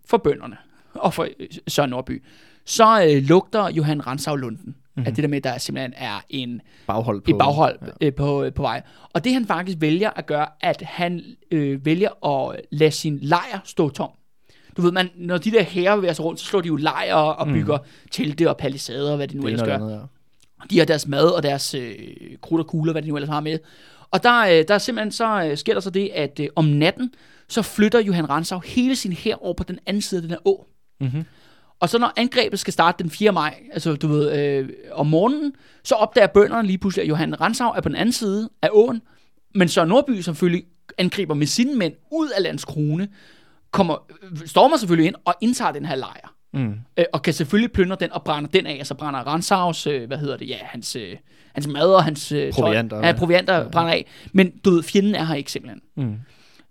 for 0.06 0.16
bønderne 0.16 0.56
og 0.94 1.14
for 1.14 1.22
øh, 1.40 1.46
Søren 1.68 1.90
Nordby, 1.90 2.22
så 2.64 3.04
øh, 3.08 3.22
lugter 3.22 3.68
Johan 3.68 4.06
Ransau 4.06 4.36
Lunden. 4.36 4.76
Mm-hmm. 4.96 5.06
At 5.08 5.16
det 5.16 5.22
der 5.22 5.28
med, 5.28 5.36
at 5.36 5.44
der 5.44 5.58
simpelthen 5.58 5.92
er 5.96 6.24
en, 6.28 6.60
Baghold 6.86 7.20
på... 7.20 7.30
et 7.30 7.38
baghold 7.38 7.78
Ja. 8.00 8.06
øh, 8.06 8.14
på, 8.14 8.50
på 8.54 8.62
vej. 8.62 8.82
Og 9.12 9.24
det 9.24 9.32
han 9.32 9.46
faktisk 9.46 9.80
vælger 9.80 10.10
at 10.16 10.26
gøre, 10.26 10.46
at 10.60 10.82
han 10.82 11.22
øh, 11.50 11.86
vælger 11.86 12.26
at 12.26 12.60
lade 12.72 12.90
sin 12.90 13.18
lejr 13.22 13.60
stå 13.64 13.88
tom. 13.88 14.10
Du 14.76 14.82
ved, 14.82 14.92
man, 14.92 15.10
når 15.16 15.38
de 15.38 15.50
der 15.50 15.62
herrer 15.62 15.96
bevæger 15.96 16.12
sig 16.14 16.24
rundt, 16.24 16.40
så 16.40 16.46
slår 16.46 16.60
de 16.60 16.68
jo 16.68 16.76
lejre 16.76 17.34
og 17.34 17.46
bygger 17.46 17.78
mm. 17.78 17.84
telte 18.10 18.50
og 18.50 18.56
palisader 18.56 19.10
og 19.10 19.16
hvad 19.16 19.28
de 19.28 19.36
nu 19.36 19.42
Det 19.42 19.52
ellers 19.52 19.68
gør. 19.68 19.76
det 19.78 19.84
andet, 19.84 19.94
ja. 19.94 20.00
De 20.70 20.78
har 20.78 20.86
deres 20.86 21.06
mad 21.06 21.26
og 21.36 21.42
deres 21.42 21.74
øh, 21.74 21.94
krudt 22.42 22.60
og 22.60 22.66
kugler, 22.66 22.92
hvad 22.92 23.02
de 23.02 23.08
nu 23.08 23.16
ellers 23.16 23.28
har 23.30 23.40
med. 23.40 23.58
Og 24.10 24.22
der, 24.22 24.40
øh, 24.40 24.64
der 24.68 24.74
er 24.74 24.78
simpelthen 24.78 25.12
så 25.12 25.44
øh, 25.44 25.56
sker 25.56 25.74
der 25.74 25.80
så 25.80 25.90
det, 25.90 26.10
at 26.14 26.40
øh, 26.40 26.48
om 26.56 26.64
natten, 26.64 27.10
så 27.48 27.62
flytter 27.62 28.00
Johan 28.00 28.30
Ransau 28.30 28.60
hele 28.64 28.96
sin 28.96 29.12
her 29.12 29.44
over 29.44 29.54
på 29.54 29.64
den 29.64 29.78
anden 29.86 30.00
side 30.02 30.18
af 30.18 30.22
den 30.22 30.30
her 30.30 30.48
å. 30.48 30.66
Mhm. 31.00 31.24
Og 31.80 31.88
så 31.88 31.98
når 31.98 32.12
angrebet 32.16 32.58
skal 32.58 32.72
starte 32.72 33.02
den 33.02 33.10
4. 33.10 33.32
maj, 33.32 33.54
altså 33.72 33.96
du 33.96 34.08
ved, 34.08 34.38
øh, 34.38 34.68
om 34.92 35.06
morgenen, 35.06 35.52
så 35.84 35.94
opdager 35.94 36.26
bønderne 36.26 36.66
lige 36.66 36.78
pludselig, 36.78 37.02
at 37.02 37.08
Johan 37.08 37.40
Ransau 37.40 37.68
er 37.70 37.80
på 37.80 37.88
den 37.88 37.96
anden 37.96 38.12
side 38.12 38.50
af 38.62 38.68
åen, 38.72 39.02
men 39.54 39.68
så 39.68 39.84
Nordby 39.84 40.20
selvfølgelig 40.20 40.64
angriber 40.98 41.34
med 41.34 41.46
sine 41.46 41.74
mænd 41.74 41.94
ud 42.12 42.28
af 42.36 42.42
Landskrone, 42.42 43.08
kommer, 43.70 43.96
stormer 44.46 44.76
selvfølgelig 44.76 45.06
ind 45.06 45.14
og 45.24 45.34
indtager 45.40 45.72
den 45.72 45.84
her 45.84 45.94
lejr. 45.96 46.34
Mm. 46.52 46.74
Øh, 46.98 47.04
og 47.12 47.22
kan 47.22 47.34
selvfølgelig 47.34 47.72
plyndre 47.72 47.96
den 48.00 48.12
og 48.12 48.24
brænder 48.24 48.50
den 48.50 48.66
af. 48.66 48.72
Altså 48.74 48.94
brænder 48.94 49.20
Ransaus, 49.20 49.86
øh, 49.86 50.06
hvad 50.06 50.18
hedder 50.18 50.36
det, 50.36 50.48
ja, 50.48 50.56
hans, 50.62 50.96
øh, 50.96 51.16
hans 51.54 51.66
mad 51.66 51.94
og 51.94 52.04
hans 52.04 52.32
øh, 52.32 52.52
tøj- 52.52 52.62
Provianter. 52.62 53.06
Ja, 53.06 53.12
provianter 53.12 53.54
ja. 53.56 53.68
brænder 53.68 53.92
af. 53.92 54.06
Men 54.32 54.50
du 54.64 54.70
ved, 54.70 54.82
fjenden 54.82 55.14
er 55.14 55.24
her 55.24 55.34
ikke 55.34 55.52
simpelthen. 55.52 55.80
Mm. 55.96 56.16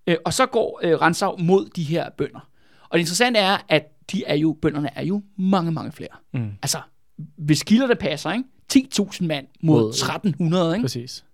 Øh, 0.08 0.16
og 0.26 0.34
så 0.34 0.46
går 0.46 0.80
øh, 0.84 1.02
Ransau 1.02 1.38
mod 1.38 1.66
de 1.76 1.84
her 1.84 2.10
bønder. 2.18 2.48
Og 2.90 2.94
det 2.94 3.00
interessante 3.00 3.40
er, 3.40 3.58
at 3.70 3.84
de 4.12 4.24
er 4.28 4.36
jo, 4.36 4.58
bønderne 4.62 4.90
er 4.96 5.04
jo 5.04 5.22
mange, 5.38 5.72
mange 5.72 5.92
flere. 5.92 6.10
Mm. 6.34 6.50
Altså, 6.62 6.78
hvis 7.38 7.64
kilderne 7.64 7.96
passer, 7.96 8.32
ikke? 8.32 8.44
10.000 9.02 9.26
mand 9.26 9.46
mod 9.64 9.82
Mod- 9.82 9.90
1300, 9.90 10.74
ikke? 10.76 10.84
Præcis. 10.84 11.26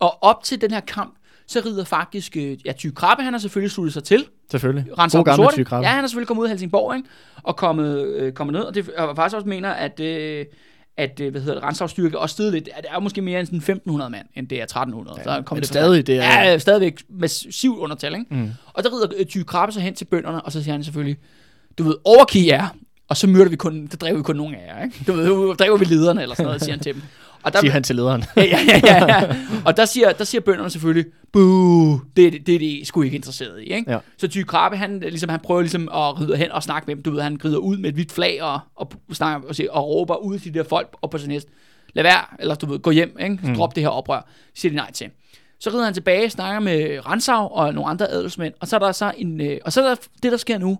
Og 0.00 0.22
op 0.22 0.42
til 0.44 0.60
den 0.60 0.70
her 0.70 0.80
kamp, 0.80 1.14
så 1.46 1.62
rider 1.66 1.84
faktisk, 1.84 2.36
øh, 2.36 2.58
ja, 2.66 2.72
Ty 2.72 2.88
Krabbe, 2.94 3.22
han 3.22 3.32
har 3.32 3.38
selvfølgelig 3.40 3.70
sluttet 3.70 3.92
sig 3.92 4.04
til. 4.04 4.24
Selvfølgelig. 4.50 4.98
Rensau 4.98 5.18
God 5.18 5.24
gamle. 5.24 5.52
Tyge 5.52 5.64
Krabbe. 5.64 5.86
Ja, 5.88 5.94
han 5.94 6.04
er 6.04 6.08
selvfølgelig 6.08 6.28
kommet 6.28 6.40
ud 6.40 6.46
af 6.46 6.50
Helsingborg, 6.50 6.96
ikke? 6.96 7.08
Og 7.42 7.56
kommet, 7.56 8.06
øh, 8.06 8.32
kommet 8.32 8.52
ned, 8.54 8.60
og 8.62 8.74
det 8.74 8.88
og 8.90 9.16
faktisk 9.16 9.36
også 9.36 9.48
mener, 9.48 9.70
at, 9.70 10.00
øh, 10.00 10.46
at 10.96 11.20
øh, 11.20 11.30
hvad 11.30 11.40
hedder 11.40 11.54
det, 11.54 11.62
Rensau 11.62 11.86
styrke 11.88 12.18
også 12.18 12.32
steget 12.32 12.52
lidt. 12.52 12.64
Det 12.64 12.72
er 12.90 13.00
måske 13.00 13.22
mere 13.22 13.38
end 13.40 13.46
sådan 13.46 13.56
1500 13.58 14.10
mand, 14.10 14.26
end 14.34 14.48
det 14.48 14.58
er 14.58 14.62
1300. 14.62 15.20
Ja, 15.26 15.40
men 15.54 15.64
stadig, 15.64 16.06
det 16.06 16.16
er- 16.16 16.42
Ja, 16.50 16.58
stadigvæk 16.58 17.02
massivt 17.10 17.78
undertal, 17.78 18.14
ikke? 18.14 18.26
Mm. 18.34 18.50
Og 18.74 18.82
der 18.84 18.92
rider 18.92 19.06
øh, 19.18 19.26
Ty 19.26 19.42
Krabbe 19.42 19.72
så 19.72 19.80
hen 19.80 19.94
til 19.94 20.04
bønderne, 20.04 20.42
og 20.42 20.52
så 20.52 20.62
siger 20.62 20.72
han 20.72 20.84
selvfølgelig, 20.84 21.16
du 21.78 21.84
ved, 21.84 21.94
overgiv 22.04 22.46
jer, 22.46 22.68
og 23.08 23.16
så 23.16 23.26
myrder 23.26 23.50
vi 23.50 23.56
kun, 23.56 23.86
der 23.86 23.96
dræber 23.96 24.16
vi 24.16 24.22
kun 24.22 24.36
nogle 24.36 24.56
af 24.56 24.74
jer, 24.76 24.84
ikke? 24.84 25.04
Du 25.06 25.12
ved, 25.12 25.26
nu 25.26 25.52
dræber 25.52 25.76
vi 25.76 25.84
lederne, 25.84 26.22
eller 26.22 26.34
sådan 26.34 26.46
noget, 26.46 26.60
siger 26.60 26.72
han 26.72 26.80
til 26.80 26.94
dem. 26.94 27.02
Og 27.42 27.52
der, 27.52 27.60
Siger 27.60 27.72
han 27.72 27.82
til 27.82 27.96
lederen. 27.96 28.24
ja, 28.36 28.42
ja, 28.44 28.80
ja, 28.84 29.04
ja. 29.06 29.36
Og 29.64 29.76
der 29.76 29.84
siger, 29.84 30.12
der 30.12 30.24
siger 30.24 30.40
bønderne 30.40 30.70
selvfølgelig, 30.70 31.04
buh, 31.32 31.98
det, 32.16 32.32
det, 32.32 32.46
det 32.46 32.54
er 32.54 32.58
de 32.58 32.80
sgu 32.84 33.02
ikke 33.02 33.16
interesseret 33.16 33.62
i. 33.62 33.64
Ikke? 33.64 33.92
Ja. 33.92 33.98
Så 34.18 34.28
Ty 34.28 34.42
Krabbe, 34.42 34.76
han, 34.76 35.00
ligesom, 35.00 35.28
han 35.28 35.40
prøver 35.40 35.60
ligesom 35.60 35.88
at 35.94 36.20
ride 36.20 36.36
hen 36.36 36.52
og 36.52 36.62
snakke 36.62 36.86
med 36.86 36.96
dem. 36.96 37.02
Du 37.02 37.10
ved, 37.10 37.22
han 37.22 37.40
rider 37.44 37.58
ud 37.58 37.76
med 37.76 37.88
et 37.88 37.94
hvidt 37.94 38.12
flag 38.12 38.42
og, 38.42 38.60
og, 38.76 38.90
snakker, 39.12 39.48
og, 39.48 39.54
siger, 39.54 39.70
og 39.70 39.88
råber 39.88 40.16
ud 40.16 40.38
til 40.38 40.54
de 40.54 40.58
der 40.58 40.64
folk 40.64 40.96
op 41.02 41.10
på 41.10 41.18
sin 41.18 41.30
hest. 41.30 41.48
Lad 41.94 42.02
være, 42.04 42.20
eller 42.38 42.54
du 42.54 42.66
ved, 42.66 42.78
gå 42.78 42.90
hjem, 42.90 43.16
ikke? 43.20 43.38
Mm. 43.42 43.54
drop 43.54 43.74
det 43.74 43.82
her 43.82 43.90
oprør. 43.90 44.28
Siger 44.54 44.70
de 44.70 44.76
nej 44.76 44.92
til. 44.92 45.06
Så 45.60 45.70
rider 45.70 45.84
han 45.84 45.94
tilbage, 45.94 46.30
snakker 46.30 46.60
med 46.60 47.06
Ransau 47.06 47.48
og 47.48 47.74
nogle 47.74 47.90
andre 47.90 48.10
adelsmænd, 48.10 48.54
og 48.60 48.68
så 48.68 48.76
er 48.76 48.80
der 48.80 48.92
så 48.92 49.12
en, 49.18 49.40
øh, 49.40 49.58
og 49.64 49.72
så 49.72 49.82
er 49.82 49.88
der, 49.88 49.94
det, 50.22 50.32
der 50.32 50.38
sker 50.38 50.58
nu, 50.58 50.78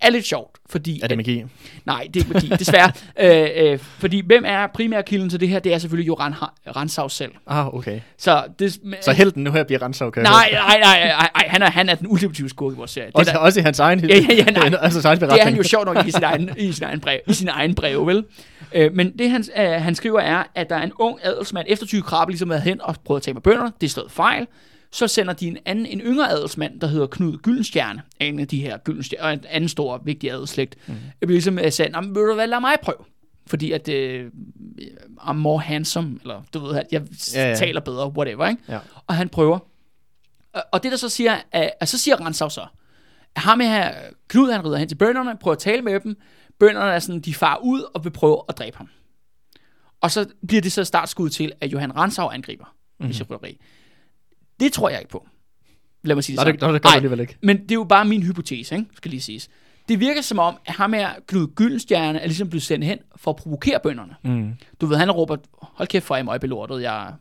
er 0.00 0.10
lidt 0.10 0.26
sjovt, 0.26 0.58
fordi... 0.70 1.00
Er 1.02 1.08
det 1.08 1.16
magi? 1.16 1.44
Nej, 1.84 2.06
det 2.14 2.20
er 2.22 2.24
ikke 2.24 2.32
magi, 2.32 2.48
desværre. 2.58 2.92
øh, 3.64 3.72
øh, 3.72 3.78
fordi 3.78 4.22
hvem 4.26 4.44
er 4.46 4.66
primærkilden 4.66 5.30
til 5.30 5.40
det 5.40 5.48
her? 5.48 5.58
Det 5.58 5.74
er 5.74 5.78
selvfølgelig 5.78 6.08
Joran 6.08 6.34
Ransau 6.76 7.08
selv. 7.08 7.32
Ah, 7.46 7.74
okay. 7.74 8.00
Så, 8.18 8.44
det, 8.58 8.78
Så 9.00 9.12
helten 9.12 9.44
nu 9.44 9.52
her 9.52 9.64
bliver 9.64 9.82
Rensau, 9.82 10.10
kan 10.10 10.22
Nej, 10.22 10.48
nej, 10.52 10.78
nej, 10.80 10.98
nej, 10.98 11.08
nej, 11.08 11.48
han 11.48 11.62
er, 11.62 11.70
han 11.70 11.88
er 11.88 11.94
den 11.94 12.06
ultimative 12.06 12.48
skurk 12.48 12.72
i 12.72 12.76
vores 12.76 12.90
serie. 12.90 13.10
Også, 13.14 13.32
der, 13.32 13.38
også 13.38 13.60
i 13.60 13.62
hans 13.62 13.78
egen 13.78 14.00
Ja, 14.00 14.16
ja, 14.16 14.34
ja, 14.34 14.44
nej. 14.44 14.64
altså, 14.80 14.80
hans 14.80 15.04
egen 15.04 15.20
det 15.20 15.40
er 15.40 15.44
han 15.44 15.56
jo 15.56 15.62
sjovt 15.62 15.86
nok 15.86 16.06
i 16.06 16.10
sin 16.10 16.22
egen, 16.22 16.50
i 16.56 16.72
sin 16.72 16.84
egen, 16.84 17.00
brev, 17.00 17.20
i 17.28 17.32
sin 17.32 17.48
egen 17.48 17.74
brev, 17.74 18.06
vel? 18.06 18.24
Øh, 18.72 18.94
men 18.94 19.18
det, 19.18 19.30
han, 19.30 19.44
øh, 19.58 19.70
han 19.70 19.94
skriver, 19.94 20.20
er, 20.20 20.42
at 20.54 20.70
der 20.70 20.76
er 20.76 20.82
en 20.82 20.92
ung 20.98 21.18
adelsmand, 21.22 21.66
efter 21.68 21.86
Tyge 21.86 22.02
Krabbe 22.02 22.32
ligesom 22.32 22.50
har 22.50 22.54
været 22.54 22.64
hen 22.64 22.80
og 22.80 22.96
prøvet 23.04 23.20
at 23.20 23.22
tale 23.24 23.34
med 23.34 23.42
bønderne, 23.42 23.72
det 23.80 23.86
er 23.86 23.90
slået 23.90 24.12
fejl, 24.12 24.46
så 24.96 25.08
sender 25.08 25.32
de 25.32 25.46
en 25.46 25.58
anden, 25.64 25.86
en 25.86 26.00
yngre 26.00 26.30
adelsmand, 26.30 26.80
der 26.80 26.86
hedder 26.86 27.06
Knud 27.06 27.38
Gyldenstjerne, 27.38 28.02
en 28.20 28.38
af 28.38 28.48
de 28.48 28.60
her 28.60 28.78
Gyldenstjerne, 28.78 29.24
og 29.24 29.32
en 29.32 29.44
anden 29.48 29.68
stor, 29.68 29.98
vigtig 30.04 30.30
adelsslægt, 30.30 30.76
mm. 30.86 30.94
bliver 31.20 31.32
ligesom 31.32 31.58
uh, 31.64 31.70
sagt, 31.70 31.92
"Nå, 31.92 32.00
men 32.00 32.14
vil 32.14 32.22
du 32.22 32.34
hvad, 32.34 32.46
lad 32.46 32.60
mig 32.60 32.76
prøve. 32.82 32.98
Fordi 33.46 33.72
at 33.72 33.88
øh, 33.88 34.30
I'm 35.20 35.32
more 35.32 35.60
handsome, 35.60 36.18
eller 36.22 36.42
du 36.54 36.58
ved, 36.58 36.76
at 36.76 36.86
jeg 36.92 37.02
Ja, 37.34 37.48
ja, 37.48 37.54
taler 37.56 37.80
bedre, 37.80 38.08
whatever, 38.08 38.48
ikke? 38.48 38.62
Ja. 38.68 38.78
Og 39.06 39.14
han 39.14 39.28
prøver. 39.28 39.58
Og, 40.52 40.62
og 40.72 40.82
det 40.82 40.92
der 40.92 40.98
så 40.98 41.08
siger, 41.08 41.36
at, 41.52 41.70
at 41.80 41.88
så 41.88 41.98
siger 41.98 42.16
Ransau 42.16 42.48
så, 42.48 42.66
at 43.34 43.42
ham 43.42 43.60
her, 43.60 43.94
Knud 44.28 44.50
han 44.52 44.64
rider 44.64 44.76
hen 44.76 44.88
til 44.88 44.96
bønderne, 44.96 45.36
prøver 45.40 45.52
at 45.54 45.58
tale 45.58 45.82
med 45.82 46.00
dem, 46.00 46.16
bønderne 46.58 46.92
er 46.92 46.98
sådan, 46.98 47.20
de 47.20 47.34
far 47.34 47.60
ud 47.62 47.82
og 47.94 48.04
vil 48.04 48.10
prøve 48.10 48.42
at 48.48 48.58
dræbe 48.58 48.76
ham. 48.76 48.88
Og 50.00 50.10
så 50.10 50.26
bliver 50.48 50.62
det 50.62 50.72
så 50.72 50.84
startskud 50.84 51.28
til, 51.30 51.52
at 51.60 51.72
Johan 51.72 51.96
Ransau 51.96 52.28
angriber 52.28 52.64
mm-hmm. 52.64 53.08
Bishop 53.08 53.30
Rytteri. 53.30 53.58
Det 54.60 54.72
tror 54.72 54.88
jeg 54.88 54.98
ikke 54.98 55.10
på. 55.10 55.26
Lad 56.04 56.14
mig 56.16 56.24
sige 56.24 56.36
det 56.36 56.40
sådan. 56.40 56.54
det, 56.54 56.60
det 56.60 56.68
gør 56.68 56.72
Nej, 56.72 56.78
det 56.90 56.96
alligevel 56.96 57.20
ikke. 57.20 57.36
men 57.42 57.56
det 57.62 57.70
er 57.70 57.74
jo 57.74 57.84
bare 57.84 58.04
min 58.04 58.22
hypotese, 58.22 58.74
ikke? 58.76 58.86
skal 58.96 59.10
lige 59.10 59.20
siges. 59.20 59.48
Det 59.88 60.00
virker 60.00 60.20
som 60.22 60.38
om, 60.38 60.56
at 60.66 60.74
ham 60.74 60.92
her, 60.92 61.10
Knud 61.26 61.46
Gyldenstjerne, 61.54 62.18
er 62.20 62.26
ligesom 62.26 62.48
blevet 62.48 62.62
sendt 62.62 62.84
hen 62.84 62.98
for 63.16 63.30
at 63.30 63.36
provokere 63.36 63.80
bønderne. 63.82 64.14
Mm. 64.24 64.52
Du 64.80 64.86
ved, 64.86 64.96
han 64.96 65.10
råber, 65.10 65.36
hold 65.62 65.88
kæft 65.88 66.04
for 66.04 66.22
møg 66.22 66.40
belortet, 66.40 66.82
jeg 66.82 67.12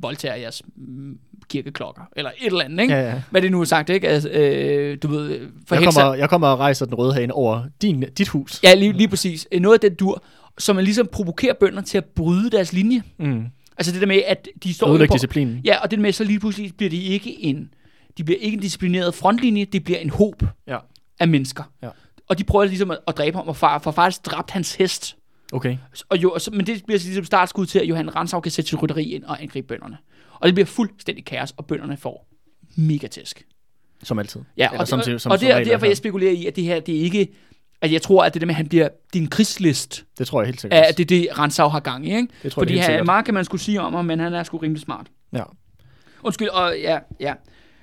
voldtager 0.00 0.34
jeres 0.34 0.62
mm, 0.76 1.18
kirkeklokker, 1.48 2.02
eller 2.16 2.30
et 2.38 2.46
eller 2.46 2.64
andet, 2.64 2.82
ikke? 2.82 2.94
Ja, 2.94 3.00
ja. 3.00 3.22
Hvad 3.30 3.42
det 3.42 3.50
nu 3.50 3.60
er 3.60 3.64
sagt, 3.64 3.90
ikke? 3.90 4.08
Altså, 4.08 4.28
øh, 4.28 4.98
du 5.02 5.08
ved, 5.08 5.40
for 5.66 5.74
Jeg 5.74 5.84
kommer, 5.84 6.14
jeg 6.14 6.30
kommer 6.30 6.48
og 6.48 6.58
rejser 6.58 6.86
den 6.86 6.94
røde 6.94 7.14
hane 7.14 7.32
over 7.34 7.64
din, 7.82 8.04
dit 8.18 8.28
hus. 8.28 8.60
Ja, 8.62 8.74
lige, 8.74 8.92
lige 8.92 9.08
præcis. 9.08 9.48
Noget 9.60 9.74
af 9.74 9.90
den 9.90 9.94
dur, 9.94 10.22
som 10.58 10.76
man 10.76 10.84
ligesom 10.84 11.08
provokerer 11.12 11.54
bønder 11.60 11.82
til 11.82 11.98
at 11.98 12.04
bryde 12.04 12.50
deres 12.50 12.72
linje. 12.72 13.02
Mm. 13.18 13.44
Altså 13.78 13.92
det 13.92 14.00
der 14.00 14.06
med, 14.06 14.22
at 14.26 14.48
de 14.62 14.74
står 14.74 14.88
Ødelægge 14.90 15.12
disciplinen. 15.14 15.60
Ja, 15.64 15.78
og 15.82 15.90
det 15.90 15.96
der 15.98 16.02
med, 16.02 16.12
så 16.12 16.24
lige 16.24 16.40
pludselig 16.40 16.76
bliver 16.76 16.90
de 16.90 17.02
ikke 17.02 17.40
en, 17.42 17.74
de 18.18 18.24
bliver 18.24 18.38
ikke 18.40 18.54
en 18.54 18.60
disciplineret 18.60 19.14
frontlinje, 19.14 19.64
det 19.64 19.84
bliver 19.84 19.98
en 19.98 20.10
håb 20.10 20.42
Ja. 20.66 20.78
af 21.20 21.28
mennesker. 21.28 21.64
Ja. 21.82 21.88
Og 22.28 22.38
de 22.38 22.44
prøver 22.44 22.64
ligesom 22.64 22.90
at, 22.90 22.98
at 23.08 23.16
dræbe 23.16 23.36
ham, 23.36 23.48
og 23.48 23.56
far, 23.56 23.78
for 23.78 23.90
faktisk 23.90 24.26
dræbt 24.26 24.50
hans 24.50 24.74
hest. 24.74 25.16
Okay. 25.52 25.76
Og 26.08 26.22
jo, 26.22 26.30
og 26.30 26.40
så, 26.40 26.50
men 26.50 26.66
det 26.66 26.82
bliver 26.86 26.98
ligesom 26.98 27.24
startskud 27.24 27.66
til, 27.66 27.78
at 27.78 27.84
Johan 27.84 28.16
Ransau 28.16 28.40
kan 28.40 28.52
sætte 28.52 28.70
sit 28.70 28.82
rytteri 28.82 29.04
ind 29.04 29.24
og 29.24 29.42
angribe 29.42 29.66
bønderne. 29.66 29.96
Og 30.40 30.46
det 30.46 30.54
bliver 30.54 30.66
fuldstændig 30.66 31.24
kaos, 31.24 31.54
og 31.56 31.66
bønderne 31.66 31.96
får 31.96 32.28
mega 32.76 33.06
tæsk. 33.06 33.46
Som 34.02 34.18
altid. 34.18 34.40
Ja, 34.56 34.68
Eller 34.68 34.80
og, 34.80 34.88
som, 34.88 34.98
og, 34.98 35.04
som, 35.04 35.18
som, 35.18 35.32
og 35.32 35.38
som 35.38 35.46
det 35.48 35.54
er 35.56 35.64
derfor, 35.64 35.86
er. 35.86 35.90
jeg 35.90 35.96
spekulerer 35.96 36.32
i, 36.32 36.46
at 36.46 36.56
det 36.56 36.64
her, 36.64 36.80
det 36.80 36.96
er 36.96 37.00
ikke... 37.00 37.28
At 37.80 37.92
jeg 37.92 38.02
tror, 38.02 38.24
at 38.24 38.34
det 38.34 38.40
der 38.42 38.46
med, 38.46 38.52
at 38.54 38.56
han 38.56 38.68
bliver 38.68 38.88
din 39.14 39.26
krigslist, 39.28 40.04
Det 40.18 40.26
tror 40.26 40.40
jeg 40.40 40.46
helt 40.46 40.60
sikkert. 40.60 40.80
at 40.86 40.98
det 40.98 41.04
er 41.04 41.06
det, 41.06 41.38
Ransau 41.38 41.68
har 41.68 41.80
gang 41.80 42.06
i, 42.06 42.16
ikke? 42.16 42.28
det 42.42 42.52
tror 42.52 42.62
jeg 42.62 42.66
Fordi 42.66 42.72
helt 42.72 42.82
han, 42.82 42.88
sikkert. 42.90 43.06
meget 43.06 43.24
kan 43.24 43.34
man 43.34 43.44
skulle 43.44 43.60
sige 43.60 43.80
om 43.80 43.94
ham, 43.94 44.04
men 44.04 44.20
han 44.20 44.34
er 44.34 44.42
sgu 44.42 44.56
rimelig 44.58 44.82
smart. 44.82 45.06
Ja. 45.32 45.42
Undskyld, 46.22 46.48
og 46.48 46.74
ja, 46.80 46.98
ja. 47.20 47.34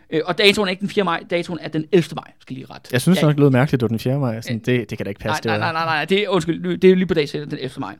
Øh, 0.09 0.21
Og 0.25 0.37
datoen 0.37 0.67
er 0.67 0.69
ikke 0.69 0.81
den 0.81 0.89
4. 0.89 1.03
maj, 1.03 1.23
datoen 1.29 1.59
er 1.61 1.67
den 1.67 1.85
11. 1.91 2.15
maj, 2.15 2.31
skal 2.41 2.53
jeg 2.53 2.57
lige 2.57 2.73
ret. 2.73 2.89
Jeg 2.91 3.01
synes 3.01 3.17
ja, 3.21 3.25
nok, 3.25 3.31
det 3.35 3.39
lød 3.39 3.49
mærkeligt, 3.49 3.79
det 3.79 3.83
var 3.83 3.87
den 3.87 3.99
4. 3.99 4.19
maj. 4.19 4.41
Sådan, 4.41 4.59
det, 4.59 4.89
det 4.89 4.97
kan 4.97 5.05
da 5.05 5.09
ikke 5.09 5.21
nej, 5.25 5.31
passe. 5.33 5.45
nej, 5.47 5.55
det 5.57 5.61
var- 5.65 5.71
nej, 5.71 5.85
nej, 5.85 5.95
nej, 5.95 6.05
det 6.05 6.19
er, 6.23 6.29
undskyld, 6.29 6.77
det 6.77 6.91
er 6.91 6.95
lige 6.95 7.05
på 7.07 7.13
dagen 7.13 7.49
den 7.49 7.57
11. 7.61 7.79
maj. 7.79 7.95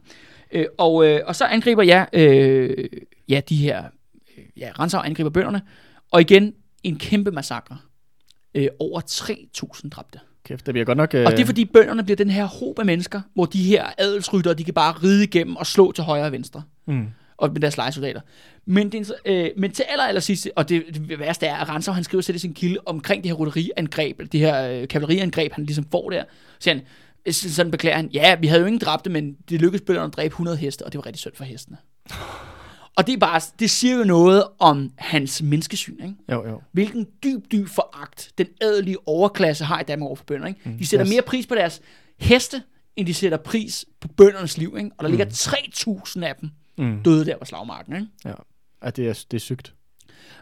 Øh, 0.51 0.65
og, 0.77 1.05
øh, 1.07 1.19
og 1.25 1.35
så 1.35 1.45
angriber 1.45 1.83
jeg, 1.83 2.07
øh, 2.13 2.87
ja, 3.29 3.41
de 3.49 3.55
her, 3.55 3.83
øh, 4.37 4.43
ja, 4.57 4.71
Ransau 4.79 5.01
angriber 5.01 5.29
bønderne, 5.29 5.61
og 6.11 6.21
igen, 6.21 6.53
en 6.83 6.97
kæmpe 6.99 7.31
massakre. 7.31 7.77
Øh, 8.55 8.67
over 8.79 9.01
3.000 9.01 9.89
dræbte. 9.89 10.19
Kæft, 10.45 10.65
det 10.65 10.73
bliver 10.73 10.85
godt 10.85 10.97
nok... 10.97 11.13
Øh, 11.13 11.25
Og 11.25 11.31
det 11.31 11.39
er 11.39 11.45
fordi 11.45 11.65
bønderne 11.65 12.03
bliver 12.03 12.15
den 12.15 12.29
her 12.29 12.45
håb 12.45 12.79
af 12.79 12.85
mennesker, 12.85 13.21
hvor 13.33 13.45
de 13.45 13.63
her 13.63 13.85
adelsrytter, 13.97 14.53
de 14.53 14.63
kan 14.63 14.73
bare 14.73 14.91
ride 15.03 15.23
igennem 15.23 15.55
og 15.55 15.65
slå 15.67 15.91
til 15.91 16.03
højre 16.03 16.25
og 16.25 16.31
venstre. 16.31 16.63
Mm. 16.87 17.07
og 17.37 17.51
med 17.53 17.61
deres 17.61 17.77
lejesoldater. 17.77 18.21
Men, 18.65 18.91
det, 18.91 19.13
øh, 19.25 19.49
men 19.57 19.71
til 19.71 19.85
aller, 19.89 20.03
aller 20.03 20.21
sidste, 20.21 20.51
og 20.55 20.69
det, 20.69 20.83
det 20.93 21.19
værste 21.19 21.45
er, 21.45 21.55
at 21.55 21.69
Ransau, 21.69 21.93
han 21.93 22.03
skriver 22.03 22.21
selv 22.21 22.35
i 22.35 22.39
sin 22.39 22.53
kilde 22.53 22.77
omkring 22.85 23.23
det 23.23 23.29
her 23.31 23.35
rytteriangreb, 23.35 24.21
det 24.31 24.39
her 24.39 24.69
øh, 24.69 24.87
kavaleriangreb, 24.87 25.53
han 25.53 25.65
ligesom 25.65 25.85
får 25.91 26.09
der, 26.09 26.23
så 26.59 26.69
han, 26.69 26.81
øh, 27.25 27.33
sådan 27.33 27.71
beklager 27.71 27.95
han, 27.95 28.09
ja, 28.13 28.35
vi 28.35 28.47
havde 28.47 28.61
jo 28.61 28.65
ingen 28.67 28.79
dræbte, 28.79 29.09
men 29.09 29.35
det 29.49 29.61
lykkedes 29.61 29.81
bønderne 29.81 30.07
at 30.07 30.15
dræbe 30.15 30.31
100 30.33 30.57
heste, 30.57 30.85
og 30.85 30.91
det 30.91 30.97
var 30.97 31.05
rigtig 31.05 31.19
synd 31.19 31.33
for 31.35 31.43
hestene. 31.43 31.77
Og 32.97 33.07
det 33.07 33.13
er 33.13 33.17
bare, 33.17 33.41
det 33.59 33.69
siger 33.69 33.97
jo 33.97 34.03
noget 34.03 34.43
om 34.59 34.91
hans 34.97 35.41
menneskesyn, 35.41 36.03
ikke? 36.03 36.15
Jo, 36.31 36.47
jo. 36.47 36.61
Hvilken 36.71 37.07
dyb, 37.23 37.51
dyb 37.51 37.67
foragt 37.67 38.31
den 38.37 38.47
adelige 38.61 38.97
overklasse 39.07 39.63
har 39.65 39.79
i 39.79 39.83
Danmark 39.83 40.07
over 40.07 40.15
for 40.15 40.23
bønder, 40.23 40.47
ikke? 40.47 40.75
De 40.79 40.87
sætter 40.87 41.05
yes. 41.05 41.13
mere 41.13 41.21
pris 41.21 41.47
på 41.47 41.55
deres 41.55 41.81
heste, 42.19 42.63
end 42.95 43.07
de 43.07 43.13
sætter 43.13 43.37
pris 43.37 43.85
på 44.01 44.07
bøndernes 44.07 44.57
liv, 44.57 44.75
ikke? 44.77 44.91
Og 44.97 45.03
der 45.03 45.09
ligger 45.09 45.25
3.000 45.25 46.23
af 46.23 46.35
dem 46.41 46.49
Mm. 46.77 47.03
døde 47.03 47.25
der 47.25 47.37
på 47.37 47.45
slagmarken, 47.45 47.95
ikke? 47.95 48.07
Ja. 48.25 48.33
ja 48.83 48.89
det, 48.89 49.07
er, 49.07 49.23
det 49.31 49.37
er 49.37 49.39
sygt. 49.41 49.73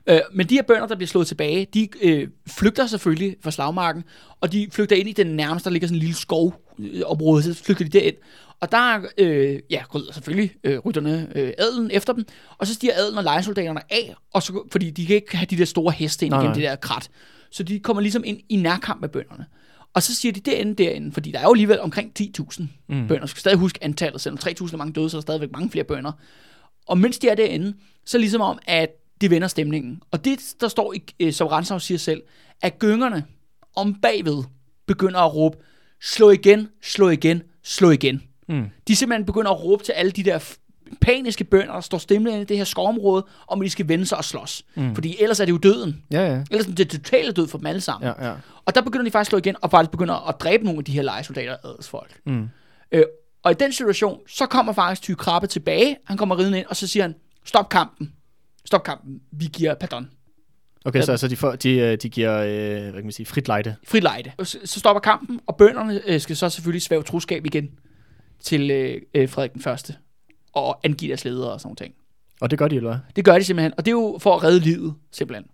Øh, 0.07 0.19
men 0.33 0.49
de 0.49 0.55
her 0.55 0.61
bønder, 0.61 0.87
der 0.87 0.95
bliver 0.95 1.07
slået 1.07 1.27
tilbage, 1.27 1.67
de 1.73 1.87
øh, 2.01 2.27
flygter 2.47 2.87
selvfølgelig 2.87 3.35
fra 3.43 3.51
slagmarken, 3.51 4.03
og 4.41 4.51
de 4.51 4.67
flygter 4.71 4.95
ind 4.95 5.09
i 5.09 5.13
den 5.13 5.27
nærmeste, 5.27 5.69
der 5.69 5.73
ligger 5.73 5.87
sådan 5.87 5.95
en 5.95 5.99
lille 5.99 6.15
skovområde, 6.15 7.43
så 7.43 7.63
flygter 7.63 7.85
de 7.85 7.91
derind. 7.91 8.15
Og 8.59 8.71
der 8.71 9.01
øh, 9.17 9.59
ja, 9.69 9.83
ryder 9.95 10.13
selvfølgelig 10.13 10.51
øh, 10.63 10.79
rytterne 10.79 11.27
øh, 11.35 11.53
adelen 11.57 11.91
efter 11.91 12.13
dem, 12.13 12.25
og 12.57 12.67
så 12.67 12.73
stiger 12.73 12.93
adelen 12.95 13.17
og 13.17 13.23
lejesoldaterne 13.23 13.81
af, 13.89 14.15
og 14.33 14.43
så, 14.43 14.67
fordi 14.71 14.89
de 14.89 15.05
kan 15.05 15.15
ikke 15.15 15.37
have 15.37 15.45
de 15.45 15.57
der 15.57 15.65
store 15.65 15.91
heste 15.91 16.25
ind 16.25 16.35
igennem 16.35 16.53
det 16.53 16.63
der 16.63 16.75
krat. 16.75 17.09
Så 17.51 17.63
de 17.63 17.79
kommer 17.79 18.01
ligesom 18.01 18.23
ind 18.25 18.39
i 18.49 18.55
nærkamp 18.55 19.01
med 19.01 19.09
bønderne. 19.09 19.45
Og 19.93 20.03
så 20.03 20.15
siger 20.15 20.31
de 20.31 20.39
derinde, 20.39 20.83
derinde, 20.83 21.11
fordi 21.11 21.31
der 21.31 21.39
er 21.39 21.43
jo 21.43 21.51
alligevel 21.51 21.79
omkring 21.79 22.11
10.000 22.19 22.63
mm. 22.89 23.07
bønder. 23.07 23.25
skal 23.25 23.39
stadig 23.39 23.57
huske 23.57 23.83
antallet, 23.83 24.21
selvom 24.21 24.39
3.000 24.43 24.73
er 24.73 24.77
mange 24.77 24.93
døde, 24.93 25.09
så 25.09 25.17
er 25.17 25.19
der 25.19 25.21
stadigvæk 25.21 25.51
mange 25.51 25.69
flere 25.69 25.85
bønder. 25.85 26.11
Og 26.87 26.97
mens 26.97 27.19
de 27.19 27.29
er 27.29 27.35
derinde, 27.35 27.73
så 28.05 28.17
ligesom 28.17 28.41
om, 28.41 28.59
at 28.67 28.89
det 29.21 29.29
vender 29.29 29.47
stemningen. 29.47 30.01
Og 30.11 30.25
det, 30.25 30.39
der 30.61 30.67
står, 30.67 30.93
i, 30.93 31.03
øh, 31.19 31.33
som 31.33 31.47
Ransau 31.47 31.79
siger 31.79 31.97
selv, 31.97 32.21
at 32.61 32.79
gyngerne 32.79 33.25
om 33.75 33.93
bagved 34.01 34.43
begynder 34.87 35.19
at 35.19 35.35
råbe, 35.35 35.57
slå 36.01 36.29
igen, 36.29 36.69
slå 36.81 37.09
igen, 37.09 37.43
slå 37.63 37.89
igen. 37.89 38.23
Mm. 38.49 38.65
De 38.87 38.95
simpelthen 38.95 39.25
begynder 39.25 39.51
at 39.51 39.63
råbe 39.63 39.83
til 39.83 39.91
alle 39.91 40.11
de 40.11 40.23
der 40.23 40.55
paniske 41.01 41.43
bønder, 41.43 41.73
der 41.73 41.81
står 41.81 41.97
stemmen 41.97 42.41
i 42.41 42.43
det 42.43 42.57
her 42.57 42.63
skovområde, 42.63 43.25
om 43.47 43.61
at 43.61 43.65
de 43.65 43.69
skal 43.69 43.87
vende 43.87 44.05
sig 44.05 44.17
og 44.17 44.25
slås. 44.25 44.63
Mm. 44.75 44.95
Fordi 44.95 45.15
ellers 45.19 45.39
er 45.39 45.45
det 45.45 45.51
jo 45.51 45.57
døden. 45.57 46.03
Ja, 46.11 46.33
ja. 46.33 46.43
Ellers 46.51 46.67
er 46.67 46.71
det 46.71 46.89
totale 46.89 47.31
død 47.31 47.47
for 47.47 47.57
dem 47.57 47.67
alle 47.67 47.81
sammen. 47.81 48.11
Ja, 48.19 48.27
ja. 48.27 48.33
Og 48.65 48.75
der 48.75 48.81
begynder 48.81 49.03
de 49.03 49.11
faktisk 49.11 49.27
at 49.27 49.31
slå 49.31 49.37
igen, 49.37 49.55
og 49.61 49.71
faktisk 49.71 49.91
begynder 49.91 50.29
at 50.29 50.35
dræbe 50.39 50.63
nogle 50.63 50.77
af 50.77 50.85
de 50.85 50.91
her 50.91 51.01
lejesoldater 51.01 51.53
og 51.53 51.69
adelsfolk. 51.69 52.19
Mm. 52.25 52.49
Øh, 52.91 53.03
og 53.43 53.51
i 53.51 53.55
den 53.55 53.73
situation, 53.73 54.19
så 54.27 54.45
kommer 54.45 54.73
faktisk 54.73 55.01
Ty 55.01 55.13
Krabbe 55.13 55.47
tilbage, 55.47 55.97
han 56.05 56.17
kommer 56.17 56.39
ridende 56.39 56.57
ind, 56.57 56.67
og 56.67 56.75
så 56.75 56.87
siger 56.87 57.03
han, 57.03 57.15
stop 57.45 57.69
kampen, 57.69 58.13
stop 58.71 58.83
kampen, 58.83 59.19
vi 59.31 59.45
giver 59.53 59.73
pardon. 59.73 60.09
Okay, 60.85 60.99
Ja. 60.99 61.05
så 61.05 61.11
altså 61.11 61.27
de, 61.27 61.35
får, 61.35 61.51
de, 61.55 61.77
øh, 61.77 61.97
de 61.97 62.09
giver, 62.09 62.37
øh, 62.37 62.81
hvad 62.81 62.93
kan 62.93 63.03
man 63.03 63.11
sige, 63.11 63.25
frit 63.25 63.47
lejde. 63.47 63.75
frit 63.87 64.03
lejde. 64.03 64.31
Så, 64.43 64.57
så 64.65 64.79
stopper 64.79 64.99
kampen, 65.01 65.39
og 65.47 65.55
bønderne 65.55 66.01
øh, 66.07 66.19
skal 66.21 66.35
så 66.35 66.49
selvfølgelig 66.49 66.81
svæve 66.81 67.03
troskab 67.03 67.45
igen 67.45 67.69
til 68.39 68.71
øh, 68.71 69.29
Frederik 69.29 69.53
den 69.53 69.61
Første 69.61 69.95
og 70.53 70.79
angive 70.83 71.09
deres 71.09 71.25
ledere 71.25 71.51
og 71.51 71.59
sådan 71.59 71.67
nogle 71.67 71.75
ting. 71.75 71.93
Og 72.41 72.51
det 72.51 72.59
gør 72.59 72.67
de, 72.67 72.75
eller 72.75 72.89
hvad? 72.89 72.99
Det 73.15 73.25
gør 73.25 73.37
de 73.37 73.43
simpelthen, 73.43 73.73
og 73.77 73.85
det 73.85 73.91
er 73.91 73.95
jo 73.95 74.17
for 74.21 74.35
at 74.35 74.43
redde 74.43 74.59
livet, 74.59 74.93
simpelthen. 75.11 75.45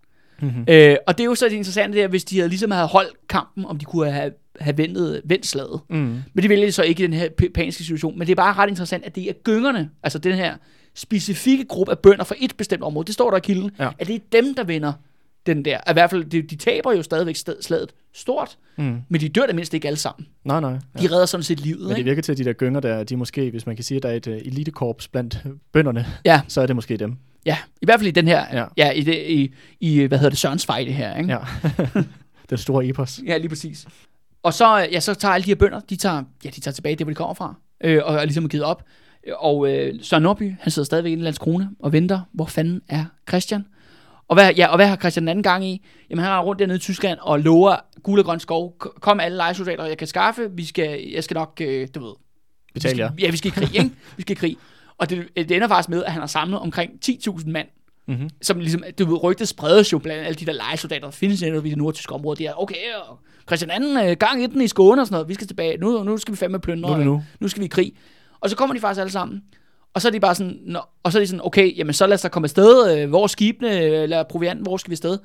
Mm-hmm. 0.41 0.65
Øh, 0.69 0.95
og 1.07 1.17
det 1.17 1.23
er 1.23 1.25
jo 1.25 1.35
så 1.35 1.45
det 1.45 1.51
interessante 1.51 1.97
der, 1.97 2.07
hvis 2.07 2.23
de 2.23 2.35
havde 2.37 2.49
ligesom 2.49 2.71
havde 2.71 2.87
holdt 2.87 3.27
kampen, 3.29 3.65
om 3.65 3.77
de 3.77 3.85
kunne 3.85 4.11
have, 4.11 4.31
have 4.59 4.77
ventet, 4.77 5.21
vendt 5.25 5.45
slaget. 5.45 5.79
Mm. 5.89 5.97
Men 6.33 6.41
det 6.41 6.49
vælger 6.49 6.65
de 6.65 6.71
så 6.71 6.83
ikke 6.83 7.03
i 7.03 7.07
den 7.07 7.13
her 7.13 7.29
paniske 7.55 7.83
situation. 7.83 8.17
Men 8.19 8.27
det 8.27 8.31
er 8.31 8.35
bare 8.35 8.53
ret 8.53 8.69
interessant, 8.69 9.05
at 9.05 9.15
det 9.15 9.29
er 9.29 9.33
gyngerne, 9.43 9.89
altså 10.03 10.19
den 10.19 10.35
her 10.35 10.57
specifikke 10.97 11.65
gruppe 11.65 11.91
af 11.91 11.99
bønder 11.99 12.23
fra 12.23 12.35
et 12.39 12.53
bestemt 12.57 12.83
område, 12.83 13.05
det 13.05 13.13
står 13.13 13.29
der 13.29 13.37
i 13.37 13.41
kilden, 13.43 13.71
Ja. 13.79 13.89
at 13.99 14.07
det 14.07 14.15
er 14.15 14.19
dem, 14.41 14.55
der 14.55 14.63
vinder 14.63 14.93
den 15.45 15.65
der. 15.65 15.77
I 15.89 15.93
hvert 15.93 16.09
fald, 16.09 16.25
de, 16.25 16.41
de 16.41 16.55
taber 16.55 16.91
jo 16.93 17.03
stadigvæk 17.03 17.35
sted- 17.35 17.61
slaget 17.61 17.89
stort, 18.13 18.57
Mm. 18.77 19.01
men 19.09 19.21
de 19.21 19.29
dør 19.29 19.45
da 19.45 19.53
mindst 19.53 19.73
ikke 19.73 19.87
alle 19.87 19.97
sammen. 19.97 20.27
Nej, 20.43 20.59
nej. 20.59 20.71
De 21.01 21.07
redder 21.11 21.25
sådan 21.25 21.43
set 21.43 21.59
livet, 21.59 21.79
Men 21.81 21.89
det 21.89 21.97
ikke? 21.97 22.05
virker 22.07 22.21
til, 22.21 22.31
at 22.31 22.37
de 22.37 22.43
der 22.43 22.53
gynger 22.53 22.79
der, 22.79 23.03
de 23.03 23.15
måske, 23.17 23.49
hvis 23.51 23.65
man 23.65 23.75
kan 23.75 23.83
sige, 23.85 23.95
at 23.97 24.03
der 24.03 24.09
er 24.09 24.13
et 24.13 24.27
uh, 24.27 24.33
elitekorps 24.33 25.07
blandt 25.07 25.37
bønderne, 25.73 26.05
Ja. 26.25 26.41
så 26.47 26.61
er 26.61 26.65
det 26.65 26.75
måske 26.75 26.97
dem. 26.97 27.15
Ja, 27.45 27.57
i 27.81 27.85
hvert 27.85 27.99
fald 27.99 28.07
i 28.07 28.11
den 28.11 28.27
her, 28.27 28.45
Ja. 28.51 28.57
ja, 28.59 28.65
ja 28.77 28.91
i, 28.91 29.01
det, 29.01 29.15
i, 29.27 29.53
i, 29.79 30.03
hvad 30.03 30.17
hedder 30.17 30.29
det, 30.29 30.39
Sørens 30.39 30.65
fight 30.65 30.93
her, 30.93 31.17
ikke? 31.17 31.31
Ja. 31.33 31.39
Den 32.49 32.57
store 32.57 32.85
epos. 32.85 33.19
Ja, 33.25 33.37
lige 33.37 33.49
præcis. 33.49 33.85
Og 34.43 34.53
så, 34.53 34.77
ja, 34.91 34.99
så 34.99 35.13
tager 35.13 35.33
alle 35.33 35.45
de 35.45 35.49
her 35.49 35.55
bønder, 35.55 35.79
de 35.79 35.95
tager, 35.95 36.23
ja, 36.45 36.49
de 36.49 36.59
tager 36.61 36.73
tilbage 36.73 36.95
det, 36.95 37.05
hvor 37.05 37.11
de 37.11 37.15
kommer 37.15 37.33
fra, 37.33 37.55
øh, 37.83 38.01
og 38.05 38.15
er 38.15 38.23
ligesom 38.25 38.49
givet 38.49 38.63
op. 38.65 38.83
Og 39.35 39.69
øh, 39.73 39.93
Søren 40.01 40.23
Nordby, 40.23 40.53
han 40.59 40.71
sidder 40.71 40.85
stadigvæk 40.85 41.11
i 41.11 41.15
Landskrone 41.15 41.69
og 41.79 41.93
venter, 41.93 42.19
hvor 42.33 42.45
fanden 42.45 42.81
er 42.89 43.05
Christian? 43.29 43.65
Og 44.27 44.35
hvad, 44.35 44.53
ja, 44.53 44.67
og 44.67 44.75
hvad 44.75 44.87
har 44.87 44.95
Christian 44.95 45.21
den 45.23 45.27
anden 45.29 45.43
gang 45.43 45.65
i? 45.65 45.85
Jamen 46.09 46.23
han 46.23 46.31
har 46.31 46.41
rundt 46.41 46.59
dernede 46.59 46.75
i 46.77 46.79
Tyskland 46.79 47.19
og 47.21 47.39
lover 47.39 47.75
guld 48.03 48.19
og 48.19 48.25
grøn 48.25 48.39
skov. 48.39 48.75
Kom 48.79 49.19
alle 49.19 49.37
lejesoldater, 49.37 49.85
jeg 49.85 49.97
kan 49.97 50.07
skaffe. 50.07 50.41
Vi 50.51 50.65
skal, 50.65 51.01
jeg 51.13 51.23
skal 51.23 51.35
nok, 51.35 51.57
øh, 51.61 51.87
du 51.95 51.99
ved. 52.05 52.13
Vi 52.67 52.71
Betal 52.73 52.91
skal, 52.91 52.99
jer. 52.99 53.11
Ja, 53.19 53.31
vi 53.31 53.37
skal 53.37 53.47
i 53.51 53.53
krig, 53.55 53.75
ikke? 53.75 53.91
Vi 54.17 54.21
skal 54.21 54.31
i 54.35 54.39
krig. 54.39 54.57
Og 54.97 55.09
det, 55.09 55.27
det 55.35 55.51
ender 55.51 55.67
faktisk 55.67 55.89
med, 55.89 56.03
at 56.03 56.11
han 56.11 56.19
har 56.21 56.27
samlet 56.27 56.59
omkring 56.59 56.91
10.000 57.05 57.49
mand, 57.49 57.67
Mm-hmm. 58.09 58.29
som 58.41 58.59
ligesom, 58.59 58.83
du 58.99 59.05
ved, 59.05 59.23
rygtet 59.23 59.47
spredes 59.47 59.93
jo 59.93 59.97
blandt 59.97 60.25
alle 60.25 60.35
de 60.35 60.45
der 60.45 60.51
lejesoldater, 60.51 61.01
der 61.01 61.11
findes 61.11 61.41
netop 61.41 61.65
i 61.65 61.69
det 61.69 61.77
nordtyske 61.77 62.13
område. 62.13 62.37
De 62.37 62.45
er, 62.45 62.61
okay, 62.61 62.75
Christian 63.47 63.71
anden 63.71 64.09
øh, 64.09 64.17
gang 64.17 64.43
i 64.43 64.47
den 64.47 64.61
i 64.61 64.67
Skåne 64.67 65.01
og 65.01 65.07
sådan 65.07 65.13
noget, 65.15 65.29
vi 65.29 65.33
skal 65.33 65.47
tilbage, 65.47 65.77
nu, 65.77 66.03
nu 66.03 66.17
skal 66.17 66.31
vi 66.31 66.37
fandme 66.37 66.59
plyndre, 66.59 66.91
Nu 66.91 66.97
det 66.97 67.05
nu. 67.05 67.23
nu 67.39 67.47
skal 67.47 67.59
vi 67.59 67.65
i 67.65 67.69
krig. 67.69 67.93
Og 68.39 68.49
så 68.49 68.55
kommer 68.55 68.73
de 68.75 68.79
faktisk 68.79 68.99
alle 68.99 69.11
sammen, 69.11 69.43
og 69.93 70.01
så 70.01 70.07
er 70.07 70.11
de 70.11 70.19
bare 70.19 70.35
sådan, 70.35 70.59
Nå, 70.65 70.81
og 71.03 71.11
så 71.11 71.17
er 71.17 71.19
de 71.19 71.27
sådan, 71.27 71.45
okay, 71.45 71.77
jamen 71.77 71.93
så 71.93 72.07
lad 72.07 72.13
os 72.13 72.21
da 72.21 72.27
komme 72.27 72.45
afsted, 72.45 72.97
øh, 72.97 73.09
hvor 73.09 73.27
skibene, 73.27 73.71
eller 73.79 74.23
provianten, 74.23 74.65
hvor 74.65 74.77
skal 74.77 74.89
vi 74.89 74.93
afsted? 74.93 75.19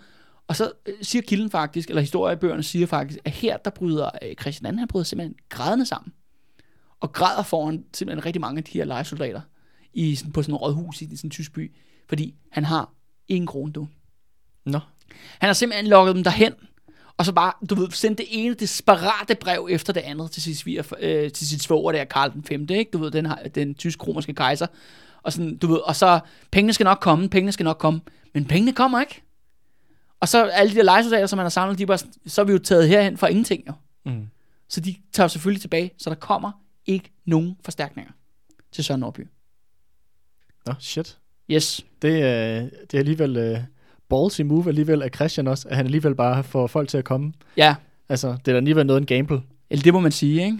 Og 0.48 0.56
så 0.56 0.72
øh, 0.86 0.94
siger 1.02 1.22
kilden 1.22 1.50
faktisk, 1.50 1.88
eller 1.88 2.00
historiebøgerne 2.00 2.62
siger 2.62 2.86
faktisk, 2.86 3.20
at 3.24 3.32
her 3.32 3.56
der 3.56 3.70
bryder 3.70 4.10
øh, 4.22 4.34
Christian 4.40 4.66
anden, 4.66 4.78
han 4.78 4.88
bryder 4.88 5.04
simpelthen 5.04 5.36
grædende 5.48 5.86
sammen. 5.86 6.12
Og 7.00 7.12
græder 7.12 7.42
foran 7.42 7.84
simpelthen 7.94 8.26
rigtig 8.26 8.40
mange 8.40 8.58
af 8.58 8.64
de 8.64 8.72
her 8.72 8.84
lejesoldater 8.84 9.40
i, 9.92 10.14
sådan, 10.14 10.32
på 10.32 10.42
sådan 10.42 10.54
et 10.54 10.62
rådhus 10.62 11.02
i 11.02 11.16
sådan 11.16 11.26
en 11.26 11.30
tysk 11.30 11.52
by, 11.52 11.72
fordi 12.08 12.34
han 12.50 12.64
har 12.64 12.92
ingen 13.28 13.46
krone, 13.46 13.72
du. 13.72 13.88
Nå. 14.64 14.80
Han 15.38 15.48
har 15.48 15.52
simpelthen 15.52 15.86
lukket 15.86 16.14
dem 16.14 16.24
derhen, 16.24 16.52
og 17.16 17.24
så 17.24 17.32
bare, 17.32 17.52
du 17.70 17.74
ved, 17.74 17.90
sendt 17.90 18.18
det 18.18 18.26
ene 18.30 18.54
desperate 18.54 19.34
brev 19.34 19.68
efter 19.70 19.92
det 19.92 20.00
andet 20.00 20.30
til 20.30 20.42
sit, 20.42 20.58
sviger, 20.58 20.82
øh, 21.00 21.32
til 21.32 21.48
sit 21.48 21.62
svoger 21.62 21.92
der, 21.92 22.04
Karl 22.04 22.32
den 22.32 22.44
5., 22.44 22.66
ikke? 22.70 22.90
Du 22.92 22.98
ved, 22.98 23.10
den, 23.10 23.28
den 23.54 23.74
tysk-romerske 23.74 24.34
kejser. 24.34 24.66
Og, 25.22 25.32
sådan, 25.32 25.56
du 25.56 25.66
ved, 25.66 25.76
og 25.76 25.96
så, 25.96 26.20
pengene 26.50 26.72
skal 26.72 26.84
nok 26.84 26.98
komme, 27.00 27.28
pengene 27.28 27.52
skal 27.52 27.64
nok 27.64 27.78
komme, 27.78 28.00
men 28.34 28.44
pengene 28.44 28.72
kommer 28.72 29.00
ikke. 29.00 29.22
Og 30.20 30.28
så 30.28 30.44
alle 30.44 30.72
de 30.72 30.76
der 30.76 30.82
lejesoldater, 30.82 31.26
som 31.26 31.38
han 31.38 31.44
har 31.44 31.50
samlet, 31.50 31.78
de 31.78 31.82
er 31.82 31.86
bare, 31.86 31.98
så 32.26 32.40
er 32.40 32.44
vi 32.44 32.52
jo 32.52 32.58
taget 32.58 32.88
herhen 32.88 33.16
for 33.16 33.26
ingenting, 33.26 33.64
jo. 33.66 33.72
Mm. 34.04 34.28
Så 34.68 34.80
de 34.80 34.94
tager 35.12 35.28
selvfølgelig 35.28 35.60
tilbage, 35.60 35.90
så 35.98 36.10
der 36.10 36.16
kommer 36.16 36.52
ikke 36.86 37.12
nogen 37.24 37.56
forstærkninger 37.64 38.12
til 38.72 38.84
Søren 38.84 39.00
Nordby. 39.00 39.28
Nå, 40.66 40.74
shit. 40.80 41.18
Yes. 41.50 41.86
Det, 42.02 42.08
øh, 42.08 42.70
det 42.90 42.94
er 42.94 42.98
alligevel 42.98 43.36
øh, 43.36 43.58
ballsy 44.12 44.40
move 44.40 44.68
alligevel 44.68 45.02
af 45.02 45.10
Christian 45.14 45.48
også, 45.48 45.68
at 45.68 45.76
han 45.76 45.84
alligevel 45.86 46.14
bare 46.14 46.42
får 46.44 46.66
folk 46.66 46.88
til 46.88 46.98
at 46.98 47.04
komme. 47.04 47.32
Ja, 47.56 47.74
Altså, 48.08 48.28
det 48.28 48.48
er 48.48 48.52
da 48.52 48.56
alligevel 48.56 48.86
noget 48.86 49.00
en 49.00 49.06
gamble. 49.06 49.40
eller 49.70 49.82
det 49.82 49.92
må 49.92 50.00
man 50.00 50.12
sige, 50.12 50.44
ikke? 50.44 50.58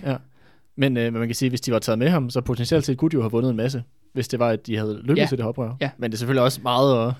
Men 0.76 0.96
øh, 0.96 1.04
men 1.12 1.18
man 1.18 1.28
kan 1.28 1.34
sige, 1.34 1.48
hvis 1.48 1.60
de 1.60 1.72
var 1.72 1.78
taget 1.78 1.98
med 1.98 2.08
ham, 2.08 2.30
så 2.30 2.40
potentielt 2.40 2.84
set 2.84 2.98
kunne 2.98 3.10
de 3.10 3.14
jo 3.14 3.20
have 3.22 3.30
vundet 3.30 3.50
en 3.50 3.56
masse, 3.56 3.82
hvis 4.12 4.28
det 4.28 4.38
var, 4.38 4.48
at 4.48 4.66
de 4.66 4.76
havde 4.76 5.00
lykkes 5.04 5.30
Ja. 5.32 5.34
i 5.34 5.36
det 5.36 5.44
oprør. 5.46 5.72
Ja. 5.80 5.90
Men 5.98 6.10
det 6.10 6.16
er 6.16 6.18
selvfølgelig 6.18 6.42
også 6.42 6.60
meget 6.62 7.08
at, 7.08 7.14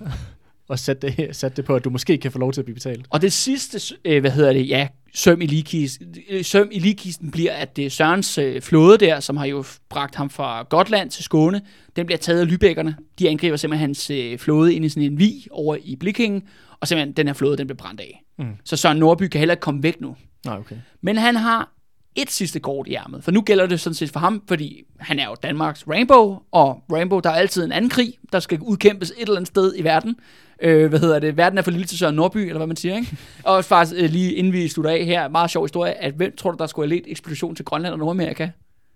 at 0.71 0.79
sætte, 0.79 1.07
det, 1.09 1.29
sætte 1.37 1.57
det 1.57 1.65
på, 1.65 1.75
at 1.75 1.85
du 1.85 1.91
måske 1.91 2.19
kan 2.19 2.33
få 2.33 2.39
lov 2.39 2.53
til 2.53 2.61
at 2.61 2.65
blive 2.65 2.75
betalt. 2.75 3.07
Og 3.11 3.23
det 3.23 3.33
sidste, 3.33 3.97
øh, 4.05 4.21
hvad 4.21 4.31
hedder 4.31 4.53
det, 4.53 4.69
ja, 4.69 4.89
søm 5.15 5.41
i 5.41 5.47
ligkisten, 5.47 6.15
øh, 6.31 6.45
søm 6.45 6.69
i 6.73 6.79
ligkisten 6.79 7.31
bliver, 7.31 7.53
at 7.53 7.77
det 7.77 7.87
er 7.87 7.91
Sørens 7.91 8.39
øh, 8.39 8.61
flåde 8.61 8.99
der, 8.99 9.21
som 9.21 9.37
har 9.37 9.47
jo 9.47 9.65
bragt 9.89 10.15
ham 10.15 10.31
fra 10.31 10.63
Gotland 10.63 11.11
til 11.11 11.25
Skåne, 11.25 11.61
den 11.97 12.07
bliver 12.07 12.19
taget 12.19 12.41
af 12.41 12.51
lybækkerne. 12.51 12.97
De 13.19 13.29
angriber 13.29 13.57
simpelthen 13.57 13.89
hans 13.89 14.11
øh, 14.11 14.39
flåde 14.39 14.75
ind 14.75 14.85
i 14.85 14.89
sådan 14.89 15.03
en 15.03 15.19
vi 15.19 15.47
over 15.51 15.77
i 15.85 15.97
Blikkingen, 15.97 16.43
og 16.81 16.89
simpelthen 16.89 17.13
den 17.13 17.27
her 17.27 17.35
flåde, 17.35 17.57
den 17.57 17.67
bliver 17.67 17.77
brændt 17.77 18.01
af. 18.01 18.23
Mm. 18.39 18.57
Så 18.65 18.77
Søren 18.77 18.99
Nordby 18.99 19.23
kan 19.23 19.39
heller 19.39 19.53
ikke 19.53 19.61
komme 19.61 19.83
væk 19.83 20.01
nu. 20.01 20.17
Nej, 20.45 20.57
okay. 20.57 20.77
Men 21.01 21.17
han 21.17 21.37
har 21.37 21.73
et 22.17 22.31
sidste 22.31 22.61
kort 22.61 22.89
i 22.89 22.95
ærmet, 22.95 23.25
for 23.25 23.31
nu 23.31 23.41
gælder 23.41 23.67
det 23.67 23.81
sådan 23.81 23.95
set 23.95 24.11
for 24.11 24.21
ham, 24.21 24.43
fordi 24.49 24.85
han 24.99 25.19
er 25.19 25.27
jo 25.27 25.37
Danmarks 25.43 25.89
Rainbow, 25.89 26.39
og 26.53 26.85
Rainbow, 26.93 27.21
der 27.21 27.31
er 27.31 27.35
altid 27.35 27.65
en 27.65 27.73
anden 27.73 27.91
krig, 27.91 28.15
der 28.33 28.41
skal 28.41 28.59
udkæmpes 28.61 29.11
et 29.11 29.21
eller 29.21 29.37
andet 29.37 29.49
sted 29.49 29.75
i 29.77 29.85
verden. 29.85 30.17
Øh, 30.63 30.89
hvad 30.89 30.99
hedder 30.99 31.19
det? 31.19 31.37
Verden 31.37 31.59
er 31.59 31.63
for 31.63 31.71
lille 31.71 31.87
til 31.87 31.99
Søren 31.99 32.15
Nordby, 32.15 32.39
eller 32.39 32.57
hvad 32.57 32.67
man 32.67 32.77
siger, 32.77 32.97
ikke? 32.97 33.17
og 33.45 33.65
faktisk 33.65 34.03
øh, 34.03 34.11
lige 34.11 34.33
inden 34.33 34.53
vi 34.53 34.69
slutter 34.69 34.91
af 34.91 35.05
her, 35.05 35.29
meget 35.29 35.51
sjov 35.51 35.65
historie, 35.65 36.03
at 36.03 36.15
hvem 36.15 36.37
tror 36.37 36.51
du, 36.51 36.57
der 36.59 36.67
skulle 36.67 36.89
have 36.89 36.97
ledt 36.97 37.05
ekspedition 37.09 37.57
til 37.57 37.65
Grønland 37.65 37.93
og 37.93 37.99
Nordamerika? 37.99 38.45
Det 38.45 38.53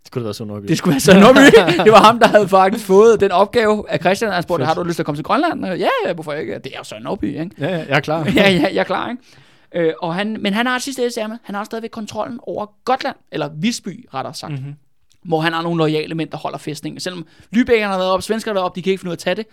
skulle 0.07 0.25
være 0.25 0.35
så 0.35 0.45
nok. 0.45 0.69
Det 0.69 0.79
skulle 0.79 0.93
være 0.93 1.01
Søren 1.01 1.21
Nordby. 1.21 1.39
det 1.85 1.93
var 1.93 2.03
ham, 2.03 2.19
der 2.19 2.27
havde 2.29 2.49
faktisk 2.49 2.87
fået 2.87 3.21
den 3.21 3.33
opgave 3.33 3.91
af 3.91 4.01
Christian, 4.01 4.33
han 4.33 4.43
spurgte, 4.43 4.65
har 4.65 4.75
du 4.75 4.83
lyst 4.83 4.95
til 4.95 5.03
at 5.03 5.07
komme 5.07 5.17
til 5.17 5.25
Grønland? 5.25 5.67
Ja, 5.67 5.89
ja, 6.07 6.13
hvorfor 6.15 6.33
ikke? 6.33 6.55
Det 6.55 6.67
er 6.67 6.79
jo 6.79 6.85
Søren 6.85 7.03
Nordby, 7.03 7.25
ikke? 7.25 7.51
Ja, 7.59 7.69
ja, 7.69 7.77
jeg 7.77 7.97
er 7.97 8.01
klar. 8.01 8.29
ja, 8.37 8.51
ja, 8.51 8.61
jeg 8.61 8.77
er 8.77 8.85
klar, 8.85 9.11
ikke? 9.11 9.23
Øh, 9.75 9.93
og 10.03 10.15
han, 10.15 10.37
men 10.41 10.53
han 10.53 10.67
har 10.67 10.77
et 10.77 10.83
sidste 10.83 11.21
ærme. 11.21 11.39
Han 11.43 11.55
har 11.55 11.65
stadigvæk 11.65 11.91
kontrollen 11.91 12.41
over 12.43 12.67
Gotland, 12.85 13.17
eller 13.33 13.49
Visby, 13.49 14.09
rettere 14.15 14.35
sagt. 14.35 14.53
Mhm. 14.53 14.61
Mm-hmm. 14.61 14.75
Hvor 15.25 15.41
han 15.41 15.53
har 15.53 15.63
nogle 15.63 15.79
loyale 15.79 16.15
mænd, 16.15 16.31
der 16.31 16.37
holder 16.37 16.59
fæstningen. 16.59 17.01
Selvom 17.01 17.27
Lübeckerne 17.57 17.87
har 17.87 17.99
været 17.99 18.11
op, 18.11 18.23
svenskerne 18.23 18.53
har 18.53 18.55
været 18.55 18.71
op, 18.71 18.77
de 18.77 18.83
kan 18.83 18.91
ikke 18.91 19.01
finde 19.01 19.11
ud 19.11 19.13
af 19.13 19.17
at 19.17 19.19
tage 19.19 19.35
det. 19.35 19.47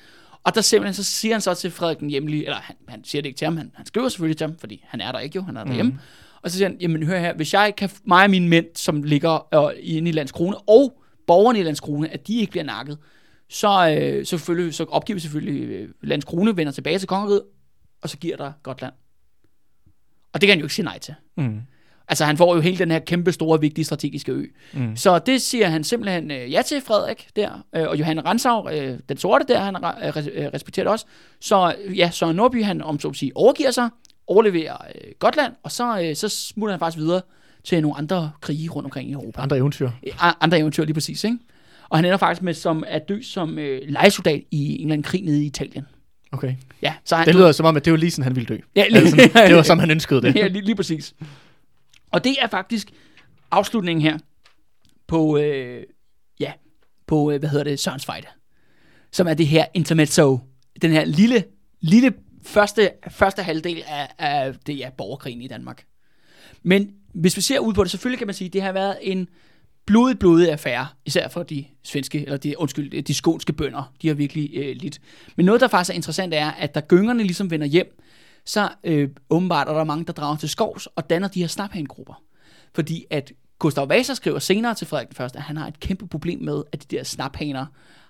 Og 0.44 0.56
der 0.56 0.62
simpelthen, 0.62 0.94
så 0.94 1.04
siger 1.04 1.34
han 1.34 1.42
så 1.42 1.54
til 1.54 1.72
Frederik 1.72 2.00
den 2.00 2.10
hjemlige, 2.10 2.44
eller 2.44 2.58
han, 2.58 2.76
han 2.88 3.04
siger 3.04 3.22
det 3.22 3.30
ikke 3.30 3.38
til 3.38 3.46
ham, 3.46 3.58
han, 3.58 3.72
han 3.76 3.86
skriver 3.86 4.10
selvfølgelig 4.10 4.38
til 4.38 4.48
ham, 4.48 4.58
fordi 4.60 4.84
han 4.88 5.02
er 5.02 5.12
der 5.12 5.20
ikke 5.20 5.36
jo, 5.36 5.42
han 5.42 5.58
er 5.58 5.64
derhjemme. 5.64 5.92
Mm-hmm. 5.92 6.40
Og 6.42 6.52
så 6.52 6.58
siger 6.58 6.70
han, 6.70 6.78
jamen 6.82 7.04
hør 7.04 7.20
her, 7.20 7.34
hvis 7.34 7.54
jeg 7.54 7.74
kan, 7.78 7.90
mig 8.06 8.24
og 8.24 8.30
mine 8.30 8.50
mænd, 8.50 8.66
som 8.76 9.04
ligger 9.04 9.56
øh, 9.56 9.78
inde 9.80 10.10
i 10.10 10.14
Landskrone, 10.14 10.58
og 10.58 11.02
borgerne 11.28 11.60
i 11.60 11.64
Landskrone, 11.64 12.10
at 12.10 12.28
de 12.28 12.36
ikke 12.36 12.52
bliver 12.52 12.64
nakket, 12.64 12.98
så, 13.50 13.98
øh, 14.00 14.26
selvfølgelig, 14.26 14.74
så 14.74 14.84
opgiver 14.84 15.16
vi 15.16 15.20
selvfølgelig 15.20 15.70
øh, 15.70 15.90
Landskrone, 16.02 16.58
vender 16.58 16.74
tilbage 16.74 17.00
til 17.00 17.08
kongeriget, 17.08 17.42
og 18.02 18.10
så 18.10 18.18
giver 18.18 18.38
der 18.38 18.52
Gotland. 18.64 18.94
Og 20.34 20.42
det 20.42 20.48
kan 20.48 20.50
han 20.50 20.60
jo 20.60 20.66
ikke 20.66 20.76
sige 20.76 20.86
nej 20.86 21.00
til. 21.00 21.14
Mm. 21.38 21.60
Altså 22.08 22.26
han 22.26 22.38
får 22.38 22.56
jo 22.56 22.62
hele 22.62 22.78
den 22.78 22.92
her 22.92 23.00
kæmpe 23.00 23.32
store, 23.32 23.60
vigtige 23.60 23.86
strategiske 23.86 24.32
ø. 24.32 24.46
Mm. 24.74 24.96
Så 24.96 25.20
det 25.20 25.42
siger 25.42 25.68
han 25.68 25.84
simpelthen 25.84 26.32
øh, 26.32 26.52
ja 26.52 26.62
til, 26.62 26.82
Frederik 26.82 27.28
der, 27.36 27.66
øh, 27.76 27.88
og 27.88 28.00
Johan 28.00 28.26
Ransau, 28.26 28.70
øh, 28.70 29.00
den 29.10 29.18
sorte 29.18 29.46
der, 29.48 29.60
han 29.60 29.76
øh, 29.76 30.44
øh, 30.44 30.50
respekterer 30.54 30.90
også. 30.90 31.06
Så 31.42 31.76
øh, 31.84 31.98
ja, 31.98 32.10
Søren 32.12 32.36
Nordby, 32.36 32.64
han 32.64 32.82
om 32.82 33.00
så 33.00 33.08
at 33.08 33.16
sige, 33.16 33.32
overgiver 33.38 33.72
sig, 33.72 33.90
overleverer 34.28 34.78
øh, 34.96 35.12
Gotland, 35.20 35.54
og 35.64 35.72
så, 35.72 36.02
øh, 36.02 36.16
så 36.16 36.30
smutter 36.30 36.74
han 36.74 36.80
faktisk 36.80 36.98
videre 36.98 37.22
til 37.64 37.82
nogle 37.82 37.98
andre 37.98 38.32
krige 38.42 38.70
rundt 38.70 38.86
omkring 38.86 39.10
i 39.10 39.14
Europa. 39.14 39.42
Andre 39.42 39.58
eventyr. 39.58 39.90
Andre 40.20 40.60
eventyr 40.60 40.84
lige 40.84 40.94
præcis, 40.94 41.24
ikke? 41.24 41.38
Og 41.90 41.98
han 41.98 42.06
ender 42.06 42.18
faktisk 42.18 42.42
med 42.42 42.54
som 42.54 42.84
at 42.88 43.10
dø 43.10 43.22
som 43.22 43.60
øh, 43.60 43.82
lejesoldat 43.88 44.44
i 44.52 44.76
en 44.76 44.82
eller 44.82 44.94
anden 44.94 45.04
krig 45.04 45.22
nede 45.22 45.44
i 45.44 45.46
Italien. 45.46 45.86
Okay. 46.32 46.56
Ja, 46.84 46.94
så 47.06 47.16
han 47.16 47.28
Det 47.28 47.36
lyder 47.36 47.52
som 47.52 47.66
om, 47.66 47.76
at 47.78 47.86
det 47.86 47.94
var 47.94 47.98
lige 47.98 48.12
sådan, 48.12 48.24
han 48.24 48.36
ville 48.36 48.48
dø. 48.48 48.58
Ja, 48.76 48.82
Altså, 48.82 49.10
sådan, 49.10 49.48
det 49.48 49.56
var 49.56 49.64
som 49.74 49.80
han 49.80 49.92
ønskede 49.92 50.22
det. 50.22 50.36
ja, 50.36 50.48
lige, 50.48 50.66
lige 50.66 50.76
præcis. 50.76 51.14
Og 52.12 52.24
det 52.24 52.36
er 52.42 52.48
faktisk 52.48 52.92
afslutningen 53.52 54.02
her 54.02 54.18
på, 55.08 55.38
øh, 55.38 55.84
ja, 56.40 56.52
på, 57.08 57.32
øh, 57.32 57.40
hvad 57.40 57.50
hedder 57.50 57.64
det, 57.64 57.80
Sørens 57.80 58.06
Fejde. 58.06 58.28
Som 59.12 59.28
er 59.28 59.34
det 59.34 59.48
her 59.48 59.66
intermezzo. 59.74 60.40
Den 60.82 60.92
her 60.92 61.06
lille, 61.06 61.44
lille 61.82 62.14
første, 62.46 62.92
første 63.12 63.44
halvdel 63.44 63.84
af, 63.88 64.10
af 64.20 64.54
det, 64.68 64.78
ja, 64.78 64.90
borgerkrigen 64.98 65.42
i 65.42 65.48
Danmark. 65.48 65.84
Men 66.64 66.92
hvis 67.14 67.38
vi 67.38 67.42
ser 67.42 67.60
ud 67.60 67.74
på 67.74 67.84
det, 67.84 67.92
selvfølgelig 67.92 68.18
kan 68.18 68.28
man 68.28 68.34
sige, 68.34 68.46
at 68.48 68.54
det 68.54 68.62
har 68.62 68.72
været 68.72 68.98
en 69.02 69.28
blodig, 69.86 70.20
blodig 70.20 70.52
affære, 70.52 70.88
især 71.06 71.28
for 71.28 71.44
de 71.44 71.66
svenske, 71.84 72.24
eller 72.24 72.38
de, 72.38 72.60
undskyld, 72.60 73.04
de 73.04 73.14
skånske 73.14 73.54
bønder, 73.54 73.94
de 74.02 74.08
har 74.08 74.16
virkelig 74.16 74.50
øh, 74.56 74.76
lidt. 74.76 75.00
Men 75.36 75.46
noget, 75.46 75.62
der 75.62 75.68
faktisk 75.68 75.90
er 75.90 75.96
interessant, 75.96 76.34
er, 76.34 76.52
at 76.52 76.76
da 76.76 76.80
gyngerne 76.80 77.24
ligesom 77.24 77.52
vender 77.52 77.68
hjem, 77.68 78.00
så 78.46 78.70
øh, 78.84 79.10
åbenbart 79.30 79.68
er 79.68 79.74
der 79.74 79.84
mange, 79.84 80.06
der 80.06 80.14
drager 80.14 80.38
til 80.38 80.50
skovs 80.50 80.88
og 80.88 81.10
danner 81.10 81.28
de 81.28 81.40
her 81.40 81.48
snaphanegrupper. 81.48 82.22
Fordi 82.74 83.06
at 83.10 83.32
Gustav 83.60 83.90
Vasa 83.90 84.14
skriver 84.14 84.40
senere 84.40 84.76
til 84.76 84.88
Frederik 84.88 85.18
den 85.18 85.26
1., 85.26 85.36
at 85.36 85.42
han 85.42 85.58
har 85.58 85.68
et 85.68 85.80
kæmpe 85.80 86.08
problem 86.08 86.40
med, 86.40 86.64
at 86.72 86.92
de 86.92 86.96
der 86.96 87.04
snaphaner 87.04 87.66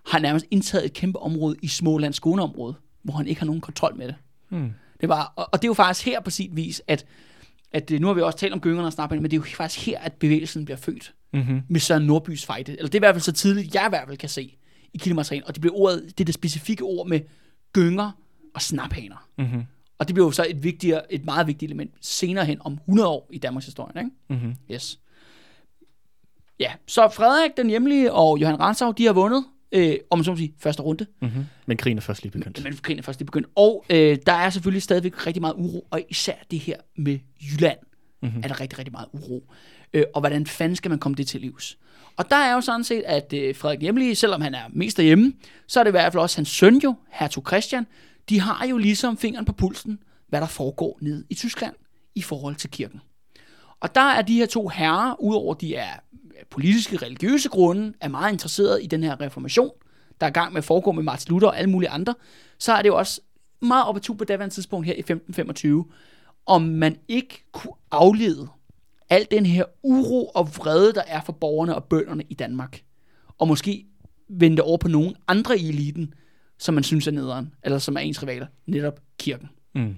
har 0.05 0.19
nærmest 0.19 0.45
indtaget 0.51 0.86
et 0.86 0.93
kæmpe 0.93 1.19
område 1.19 1.55
i 1.61 1.67
Smålands 1.67 2.15
Skåneområde, 2.15 2.76
hvor 3.03 3.13
han 3.13 3.28
ikke 3.28 3.41
har 3.41 3.45
nogen 3.45 3.61
kontrol 3.61 3.97
med 3.97 4.07
det. 4.07 4.15
Hmm. 4.49 4.71
Det 5.01 5.09
var, 5.09 5.34
og, 5.36 5.49
og 5.51 5.61
det 5.61 5.65
er 5.65 5.69
jo 5.69 5.74
faktisk 5.74 6.05
her 6.05 6.19
på 6.19 6.30
sit 6.30 6.55
vis, 6.55 6.82
at, 6.88 7.05
at 7.71 7.91
øh, 7.91 7.99
nu 7.99 8.07
har 8.07 8.13
vi 8.13 8.21
også 8.21 8.38
talt 8.38 8.53
om 8.53 8.59
gyngerne 8.59 8.88
og 8.88 8.93
snappen, 8.93 9.21
men 9.21 9.32
det 9.32 9.38
er 9.38 9.41
jo 9.41 9.55
faktisk 9.55 9.86
her, 9.86 9.99
at 9.99 10.13
bevægelsen 10.13 10.65
bliver 10.65 10.78
født 10.78 11.13
Mm-hmm. 11.34 11.62
med 11.68 11.80
Søren 11.80 12.04
Nordbys 12.04 12.46
fejde. 12.46 12.72
Eller 12.72 12.86
det 12.86 12.96
er 12.96 13.00
i 13.00 13.06
hvert 13.06 13.16
fald 13.16 13.22
så 13.22 13.32
tidligt, 13.32 13.76
jeg 13.76 13.86
i 13.86 13.90
hvert 13.90 14.08
fald 14.08 14.18
kan 14.18 14.30
se 14.30 14.58
i 14.94 14.98
kildematerialet. 14.98 15.48
Og 15.48 15.56
det 15.56 15.62
bliver 15.62 15.76
ordet, 15.76 16.04
det 16.18 16.24
er 16.24 16.26
det 16.26 16.34
specifikke 16.34 16.84
ord 16.84 17.08
med 17.08 17.20
gynger 17.74 18.12
og 18.54 18.62
snaphaner. 18.62 19.28
Mm-hmm. 19.38 19.64
Og 19.98 20.08
det 20.08 20.14
bliver 20.14 20.28
jo 20.28 20.32
så 20.32 20.46
et, 20.50 20.64
vigtigere, 20.64 21.14
et 21.14 21.26
meget 21.26 21.48
vigtigt 21.48 21.70
element 21.70 21.92
senere 22.02 22.46
hen 22.46 22.58
om 22.62 22.74
100 22.74 23.10
år 23.10 23.30
i 23.34 23.38
Danmarks 23.38 23.66
historie. 23.66 24.02
Ikke? 24.02 24.12
Mm-hmm. 24.30 24.56
Yes. 24.72 25.00
Ja, 26.60 26.72
så 26.88 27.10
Frederik 27.14 27.52
den 27.58 27.70
hjemlige 27.70 28.14
og 28.14 28.42
Johan 28.42 28.60
Ransau, 28.60 28.92
de 28.92 29.06
har 29.06 29.14
vundet, 29.14 29.46
øh, 29.72 29.96
om 30.10 30.20
man 30.20 30.24
så 30.24 30.32
må 30.32 30.38
sige, 30.38 30.54
første 30.60 30.82
runde. 30.82 31.06
Mm-hmm. 31.22 31.46
Men 31.66 31.78
krigen 31.78 31.98
er 31.98 32.02
først 32.02 32.24
lige 32.24 32.32
begyndt. 32.32 32.64
Men 32.64 32.78
krigen 32.78 33.00
er 33.00 33.04
først 33.04 33.20
lige 33.20 33.26
begyndt. 33.26 33.48
Og 33.56 33.86
øh, 33.90 34.18
der 34.26 34.34
er 34.34 34.50
selvfølgelig 34.50 34.84
stadigvæk 34.84 35.28
rigtig 35.28 35.42
meget 35.42 35.54
uro, 35.58 35.88
og 35.92 36.02
især 36.10 36.36
det 36.52 36.60
her 36.60 36.78
med 36.96 37.20
Jylland, 37.42 37.78
mm-hmm. 38.22 38.42
er 38.44 38.48
der 38.48 38.60
rigtig, 38.62 38.80
rigtig 38.80 38.92
meget 38.92 39.08
uro. 39.14 39.52
Øh, 39.94 40.04
og 40.14 40.22
hvordan 40.22 40.48
fanden 40.48 40.76
skal 40.76 40.89
man 40.89 41.00
komme 41.00 41.16
det 41.16 41.28
til 41.28 41.41
livs? 41.41 41.78
Og 42.18 42.30
der 42.30 42.36
er 42.36 42.54
jo 42.54 42.62
sådan 42.62 42.84
set, 42.84 43.04
at 43.06 43.34
øh, 43.34 43.56
Frederik 43.56 43.82
Hjemlige, 43.82 44.16
selvom 44.16 44.41
han 44.41 44.56
er 44.56 44.64
mest 44.70 44.98
derhjemme, 44.98 45.34
så 45.68 45.80
er 45.80 45.84
det 45.84 45.89
i 45.89 45.91
hvert 45.91 46.14
fald 46.14 46.22
også 46.22 46.38
hans 46.38 46.50
søn 46.50 46.78
jo, 46.78 46.96
hertug 47.12 47.48
Christian, 47.48 47.88
de 48.30 48.39
har 48.39 48.66
jo 48.68 48.78
ligesom 48.78 49.18
fingeren 49.18 49.46
på 49.46 49.54
pulsen, 49.54 50.00
hvad 50.28 50.41
der 50.41 50.48
foregår 50.48 50.98
ned 51.02 51.26
i 51.30 51.36
Tyskland 51.36 51.76
i 52.16 52.22
forhold 52.22 52.56
til 52.56 52.70
kirken. 52.70 53.02
Og 53.80 53.96
der 53.96 54.02
er 54.02 54.22
de 54.22 54.34
her 54.34 54.46
to 54.46 54.68
herrer, 54.68 55.22
udover 55.22 55.54
de 55.54 55.76
er 55.76 55.94
politiske, 56.50 56.98
religiøse 56.98 57.50
grunde, 57.50 57.94
er 58.02 58.08
meget 58.08 58.32
interesseret 58.32 58.84
i 58.84 58.86
den 58.86 59.04
her 59.04 59.22
reformation, 59.22 59.72
der 60.22 60.28
er 60.28 60.32
i 60.32 60.34
gang 60.34 60.54
med 60.54 60.58
at 60.58 60.64
foregå 60.64 60.91
med 60.91 61.04
Martin 61.04 61.32
Luther 61.32 61.48
og 61.48 61.58
alle 61.58 61.70
mulige 61.70 61.89
andre, 61.89 62.16
så 62.58 62.74
er 62.74 62.82
det 62.82 62.89
jo 62.89 62.98
også 62.98 63.22
meget 63.62 63.86
op 63.86 64.00
på 64.18 64.24
daværende 64.24 64.56
tidspunkt 64.56 64.86
her 64.86 64.94
i 64.94 65.00
1525, 65.00 65.86
om 66.46 66.62
man 66.62 66.98
ikke 67.08 67.46
kunne 67.52 67.74
aflede 67.91 68.48
al 69.10 69.28
den 69.32 69.45
her 69.45 69.66
uro 69.84 70.32
og 70.36 70.47
vrede, 70.58 70.93
der 70.93 71.04
er 71.08 71.22
for 71.22 71.34
borgerne 71.34 71.76
og 71.76 71.84
bønderne 71.84 72.24
i 72.30 72.34
Danmark. 72.34 72.82
Og 73.38 73.47
måske 73.47 73.86
vende 74.30 74.58
det 74.58 74.66
over 74.66 74.78
på 74.78 74.88
nogen 74.88 75.16
andre 75.28 75.60
i 75.60 75.70
eliten, 75.70 76.14
som 76.60 76.74
man 76.74 76.84
synes 76.84 77.08
er 77.08 77.12
nederen, 77.12 77.54
eller 77.64 77.80
som 77.80 77.95
er 77.95 77.99
ens 77.99 78.24
rivaler, 78.24 78.47
netop 78.66 78.99
kirken. 79.20 79.49
Mm. 79.76 79.95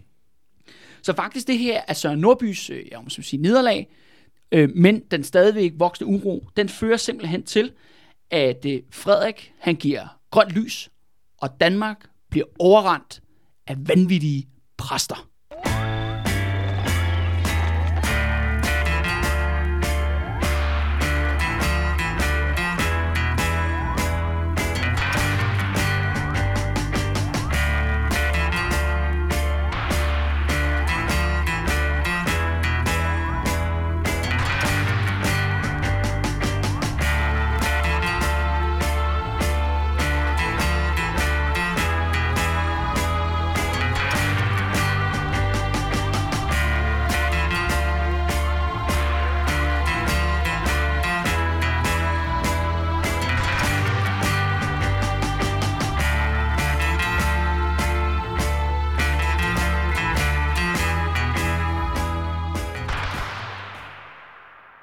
Så 1.01 1.13
faktisk 1.13 1.47
det 1.47 1.57
her 1.57 1.81
er 1.87 1.93
Søren 1.93 2.19
Nordbys, 2.19 2.69
øh, 2.69 2.85
jeg 2.91 2.99
må 3.03 3.09
sige, 3.09 3.41
nederlag, 3.41 3.89
øh, 4.51 4.69
men 4.75 4.99
den 5.11 5.23
stadigvæk 5.23 5.73
voksne 5.77 6.07
uro, 6.07 6.43
den 6.57 6.69
fører 6.69 6.97
simpelthen 6.97 7.43
til, 7.43 7.71
at 8.31 8.65
øh, 8.65 8.81
Frederik, 8.91 9.53
han 9.59 9.75
giver 9.75 10.19
grønt 10.31 10.51
lys, 10.51 10.89
og 11.37 11.59
Danmark 11.59 12.09
bliver 12.29 12.45
overrendt 12.59 13.21
af 13.67 13.75
vanvittige 13.87 14.47
præster. 14.77 15.29